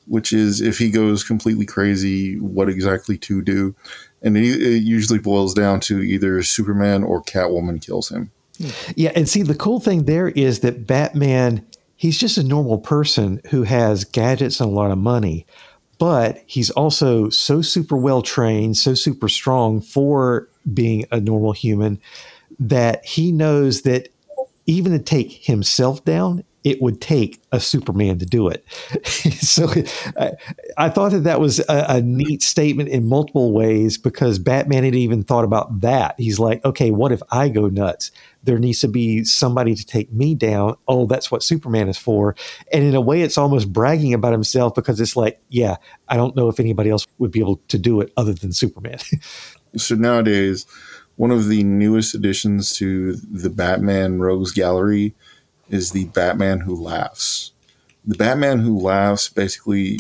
which 0.07 0.33
is 0.33 0.59
if 0.59 0.79
he 0.79 0.89
goes 0.89 1.23
completely 1.23 1.65
crazy, 1.65 2.39
what 2.39 2.69
exactly 2.69 3.17
to 3.19 3.41
do, 3.41 3.75
and 4.23 4.37
it, 4.37 4.61
it 4.61 4.83
usually 4.83 5.19
boils 5.19 5.53
down 5.53 5.79
to 5.81 6.01
either 6.01 6.41
Superman 6.43 7.03
or 7.03 7.21
Catwoman 7.21 7.85
kills 7.85 8.09
him. 8.09 8.31
Yeah. 8.95 9.11
And 9.15 9.27
see, 9.27 9.43
the 9.43 9.55
cool 9.55 9.79
thing 9.79 10.05
there 10.05 10.29
is 10.29 10.61
that 10.61 10.87
Batman, 10.87 11.65
he's 11.95 12.17
just 12.17 12.37
a 12.37 12.43
normal 12.43 12.77
person 12.77 13.41
who 13.49 13.63
has 13.63 14.05
gadgets 14.05 14.59
and 14.59 14.69
a 14.69 14.73
lot 14.73 14.91
of 14.91 14.97
money, 14.97 15.45
but 15.97 16.43
he's 16.45 16.69
also 16.71 17.29
so 17.29 17.61
super 17.61 17.97
well 17.97 18.21
trained, 18.21 18.77
so 18.77 18.93
super 18.93 19.27
strong 19.27 19.81
for 19.81 20.47
being 20.73 21.05
a 21.11 21.19
normal 21.19 21.51
human 21.51 21.99
that 22.59 23.03
he 23.05 23.31
knows 23.31 23.81
that 23.81 24.09
even 24.65 24.91
to 24.93 24.99
take 24.99 25.31
himself 25.45 26.03
down, 26.05 26.43
it 26.63 26.81
would 26.81 27.01
take 27.01 27.41
a 27.51 27.59
Superman 27.59 28.19
to 28.19 28.25
do 28.25 28.47
it. 28.47 28.65
so 29.41 29.69
I, 30.17 30.31
I 30.77 30.89
thought 30.89 31.11
that 31.11 31.23
that 31.25 31.39
was 31.39 31.59
a, 31.59 31.85
a 31.89 32.01
neat 32.01 32.41
statement 32.41 32.89
in 32.89 33.07
multiple 33.07 33.51
ways 33.51 33.97
because 33.97 34.39
Batman 34.39 34.83
had 34.83 34.95
even 34.95 35.23
thought 35.23 35.43
about 35.43 35.81
that. 35.81 36.15
He's 36.17 36.39
like, 36.39 36.63
okay, 36.63 36.91
what 36.91 37.11
if 37.11 37.21
I 37.31 37.49
go 37.49 37.67
nuts? 37.67 38.11
There 38.43 38.59
needs 38.59 38.79
to 38.81 38.87
be 38.87 39.23
somebody 39.23 39.75
to 39.75 39.85
take 39.85 40.11
me 40.11 40.35
down. 40.35 40.75
Oh, 40.87 41.05
that's 41.05 41.31
what 41.31 41.43
Superman 41.43 41.89
is 41.89 41.97
for. 41.97 42.35
And 42.71 42.83
in 42.83 42.95
a 42.95 43.01
way, 43.01 43.21
it's 43.21 43.37
almost 43.37 43.71
bragging 43.71 44.13
about 44.13 44.31
himself 44.31 44.75
because 44.75 44.99
it's 44.99 45.15
like, 45.15 45.39
yeah, 45.49 45.77
I 46.07 46.17
don't 46.17 46.35
know 46.35 46.47
if 46.49 46.59
anybody 46.59 46.89
else 46.89 47.05
would 47.19 47.31
be 47.31 47.39
able 47.39 47.57
to 47.67 47.77
do 47.77 48.01
it 48.01 48.11
other 48.17 48.33
than 48.33 48.53
Superman. 48.53 48.99
So 49.75 49.95
nowadays, 49.95 50.67
one 51.15 51.31
of 51.31 51.47
the 51.47 51.63
newest 51.63 52.13
additions 52.13 52.75
to 52.77 53.15
the 53.15 53.49
Batman 53.49 54.19
Rogues 54.19 54.51
Gallery 54.51 55.15
is 55.69 55.91
the 55.91 56.05
Batman 56.05 56.61
Who 56.61 56.75
Laughs. 56.75 57.51
The 58.05 58.15
Batman 58.15 58.59
Who 58.59 58.77
Laughs 58.77 59.29
basically 59.29 59.99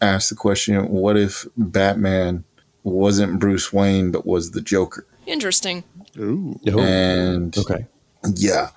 asks 0.00 0.30
the 0.30 0.36
question 0.36 0.88
what 0.88 1.16
if 1.16 1.46
Batman 1.56 2.44
wasn't 2.82 3.40
Bruce 3.40 3.72
Wayne 3.72 4.10
but 4.10 4.26
was 4.26 4.52
the 4.52 4.60
Joker? 4.60 5.06
Interesting. 5.26 5.84
Ooh. 6.18 6.58
Oh. 6.68 6.80
And 6.80 7.56
okay. 7.56 7.86
yeah. 8.34 8.70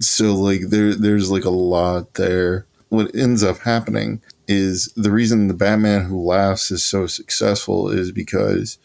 So 0.00 0.34
like 0.34 0.62
there 0.68 0.94
there's 0.94 1.30
like 1.30 1.44
a 1.44 1.50
lot 1.50 2.14
there. 2.14 2.66
What 2.88 3.14
ends 3.14 3.42
up 3.42 3.58
happening 3.58 4.20
is 4.46 4.92
the 4.94 5.10
reason 5.10 5.48
the 5.48 5.54
Batman 5.54 6.04
Who 6.04 6.20
Laughs 6.22 6.70
is 6.70 6.84
so 6.84 7.06
successful 7.06 7.88
is 7.88 8.12
because 8.12 8.78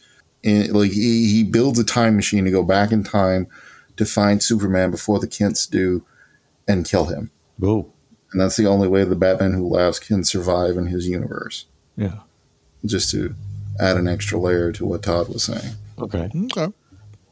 in, 0.44 0.72
like 0.74 0.92
he, 0.92 1.28
he 1.28 1.44
builds 1.44 1.80
a 1.80 1.84
time 1.84 2.16
machine 2.16 2.46
to 2.46 2.52
go 2.52 2.64
back 2.64 2.92
in 2.92 3.04
time 3.04 3.48
to 3.98 4.06
find 4.06 4.42
Superman 4.42 4.92
before 4.92 5.20
the 5.20 5.28
Kents 5.28 5.68
do 5.68 6.06
and 6.70 6.88
kill 6.88 7.06
him. 7.08 7.32
Oh, 7.62 7.92
And 8.32 8.40
that's 8.40 8.56
the 8.56 8.68
only 8.68 8.88
way 8.88 9.04
the 9.04 9.16
Batman 9.18 9.52
Who 9.54 9.68
Laughs 9.68 10.00
can 10.00 10.24
survive 10.24 10.78
in 10.78 10.88
his 10.88 11.08
universe. 11.10 11.66
yeah. 11.98 12.20
Just 12.86 13.12
to 13.12 13.36
add 13.78 13.98
an 13.98 14.08
extra 14.08 14.40
layer 14.40 14.72
to 14.72 14.86
what 14.86 15.04
Todd 15.04 15.28
was 15.28 15.44
saying. 15.44 15.74
Okay. 16.00 16.30
Okay. 16.46 16.74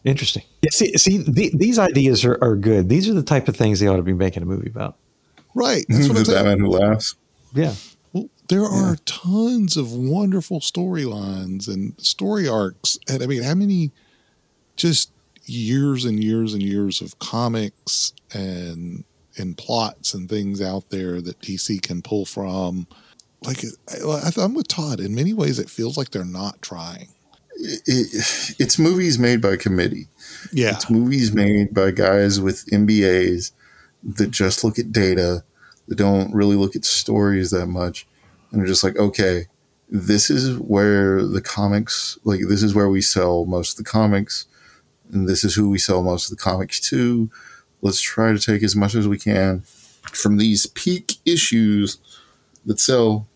Interesting. 0.04 0.44
Yeah, 0.62 0.72
see, 0.72 0.92
see 0.98 1.18
the, 1.20 1.52
these 1.54 1.80
ideas 1.80 2.26
are, 2.26 2.38
are 2.42 2.58
good. 2.58 2.90
These 2.90 3.08
are 3.08 3.14
the 3.14 3.24
type 3.24 3.48
of 3.48 3.56
things 3.56 3.80
they 3.80 3.88
ought 3.88 3.96
to 3.96 4.04
be 4.04 4.12
making 4.12 4.44
a 4.44 4.46
movie 4.46 4.70
about. 4.70 4.98
Right. 5.56 5.86
That's 5.90 6.10
what 6.10 6.26
the 6.26 6.38
I'm. 6.38 6.44
Batman 6.46 6.60
who 6.60 6.68
laughs. 6.68 7.16
Yeah. 7.54 7.76
Well, 8.12 8.30
there 8.50 8.66
are 8.66 8.98
tons 9.06 9.78
of 9.78 9.94
wonderful 9.94 10.60
storylines 10.60 11.70
and 11.70 11.94
story 11.98 12.46
arcs. 12.48 12.98
And 13.10 13.24
I 13.24 13.26
mean, 13.26 13.44
how 13.44 13.56
many 13.56 13.92
just 14.76 15.12
years 15.46 16.04
and 16.04 16.22
years 16.22 16.54
and 16.54 16.62
years 16.62 17.00
of 17.02 17.18
comics 17.20 18.12
and 18.34 19.06
and 19.40 19.58
plots 19.58 20.14
and 20.14 20.30
things 20.30 20.62
out 20.62 20.90
there 20.90 21.22
that 21.22 21.40
DC 21.42 21.82
can 21.82 22.02
pull 22.02 22.26
from? 22.26 22.88
Like, 23.44 23.64
I, 23.90 24.32
I'm 24.38 24.54
with 24.54 24.68
Todd. 24.68 25.00
In 25.00 25.14
many 25.14 25.34
ways, 25.34 25.60
it 25.60 25.70
feels 25.70 25.98
like 25.98 26.12
they're 26.12 26.26
not 26.26 26.62
trying. 26.62 27.10
It, 27.56 27.82
it, 27.86 28.56
it's 28.60 28.80
movies 28.80 29.18
made 29.18 29.42
by 29.42 29.58
committee. 29.58 30.08
Yeah. 30.52 30.72
It's 30.72 30.90
movies 30.90 31.34
made 31.34 31.74
by 31.74 31.92
guys 31.92 32.40
with 32.40 32.66
MBAs 32.68 33.52
that 34.04 34.32
just 34.32 34.64
look 34.64 34.80
at 34.80 34.92
data, 34.92 35.44
that 35.88 35.96
don't 35.96 36.34
really 36.34 36.56
look 36.56 36.76
at 36.76 36.86
stories 36.86 37.52
that 37.52 37.68
much, 37.68 38.08
and 38.52 38.62
are 38.62 38.68
just 38.68 38.84
like, 38.84 38.98
okay, 38.98 39.46
this 39.90 40.30
is 40.30 40.58
where 40.58 41.24
the 41.24 41.42
comics, 41.42 42.18
like, 42.24 42.42
this 42.48 42.64
is 42.64 42.76
where 42.76 42.90
we 42.90 43.02
sell 43.02 43.46
most 43.46 43.78
of 43.78 43.86
the 43.86 43.90
comics, 43.90 44.46
and 45.12 45.28
this 45.28 45.44
is 45.44 45.56
who 45.56 45.70
we 45.70 45.78
sell 45.78 46.04
most 46.04 46.30
of 46.30 46.38
the 46.38 46.44
comics 46.44 46.80
to. 46.90 47.30
Let's 47.82 48.02
try 48.02 48.34
to 48.34 48.40
take 48.40 48.64
as 48.64 48.76
much 48.76 48.96
as 48.96 49.08
we 49.08 49.18
can 49.18 49.62
from 50.12 50.38
these 50.38 50.66
peak 50.68 51.16
issues 51.26 51.98
that 52.66 52.80
sell 52.80 53.28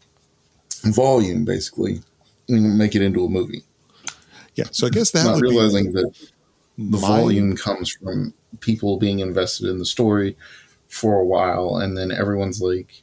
volume, 0.83 1.45
basically, 1.45 2.01
and 2.49 2.77
make 2.77 2.95
it 2.95 3.01
into 3.01 3.23
a 3.23 3.29
movie. 3.29 3.63
Yeah. 4.55 4.65
So 4.71 4.87
I 4.87 4.89
guess 4.89 5.11
that 5.11 5.25
Not 5.25 5.41
realizing 5.41 5.93
that 5.93 6.11
the 6.77 6.97
my- 6.97 6.99
volume 6.99 7.55
comes 7.55 7.91
from 7.91 8.33
people 8.59 8.97
being 8.97 9.19
invested 9.19 9.69
in 9.69 9.77
the 9.79 9.85
story 9.85 10.35
for 10.87 11.19
a 11.19 11.25
while 11.25 11.77
and 11.77 11.97
then 11.97 12.11
everyone's 12.11 12.61
like 12.61 13.01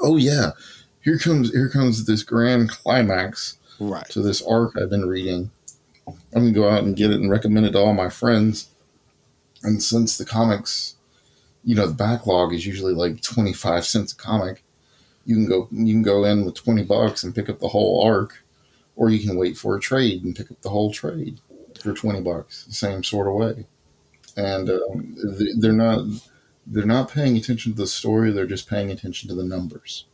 oh 0.00 0.16
yeah 0.16 0.52
here 1.02 1.18
comes 1.18 1.52
here 1.52 1.68
comes 1.68 2.06
this 2.06 2.22
grand 2.22 2.70
climax 2.70 3.58
right. 3.78 4.08
to 4.08 4.22
this 4.22 4.40
arc 4.42 4.72
i've 4.78 4.88
been 4.88 5.06
reading 5.06 5.50
i'm 6.08 6.16
gonna 6.32 6.52
go 6.52 6.68
out 6.68 6.82
and 6.82 6.96
get 6.96 7.10
it 7.10 7.20
and 7.20 7.30
recommend 7.30 7.66
it 7.66 7.72
to 7.72 7.78
all 7.78 7.92
my 7.92 8.08
friends 8.08 8.70
and 9.64 9.82
since 9.82 10.16
the 10.16 10.24
comics 10.24 10.96
you 11.64 11.74
know 11.74 11.86
the 11.86 11.94
backlog 11.94 12.52
is 12.52 12.66
usually 12.66 12.94
like 12.94 13.20
25 13.22 13.84
cents 13.84 14.12
a 14.12 14.16
comic 14.16 14.62
you 15.24 15.34
can 15.34 15.46
go 15.46 15.68
you 15.72 15.94
can 15.94 16.02
go 16.02 16.24
in 16.24 16.44
with 16.44 16.54
20 16.54 16.84
bucks 16.84 17.24
and 17.24 17.34
pick 17.34 17.48
up 17.48 17.58
the 17.58 17.68
whole 17.68 18.02
arc 18.04 18.44
or 18.96 19.10
you 19.10 19.26
can 19.26 19.36
wait 19.36 19.56
for 19.56 19.76
a 19.76 19.80
trade 19.80 20.24
and 20.24 20.36
pick 20.36 20.50
up 20.50 20.60
the 20.62 20.68
whole 20.68 20.92
trade 20.92 21.40
for 21.80 21.92
20 21.92 22.20
bucks 22.20 22.64
the 22.64 22.72
same 22.72 23.02
sort 23.02 23.26
of 23.26 23.34
way. 23.34 23.66
And 24.36 24.68
um, 24.70 25.16
they're 25.58 25.72
not 25.72 26.04
they're 26.66 26.86
not 26.86 27.10
paying 27.10 27.36
attention 27.36 27.72
to 27.72 27.78
the 27.78 27.86
story 27.86 28.32
they're 28.32 28.46
just 28.46 28.68
paying 28.68 28.90
attention 28.90 29.28
to 29.28 29.34
the 29.34 29.44
numbers. 29.44 30.06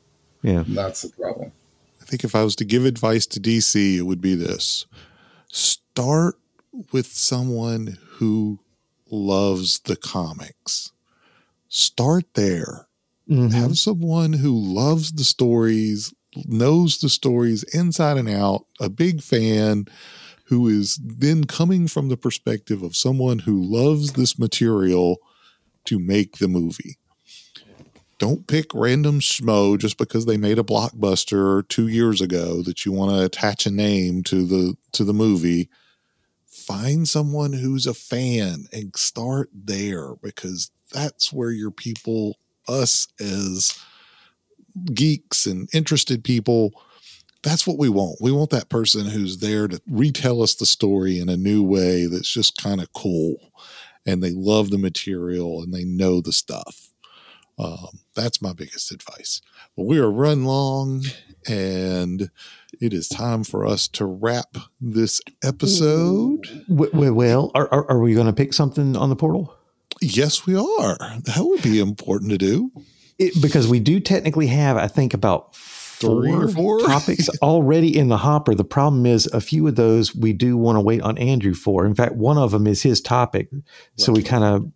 Yeah. 0.43 0.60
and 0.60 0.77
that's 0.77 1.02
the 1.02 1.10
problem. 1.10 1.52
I 2.01 2.05
think 2.05 2.24
if 2.24 2.35
I 2.35 2.43
was 2.43 2.56
to 2.56 2.64
give 2.64 2.85
advice 2.85 3.27
to 3.27 3.40
DC, 3.40 3.97
it 3.97 4.02
would 4.02 4.20
be 4.20 4.35
this. 4.35 4.86
Start 5.48 6.36
with 6.93 7.06
someone 7.06 7.98
who 8.12 8.59
loves 9.11 9.81
the 9.81 9.97
comics. 9.97 10.93
Start 11.69 12.24
there. 12.35 12.87
Mhm. 13.28 13.53
Have 13.53 13.78
someone 13.78 14.32
who 14.35 14.59
loves 14.59 15.12
the 15.12 15.24
stories, 15.24 16.12
knows 16.47 16.99
the 16.99 17.09
stories 17.09 17.62
inside 17.74 18.16
and 18.16 18.28
out, 18.28 18.66
a 18.81 18.89
big 18.89 19.23
fan 19.23 19.87
who 20.47 20.66
is 20.66 20.99
then 21.01 21.45
coming 21.45 21.87
from 21.87 22.09
the 22.09 22.16
perspective 22.16 22.82
of 22.82 22.97
someone 22.97 23.41
who 23.41 23.62
loves 23.62 24.12
this 24.12 24.37
material 24.37 25.19
to 25.85 25.99
make 26.01 26.39
the 26.39 26.49
movie. 26.49 26.99
Don't 28.19 28.47
pick 28.47 28.74
random 28.74 29.20
schmo 29.20 29.78
just 29.78 29.97
because 29.97 30.27
they 30.27 30.37
made 30.37 30.59
a 30.59 30.65
blockbuster 30.65 31.66
two 31.69 31.89
years 31.89 32.20
ago 32.20 32.62
that 32.62 32.85
you 32.85 32.93
want 32.93 33.12
to 33.12 33.24
attach 33.24 33.65
a 33.65 33.70
name 33.70 34.23
to 34.24 34.45
the 34.45 34.77
to 34.93 35.05
the 35.05 35.15
movie. 35.15 35.70
Find 36.71 37.09
someone 37.09 37.53
who's 37.53 37.87
a 37.87 37.95
fan 37.95 38.67
and 38.73 38.95
start 38.97 39.51
there 39.53 40.15
because 40.23 40.71
that's 40.93 41.33
where 41.33 41.51
your 41.51 41.71
people, 41.71 42.39
us 42.69 43.09
as 43.19 43.77
geeks 44.95 45.47
and 45.47 45.69
interested 45.75 46.23
people, 46.23 46.71
that's 47.43 47.67
what 47.67 47.79
we 47.79 47.89
want. 47.89 48.19
We 48.21 48.31
want 48.31 48.51
that 48.51 48.69
person 48.69 49.07
who's 49.07 49.39
there 49.39 49.67
to 49.67 49.81
retell 49.89 50.43
us 50.43 50.55
the 50.55 50.67
story 50.67 51.19
in 51.19 51.29
a 51.29 51.37
new 51.37 51.63
way 51.63 52.07
that's 52.07 52.31
just 52.31 52.63
kind 52.63 52.81
of 52.81 52.93
cool 52.93 53.53
and 54.07 54.23
they 54.23 54.31
love 54.31 54.71
the 54.71 54.79
material 54.79 55.63
and 55.63 55.75
they 55.75 55.85
know 55.85 56.21
the 56.21 56.33
stuff. 56.33 56.91
Um, 57.59 58.01
that's 58.15 58.41
my 58.41 58.53
biggest 58.53 58.93
advice. 58.93 59.43
Well, 59.77 59.87
we 59.87 59.99
are 59.99 60.11
run 60.11 60.45
long 60.45 61.03
and 61.49 62.31
it 62.81 62.93
is 62.93 63.09
time 63.09 63.44
for 63.44 63.66
us 63.66 63.86
to 63.89 64.05
wrap 64.05 64.57
this 64.81 65.20
episode. 65.43 66.43
W- 66.69 66.90
w- 66.90 67.15
well, 67.15 67.51
are, 67.55 67.69
are, 67.73 67.90
are 67.90 68.01
we 68.01 68.15
going 68.15 68.27
to 68.27 68.32
pick 68.32 68.52
something 68.52 68.97
on 68.97 69.11
the 69.11 69.16
portal? 69.16 69.55
Yes, 70.01 70.47
we 70.47 70.57
are. 70.57 70.97
That 70.98 71.39
would 71.40 71.62
be 71.62 71.78
important 71.78 72.31
to 72.31 72.39
do. 72.39 72.73
It, 73.19 73.40
because 73.43 73.69
we 73.69 73.81
do 73.81 74.01
technically 74.01 74.47
have, 74.47 74.77
I 74.77 74.86
think, 74.86 75.12
about 75.12 75.55
Three 76.01 76.32
or 76.32 76.48
four, 76.48 76.81
four? 76.81 76.81
topics 76.89 77.28
already 77.43 77.97
in 77.97 78.09
the 78.09 78.16
hopper. 78.16 78.55
The 78.55 78.65
problem 78.65 79.05
is 79.05 79.27
a 79.27 79.40
few 79.40 79.69
of 79.69 79.77
those 79.77 80.16
we 80.16 80.32
do 80.32 80.57
want 80.57 80.77
to 80.77 80.81
wait 80.81 81.02
on 81.02 81.19
Andrew 81.19 81.52
for. 81.52 81.85
In 81.85 81.94
fact, 81.94 82.15
one 82.15 82.39
of 82.39 82.52
them 82.52 82.66
is 82.66 82.82
his 82.82 83.02
topic, 83.02 83.51
so 83.97 84.12
we 84.12 84.23
kind 84.23 84.43
of, 84.43 84.73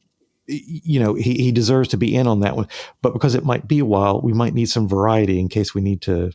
you 0.47 1.01
know, 1.01 1.14
he 1.14 1.35
he 1.35 1.51
deserves 1.51 1.89
to 1.89 1.97
be 1.97 2.14
in 2.14 2.26
on 2.26 2.40
that 2.40 2.56
one. 2.56 2.68
But 3.01 3.14
because 3.14 3.35
it 3.35 3.44
might 3.44 3.66
be 3.66 3.78
a 3.78 3.86
while, 3.86 4.20
we 4.20 4.35
might 4.35 4.52
need 4.52 4.68
some 4.68 4.86
variety 4.86 5.40
in 5.40 5.48
case 5.48 5.74
we 5.74 5.81
need 5.81 6.02
to, 6.02 6.32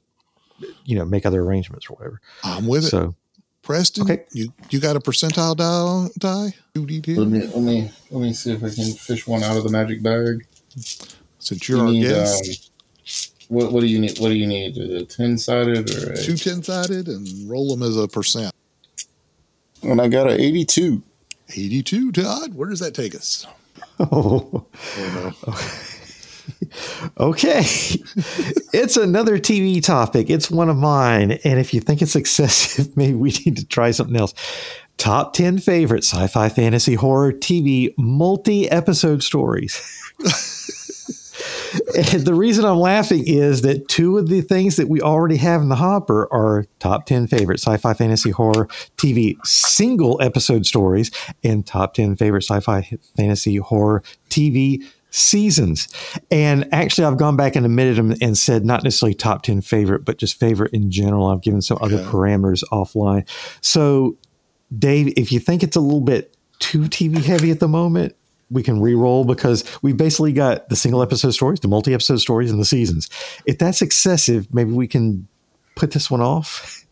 you 0.85 0.95
know, 0.97 1.05
make 1.05 1.25
other 1.25 1.41
arrangements 1.41 1.89
or 1.89 1.93
whatever. 1.95 2.21
I'm 2.43 2.67
with 2.67 2.85
it. 2.85 2.89
So 2.89 3.15
Preston, 3.61 4.03
Okay. 4.03 4.23
you, 4.31 4.53
you 4.69 4.79
got 4.79 4.95
a 4.95 4.99
percentile 4.99 5.55
die? 5.55 6.09
die? 6.17 6.53
Let 6.75 7.27
me 7.27 7.39
let 7.47 7.61
me 7.61 7.91
let 8.09 8.21
me 8.21 8.33
see 8.33 8.51
if 8.53 8.63
i 8.63 8.69
can 8.69 8.93
fish 8.93 9.27
one 9.27 9.43
out 9.43 9.57
of 9.57 9.63
the 9.63 9.69
magic 9.69 10.01
bag 10.01 10.45
Since 11.39 11.67
you 11.67 11.75
you're 11.75 11.85
our 11.85 11.91
need 11.91 12.07
guest, 12.07 12.71
um, 13.49 13.55
what, 13.55 13.71
what 13.73 13.81
do 13.81 13.87
you 13.87 13.99
need 13.99 14.17
what 14.19 14.29
do 14.29 14.35
you 14.35 14.47
need 14.47 14.77
a 14.77 15.03
10 15.05 15.37
sided 15.37 15.89
or 15.93 16.13
a 16.13 16.17
two 16.23 16.37
10 16.37 16.63
sided 16.63 17.07
and 17.07 17.49
roll 17.49 17.69
them 17.75 17.83
as 17.87 17.97
a 17.97 18.07
percent. 18.07 18.53
and 19.83 19.99
i 20.01 20.07
got 20.07 20.27
a 20.27 20.39
82 20.39 21.01
82, 21.55 22.11
Todd. 22.11 22.53
Where 22.53 22.69
does 22.69 22.79
that 22.79 22.93
take 22.93 23.13
us? 23.15 23.45
Oh, 23.99 24.65
okay. 27.19 27.61
it's 28.73 28.97
another 28.97 29.37
TV 29.37 29.83
topic. 29.83 30.29
It's 30.29 30.51
one 30.51 30.69
of 30.69 30.77
mine. 30.77 31.31
And 31.43 31.59
if 31.59 31.73
you 31.73 31.81
think 31.81 32.01
it's 32.01 32.15
excessive, 32.15 32.95
maybe 32.97 33.15
we 33.15 33.29
need 33.45 33.57
to 33.57 33.65
try 33.65 33.91
something 33.91 34.15
else. 34.15 34.33
Top 34.97 35.33
10 35.33 35.59
favorite 35.59 36.03
sci 36.03 36.27
fi 36.27 36.49
fantasy 36.49 36.95
horror 36.95 37.31
TV 37.31 37.93
multi 37.97 38.69
episode 38.69 39.23
stories. 39.23 39.81
and 41.95 42.25
the 42.25 42.33
reason 42.33 42.65
I'm 42.65 42.79
laughing 42.79 43.23
is 43.25 43.61
that 43.61 43.87
two 43.87 44.17
of 44.17 44.27
the 44.27 44.41
things 44.41 44.75
that 44.75 44.89
we 44.89 45.01
already 45.01 45.37
have 45.37 45.61
in 45.61 45.69
the 45.69 45.75
hopper 45.75 46.27
are 46.33 46.65
top 46.79 47.05
10 47.05 47.27
favorite 47.27 47.59
sci 47.59 47.77
fi 47.77 47.93
fantasy 47.93 48.31
horror 48.31 48.67
TV 48.97 49.37
single 49.45 50.21
episode 50.21 50.65
stories 50.65 51.11
and 51.43 51.65
top 51.65 51.93
10 51.93 52.17
favorite 52.17 52.43
sci 52.43 52.59
fi 52.59 52.89
fantasy 53.15 53.55
horror 53.55 54.03
TV 54.29 54.83
seasons. 55.11 55.87
And 56.31 56.67
actually, 56.73 57.05
I've 57.05 57.17
gone 57.17 57.35
back 57.35 57.55
and 57.55 57.65
admitted 57.65 57.97
them 57.97 58.13
and 58.21 58.37
said 58.37 58.65
not 58.65 58.83
necessarily 58.83 59.13
top 59.15 59.43
10 59.43 59.61
favorite, 59.61 60.05
but 60.05 60.17
just 60.17 60.39
favorite 60.39 60.73
in 60.73 60.91
general. 60.91 61.27
I've 61.27 61.41
given 61.41 61.61
some 61.61 61.77
other 61.81 61.97
parameters 61.99 62.63
offline. 62.71 63.27
So, 63.61 64.17
Dave, 64.77 65.13
if 65.17 65.31
you 65.31 65.39
think 65.39 65.63
it's 65.63 65.75
a 65.75 65.81
little 65.81 66.01
bit 66.01 66.35
too 66.59 66.81
TV 66.83 67.23
heavy 67.23 67.51
at 67.51 67.59
the 67.59 67.67
moment, 67.67 68.15
we 68.51 68.63
can 68.63 68.81
re-roll 68.81 69.25
because 69.25 69.63
we 69.83 69.93
basically 69.93 70.33
got 70.33 70.69
the 70.69 70.75
single 70.75 71.01
episode 71.03 71.31
stories, 71.31 71.59
the 71.59 71.67
multi-episode 71.67 72.17
stories, 72.17 72.49
and 72.51 72.59
the 72.59 72.65
seasons. 72.65 73.09
If 73.45 73.59
that's 73.59 73.81
excessive, 73.81 74.51
maybe 74.53 74.71
we 74.71 74.87
can 74.87 75.27
put 75.75 75.91
this 75.91 76.09
one 76.09 76.21
off. 76.21 76.83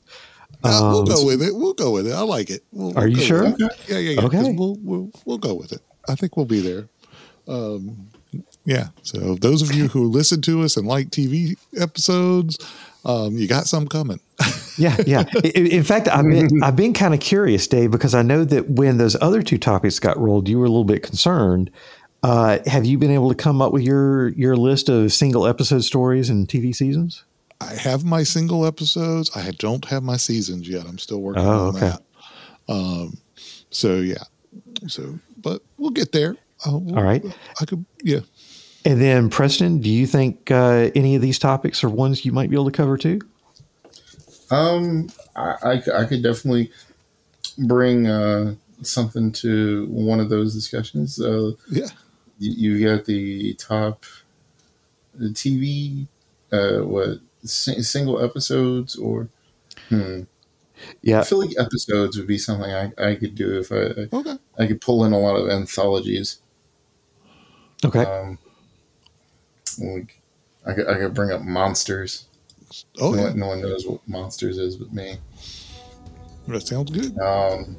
Uh, 0.63 0.79
we'll 0.91 0.99
Um, 0.99 1.05
go 1.05 1.25
with 1.25 1.41
it. 1.41 1.55
We'll 1.55 1.73
go 1.73 1.91
with 1.91 2.07
it. 2.07 2.13
I 2.13 2.21
like 2.21 2.49
it. 2.49 2.63
We'll, 2.71 2.89
Are 2.97 3.01
we'll 3.07 3.09
you 3.09 3.21
sure? 3.21 3.47
Yeah, 3.57 3.67
yeah, 3.87 3.97
yeah. 3.97 4.21
Okay. 4.21 4.53
We'll, 4.53 4.77
we'll, 4.81 5.11
we'll 5.25 5.37
go 5.37 5.53
with 5.55 5.71
it. 5.71 5.81
I 6.07 6.15
think 6.15 6.37
we'll 6.37 6.45
be 6.45 6.61
there. 6.61 6.87
Um, 7.47 8.09
yeah. 8.65 8.87
So 9.03 9.35
those 9.35 9.61
of 9.61 9.73
you 9.73 9.87
who 9.87 10.05
listen 10.09 10.41
to 10.43 10.61
us 10.63 10.75
and 10.77 10.85
like 10.87 11.09
TV 11.09 11.55
episodes, 11.79 12.57
um, 13.05 13.37
you 13.37 13.47
got 13.47 13.65
some 13.65 13.87
coming. 13.87 14.19
yeah, 14.77 14.97
yeah. 15.07 15.23
I- 15.35 15.51
I- 15.55 15.59
In 15.59 15.83
fact, 15.83 16.07
I've 16.09 16.25
been 16.25 16.49
I've 16.63 16.75
been 16.75 16.93
kind 16.93 17.13
of 17.13 17.19
curious, 17.19 17.65
Dave, 17.67 17.91
because 17.91 18.13
I 18.13 18.21
know 18.21 18.43
that 18.45 18.69
when 18.69 18.97
those 18.97 19.15
other 19.21 19.41
two 19.41 19.57
topics 19.57 19.99
got 19.99 20.17
rolled, 20.19 20.49
you 20.49 20.59
were 20.59 20.65
a 20.65 20.69
little 20.69 20.83
bit 20.83 21.03
concerned. 21.03 21.71
Uh, 22.23 22.57
have 22.65 22.83
you 22.85 22.97
been 22.97 23.11
able 23.11 23.29
to 23.29 23.35
come 23.35 23.61
up 23.61 23.71
with 23.71 23.83
your 23.83 24.29
your 24.29 24.57
list 24.57 24.89
of 24.89 25.13
single 25.13 25.45
episode 25.47 25.83
stories 25.83 26.29
and 26.29 26.47
TV 26.47 26.75
seasons? 26.75 27.23
I 27.61 27.73
have 27.75 28.03
my 28.03 28.23
single 28.23 28.65
episodes. 28.65 29.31
I 29.35 29.51
don't 29.51 29.85
have 29.85 30.03
my 30.03 30.17
seasons 30.17 30.67
yet. 30.67 30.85
I'm 30.85 30.97
still 30.99 31.21
working 31.21 31.43
Oh, 31.43 31.69
on 31.69 31.75
okay. 31.75 31.79
that. 31.87 32.01
Um, 32.67 33.17
So 33.69 33.97
yeah. 33.97 34.23
So, 34.87 35.17
but 35.41 35.61
we'll 35.77 35.89
get 35.91 36.11
there. 36.11 36.35
Uh, 36.65 36.71
All 36.71 37.03
right. 37.03 37.23
I 37.61 37.65
could. 37.65 37.85
Yeah. 38.03 38.19
And 38.85 39.01
then, 39.01 39.29
Preston, 39.29 39.79
do 39.79 39.89
you 39.89 40.07
think 40.07 40.49
uh, 40.49 40.89
any 40.95 41.15
of 41.15 41.21
these 41.21 41.39
topics 41.39 41.83
are 41.83 41.89
ones 41.89 42.23
you 42.25 42.31
might 42.31 42.49
be 42.49 42.55
able 42.55 42.65
to 42.65 42.71
cover 42.71 42.97
too? 42.97 43.19
Um, 44.49 45.09
I, 45.35 45.55
I, 45.63 46.01
I 46.01 46.05
could 46.05 46.23
definitely 46.23 46.71
bring 47.57 48.07
uh, 48.07 48.55
something 48.81 49.31
to 49.33 49.87
one 49.89 50.19
of 50.19 50.29
those 50.29 50.53
discussions. 50.53 51.19
Uh, 51.19 51.51
Yeah. 51.69 51.87
you, 52.39 52.69
you 52.79 52.87
got 52.87 53.05
the 53.05 53.53
top 53.55 54.05
the 55.13 55.29
TV, 55.29 56.07
uh, 56.51 56.85
what 56.85 57.19
si- 57.43 57.81
single 57.81 58.23
episodes 58.23 58.95
or 58.95 59.27
hmm. 59.89 60.21
Yeah. 61.01 61.21
I 61.21 61.23
feel 61.23 61.39
like 61.39 61.57
episodes 61.59 62.17
would 62.17 62.27
be 62.27 62.37
something 62.37 62.71
I, 62.71 62.91
I 62.99 63.15
could 63.15 63.33
do 63.33 63.57
if 63.59 63.71
I 63.71 64.15
Okay. 64.15 64.37
I 64.59 64.67
could 64.67 64.79
pull 64.79 65.03
in 65.05 65.11
a 65.11 65.19
lot 65.19 65.35
of 65.35 65.49
anthologies. 65.49 66.39
Okay. 67.85 68.03
Um, 68.03 68.37
like 69.79 70.21
I 70.65 70.73
could, 70.73 70.87
I 70.87 70.95
could 70.95 71.13
bring 71.13 71.31
up 71.31 71.41
monsters. 71.41 72.25
Oh 72.99 73.11
no, 73.11 73.17
yeah. 73.17 73.23
one, 73.29 73.39
no 73.39 73.47
one 73.47 73.61
knows 73.61 73.87
what 73.87 74.07
monsters 74.07 74.57
is 74.57 74.75
but 74.75 74.91
me. 74.93 75.17
That 76.47 76.65
sounds 76.65 76.91
good. 76.91 77.17
Um, 77.19 77.75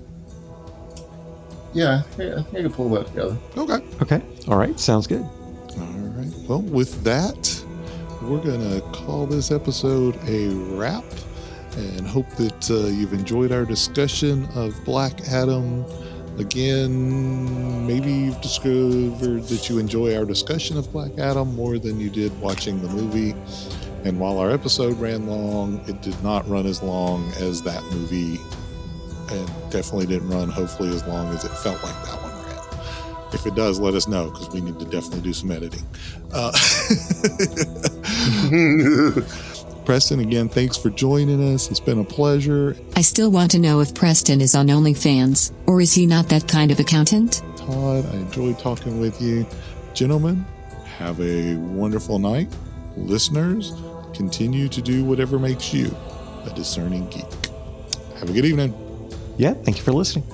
yeah, 1.72 2.02
I, 2.18 2.32
I 2.32 2.42
think 2.42 2.54
I 2.54 2.62
could 2.62 2.72
pull 2.72 2.88
that 2.90 3.06
together. 3.08 3.36
Okay. 3.56 3.84
Okay. 4.02 4.22
All 4.48 4.56
right. 4.56 4.78
Sounds 4.78 5.06
good. 5.06 5.22
All 5.22 5.86
right. 6.16 6.32
Well, 6.48 6.62
with 6.62 7.02
that, 7.04 7.64
we're 8.22 8.42
going 8.42 8.60
to 8.60 8.80
call 8.92 9.26
this 9.26 9.50
episode 9.50 10.16
a 10.26 10.48
wrap 10.76 11.04
and 11.76 12.06
hope 12.06 12.28
that 12.30 12.70
uh, 12.70 12.88
you've 12.88 13.12
enjoyed 13.12 13.52
our 13.52 13.64
discussion 13.64 14.46
of 14.54 14.74
Black 14.84 15.20
Adam. 15.28 15.84
Again, 16.40 17.86
maybe 17.86 18.12
you've 18.12 18.40
discovered 18.40 19.42
that 19.44 19.68
you 19.68 19.78
enjoy 19.78 20.16
our 20.16 20.24
discussion 20.24 20.76
of 20.76 20.90
Black 20.92 21.18
Adam 21.18 21.54
more 21.56 21.78
than 21.78 21.98
you 21.98 22.10
did 22.10 22.38
watching 22.40 22.80
the 22.80 22.88
movie. 22.88 23.34
And 24.04 24.20
while 24.20 24.38
our 24.38 24.50
episode 24.50 24.96
ran 24.98 25.26
long, 25.26 25.82
it 25.88 26.00
did 26.00 26.20
not 26.22 26.48
run 26.48 26.66
as 26.66 26.82
long 26.82 27.28
as 27.40 27.62
that 27.62 27.82
movie 27.92 28.38
and 29.30 29.46
definitely 29.70 30.06
didn't 30.06 30.28
run, 30.28 30.48
hopefully, 30.48 30.90
as 30.90 31.04
long 31.06 31.34
as 31.34 31.44
it 31.44 31.50
felt 31.50 31.82
like 31.82 31.94
that 32.04 32.22
one 32.22 32.32
ran. 32.46 33.34
If 33.34 33.44
it 33.44 33.54
does, 33.54 33.80
let 33.80 33.94
us 33.94 34.06
know 34.06 34.30
because 34.30 34.48
we 34.50 34.60
need 34.60 34.78
to 34.78 34.84
definitely 34.84 35.22
do 35.22 35.32
some 35.32 35.50
editing. 35.50 35.84
Uh, 36.32 36.52
Preston, 39.88 40.20
again, 40.20 40.50
thanks 40.50 40.76
for 40.76 40.90
joining 40.90 41.54
us. 41.54 41.70
It's 41.70 41.80
been 41.80 41.98
a 41.98 42.04
pleasure. 42.04 42.76
I 42.94 43.00
still 43.00 43.30
want 43.30 43.50
to 43.52 43.58
know 43.58 43.80
if 43.80 43.94
Preston 43.94 44.42
is 44.42 44.54
on 44.54 44.66
OnlyFans, 44.66 45.50
or 45.64 45.80
is 45.80 45.94
he 45.94 46.04
not 46.04 46.28
that 46.28 46.46
kind 46.46 46.70
of 46.70 46.78
accountant? 46.78 47.40
Todd, 47.56 48.04
I 48.04 48.16
enjoy 48.18 48.52
talking 48.52 49.00
with 49.00 49.18
you. 49.22 49.46
Gentlemen, 49.94 50.44
have 50.98 51.18
a 51.22 51.56
wonderful 51.56 52.18
night. 52.18 52.54
Listeners, 52.98 53.72
continue 54.12 54.68
to 54.68 54.82
do 54.82 55.06
whatever 55.06 55.38
makes 55.38 55.72
you 55.72 55.96
a 56.44 56.52
discerning 56.54 57.08
geek. 57.08 57.24
Have 58.18 58.28
a 58.28 58.32
good 58.34 58.44
evening. 58.44 58.74
Yeah. 59.38 59.54
Thank 59.54 59.78
you 59.78 59.84
for 59.84 59.92
listening. 59.92 60.26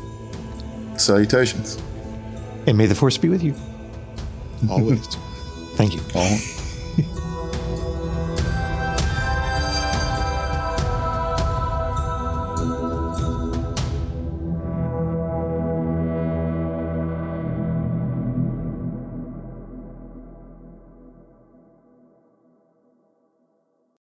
Salutations. 0.99 1.81
And 2.67 2.77
may 2.77 2.87
the 2.87 2.97
force 2.97 3.19
be 3.19 3.29
with 3.29 3.45
you. 3.45 3.55
Always. 4.69 5.07
Thank 5.77 5.95
you. 5.95 6.01